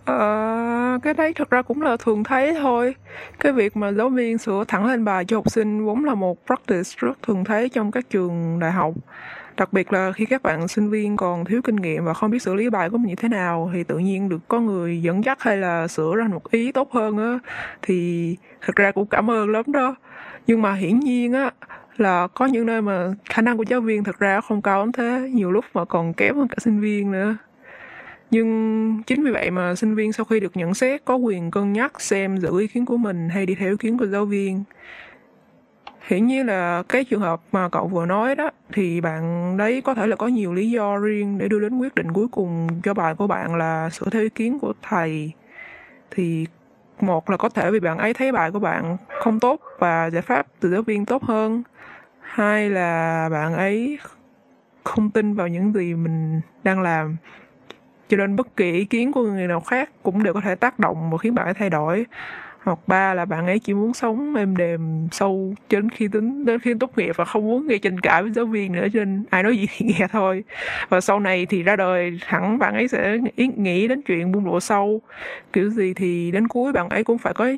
ờ, 0.06 1.00
cái 1.04 1.14
đấy 1.14 1.34
thật 1.36 1.50
ra 1.50 1.62
cũng 1.62 1.82
là 1.82 1.98
thường 1.98 2.24
thấy 2.24 2.54
thôi. 2.62 2.96
Cái 3.40 3.52
việc 3.52 3.78
mà 3.78 3.92
giáo 3.92 4.10
viên 4.10 4.38
sửa 4.38 4.64
thẳng 4.68 4.86
lên 4.86 5.06
bài 5.06 5.26
cho 5.26 5.38
học 5.38 5.52
sinh 5.52 5.86
vốn 5.86 6.06
là 6.06 6.16
một 6.16 6.46
practice 6.46 6.90
rất 6.98 7.24
thường 7.28 7.44
thấy 7.44 7.70
trong 7.70 7.92
các 7.92 8.10
trường 8.10 8.60
đại 8.60 8.72
học. 8.72 8.94
Đặc 9.58 9.74
biệt 9.74 9.94
là 9.94 10.12
khi 10.12 10.26
các 10.26 10.44
bạn 10.44 10.68
sinh 10.68 10.90
viên 10.90 11.18
còn 11.18 11.46
thiếu 11.46 11.62
kinh 11.62 11.76
nghiệm 11.76 12.06
và 12.06 12.14
không 12.14 12.32
biết 12.32 12.42
xử 12.42 12.56
lý 12.56 12.70
bài 12.70 12.90
của 12.90 12.98
mình 12.98 13.08
như 13.08 13.16
thế 13.16 13.30
nào 13.30 13.72
thì 13.74 13.84
tự 13.84 13.98
nhiên 13.98 14.30
được 14.30 14.48
có 14.48 14.60
người 14.60 15.02
dẫn 15.02 15.24
dắt 15.24 15.38
hay 15.42 15.58
là 15.58 15.88
sửa 15.88 16.16
ra 16.16 16.28
một 16.28 16.52
ý 16.52 16.72
tốt 16.72 16.92
hơn 16.92 17.18
á 17.18 17.40
thì 17.82 18.36
thật 18.62 18.76
ra 18.76 18.92
cũng 18.92 19.06
cảm 19.08 19.32
ơn 19.32 19.50
lắm 19.50 19.64
đó 19.68 19.96
nhưng 20.48 20.62
mà 20.62 20.74
hiển 20.74 21.00
nhiên 21.00 21.34
á, 21.34 21.52
là 21.98 22.28
có 22.28 22.46
những 22.46 22.66
nơi 22.66 22.82
mà 22.82 23.14
khả 23.26 23.42
năng 23.42 23.58
của 23.58 23.66
giáo 23.68 23.82
viên 23.82 24.04
thật 24.04 24.20
ra 24.20 24.42
không 24.42 24.62
cao 24.62 24.80
lắm 24.80 24.92
thế, 24.92 25.30
nhiều 25.34 25.52
lúc 25.52 25.66
mà 25.74 25.86
còn 25.86 26.14
kém 26.14 26.36
hơn 26.36 26.48
cả 26.48 26.56
sinh 26.58 26.80
viên 26.80 27.12
nữa. 27.12 27.36
Nhưng 28.32 29.02
chính 29.08 29.24
vì 29.24 29.32
vậy 29.32 29.52
mà 29.52 29.76
sinh 29.76 29.96
viên 29.96 30.14
sau 30.14 30.26
khi 30.26 30.40
được 30.40 30.58
nhận 30.58 30.74
xét 30.74 31.06
có 31.06 31.16
quyền 31.16 31.52
cân 31.52 31.74
nhắc 31.74 32.02
xem 32.02 32.38
giữ 32.38 32.60
ý 32.60 32.68
kiến 32.68 32.86
của 32.86 32.98
mình 32.98 33.30
hay 33.30 33.46
đi 33.46 33.56
theo 33.56 33.70
ý 33.70 33.78
kiến 33.80 33.98
của 33.98 34.06
giáo 34.06 34.26
viên. 34.26 34.64
Hiển 36.08 36.28
nhiên 36.28 36.46
là 36.46 36.84
cái 36.90 37.04
trường 37.04 37.22
hợp 37.22 37.42
mà 37.52 37.70
cậu 37.70 37.88
vừa 37.88 38.06
nói 38.06 38.36
đó, 38.36 38.50
thì 38.74 39.02
bạn 39.02 39.58
đấy 39.58 39.82
có 39.82 39.94
thể 39.94 40.08
là 40.08 40.16
có 40.16 40.28
nhiều 40.28 40.54
lý 40.54 40.72
do 40.72 40.98
riêng 40.98 41.38
để 41.38 41.48
đưa 41.48 41.60
đến 41.60 41.78
quyết 41.78 41.96
định 41.96 42.12
cuối 42.14 42.28
cùng 42.32 42.68
cho 42.84 42.94
bài 42.94 43.16
của 43.16 43.28
bạn 43.28 43.56
là 43.56 43.90
sửa 43.90 44.10
theo 44.12 44.22
ý 44.22 44.30
kiến 44.30 44.60
của 44.60 44.74
thầy. 44.82 45.32
Thì 46.12 46.46
một 47.04 47.30
là 47.30 47.38
có 47.38 47.50
thể 47.50 47.72
vì 47.72 47.80
bạn 47.80 47.98
ấy 47.98 48.14
thấy 48.14 48.32
bài 48.32 48.52
của 48.52 48.60
bạn 48.60 48.98
không 49.20 49.40
tốt 49.40 49.62
và 49.80 50.10
giải 50.10 50.22
pháp 50.22 50.48
từ 50.60 50.72
giáo 50.72 50.82
viên 50.82 51.06
tốt 51.06 51.24
hơn. 51.24 51.64
Hai 52.20 52.70
là 52.70 53.30
bạn 53.32 53.56
ấy 53.56 54.00
không 54.84 55.10
tin 55.10 55.34
vào 55.34 55.48
những 55.48 55.74
gì 55.74 55.94
mình 55.94 56.42
đang 56.64 56.82
làm. 56.82 57.18
Cho 58.10 58.18
nên 58.18 58.36
bất 58.36 58.56
kỳ 58.56 58.72
ý 58.72 58.86
kiến 58.86 59.12
của 59.12 59.24
người 59.24 59.48
nào 59.48 59.62
khác 59.62 59.90
cũng 60.04 60.24
đều 60.24 60.34
có 60.34 60.42
thể 60.42 60.56
tác 60.56 60.80
động 60.80 61.10
và 61.12 61.18
khiến 61.18 61.36
bạn 61.36 61.46
ấy 61.46 61.54
thay 61.54 61.70
đổi 61.70 62.06
hoặc 62.68 62.80
ba 62.88 63.14
là 63.14 63.26
bạn 63.26 63.46
ấy 63.46 63.60
chỉ 63.60 63.74
muốn 63.74 63.94
sống 63.94 64.36
êm 64.36 64.58
đềm 64.58 65.08
sâu 65.12 65.54
đến 65.70 65.90
khi 65.90 66.08
tính 66.08 66.46
đến 66.46 66.60
khi 66.60 66.74
tốt 66.80 66.98
nghiệp 66.98 67.12
và 67.16 67.26
không 67.26 67.46
muốn 67.46 67.68
gây 67.68 67.80
tranh 67.80 68.00
cãi 68.00 68.24
với 68.24 68.32
giáo 68.32 68.46
viên 68.46 68.72
nữa 68.72 68.88
cho 68.94 69.00
nên 69.00 69.24
ai 69.30 69.44
nói 69.44 69.58
gì 69.58 69.68
thì 69.78 69.86
nghe 69.86 70.08
thôi. 70.12 70.44
Và 70.90 71.02
sau 71.02 71.20
này 71.20 71.46
thì 71.46 71.64
ra 71.64 71.76
đời 71.76 72.20
hẳn 72.26 72.60
bạn 72.60 72.74
ấy 72.74 72.88
sẽ 72.88 73.18
nghĩ, 73.18 73.50
nghĩ 73.56 73.88
đến 73.88 74.02
chuyện 74.02 74.32
buông 74.32 74.46
lụa 74.46 74.60
sâu 74.60 75.02
kiểu 75.54 75.70
gì 75.70 75.94
thì 75.94 76.32
đến 76.32 76.48
cuối 76.48 76.72
bạn 76.74 76.90
ấy 76.90 77.04
cũng 77.04 77.18
phải 77.18 77.34
có 77.34 77.52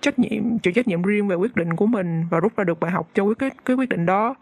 trách 0.00 0.18
nhiệm 0.18 0.58
chịu 0.58 0.72
trách 0.72 0.88
nhiệm 0.88 1.02
riêng 1.02 1.28
về 1.28 1.36
quyết 1.36 1.56
định 1.56 1.76
của 1.76 1.86
mình 1.86 2.24
và 2.30 2.40
rút 2.40 2.56
ra 2.56 2.64
được 2.64 2.80
bài 2.80 2.90
học 2.90 3.08
cho 3.14 3.22
quyết 3.22 3.38
cái, 3.38 3.50
cái 3.64 3.76
quyết 3.76 3.88
định 3.88 4.06
đó. 4.06 4.34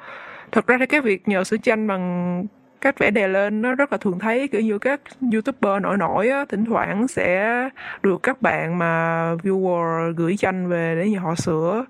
Thật 0.52 0.66
ra 0.66 0.76
thì 0.80 0.86
cái 0.86 1.00
việc 1.00 1.28
nhờ 1.28 1.44
sửa 1.44 1.56
tranh 1.56 1.86
bằng 1.86 2.44
cách 2.84 2.98
vẽ 2.98 3.10
đè 3.10 3.28
lên 3.28 3.62
nó 3.62 3.74
rất 3.74 3.92
là 3.92 3.98
thường 3.98 4.18
thấy 4.18 4.48
kiểu 4.48 4.60
như 4.60 4.78
các 4.78 5.00
youtuber 5.32 5.82
nổi 5.82 5.96
nổi 5.96 6.28
á, 6.28 6.44
thỉnh 6.48 6.64
thoảng 6.64 7.08
sẽ 7.08 7.68
được 8.02 8.22
các 8.22 8.42
bạn 8.42 8.78
mà 8.78 9.34
viewer 9.42 10.12
gửi 10.12 10.36
tranh 10.36 10.68
về 10.68 10.94
để 10.98 11.10
nhờ 11.10 11.18
họ 11.18 11.34
sửa. 11.34 11.84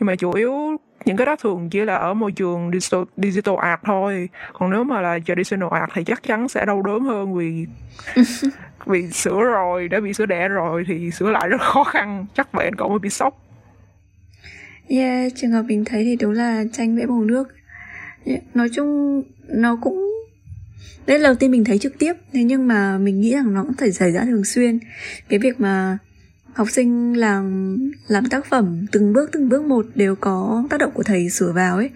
Nhưng 0.00 0.06
mà 0.06 0.16
chủ 0.16 0.32
yếu 0.32 0.52
những 1.04 1.16
cái 1.16 1.26
đó 1.26 1.36
thường 1.36 1.70
chỉ 1.70 1.80
là 1.80 1.96
ở 1.96 2.14
môi 2.14 2.32
trường 2.32 2.70
digital, 2.72 3.02
digital 3.16 3.54
art 3.60 3.80
thôi. 3.84 4.28
Còn 4.52 4.70
nếu 4.70 4.84
mà 4.84 5.00
là 5.00 5.18
traditional 5.26 5.68
art 5.70 5.90
thì 5.94 6.04
chắc 6.04 6.22
chắn 6.22 6.48
sẽ 6.48 6.66
đau 6.66 6.82
đớn 6.82 7.00
hơn 7.00 7.34
vì 7.34 7.66
vì 8.86 9.10
sửa 9.10 9.42
rồi 9.42 9.88
đã 9.88 10.00
bị 10.00 10.12
sửa 10.12 10.26
đẻ 10.26 10.48
rồi 10.48 10.84
thì 10.88 11.10
sửa 11.10 11.30
lại 11.30 11.48
rất 11.48 11.60
khó 11.60 11.84
khăn. 11.84 12.26
Chắc 12.34 12.52
vậy 12.52 12.70
cậu 12.78 12.88
mới 12.88 12.98
bị 12.98 13.10
sốc. 13.10 13.40
Yeah, 14.88 15.32
trường 15.36 15.50
hợp 15.50 15.62
mình 15.62 15.84
thấy 15.84 16.04
thì 16.04 16.16
đúng 16.16 16.32
là 16.32 16.64
tranh 16.72 16.96
vẽ 16.96 17.06
màu 17.06 17.20
nước. 17.20 17.48
Nói 18.54 18.68
chung 18.72 19.22
nó 19.48 19.78
cũng 19.82 20.13
Đấy 21.06 21.18
là 21.18 21.28
đầu 21.28 21.34
tiên 21.34 21.50
mình 21.50 21.64
thấy 21.64 21.78
trực 21.78 21.98
tiếp. 21.98 22.12
Thế 22.32 22.42
nhưng 22.42 22.68
mà 22.68 22.98
mình 22.98 23.20
nghĩ 23.20 23.32
rằng 23.32 23.54
nó 23.54 23.62
cũng 23.62 23.74
phải 23.78 23.92
xảy 23.92 24.12
ra 24.12 24.24
thường 24.24 24.44
xuyên. 24.44 24.78
Cái 25.28 25.38
việc 25.38 25.60
mà 25.60 25.98
học 26.52 26.70
sinh 26.70 27.16
làm 27.16 27.76
làm 28.08 28.26
tác 28.26 28.46
phẩm 28.46 28.86
từng 28.92 29.12
bước 29.12 29.30
từng 29.32 29.48
bước 29.48 29.64
một 29.64 29.86
đều 29.94 30.16
có 30.16 30.64
tác 30.70 30.80
động 30.80 30.90
của 30.94 31.02
thầy 31.02 31.30
sửa 31.30 31.52
vào 31.52 31.76
ấy. 31.76 31.90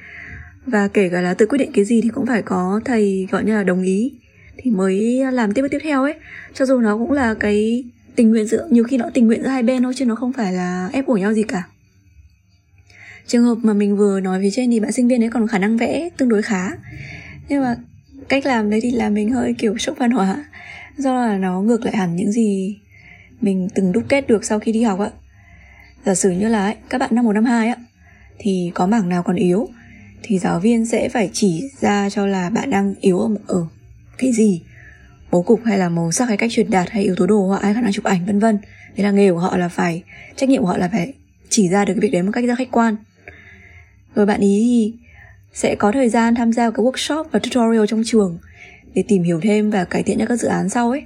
Và 0.67 0.89
kể 0.89 1.09
cả 1.09 1.21
là 1.21 1.35
tự 1.35 1.47
quyết 1.47 1.59
định 1.59 1.71
cái 1.73 1.85
gì 1.85 2.01
thì 2.01 2.09
cũng 2.09 2.27
phải 2.27 2.43
có 2.43 2.81
thầy 2.85 3.29
gọi 3.31 3.45
như 3.45 3.55
là 3.55 3.65
đồng 3.65 3.83
ý 3.83 4.13
thì 4.57 4.71
mới 4.71 5.23
làm 5.33 5.53
tiếp 5.53 5.63
bước 5.63 5.69
tiếp 5.71 5.79
theo 5.83 6.03
ấy. 6.03 6.15
Cho 6.55 6.67
dù 6.67 6.79
nó 6.79 6.99
cũng 6.99 7.13
là 7.13 7.35
cái 7.35 7.85
tình 8.17 8.31
nguyện 8.31 8.47
giữa, 8.47 8.69
nhiều 8.71 8.85
khi 8.85 8.97
nó 8.97 9.11
tình 9.15 9.27
nguyện 9.27 9.43
giữa 9.43 9.49
hai 9.49 9.63
bên 9.63 9.83
thôi 9.83 9.93
chứ 9.97 10.05
nó 10.05 10.15
không 10.15 10.33
phải 10.33 10.53
là 10.53 10.91
ép 10.93 11.07
buộc 11.07 11.19
nhau 11.19 11.33
gì 11.33 11.43
cả. 11.43 11.63
Trường 13.27 13.45
hợp 13.45 13.59
mà 13.63 13.73
mình 13.73 13.97
vừa 13.97 14.21
nói 14.21 14.41
về 14.41 14.51
trên 14.53 14.71
thì 14.71 14.81
bạn 14.81 14.93
sinh 14.93 15.09
viên 15.09 15.23
ấy 15.23 15.31
còn 15.31 15.47
khả 15.47 15.59
năng 15.59 15.77
vẽ 15.77 16.09
tương 16.17 16.29
đối 16.29 16.43
khá. 16.43 16.71
Nhưng 17.49 17.63
mà 17.63 17.77
cách 18.29 18.47
làm 18.47 18.71
đấy 18.71 18.81
thì 18.83 18.91
là 18.91 19.09
mình 19.09 19.31
hơi 19.31 19.55
kiểu 19.59 19.79
sốc 19.79 19.99
văn 19.99 20.11
hóa. 20.11 20.45
Do 20.97 21.27
là 21.27 21.39
nó 21.39 21.61
ngược 21.61 21.85
lại 21.85 21.97
hẳn 21.97 22.17
những 22.17 22.33
gì 22.33 22.79
mình 23.41 23.69
từng 23.75 23.93
đúc 23.93 24.05
kết 24.09 24.29
được 24.29 24.45
sau 24.45 24.59
khi 24.59 24.73
đi 24.73 24.83
học 24.83 25.01
ạ 25.01 25.11
giả 26.05 26.15
sử 26.15 26.31
như 26.31 26.49
là 26.49 26.65
ấy, 26.65 26.75
các 26.89 26.99
bạn 26.99 27.11
năm 27.13 27.25
một 27.25 27.33
năm 27.33 27.45
hai 27.45 27.69
á 27.69 27.77
thì 28.39 28.71
có 28.75 28.87
mảng 28.87 29.09
nào 29.09 29.23
còn 29.23 29.37
yếu 29.37 29.69
thì 30.23 30.39
giáo 30.39 30.61
viên 30.61 30.87
sẽ 30.87 31.09
phải 31.09 31.31
chỉ 31.33 31.71
ra 31.81 32.11
cho 32.11 32.27
là 32.27 32.51
bạn 32.51 32.71
đang 32.71 32.95
yếu 33.01 33.19
ở, 33.19 33.29
ở 33.47 33.67
cái 34.19 34.33
gì? 34.33 34.63
Bố 35.31 35.43
cục 35.43 35.61
hay 35.65 35.79
là 35.79 35.89
màu 35.89 36.13
sắc 36.13 36.29
hay 36.29 36.37
cách 36.37 36.51
truyền 36.53 36.71
đạt 36.71 36.91
hay 36.91 37.03
yếu 37.03 37.15
tố 37.17 37.27
đồ 37.27 37.47
họa 37.47 37.59
hay 37.63 37.75
khả 37.75 37.81
năng 37.81 37.93
chụp 37.93 38.05
ảnh 38.05 38.27
vân 38.27 38.39
vân. 38.39 38.59
Thế 38.97 39.05
là 39.05 39.11
nghề 39.11 39.33
của 39.33 39.39
họ 39.39 39.57
là 39.57 39.69
phải 39.69 40.03
trách 40.37 40.49
nhiệm 40.49 40.61
của 40.61 40.69
họ 40.69 40.77
là 40.77 40.89
phải 40.89 41.13
chỉ 41.49 41.69
ra 41.69 41.85
được 41.85 41.95
cái 41.95 42.01
việc 42.01 42.13
đấy 42.13 42.23
một 42.23 42.31
cách 42.35 42.45
rất 42.45 42.59
khách 42.59 42.71
quan. 42.71 42.97
Rồi 44.15 44.27
bạn 44.27 44.41
ý 44.41 44.63
thì 44.63 45.08
sẽ 45.59 45.75
có 45.75 45.93
thời 45.93 46.09
gian 46.09 46.35
tham 46.35 46.53
gia 46.53 46.71
các 46.71 46.83
workshop 46.83 47.25
và 47.33 47.39
tutorial 47.39 47.85
trong 47.89 48.03
trường 48.05 48.39
để 48.95 49.05
tìm 49.09 49.23
hiểu 49.23 49.41
thêm 49.41 49.71
và 49.71 49.85
cải 49.85 50.03
thiện 50.03 50.19
cho 50.19 50.27
các 50.27 50.37
dự 50.37 50.49
án 50.49 50.69
sau 50.69 50.91
ấy. 50.91 51.03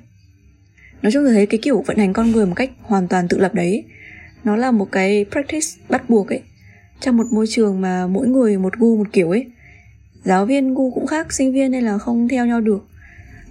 Nói 1.03 1.13
chung 1.13 1.25
là 1.25 1.33
thấy 1.33 1.47
cái 1.47 1.61
kiểu 1.63 1.83
vận 1.87 1.97
hành 1.97 2.13
con 2.13 2.31
người 2.31 2.47
một 2.47 2.55
cách 2.57 2.71
hoàn 2.83 3.09
toàn 3.09 3.29
tự 3.29 3.39
lập 3.39 3.55
đấy, 3.55 3.85
nó 4.45 4.57
là 4.57 4.71
một 4.71 4.93
cái 4.93 5.25
practice 5.31 5.67
bắt 5.89 6.11
buộc 6.11 6.29
ấy. 6.29 6.41
Trong 7.01 7.17
một 7.17 7.27
môi 7.33 7.47
trường 7.47 7.81
mà 7.81 8.07
mỗi 8.07 8.29
người 8.29 8.59
một 8.59 8.79
gu 8.79 8.97
một 8.97 9.13
kiểu 9.13 9.31
ấy, 9.31 9.47
giáo 10.25 10.47
viên 10.47 10.75
gu 10.75 10.91
cũng 10.91 11.07
khác, 11.07 11.33
sinh 11.33 11.53
viên 11.53 11.71
nên 11.71 11.85
là 11.85 11.99
không 11.99 12.29
theo 12.29 12.47
nhau 12.47 12.61
được, 12.61 12.87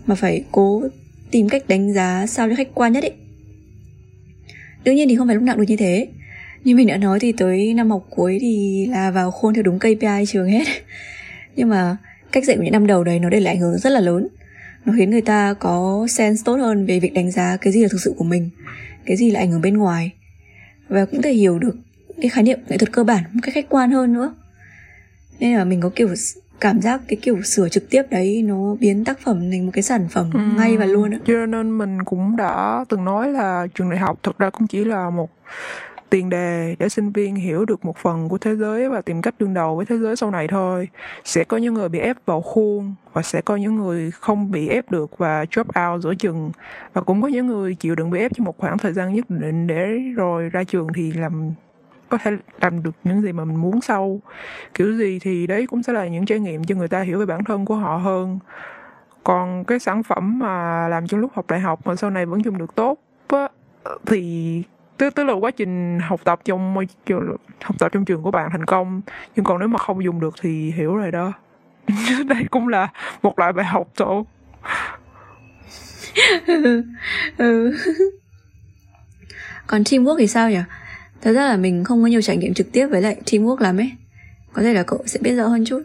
mà 0.06 0.16
phải 0.16 0.44
cố 0.52 0.84
tìm 1.32 1.50
cách 1.50 1.64
đánh 1.68 1.94
giá 1.94 2.26
sao 2.28 2.50
cho 2.50 2.56
khách 2.56 2.74
quan 2.74 2.94
nhất 2.94 3.04
ấy. 3.04 3.14
Đương 4.84 4.96
nhiên 4.96 5.10
thì 5.10 5.16
không 5.16 5.28
phải 5.28 5.36
lúc 5.36 5.44
nào 5.44 5.58
được 5.58 5.66
như 5.68 5.76
thế 5.76 6.08
như 6.64 6.76
mình 6.76 6.88
đã 6.88 6.98
nói 6.98 7.20
thì 7.20 7.32
tới 7.32 7.74
năm 7.74 7.92
học 7.92 8.06
cuối 8.10 8.38
thì 8.42 8.86
là 8.90 9.12
vào 9.12 9.32
khuôn 9.32 9.54
theo 9.54 9.64
đúng 9.64 9.80
KPI 9.80 10.26
trường 10.28 10.48
hết. 10.48 10.64
Nhưng 11.56 11.70
mà 11.70 11.98
cách 12.32 12.46
dạy 12.46 12.58
của 12.58 12.64
những 12.64 12.72
năm 12.72 12.88
đầu 12.88 13.04
đấy 13.04 13.20
nó 13.20 13.30
để 13.30 13.40
lại 13.40 13.54
ảnh 13.54 13.62
hưởng 13.62 13.78
rất 13.78 13.90
là 13.90 14.00
lớn. 14.00 14.28
Nó 14.86 14.94
khiến 14.98 15.10
người 15.10 15.22
ta 15.22 15.54
có 15.54 16.08
sense 16.10 16.42
tốt 16.46 16.56
hơn 16.56 16.86
về 16.86 17.00
việc 17.00 17.14
đánh 17.14 17.32
giá 17.32 17.58
cái 17.58 17.74
gì 17.74 17.82
là 17.82 17.88
thực 17.92 18.02
sự 18.02 18.14
của 18.18 18.24
mình 18.24 18.50
cái 19.06 19.18
gì 19.18 19.32
là 19.32 19.40
ảnh 19.40 19.52
hưởng 19.52 19.62
bên 19.62 19.78
ngoài. 19.78 20.12
Và 20.90 21.06
cũng 21.06 21.22
thể 21.22 21.34
hiểu 21.34 21.60
được 21.60 21.76
cái 22.22 22.30
khái 22.30 22.44
niệm 22.44 22.60
nghệ 22.68 22.78
thuật 22.78 22.92
cơ 22.92 23.04
bản 23.04 23.24
một 23.32 23.40
cách 23.44 23.54
khách 23.54 23.70
quan 23.70 23.92
hơn 23.92 24.14
nữa. 24.14 24.34
Nên 25.40 25.56
là 25.56 25.64
mình 25.64 25.82
có 25.82 25.90
kiểu 25.96 26.16
cảm 26.62 26.82
giác 26.82 27.02
cái 27.08 27.18
kiểu 27.22 27.42
sửa 27.42 27.70
trực 27.70 27.90
tiếp 27.90 28.04
đấy 28.10 28.44
nó 28.46 28.76
biến 28.80 29.06
tác 29.06 29.20
phẩm 29.20 29.52
thành 29.52 29.66
một 29.66 29.72
cái 29.74 29.84
sản 29.84 30.08
phẩm 30.10 30.30
ừ. 30.34 30.40
ngay 30.58 30.78
và 30.78 30.86
luôn 30.86 31.12
á. 31.12 31.18
cho 31.26 31.46
nên 31.46 31.78
mình 31.78 32.04
cũng 32.04 32.36
đã 32.36 32.86
từng 32.90 33.06
nói 33.06 33.28
là 33.28 33.68
trường 33.76 33.90
đại 33.90 34.00
học 34.00 34.20
thực 34.24 34.38
ra 34.38 34.50
cũng 34.50 34.68
chỉ 34.68 34.86
là 34.86 35.10
một 35.10 35.30
tiền 36.12 36.30
đề 36.30 36.76
để 36.80 36.90
sinh 36.90 37.12
viên 37.12 37.36
hiểu 37.36 37.66
được 37.66 37.86
một 37.86 37.98
phần 37.98 38.30
của 38.30 38.38
thế 38.38 38.56
giới 38.56 38.90
và 38.90 39.02
tìm 39.02 39.22
cách 39.22 39.36
đương 39.40 39.54
đầu 39.54 39.76
với 39.76 39.86
thế 39.86 39.98
giới 39.98 40.16
sau 40.16 40.32
này 40.32 40.48
thôi. 40.48 40.90
Sẽ 41.24 41.44
có 41.44 41.58
những 41.58 41.74
người 41.74 41.90
bị 41.90 42.00
ép 42.00 42.18
vào 42.26 42.42
khuôn 42.42 42.94
và 43.14 43.22
sẽ 43.22 43.42
có 43.42 43.56
những 43.56 43.76
người 43.76 44.12
không 44.12 44.52
bị 44.52 44.68
ép 44.68 44.92
được 44.92 45.18
và 45.18 45.46
drop 45.52 45.68
out 45.68 46.02
giữa 46.02 46.16
chừng. 46.16 46.52
Và 46.94 47.02
cũng 47.02 47.22
có 47.22 47.28
những 47.28 47.48
người 47.48 47.76
chịu 47.76 47.96
đựng 47.96 48.10
bị 48.10 48.20
ép 48.20 48.32
trong 48.36 48.46
một 48.46 48.58
khoảng 48.58 48.78
thời 48.78 48.94
gian 48.94 49.14
nhất 49.14 49.26
định 49.30 49.68
để 49.68 50.00
rồi 50.16 50.50
ra 50.50 50.64
trường 50.64 50.88
thì 50.94 51.12
làm 51.12 51.52
có 52.10 52.18
thể 52.18 52.32
làm 52.62 52.84
được 52.84 52.96
những 53.04 53.22
gì 53.22 53.32
mà 53.32 53.46
mình 53.46 53.56
muốn 53.56 53.82
sau. 53.82 54.20
Kiểu 54.74 54.98
gì 54.98 55.20
thì 55.22 55.48
đấy 55.48 55.68
cũng 55.68 55.84
sẽ 55.84 55.94
là 55.94 56.08
những 56.08 56.26
trải 56.26 56.40
nghiệm 56.40 56.64
cho 56.64 56.76
người 56.76 56.88
ta 56.88 57.02
hiểu 57.02 57.20
về 57.20 57.26
bản 57.26 57.44
thân 57.44 57.66
của 57.66 57.76
họ 57.76 57.98
hơn. 57.98 58.40
Còn 59.24 59.64
cái 59.66 59.80
sản 59.80 60.04
phẩm 60.04 60.40
mà 60.40 60.88
làm 60.88 61.08
trong 61.08 61.20
lúc 61.20 61.32
học 61.34 61.46
đại 61.48 61.60
học 61.60 61.80
mà 61.86 61.96
sau 61.96 62.10
này 62.10 62.26
vẫn 62.26 62.46
dùng 62.46 62.58
được 62.58 62.76
tốt 62.76 62.98
á, 63.28 63.48
thì 64.06 64.64
tức 65.02 65.16
tức 65.16 65.24
là 65.24 65.34
quá 65.34 65.52
trình 65.52 66.00
học 66.00 66.22
tập 66.24 66.40
trong 66.46 66.74
môi 66.74 66.88
trường, 67.06 67.36
học 67.62 67.76
tập 67.80 67.92
trong 67.92 68.06
trường 68.06 68.24
của 68.24 68.32
bạn 68.32 68.50
thành 68.52 68.66
công. 68.66 69.02
Nhưng 69.36 69.46
còn 69.46 69.60
nếu 69.60 69.68
mà 69.68 69.78
không 69.78 70.04
dùng 70.04 70.20
được 70.20 70.36
thì 70.42 70.72
hiểu 70.72 70.96
rồi 70.96 71.12
đó. 71.12 71.34
Đây 72.28 72.44
cũng 72.50 72.68
là 72.68 72.88
một 73.22 73.40
loại 73.40 73.54
bài 73.54 73.66
học 73.66 73.88
thôi 73.98 74.24
ừ. 77.38 77.74
còn 79.68 79.84
teamwork 79.84 80.18
thì 80.18 80.28
sao 80.28 80.50
nhỉ? 80.50 80.60
Thật 81.22 81.34
ra 81.34 81.46
là 81.46 81.58
mình 81.58 81.84
không 81.84 82.02
có 82.02 82.08
nhiều 82.08 82.22
trải 82.22 82.38
nghiệm 82.38 82.54
trực 82.54 82.72
tiếp 82.72 82.88
với 82.88 83.02
lại 83.02 83.22
teamwork 83.26 83.60
lắm 83.60 83.78
ấy. 83.78 83.92
Có 84.54 84.62
thể 84.62 84.74
là 84.74 84.84
cậu 84.84 85.04
sẽ 85.06 85.20
biết 85.24 85.36
rõ 85.36 85.48
hơn 85.48 85.66
chút. 85.66 85.82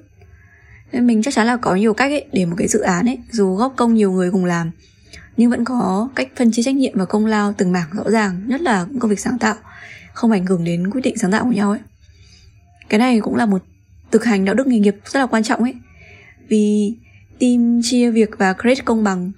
Nên 0.92 1.06
mình 1.06 1.22
chắc 1.22 1.34
chắn 1.34 1.46
là 1.46 1.56
có 1.56 1.74
nhiều 1.74 1.94
cách 1.94 2.12
ấy 2.12 2.24
để 2.32 2.46
một 2.46 2.54
cái 2.58 2.68
dự 2.68 2.80
án 2.80 3.06
ấy, 3.06 3.18
dù 3.30 3.54
góp 3.54 3.72
công 3.76 3.94
nhiều 3.94 4.12
người 4.12 4.30
cùng 4.30 4.44
làm 4.44 4.70
nhưng 5.36 5.50
vẫn 5.50 5.64
có 5.64 6.08
cách 6.14 6.28
phân 6.36 6.52
chia 6.52 6.62
trách 6.62 6.74
nhiệm 6.74 6.98
và 6.98 7.04
công 7.04 7.26
lao 7.26 7.52
từng 7.52 7.72
mảng 7.72 7.88
rõ 7.92 8.10
ràng 8.10 8.42
nhất 8.46 8.60
là 8.60 8.86
công 9.00 9.10
việc 9.10 9.20
sáng 9.20 9.38
tạo 9.38 9.54
không 10.14 10.30
ảnh 10.30 10.46
hưởng 10.46 10.64
đến 10.64 10.90
quyết 10.90 11.00
định 11.00 11.18
sáng 11.18 11.30
tạo 11.30 11.44
của 11.44 11.52
nhau 11.52 11.70
ấy. 11.70 11.80
Cái 12.88 12.98
này 12.98 13.20
cũng 13.20 13.36
là 13.36 13.46
một 13.46 13.62
thực 14.10 14.24
hành 14.24 14.44
đạo 14.44 14.54
đức 14.54 14.66
nghề 14.66 14.78
nghiệp 14.78 14.96
rất 15.04 15.20
là 15.20 15.26
quan 15.26 15.42
trọng 15.42 15.62
ấy. 15.62 15.74
Vì 16.48 16.94
team 17.40 17.80
chia 17.82 18.10
việc 18.10 18.30
và 18.38 18.52
create 18.52 18.82
công 18.84 19.04
bằng 19.04 19.32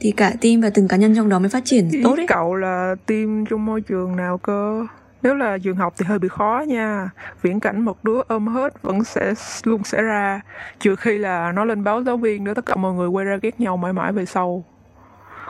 thì 0.00 0.10
cả 0.10 0.34
team 0.40 0.60
và 0.60 0.70
từng 0.70 0.88
cá 0.88 0.96
nhân 0.96 1.16
trong 1.16 1.28
đó 1.28 1.38
mới 1.38 1.48
phát 1.48 1.64
triển 1.64 1.90
Ý 1.90 2.02
tốt 2.02 2.16
ấy. 2.16 2.26
cậu 2.28 2.54
là 2.54 2.94
team 3.06 3.44
trong 3.50 3.66
môi 3.66 3.80
trường 3.80 4.16
nào 4.16 4.38
cơ? 4.38 4.86
Nếu 5.22 5.34
là 5.34 5.58
trường 5.58 5.76
học 5.76 5.94
thì 5.98 6.04
hơi 6.08 6.18
bị 6.18 6.28
khó 6.28 6.64
nha. 6.68 7.10
Viễn 7.42 7.60
cảnh 7.60 7.80
một 7.80 8.04
đứa 8.04 8.20
ôm 8.28 8.46
hết 8.46 8.82
vẫn 8.82 9.04
sẽ 9.04 9.34
luôn 9.64 9.84
xảy 9.84 10.02
ra 10.02 10.40
trừ 10.80 10.96
khi 10.96 11.18
là 11.18 11.52
nó 11.52 11.64
lên 11.64 11.84
báo 11.84 12.02
giáo 12.02 12.16
viên 12.16 12.44
nữa 12.44 12.54
tất 12.54 12.66
cả 12.66 12.76
mọi 12.76 12.94
người 12.94 13.08
quay 13.08 13.24
ra 13.24 13.38
ghét 13.42 13.60
nhau 13.60 13.76
mãi 13.76 13.92
mãi 13.92 14.12
về 14.12 14.26
sau 14.26 14.64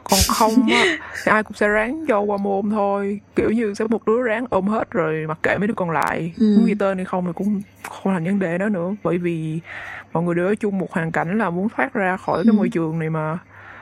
còn 0.04 0.18
không 0.28 0.52
á 0.70 0.84
thì 1.24 1.32
ai 1.32 1.42
cũng 1.42 1.52
sẽ 1.56 1.68
ráng 1.68 2.04
cho 2.08 2.20
qua 2.20 2.36
môn 2.36 2.70
thôi. 2.70 3.20
Kiểu 3.36 3.50
như 3.50 3.74
sẽ 3.74 3.84
một 3.90 4.06
đứa 4.06 4.22
ráng 4.22 4.46
ôm 4.50 4.66
hết 4.66 4.90
rồi 4.90 5.26
mặc 5.28 5.38
kệ 5.42 5.58
mấy 5.58 5.68
đứa 5.68 5.74
còn 5.74 5.90
lại. 5.90 6.32
Ừ. 6.38 6.54
muốn 6.56 6.66
ghi 6.66 6.74
tên 6.74 6.98
hay 6.98 7.04
không 7.04 7.26
thì 7.26 7.32
cũng 7.34 7.62
không 7.88 8.12
thành 8.12 8.24
vấn 8.24 8.38
đề 8.38 8.58
đó 8.58 8.68
nữa. 8.68 8.94
Bởi 9.02 9.18
vì 9.18 9.60
mọi 10.12 10.22
người 10.22 10.34
đều 10.34 10.46
ở 10.46 10.54
chung 10.54 10.78
một 10.78 10.92
hoàn 10.92 11.12
cảnh 11.12 11.38
là 11.38 11.50
muốn 11.50 11.68
thoát 11.68 11.94
ra 11.94 12.16
khỏi 12.16 12.44
cái 12.44 12.52
ừ. 12.52 12.56
môi 12.56 12.68
trường 12.68 12.98
này 12.98 13.10
mà. 13.10 13.38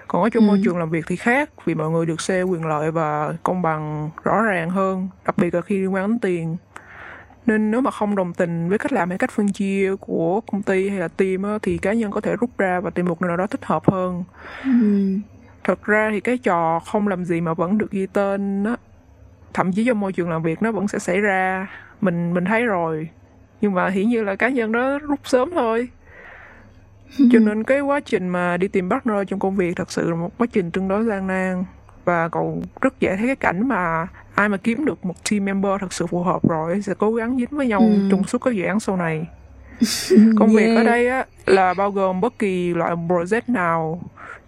Còn 0.09 0.23
ở 0.23 0.29
trong 0.29 0.45
ừ. 0.45 0.49
môi 0.49 0.61
trường 0.65 0.79
làm 0.79 0.91
việc 0.91 1.05
thì 1.07 1.17
khác 1.17 1.51
vì 1.65 1.75
mọi 1.75 1.91
người 1.91 2.07
được 2.07 2.21
share 2.21 2.43
quyền 2.43 2.67
lợi 2.67 2.91
và 2.91 3.33
công 3.43 3.63
bằng 3.63 4.11
rõ 4.25 4.43
ràng 4.43 4.71
hơn 4.71 5.09
đặc 5.25 5.39
biệt 5.39 5.55
là 5.55 5.61
khi 5.61 5.79
liên 5.79 5.95
quan 5.95 6.09
đến 6.09 6.19
tiền. 6.19 6.57
Nên 7.47 7.71
nếu 7.71 7.81
mà 7.81 7.91
không 7.91 8.17
đồng 8.17 8.35
tình 8.35 8.69
với 8.69 8.79
cách 8.79 8.93
làm 8.93 9.09
hay 9.09 9.19
cách 9.19 9.31
phân 9.31 9.53
chia 9.53 9.97
của 10.01 10.41
công 10.41 10.63
ty 10.63 10.89
hay 10.89 10.99
là 10.99 11.09
team 11.09 11.43
á, 11.43 11.59
thì 11.63 11.79
cá 11.79 11.93
nhân 11.93 12.11
có 12.11 12.21
thể 12.21 12.37
rút 12.37 12.51
ra 12.59 12.81
và 12.81 12.91
tìm 12.91 13.07
một 13.07 13.23
nơi 13.23 13.29
nào 13.29 13.37
đó 13.37 13.47
thích 13.47 13.65
hợp 13.65 13.91
hơn. 13.91 14.25
Ừ 14.65 14.71
thật 15.65 15.85
ra 15.85 16.11
thì 16.13 16.21
cái 16.21 16.39
trò 16.39 16.81
không 16.87 17.09
làm 17.09 17.25
gì 17.25 17.41
mà 17.41 17.55
vẫn 17.55 17.79
được 17.79 17.91
ghi 17.91 18.07
tên 18.07 18.65
á. 18.65 18.77
Thậm 19.53 19.73
chí 19.73 19.85
trong 19.85 20.01
môi 20.01 20.13
trường 20.13 20.31
làm 20.31 20.43
việc 20.43 20.63
nó 20.63 20.73
vẫn 20.73 20.89
sẽ 20.89 20.99
xảy 20.99 21.21
ra. 21.21 21.67
Mình 22.01 22.35
mình 22.35 22.45
thấy 22.45 22.65
rồi. 22.65 23.09
Nhưng 23.61 23.75
mà 23.75 23.89
hiển 23.89 24.09
nhiên 24.09 24.25
là 24.25 24.37
cá 24.37 24.49
nhân 24.49 24.73
đó 24.73 24.99
rút 24.99 25.21
sớm 25.25 25.51
thôi. 25.55 25.89
Cho 27.33 27.39
nên 27.39 27.65
cái 27.65 27.81
quá 27.81 28.01
trình 28.01 28.29
mà 28.29 28.57
đi 28.57 28.69
tìm 28.69 28.91
partner 28.91 29.17
trong 29.29 29.39
công 29.39 29.57
việc 29.57 29.77
thật 29.77 29.93
sự 29.93 30.11
là 30.11 30.17
một 30.17 30.39
quá 30.39 30.47
trình 30.53 30.71
tương 30.71 30.89
đối 30.89 31.05
gian 31.05 31.27
nan. 31.27 31.65
Và 32.05 32.29
cậu 32.29 32.63
rất 32.81 33.01
dễ 33.01 33.17
thấy 33.17 33.27
cái 33.27 33.37
cảnh 33.37 33.69
mà 33.69 34.07
ai 34.35 34.49
mà 34.49 34.57
kiếm 34.57 34.85
được 34.85 35.05
một 35.05 35.15
team 35.31 35.45
member 35.45 35.81
thật 35.81 35.93
sự 35.93 36.07
phù 36.07 36.23
hợp 36.23 36.49
rồi 36.49 36.83
sẽ 36.83 36.95
cố 36.99 37.15
gắng 37.15 37.37
dính 37.37 37.49
với 37.51 37.67
nhau 37.67 37.81
ừ. 37.81 38.09
trong 38.11 38.25
suốt 38.25 38.39
các 38.39 38.55
dự 38.55 38.65
án 38.65 38.81
sau 38.81 38.97
này 38.97 39.27
công 40.39 40.49
việc 40.49 40.77
ở 40.77 40.85
đây 40.85 41.09
á 41.09 41.27
là 41.47 41.75
bao 41.75 41.91
gồm 41.91 42.21
bất 42.21 42.39
kỳ 42.39 42.75
loại 42.75 42.97
project 42.97 43.43
nào 43.47 44.01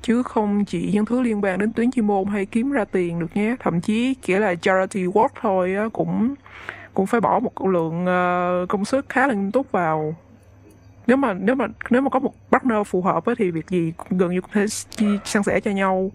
chứ 0.03 0.23
không 0.23 0.65
chỉ 0.65 0.91
những 0.93 1.05
thứ 1.05 1.21
liên 1.21 1.45
quan 1.45 1.59
đến 1.59 1.73
tuyến 1.73 1.91
chuyên 1.91 2.07
môn 2.07 2.25
hay 2.27 2.47
kiếm 2.47 2.71
ra 2.71 2.85
tiền 2.85 3.19
được 3.19 3.37
nhé. 3.37 3.57
Thậm 3.61 3.81
chí 3.81 4.15
chỉ 4.23 4.35
là 4.35 4.55
charity 4.55 5.05
work 5.05 5.29
thôi 5.41 5.75
á 5.75 5.89
cũng 5.93 6.35
cũng 6.95 7.07
phải 7.07 7.21
bỏ 7.21 7.41
một 7.41 7.67
lượng 7.67 8.05
uh, 8.05 8.69
công 8.69 8.85
sức 8.85 9.07
khá 9.09 9.27
là 9.27 9.35
nghiêm 9.35 9.53
túc 9.53 9.73
vào. 9.73 10.15
Nếu 11.07 11.17
mà 11.17 11.35
nếu 11.35 11.55
mà 11.55 11.67
nếu 11.91 12.03
mà 12.03 12.11
có 12.11 12.19
một 12.19 12.33
partner 12.51 12.87
phù 12.87 13.03
hợp 13.03 13.25
ấy, 13.25 13.35
thì 13.39 13.51
việc 13.51 13.71
gì 13.71 13.93
cũng 13.97 14.19
gần 14.19 14.31
như 14.31 14.41
có 14.41 14.49
thể 14.53 14.67
san 15.25 15.43
sẻ 15.43 15.61
cho 15.61 15.71
nhau. 15.71 16.11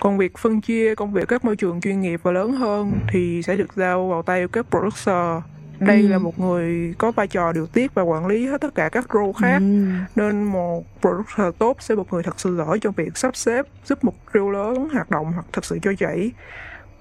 Còn 0.00 0.18
việc 0.18 0.38
phân 0.38 0.60
chia 0.60 0.94
công 0.94 1.12
việc 1.12 1.28
các 1.28 1.44
môi 1.44 1.56
trường 1.56 1.80
chuyên 1.80 2.00
nghiệp 2.00 2.20
và 2.22 2.32
lớn 2.32 2.52
hơn 2.52 2.92
thì 3.08 3.42
sẽ 3.42 3.56
được 3.56 3.74
giao 3.74 4.08
vào 4.08 4.22
tay 4.22 4.46
các 4.52 4.66
producer 4.70 5.42
đây 5.80 6.00
ừ. 6.00 6.08
là 6.08 6.18
một 6.18 6.38
người 6.38 6.94
có 6.98 7.10
vai 7.10 7.26
trò 7.26 7.52
điều 7.52 7.66
tiết 7.66 7.94
và 7.94 8.02
quản 8.02 8.26
lý 8.26 8.46
hết 8.46 8.60
tất 8.60 8.74
cả 8.74 8.88
các 8.88 9.06
role 9.14 9.32
khác 9.40 9.58
ừ. 9.58 9.86
nên 10.16 10.44
một 10.44 10.84
producer 11.00 11.54
tốt 11.58 11.76
sẽ 11.80 11.94
một 11.94 12.12
người 12.12 12.22
thật 12.22 12.40
sự 12.40 12.56
giỏi 12.56 12.78
trong 12.78 12.94
việc 12.94 13.16
sắp 13.16 13.36
xếp 13.36 13.66
giúp 13.84 14.04
một 14.04 14.14
reel 14.34 14.52
lớn 14.52 14.88
hoạt 14.92 15.10
động 15.10 15.32
hoặc 15.32 15.46
thật 15.52 15.64
sự 15.64 15.78
trôi 15.82 15.96
chảy 15.96 16.30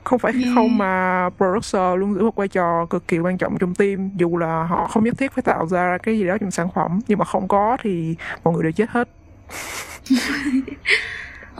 không 0.03 0.19
phải 0.19 0.33
yeah. 0.33 0.55
không 0.55 0.77
mà 0.77 1.29
producer 1.37 1.99
luôn 1.99 2.13
giữ 2.13 2.21
một 2.21 2.35
vai 2.35 2.47
trò 2.47 2.85
cực 2.85 3.07
kỳ 3.07 3.19
quan 3.19 3.37
trọng 3.37 3.57
trong 3.57 3.75
team 3.75 4.09
dù 4.15 4.37
là 4.37 4.63
họ 4.63 4.87
không 4.87 5.03
nhất 5.03 5.15
thiết 5.17 5.31
phải 5.31 5.41
tạo 5.41 5.67
ra 5.67 5.97
cái 6.03 6.19
gì 6.19 6.27
đó 6.27 6.37
trong 6.37 6.51
sản 6.51 6.67
phẩm 6.75 6.99
nhưng 7.07 7.19
mà 7.19 7.25
không 7.25 7.47
có 7.47 7.77
thì 7.83 8.15
mọi 8.43 8.53
người 8.53 8.63
đều 8.63 8.71
chết 8.71 8.89
hết 8.89 9.09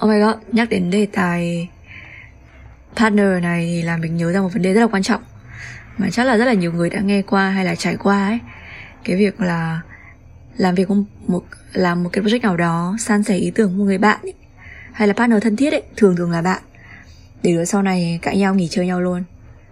oh 0.02 0.10
my 0.10 0.20
god 0.20 0.36
nhắc 0.52 0.70
đến 0.70 0.90
đề 0.90 1.08
tài 1.14 1.70
partner 2.96 3.42
này 3.42 3.66
thì 3.66 3.82
làm 3.82 4.02
mình 4.02 4.18
nhớ 4.18 4.32
ra 4.32 4.42
một 4.42 4.50
vấn 4.54 4.62
đề 4.62 4.74
rất 4.74 4.82
là 4.82 4.88
quan 4.88 5.04
trọng 5.04 5.22
mà 5.98 6.10
chắc 6.12 6.24
là 6.24 6.38
rất 6.38 6.46
là 6.46 6.54
nhiều 6.54 6.74
người 6.74 6.90
đã 6.90 7.00
nghe 7.00 7.22
qua 7.22 7.50
hay 7.50 7.66
là 7.66 7.76
trải 7.76 7.98
qua 7.98 8.28
ấy. 8.28 8.40
Cái 9.04 9.16
việc 9.16 9.42
là 9.42 9.82
làm 10.58 10.76
việc 10.76 10.90
một 11.28 11.44
làm 11.74 12.04
một 12.04 12.10
cái 12.14 12.24
project 12.24 12.42
nào 12.42 12.58
đó 12.58 12.96
san 13.00 13.24
sẻ 13.24 13.36
ý 13.36 13.52
tưởng 13.52 13.70
của 13.70 13.78
một 13.78 13.84
người 13.84 13.98
bạn 13.98 14.20
ấy, 14.22 14.34
hay 14.92 15.08
là 15.08 15.14
partner 15.14 15.44
thân 15.44 15.56
thiết 15.56 15.74
ấy 15.74 15.84
thường 15.98 16.16
thường 16.16 16.32
là 16.32 16.42
bạn. 16.42 16.62
Để 17.44 17.56
rồi 17.56 17.66
sau 17.66 17.82
này 17.82 18.20
cãi 18.22 18.38
nhau 18.38 18.56
nghỉ 18.56 18.68
chơi 18.72 18.88
nhau 18.88 19.02
luôn. 19.02 19.24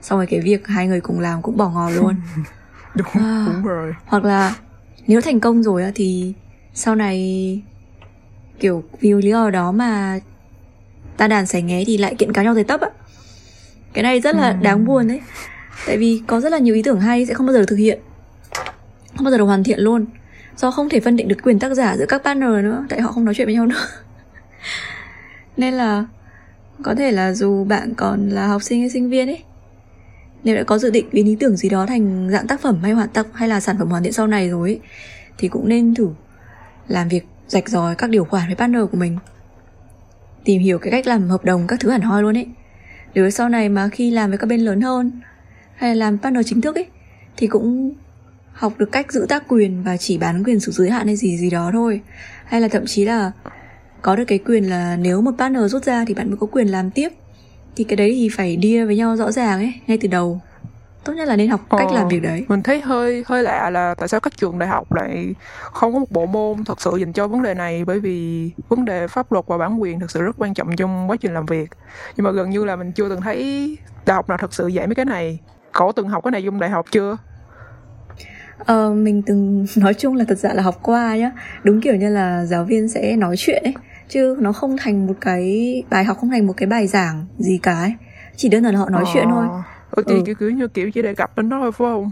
Xong 0.02 0.20
rồi 0.20 0.26
cái 0.26 0.40
việc 0.40 0.68
hai 0.68 0.88
người 0.88 1.02
cùng 1.02 1.20
làm 1.20 1.42
cũng 1.42 1.58
bỏ 1.58 1.70
ngò 1.70 1.90
luôn. 1.90 2.16
Đúng, 2.96 3.08
à, 3.08 3.46
đúng 3.48 3.64
rồi. 3.64 3.94
hoặc 4.06 4.24
là 4.24 4.56
nếu 5.08 5.22
thành 5.22 5.40
công 5.40 5.64
rồi 5.64 5.92
thì 5.96 6.34
sau 6.74 6.96
này 6.96 7.62
kiểu 8.60 8.84
vì 9.00 9.14
lý 9.14 9.30
do 9.30 9.50
đó 9.50 9.72
mà 9.72 10.20
ta 11.18 11.28
đàn 11.28 11.46
sẻ 11.46 11.62
nghé 11.62 11.84
thì 11.88 11.98
lại 11.98 12.16
kiện 12.16 12.34
cáo 12.34 12.44
nhau 12.44 12.56
tới 12.56 12.64
tấp 12.64 12.82
á. 12.82 12.88
Cái 13.94 14.04
này 14.04 14.20
rất 14.20 14.36
là 14.36 14.50
ừ. 14.50 14.56
đáng 14.62 14.86
buồn 14.86 15.08
đấy 15.08 15.22
tại 15.88 15.98
vì 15.98 16.22
có 16.28 16.42
rất 16.42 16.52
là 16.52 16.58
nhiều 16.58 16.76
ý 16.76 16.82
tưởng 16.82 17.00
hay 17.00 17.26
sẽ 17.26 17.34
không 17.34 17.46
bao 17.46 17.54
giờ 17.54 17.60
được 17.60 17.66
thực 17.70 17.76
hiện. 17.76 18.00
Không 19.16 19.24
bao 19.26 19.32
giờ 19.32 19.38
được 19.38 19.44
hoàn 19.44 19.64
thiện 19.64 19.80
luôn. 19.80 20.06
Do 20.58 20.72
không 20.72 20.90
thể 20.90 21.00
phân 21.00 21.16
định 21.16 21.28
được 21.28 21.38
quyền 21.44 21.60
tác 21.60 21.74
giả 21.74 21.98
giữa 21.98 22.06
các 22.06 22.24
partner 22.24 22.50
nữa 22.50 22.86
tại 22.90 23.02
họ 23.02 23.12
không 23.12 23.26
nói 23.26 23.34
chuyện 23.34 23.48
với 23.48 23.54
nhau 23.54 23.66
nữa. 23.66 23.86
Nên 25.58 25.74
là 25.74 26.06
có 26.84 26.96
thể 26.96 27.12
là 27.12 27.34
dù 27.34 27.64
bạn 27.64 27.94
còn 27.98 28.30
là 28.30 28.48
học 28.48 28.64
sinh 28.64 28.80
hay 28.80 28.90
sinh 28.90 29.10
viên 29.10 29.28
ấy 29.28 29.44
nếu 30.44 30.56
đã 30.56 30.64
có 30.64 30.78
dự 30.78 30.90
định 30.90 31.06
biến 31.12 31.26
ý 31.26 31.38
tưởng 31.40 31.58
gì 31.58 31.70
đó 31.70 31.86
thành 31.86 32.30
dạng 32.32 32.48
tác 32.48 32.62
phẩm 32.62 32.80
hay 32.84 32.92
hoàn 32.92 33.10
tập 33.10 33.26
hay 33.34 33.50
là 33.50 33.60
sản 33.60 33.78
phẩm 33.78 33.90
hoàn 33.90 34.04
thiện 34.04 34.14
sau 34.14 34.28
này 34.28 34.50
rồi 34.50 34.70
ấy, 34.70 34.80
thì 35.38 35.48
cũng 35.48 35.70
nên 35.70 35.96
thử 35.96 36.10
làm 36.88 37.10
việc 37.10 37.26
rạch 37.48 37.70
ròi 37.70 37.96
các 37.96 38.10
điều 38.10 38.26
khoản 38.26 38.48
với 38.48 38.56
partner 38.56 38.82
của 38.92 38.98
mình. 38.98 39.18
Tìm 40.44 40.62
hiểu 40.62 40.80
cái 40.80 40.92
cách 40.92 41.08
làm 41.08 41.30
hợp 41.30 41.46
đồng 41.46 41.68
các 41.68 41.80
thứ 41.80 41.90
hẳn 41.90 42.02
hoi 42.02 42.22
luôn 42.22 42.38
ấy. 42.38 42.48
Để 43.14 43.32
sau 43.32 43.50
này 43.50 43.70
mà 43.70 43.90
khi 43.90 44.12
làm 44.12 44.30
với 44.30 44.38
các 44.38 44.48
bên 44.48 44.60
lớn 44.60 44.82
hơn 44.82 45.22
hay 45.82 45.96
là 45.96 46.06
làm 46.06 46.18
partner 46.18 46.48
chính 46.48 46.62
thức 46.62 46.76
ấy 46.76 46.88
thì 47.38 47.48
cũng 47.48 47.94
học 48.54 48.74
được 48.78 48.92
cách 48.92 49.12
giữ 49.12 49.26
tác 49.30 49.44
quyền 49.48 49.84
và 49.84 49.98
chỉ 49.98 50.18
bán 50.18 50.44
quyền 50.44 50.60
sử 50.60 50.72
giới 50.72 50.90
hạn 50.90 51.08
hay 51.08 51.16
gì 51.16 51.38
gì 51.38 51.50
đó 51.50 51.70
thôi. 51.74 52.02
Hay 52.46 52.62
là 52.62 52.68
thậm 52.68 52.84
chí 52.86 53.06
là 53.06 53.32
có 54.02 54.16
được 54.16 54.24
cái 54.28 54.38
quyền 54.38 54.70
là 54.70 54.98
nếu 54.98 55.22
một 55.22 55.32
partner 55.38 55.72
rút 55.72 55.84
ra 55.84 56.06
thì 56.08 56.14
bạn 56.14 56.28
mới 56.28 56.38
có 56.38 56.48
quyền 56.48 56.68
làm 56.68 56.92
tiếp. 56.92 57.10
Thì 57.76 57.84
cái 57.84 57.96
đấy 57.96 58.12
thì 58.14 58.30
phải 58.30 58.56
đi 58.56 58.84
với 58.84 58.98
nhau 58.98 59.16
rõ 59.16 59.32
ràng 59.32 59.60
ấy 59.60 59.74
ngay 59.88 59.98
từ 60.02 60.08
đầu. 60.08 60.42
Tốt 61.04 61.14
nhất 61.14 61.28
là 61.28 61.36
nên 61.36 61.50
học 61.50 61.62
cách 61.70 61.88
ờ, 61.90 61.96
làm 61.96 62.08
việc 62.08 62.20
đấy. 62.20 62.46
mình 62.48 62.64
thấy 62.64 62.82
hơi 62.82 63.24
hơi 63.28 63.44
lạ 63.44 63.70
là 63.70 63.96
tại 63.96 64.08
sao 64.08 64.20
các 64.20 64.38
trường 64.38 64.60
đại 64.60 64.70
học 64.70 64.94
lại 64.94 65.36
không 65.62 65.94
có 65.94 66.00
một 66.00 66.12
bộ 66.12 66.26
môn 66.26 66.64
thật 66.64 66.82
sự 66.82 66.98
dành 66.98 67.14
cho 67.14 67.28
vấn 67.28 67.44
đề 67.44 67.54
này? 67.54 67.86
Bởi 67.86 68.00
vì 68.00 68.50
vấn 68.70 68.86
đề 68.86 69.08
pháp 69.08 69.32
luật 69.32 69.46
và 69.48 69.58
bản 69.58 69.82
quyền 69.82 70.00
thật 70.00 70.12
sự 70.12 70.22
rất 70.22 70.36
quan 70.38 70.54
trọng 70.54 70.76
trong 70.76 71.10
quá 71.10 71.18
trình 71.22 71.34
làm 71.34 71.46
việc. 71.46 71.70
Nhưng 72.18 72.24
mà 72.24 72.32
gần 72.32 72.50
như 72.50 72.66
là 72.66 72.76
mình 72.76 72.92
chưa 72.92 73.10
từng 73.10 73.22
thấy 73.22 73.78
đại 74.06 74.16
học 74.16 74.30
nào 74.30 74.38
thật 74.38 74.54
sự 74.54 74.68
dạy 74.68 74.88
mấy 74.88 74.96
cái 74.96 75.06
này 75.06 75.40
cậu 75.72 75.92
từng 75.96 76.08
học 76.08 76.24
cái 76.24 76.32
này 76.32 76.42
trong 76.46 76.60
đại 76.60 76.70
học 76.70 76.86
chưa? 76.92 77.18
Ờ, 78.58 78.94
mình 78.94 79.22
từng 79.22 79.66
nói 79.76 79.94
chung 79.94 80.16
là 80.16 80.26
thật 80.28 80.38
ra 80.38 80.54
là 80.54 80.64
học 80.64 80.80
qua 80.82 81.16
nhá. 81.16 81.32
Đúng 81.64 81.82
kiểu 81.82 81.96
như 81.96 82.10
là 82.10 82.46
giáo 82.46 82.64
viên 82.64 82.90
sẽ 82.90 83.16
nói 83.16 83.36
chuyện 83.38 83.64
ấy 83.64 83.74
chứ 84.10 84.38
nó 84.40 84.52
không 84.54 84.78
thành 84.78 85.08
một 85.08 85.14
cái 85.22 85.84
bài 85.90 86.04
học 86.04 86.18
không 86.22 86.30
thành 86.30 86.48
một 86.48 86.54
cái 86.58 86.68
bài 86.68 86.88
giảng 86.88 87.26
gì 87.38 87.60
cả 87.64 87.80
ấy. 87.80 87.94
Chỉ 88.36 88.50
đơn 88.50 88.64
giản 88.64 88.74
là 88.74 88.80
họ 88.80 88.90
nói 88.90 89.04
ờ. 89.06 89.12
chuyện 89.14 89.28
thôi. 89.30 89.48
Ừ, 89.92 90.04
thì 90.08 90.16
ừ. 90.16 90.22
kiểu, 90.26 90.36
kiểu 90.36 90.50
như 90.50 90.68
kiểu 90.68 90.92
chỉ 90.92 91.02
đề 91.02 91.16
cập 91.16 91.38
đến 91.38 91.50
nó 91.50 91.60
thôi 91.60 91.72
phải 91.72 91.86
không? 91.86 92.12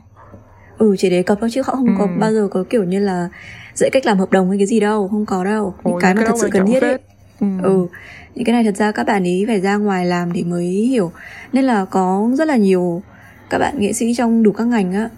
Ừ 0.77 0.95
chỉ 0.97 1.09
đề 1.09 1.23
cập 1.23 1.37
thôi 1.41 1.49
chứ 1.53 1.61
họ 1.65 1.73
không 1.75 1.87
ừ. 1.87 1.93
có 1.97 2.07
bao 2.19 2.33
giờ 2.33 2.47
có 2.51 2.63
kiểu 2.69 2.83
như 2.83 2.99
là 2.99 3.29
dạy 3.73 3.89
cách 3.89 4.05
làm 4.05 4.17
hợp 4.19 4.31
đồng 4.31 4.49
hay 4.49 4.57
cái 4.57 4.67
gì 4.67 4.79
đâu 4.79 5.07
không 5.07 5.25
có 5.25 5.43
đâu. 5.43 5.75
Những 5.83 5.93
Ồ, 5.93 5.99
cái 5.99 6.13
mà 6.13 6.23
thật 6.25 6.35
sự 6.41 6.49
cần 6.51 6.65
thiết 6.65 6.83
ấy. 6.83 6.97
Ừ. 7.39 7.47
ừ 7.63 7.87
những 8.35 8.45
cái 8.45 8.53
này 8.53 8.63
thật 8.63 8.75
ra 8.77 8.91
các 8.91 9.07
bạn 9.07 9.23
ý 9.23 9.45
phải 9.47 9.61
ra 9.61 9.75
ngoài 9.75 10.05
làm 10.05 10.33
thì 10.33 10.43
mới 10.43 10.65
hiểu. 10.65 11.11
Nên 11.53 11.65
là 11.65 11.85
có 11.85 12.29
rất 12.33 12.47
là 12.47 12.55
nhiều 12.55 13.03
các 13.49 13.57
bạn 13.57 13.79
nghệ 13.79 13.93
sĩ 13.93 14.13
trong 14.13 14.43
đủ 14.43 14.51
các 14.51 14.67
ngành 14.67 14.93
á 14.93 15.09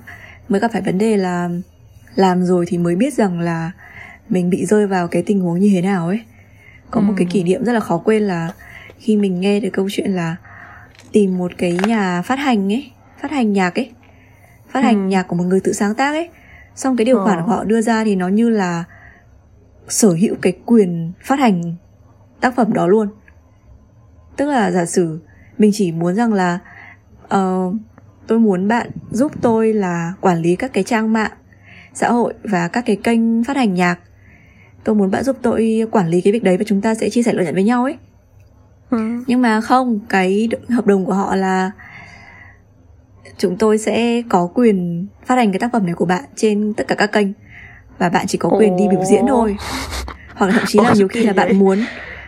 mới 0.50 0.60
gặp 0.60 0.72
phải 0.72 0.82
vấn 0.82 0.98
đề 0.98 1.18
là 1.18 1.50
làm 2.16 2.44
rồi 2.44 2.66
thì 2.68 2.78
mới 2.78 2.96
biết 2.96 3.14
rằng 3.14 3.40
là 3.40 3.72
mình 4.30 4.50
bị 4.50 4.66
rơi 4.66 4.88
vào 4.88 5.08
cái 5.08 5.24
tình 5.26 5.40
huống 5.40 5.60
như 5.60 5.70
thế 5.74 5.82
nào 5.82 6.08
ấy 6.08 6.22
có 6.92 7.02
ừ. 7.02 7.04
một 7.04 7.14
cái 7.18 7.28
kỷ 7.32 7.44
niệm 7.44 7.64
rất 7.66 7.74
là 7.74 7.80
khó 7.80 7.98
quên 7.98 8.24
là 8.24 8.54
khi 9.00 9.18
mình 9.18 9.40
nghe 9.40 9.60
được 9.60 9.70
câu 9.74 9.88
chuyện 9.92 10.12
là 10.12 10.36
tìm 11.12 11.38
một 11.38 11.52
cái 11.58 11.80
nhà 11.88 12.22
phát 12.22 12.40
hành 12.40 12.74
ấy 12.74 12.92
phát 13.22 13.32
hành 13.32 13.54
nhạc 13.54 13.76
ấy 13.76 13.92
phát 14.70 14.84
hành 14.84 14.96
ừ. 14.96 15.08
nhạc 15.08 15.24
của 15.28 15.36
một 15.36 15.44
người 15.44 15.60
tự 15.60 15.74
sáng 15.74 15.96
tác 15.96 16.12
ấy 16.12 16.30
xong 16.76 16.98
cái 16.98 17.06
điều 17.06 17.24
khoản 17.24 17.38
ờ. 17.38 17.44
của 17.46 17.52
họ 17.52 17.64
đưa 17.64 17.82
ra 17.82 18.04
thì 18.04 18.16
nó 18.16 18.28
như 18.28 18.50
là 18.50 18.84
sở 19.88 20.10
hữu 20.10 20.36
cái 20.42 20.54
quyền 20.66 21.12
phát 21.24 21.40
hành 21.40 21.76
tác 22.42 22.56
phẩm 22.56 22.74
đó 22.74 22.88
luôn 22.88 23.08
tức 24.38 24.46
là 24.46 24.72
giả 24.72 24.86
sử 24.86 25.20
mình 25.58 25.72
chỉ 25.74 25.92
muốn 25.92 26.16
rằng 26.16 26.34
là 26.34 26.60
uh, 27.36 27.76
tôi 28.32 28.40
muốn 28.40 28.68
bạn 28.68 28.90
giúp 29.12 29.32
tôi 29.42 29.74
là 29.74 30.14
quản 30.22 30.42
lý 30.42 30.56
các 30.56 30.74
cái 30.74 30.84
trang 30.84 31.14
mạng 31.14 31.32
xã 31.94 32.10
hội 32.10 32.34
và 32.44 32.68
các 32.68 32.86
cái 32.86 32.96
kênh 32.96 33.44
phát 33.44 33.58
hành 33.58 33.74
nhạc. 33.74 34.00
Tôi 34.84 34.96
muốn 34.96 35.12
bạn 35.12 35.24
giúp 35.24 35.38
tôi 35.42 35.88
quản 35.92 36.08
lý 36.08 36.22
cái 36.22 36.34
việc 36.34 36.44
đấy 36.44 36.58
và 36.58 36.64
chúng 36.68 36.82
ta 36.82 36.96
sẽ 36.96 37.10
chia 37.10 37.24
sẻ 37.24 37.34
lợi 37.34 37.44
nhuận 37.46 37.56
với 37.56 37.64
nhau 37.64 37.84
ấy. 37.84 37.98
Ừ. 38.90 38.98
nhưng 39.28 39.42
mà 39.42 39.62
không 39.62 40.00
cái 40.10 40.50
hợp 40.70 40.88
đồng 40.88 41.06
của 41.06 41.14
họ 41.14 41.36
là 41.36 41.72
chúng 43.38 43.58
tôi 43.58 43.78
sẽ 43.78 44.22
có 44.30 44.50
quyền 44.54 45.08
phát 45.26 45.36
hành 45.36 45.52
cái 45.52 45.60
tác 45.60 45.72
phẩm 45.72 45.86
này 45.86 45.96
của 45.96 46.06
bạn 46.06 46.24
trên 46.36 46.74
tất 46.74 46.88
cả 46.88 46.96
các 46.96 47.12
kênh 47.12 47.28
và 47.98 48.10
bạn 48.10 48.28
chỉ 48.28 48.38
có 48.38 48.50
quyền 48.50 48.78
đi 48.78 48.88
biểu 48.92 49.04
diễn 49.04 49.26
thôi. 49.28 49.58
Hoặc 50.34 50.48
là 50.48 50.54
thậm 50.54 50.64
chí 50.68 50.80
là 50.80 50.94
nhiều 50.96 51.08
khi 51.08 51.24
là 51.24 51.34
bạn 51.34 51.60
muốn 51.60 51.80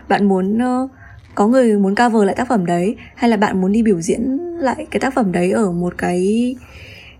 bạn 0.07 0.25
muốn 0.25 0.57
uh, 0.57 0.91
có 1.35 1.47
người 1.47 1.77
muốn 1.77 1.95
cover 1.95 2.23
lại 2.23 2.35
tác 2.35 2.47
phẩm 2.47 2.65
đấy 2.65 2.95
hay 3.15 3.29
là 3.29 3.37
bạn 3.37 3.61
muốn 3.61 3.71
đi 3.71 3.83
biểu 3.83 4.01
diễn 4.01 4.37
lại 4.63 4.87
cái 4.91 4.99
tác 4.99 5.13
phẩm 5.13 5.31
đấy 5.31 5.51
ở 5.51 5.71
một 5.71 5.93
cái 5.97 6.55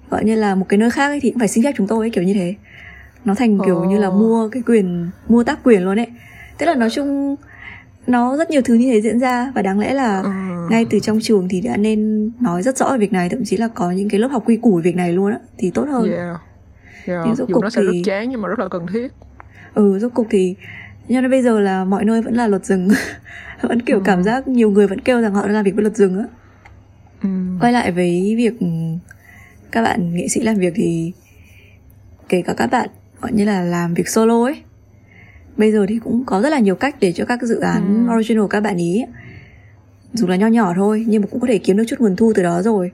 gọi 0.10 0.24
như 0.24 0.36
là 0.36 0.56
một 0.56 0.66
cái 0.70 0.78
nơi 0.78 0.90
khác 0.90 1.08
ấy, 1.08 1.20
thì 1.20 1.30
cũng 1.30 1.40
phải 1.40 1.48
xin 1.48 1.64
phép 1.64 1.74
chúng 1.78 1.88
tôi 1.88 2.06
ấy, 2.06 2.10
kiểu 2.10 2.24
như 2.24 2.34
thế 2.34 2.56
nó 3.26 3.36
thành 3.36 3.60
kiểu 3.66 3.76
oh. 3.76 3.88
như 3.88 3.98
là 3.98 4.10
mua 4.10 4.50
cái 4.50 4.64
quyền 4.66 5.10
mua 5.28 5.44
tác 5.44 5.60
quyền 5.64 5.84
luôn 5.84 6.00
ấy 6.00 6.08
tức 6.58 6.66
là 6.66 6.76
nói 6.76 6.90
chung 6.90 7.36
nó 8.08 8.38
rất 8.38 8.50
nhiều 8.50 8.62
thứ 8.66 8.74
như 8.74 8.92
thế 8.92 9.02
diễn 9.02 9.20
ra 9.20 9.52
và 9.56 9.62
đáng 9.62 9.80
lẽ 9.80 9.94
là 9.94 10.22
ừ. 10.22 10.30
ngay 10.70 10.86
từ 10.90 11.00
trong 11.00 11.20
trường 11.22 11.48
thì 11.50 11.62
đã 11.62 11.78
nên 11.78 12.32
nói 12.40 12.64
rất 12.64 12.78
rõ 12.78 12.92
về 12.92 12.98
việc 12.98 13.14
này 13.14 13.30
thậm 13.30 13.44
chí 13.46 13.58
là 13.58 13.68
có 13.68 13.92
những 13.92 14.10
cái 14.10 14.20
lớp 14.20 14.28
học 14.28 14.44
quy 14.46 14.58
củ 14.58 14.76
về 14.76 14.82
việc 14.82 14.96
này 14.96 15.14
luôn 15.14 15.32
á 15.32 15.40
thì 15.58 15.72
tốt 15.72 15.88
hơn 15.90 16.12
yeah. 16.12 16.38
Yeah. 17.06 17.22
nhưng 17.26 17.36
rốt 17.36 17.50
cục 17.54 17.64
nó 17.64 17.70
sẽ 17.70 17.82
thì... 17.82 17.88
rất 17.88 18.04
chán 18.06 18.30
nhưng 18.30 18.42
mà 18.42 18.48
rất 18.48 18.60
là 18.60 18.68
cần 18.68 18.86
thiết 18.94 19.08
ừ 19.74 20.00
rốt 20.00 20.14
cục 20.14 20.28
thì 20.30 20.56
cho 21.10 21.22
nên 21.22 21.32
bây 21.32 21.42
giờ 21.42 21.60
là 21.60 21.86
mọi 21.86 22.06
nơi 22.06 22.22
vẫn 22.22 22.34
là 22.34 22.48
luật 22.48 22.66
rừng 22.66 22.88
vẫn 23.62 23.82
kiểu 23.82 23.98
ừ. 23.98 24.02
cảm 24.06 24.24
giác 24.24 24.48
nhiều 24.48 24.72
người 24.72 24.88
vẫn 24.88 25.02
kêu 25.02 25.22
rằng 25.22 25.34
họ 25.34 25.42
đang 25.42 25.54
làm 25.54 25.64
việc 25.64 25.76
với 25.76 25.84
luật 25.84 25.96
rừng 25.96 26.20
á 26.20 26.26
ừ. 27.24 27.30
quay 27.60 27.74
lại 27.74 27.92
với 27.92 28.36
việc 28.38 28.54
các 29.72 29.82
bạn 29.82 30.16
nghệ 30.16 30.28
sĩ 30.28 30.42
làm 30.42 30.56
việc 30.56 30.74
thì 30.76 31.12
kể 32.30 32.42
cả 32.42 32.54
các 32.54 32.72
bạn 32.72 32.90
gọi 33.22 33.32
như 33.32 33.46
là 33.46 33.64
làm 33.64 33.94
việc 33.94 34.10
solo 34.10 34.44
ấy 34.44 34.62
bây 35.58 35.72
giờ 35.72 35.86
thì 35.90 36.00
cũng 36.04 36.24
có 36.26 36.42
rất 36.42 36.50
là 36.50 36.60
nhiều 36.60 36.76
cách 36.76 36.96
để 37.00 37.12
cho 37.12 37.26
các 37.26 37.42
dự 37.42 37.60
án 37.60 38.08
ừ. 38.08 38.16
original 38.16 38.46
các 38.50 38.60
bạn 38.60 38.78
ý 38.78 39.04
dù 40.14 40.28
là 40.28 40.36
nho 40.36 40.48
nhỏ 40.48 40.74
thôi 40.76 41.06
nhưng 41.08 41.22
mà 41.22 41.28
cũng 41.32 41.40
có 41.40 41.48
thể 41.48 41.58
kiếm 41.58 41.78
được 41.78 41.84
chút 41.88 42.00
nguồn 42.00 42.16
thu 42.16 42.34
từ 42.36 42.44
đó 42.44 42.62
rồi 42.62 42.92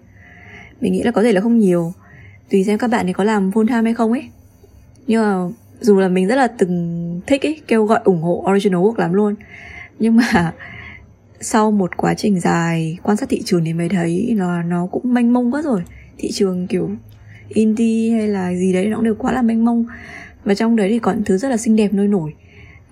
mình 0.81 0.93
nghĩ 0.93 1.03
là 1.03 1.11
có 1.11 1.23
thể 1.23 1.31
là 1.31 1.41
không 1.41 1.59
nhiều 1.59 1.93
tùy 2.49 2.63
xem 2.63 2.77
các 2.77 2.87
bạn 2.87 3.07
ấy 3.07 3.13
có 3.13 3.23
làm 3.23 3.51
full 3.51 3.67
time 3.67 3.81
hay 3.81 3.93
không 3.93 4.11
ấy 4.11 4.29
nhưng 5.07 5.21
mà 5.21 5.55
dù 5.79 5.99
là 5.99 6.07
mình 6.07 6.27
rất 6.27 6.35
là 6.35 6.47
từng 6.47 7.21
thích 7.27 7.45
ấy 7.45 7.61
kêu 7.67 7.85
gọi 7.85 7.99
ủng 8.03 8.21
hộ 8.21 8.45
original 8.51 8.81
work 8.81 8.97
lắm 8.97 9.13
luôn 9.13 9.35
nhưng 9.99 10.15
mà 10.15 10.53
sau 11.41 11.71
một 11.71 11.97
quá 11.97 12.13
trình 12.13 12.39
dài 12.39 12.97
quan 13.03 13.17
sát 13.17 13.29
thị 13.29 13.41
trường 13.45 13.65
thì 13.65 13.73
mới 13.73 13.89
thấy 13.89 14.35
là 14.37 14.63
nó 14.63 14.87
cũng 14.91 15.13
mênh 15.13 15.33
mông 15.33 15.53
quá 15.53 15.61
rồi. 15.61 15.81
Thị 16.17 16.31
trường 16.31 16.67
kiểu 16.67 16.89
indie 17.49 18.11
hay 18.11 18.27
là 18.27 18.55
gì 18.55 18.73
đấy 18.73 18.85
nó 18.85 18.95
cũng 18.95 19.05
đều 19.05 19.15
quá 19.15 19.31
là 19.31 19.41
mênh 19.41 19.65
mông. 19.65 19.85
Và 20.43 20.55
trong 20.55 20.75
đấy 20.75 20.89
thì 20.89 20.99
những 21.05 21.23
thứ 21.25 21.37
rất 21.37 21.49
là 21.49 21.57
xinh 21.57 21.75
đẹp 21.75 21.93
nôi 21.93 22.07
nổi 22.07 22.33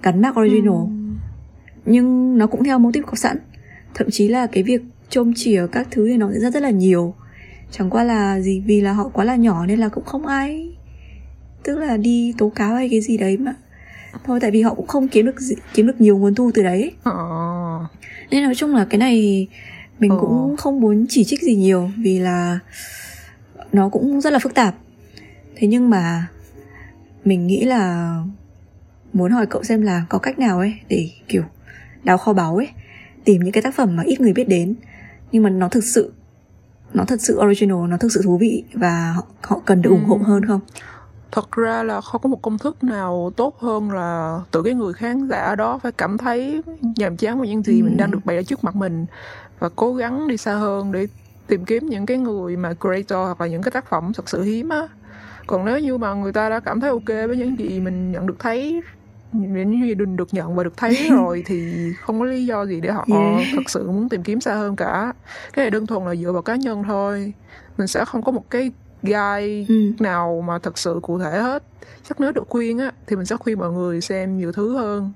gắn 0.04 0.22
mác 0.22 0.40
original. 0.40 0.70
Ừ. 0.70 0.88
nhưng 1.86 2.38
nó 2.38 2.48
cũng 2.48 2.64
theo 2.64 2.80
mô 2.80 2.92
típ 2.92 3.04
có 3.08 3.16
sẵn. 3.16 3.38
Thậm 3.94 4.08
chí 4.12 4.28
là 4.28 4.48
cái 4.48 4.64
việc 4.64 4.82
trôm 5.10 5.34
chìa 5.36 5.68
các 5.72 5.88
thứ 5.92 6.08
thì 6.08 6.18
nó 6.18 6.32
sẽ 6.34 6.40
rất 6.40 6.54
rất 6.54 6.64
là 6.64 6.70
nhiều. 6.70 7.14
Chẳng 7.72 7.90
qua 7.90 8.04
là 8.04 8.40
gì 8.40 8.64
vì 8.66 8.82
là 8.82 8.94
họ 8.94 9.10
quá 9.14 9.26
là 9.26 9.36
nhỏ 9.36 9.66
nên 9.66 9.80
là 9.80 9.90
cũng 9.90 10.06
không 10.06 10.26
ai 10.26 10.78
tức 11.64 11.80
là 11.80 11.98
đi 11.98 12.34
tố 12.38 12.50
cáo 12.50 12.76
hay 12.76 12.90
cái 12.90 13.02
gì 13.02 13.18
đấy 13.18 13.38
mà. 13.38 13.54
Thôi 14.24 14.40
tại 14.42 14.52
vì 14.52 14.62
họ 14.62 14.74
cũng 14.74 14.88
không 14.88 15.08
kiếm 15.08 15.26
được 15.26 15.36
kiếm 15.74 15.88
được 15.88 16.02
nhiều 16.02 16.18
nguồn 16.18 16.36
thu 16.36 16.52
từ 16.54 16.64
đấy. 16.64 16.92
Ờ. 17.04 17.14
nên 18.32 18.44
nói 18.44 18.56
chung 18.56 18.76
là 18.76 18.86
cái 18.86 18.98
này 18.98 19.48
mình 20.00 20.12
ờ. 20.12 20.18
cũng 20.20 20.56
không 20.58 20.80
muốn 20.80 21.06
chỉ 21.10 21.24
trích 21.24 21.42
gì 21.42 21.56
nhiều 21.56 21.92
vì 21.98 22.20
là 22.20 22.60
nó 23.72 23.90
cũng 23.90 24.22
rất 24.22 24.34
là 24.34 24.40
phức 24.40 24.54
tạp. 24.54 24.76
Thế 25.56 25.68
nhưng 25.68 25.90
mà 25.90 26.28
mình 27.26 27.48
nghĩ 27.48 27.64
là 27.64 28.14
muốn 29.14 29.32
hỏi 29.32 29.46
cậu 29.46 29.64
xem 29.64 29.82
là 29.82 30.06
có 30.10 30.18
cách 30.18 30.40
nào 30.40 30.60
ấy 30.60 30.74
để 30.90 31.10
kiểu 31.28 31.44
đào 32.04 32.18
kho 32.18 32.34
báu 32.34 32.56
ấy 32.56 32.68
tìm 33.24 33.44
những 33.44 33.52
cái 33.52 33.64
tác 33.64 33.76
phẩm 33.76 33.96
mà 33.96 34.04
ít 34.04 34.22
người 34.22 34.34
biết 34.34 34.48
đến. 34.48 34.76
Nhưng 35.32 35.44
mà 35.44 35.50
nó 35.50 35.70
thực 35.70 35.84
sự 35.84 36.14
nó 36.94 37.06
thật 37.06 37.22
sự 37.22 37.40
original 37.40 37.88
nó 37.90 37.98
thực 37.98 38.12
sự 38.12 38.22
thú 38.24 38.38
vị 38.38 38.64
và 38.74 39.12
họ, 39.16 39.28
họ 39.42 39.62
cần 39.66 39.82
được 39.82 39.90
ủng 39.90 40.06
hộ 40.06 40.18
hơn 40.18 40.46
không 40.46 40.62
thật 41.32 41.52
ra 41.52 41.84
là 41.84 42.02
không 42.02 42.22
có 42.22 42.30
một 42.30 42.42
công 42.42 42.58
thức 42.58 42.84
nào 42.84 43.32
tốt 43.36 43.60
hơn 43.60 43.92
là 43.92 44.40
từ 44.52 44.62
cái 44.64 44.74
người 44.74 44.94
khán 44.94 45.28
giả 45.28 45.56
đó 45.56 45.80
phải 45.84 45.92
cảm 45.92 46.18
thấy 46.18 46.62
nhàm 46.96 47.18
chán 47.18 47.40
với 47.40 47.48
những 47.48 47.64
gì 47.64 47.80
ừ. 47.80 47.84
mình 47.84 47.98
đang 47.98 48.12
được 48.12 48.20
bày 48.26 48.36
ra 48.36 48.42
trước 48.44 48.64
mặt 48.64 48.76
mình 48.76 49.06
và 49.60 49.70
cố 49.76 49.94
gắng 49.94 50.28
đi 50.28 50.38
xa 50.38 50.56
hơn 50.56 50.92
để 50.92 51.08
tìm 51.48 51.66
kiếm 51.66 51.88
những 51.90 52.06
cái 52.06 52.18
người 52.18 52.58
mà 52.58 52.74
creator 52.74 53.26
hoặc 53.26 53.42
là 53.42 53.48
những 53.48 53.62
cái 53.62 53.72
tác 53.72 53.90
phẩm 53.90 54.14
thật 54.14 54.30
sự 54.30 54.44
hiếm 54.44 54.70
á 54.70 54.88
còn 55.48 55.66
nếu 55.66 55.80
như 55.80 55.98
mà 55.98 56.14
người 56.14 56.34
ta 56.34 56.50
đã 56.50 56.60
cảm 56.60 56.80
thấy 56.80 56.90
ok 56.90 57.08
với 57.08 57.38
những 57.38 57.60
gì 57.60 57.80
mình 57.80 58.12
nhận 58.12 58.28
được 58.28 58.36
thấy 58.40 58.82
những 59.32 59.82
gì 59.88 59.96
đừng 59.96 60.16
được 60.16 60.34
nhận 60.34 60.56
và 60.56 60.64
được 60.64 60.78
thấy 60.78 61.08
rồi 61.12 61.44
thì 61.46 61.74
không 62.02 62.20
có 62.20 62.26
lý 62.26 62.46
do 62.46 62.66
gì 62.66 62.82
để 62.82 62.92
họ 62.92 63.06
yeah. 63.08 63.48
thật 63.56 63.70
sự 63.70 63.88
muốn 63.88 64.10
tìm 64.10 64.24
kiếm 64.24 64.42
xa 64.42 64.54
hơn 64.54 64.76
cả 64.76 65.14
cái 65.54 65.64
này 65.64 65.72
đơn 65.72 65.88
thuần 65.88 66.06
là 66.06 66.16
dựa 66.16 66.32
vào 66.32 66.42
cá 66.42 66.56
nhân 66.56 66.84
thôi 66.88 67.34
mình 67.78 67.88
sẽ 67.88 68.06
không 68.06 68.22
có 68.24 68.32
một 68.32 68.50
cái 68.50 68.72
guide 69.04 69.66
ừ. 69.68 69.92
nào 70.00 70.44
mà 70.48 70.60
thật 70.60 70.78
sự 70.78 71.00
cụ 71.02 71.20
thể 71.20 71.40
hết. 71.40 71.64
Chắc 72.10 72.20
nếu 72.20 72.32
được 72.32 72.46
khuyên 72.50 72.78
á 72.78 72.92
thì 73.08 73.16
mình 73.16 73.26
sẽ 73.26 73.36
khuyên 73.36 73.60
mọi 73.60 73.72
người 73.72 74.02
xem 74.02 74.38
nhiều 74.38 74.52
thứ 74.52 74.78
hơn. 74.78 75.12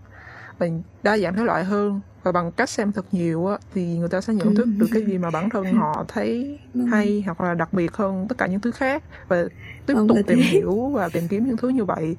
Và 0.59 0.67
đa 1.03 1.17
dạng 1.17 1.35
thể 1.35 1.43
loại 1.43 1.63
hơn. 1.63 2.01
Và 2.23 2.31
bằng 2.31 2.51
cách 2.51 2.69
xem 2.69 2.91
thật 2.91 3.05
nhiều 3.11 3.47
á 3.47 3.57
thì 3.73 3.97
người 3.97 4.09
ta 4.09 4.21
sẽ 4.21 4.33
nhận 4.33 4.55
thức 4.55 4.67
được 4.77 4.87
cái 4.93 5.05
gì 5.05 5.17
mà 5.17 5.29
bản 5.29 5.49
thân 5.49 5.65
họ 5.73 6.05
thấy 6.07 6.59
hay 6.91 7.23
hoặc 7.25 7.41
là 7.41 7.53
đặc 7.53 7.73
biệt 7.73 7.93
hơn 7.93 8.25
tất 8.29 8.37
cả 8.37 8.47
những 8.47 8.59
thứ 8.59 8.71
khác. 8.71 9.03
Và 9.27 9.45
tiếp 9.85 9.93
tục 10.07 10.17
tìm 10.27 10.39
hiểu 10.39 10.89
và 10.93 11.09
tìm 11.09 11.27
kiếm 11.27 11.47
những 11.47 11.57
thứ 11.57 11.69
như 11.69 11.85
vậy. 11.85 12.17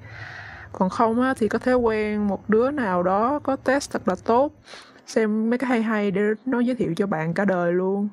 Còn 0.72 0.90
không 0.90 1.20
á 1.20 1.34
thì 1.38 1.48
có 1.48 1.58
thể 1.58 1.74
quen 1.74 2.28
một 2.28 2.48
đứa 2.50 2.70
nào 2.70 3.02
đó 3.02 3.38
có 3.38 3.56
test 3.56 3.90
thật 3.90 4.08
là 4.08 4.14
tốt. 4.24 4.52
Xem 5.06 5.50
mấy 5.50 5.58
cái 5.58 5.70
hay 5.70 5.82
hay 5.82 6.10
để 6.10 6.22
nó 6.46 6.60
giới 6.60 6.74
thiệu 6.74 6.94
cho 6.96 7.06
bạn 7.06 7.34
cả 7.34 7.44
đời 7.44 7.72
luôn. 7.72 8.08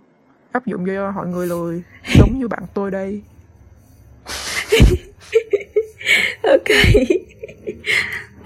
Áp 0.52 0.66
dụng 0.66 0.86
cho 0.86 1.12
mọi 1.12 1.28
người 1.28 1.48
lười 1.48 1.84
giống 2.18 2.40
như 2.40 2.48
bạn 2.48 2.64
tôi 2.74 2.92
đây 2.92 3.22
ok. 6.44 6.70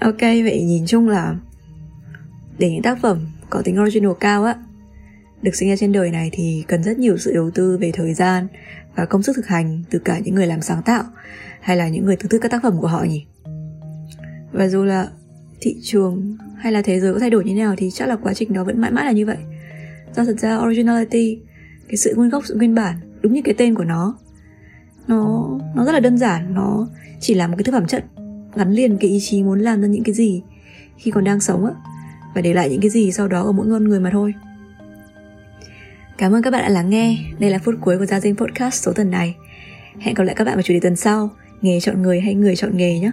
Ok, 0.00 0.20
vậy 0.20 0.62
nhìn 0.62 0.86
chung 0.86 1.08
là 1.08 1.36
để 2.58 2.70
những 2.70 2.82
tác 2.82 2.98
phẩm 3.02 3.26
có 3.50 3.62
tính 3.62 3.82
original 3.82 4.12
cao 4.20 4.44
á, 4.44 4.56
được 5.42 5.54
sinh 5.54 5.68
ra 5.68 5.76
trên 5.76 5.92
đời 5.92 6.10
này 6.10 6.30
thì 6.32 6.64
cần 6.68 6.82
rất 6.82 6.98
nhiều 6.98 7.18
sự 7.18 7.32
đầu 7.34 7.50
tư 7.50 7.78
về 7.80 7.92
thời 7.94 8.14
gian 8.14 8.46
và 8.96 9.04
công 9.04 9.22
sức 9.22 9.36
thực 9.36 9.46
hành 9.46 9.82
từ 9.90 9.98
cả 9.98 10.18
những 10.18 10.34
người 10.34 10.46
làm 10.46 10.60
sáng 10.60 10.82
tạo 10.82 11.04
hay 11.60 11.76
là 11.76 11.88
những 11.88 12.04
người 12.04 12.16
thưởng 12.16 12.28
thức 12.28 12.38
các 12.38 12.50
tác 12.50 12.62
phẩm 12.62 12.80
của 12.80 12.86
họ 12.86 13.04
nhỉ? 13.04 13.26
Và 14.52 14.68
dù 14.68 14.84
là 14.84 15.08
thị 15.60 15.76
trường 15.82 16.36
hay 16.56 16.72
là 16.72 16.82
thế 16.82 17.00
giới 17.00 17.12
có 17.12 17.18
thay 17.20 17.30
đổi 17.30 17.44
như 17.44 17.54
thế 17.54 17.58
nào 17.58 17.74
thì 17.78 17.90
chắc 17.90 18.08
là 18.08 18.16
quá 18.16 18.34
trình 18.34 18.52
đó 18.52 18.64
vẫn 18.64 18.80
mãi 18.80 18.90
mãi 18.90 19.04
là 19.04 19.12
như 19.12 19.26
vậy. 19.26 19.38
Do 20.16 20.24
thật 20.24 20.36
ra 20.40 20.58
originality, 20.58 21.38
cái 21.88 21.96
sự 21.96 22.14
nguyên 22.16 22.30
gốc, 22.30 22.46
sự 22.46 22.54
nguyên 22.54 22.74
bản, 22.74 22.96
đúng 23.22 23.32
như 23.32 23.42
cái 23.44 23.54
tên 23.58 23.74
của 23.74 23.84
nó 23.84 24.18
nó 25.08 25.48
nó 25.74 25.84
rất 25.84 25.92
là 25.92 26.00
đơn 26.00 26.18
giản 26.18 26.54
nó 26.54 26.88
chỉ 27.20 27.34
là 27.34 27.46
một 27.46 27.54
cái 27.58 27.64
thứ 27.64 27.72
phẩm 27.72 27.86
chất 27.86 28.04
gắn 28.54 28.70
liền 28.72 28.98
cái 28.98 29.10
ý 29.10 29.20
chí 29.20 29.42
muốn 29.42 29.60
làm 29.60 29.82
ra 29.82 29.88
những 29.88 30.04
cái 30.04 30.14
gì 30.14 30.42
khi 30.96 31.10
còn 31.10 31.24
đang 31.24 31.40
sống 31.40 31.66
á 31.66 31.72
và 32.34 32.40
để 32.40 32.54
lại 32.54 32.70
những 32.70 32.80
cái 32.80 32.90
gì 32.90 33.12
sau 33.12 33.28
đó 33.28 33.42
ở 33.42 33.52
mỗi 33.52 33.66
con 33.70 33.84
người 33.84 34.00
mà 34.00 34.10
thôi 34.12 34.34
Cảm 36.18 36.32
ơn 36.32 36.42
các 36.42 36.50
bạn 36.50 36.62
đã 36.62 36.68
lắng 36.68 36.90
nghe. 36.90 37.18
Đây 37.38 37.50
là 37.50 37.58
phút 37.58 37.74
cuối 37.80 37.98
của 37.98 38.06
Gia 38.06 38.20
Dinh 38.20 38.36
Podcast 38.36 38.82
số 38.82 38.92
tuần 38.92 39.10
này. 39.10 39.34
Hẹn 39.98 40.14
gặp 40.14 40.24
lại 40.24 40.34
các 40.34 40.44
bạn 40.44 40.54
vào 40.54 40.62
chủ 40.62 40.74
đề 40.74 40.80
tuần 40.80 40.96
sau. 40.96 41.30
Nghề 41.60 41.80
chọn 41.80 42.02
người 42.02 42.20
hay 42.20 42.34
người 42.34 42.56
chọn 42.56 42.76
nghề 42.76 42.98
nhé. 42.98 43.10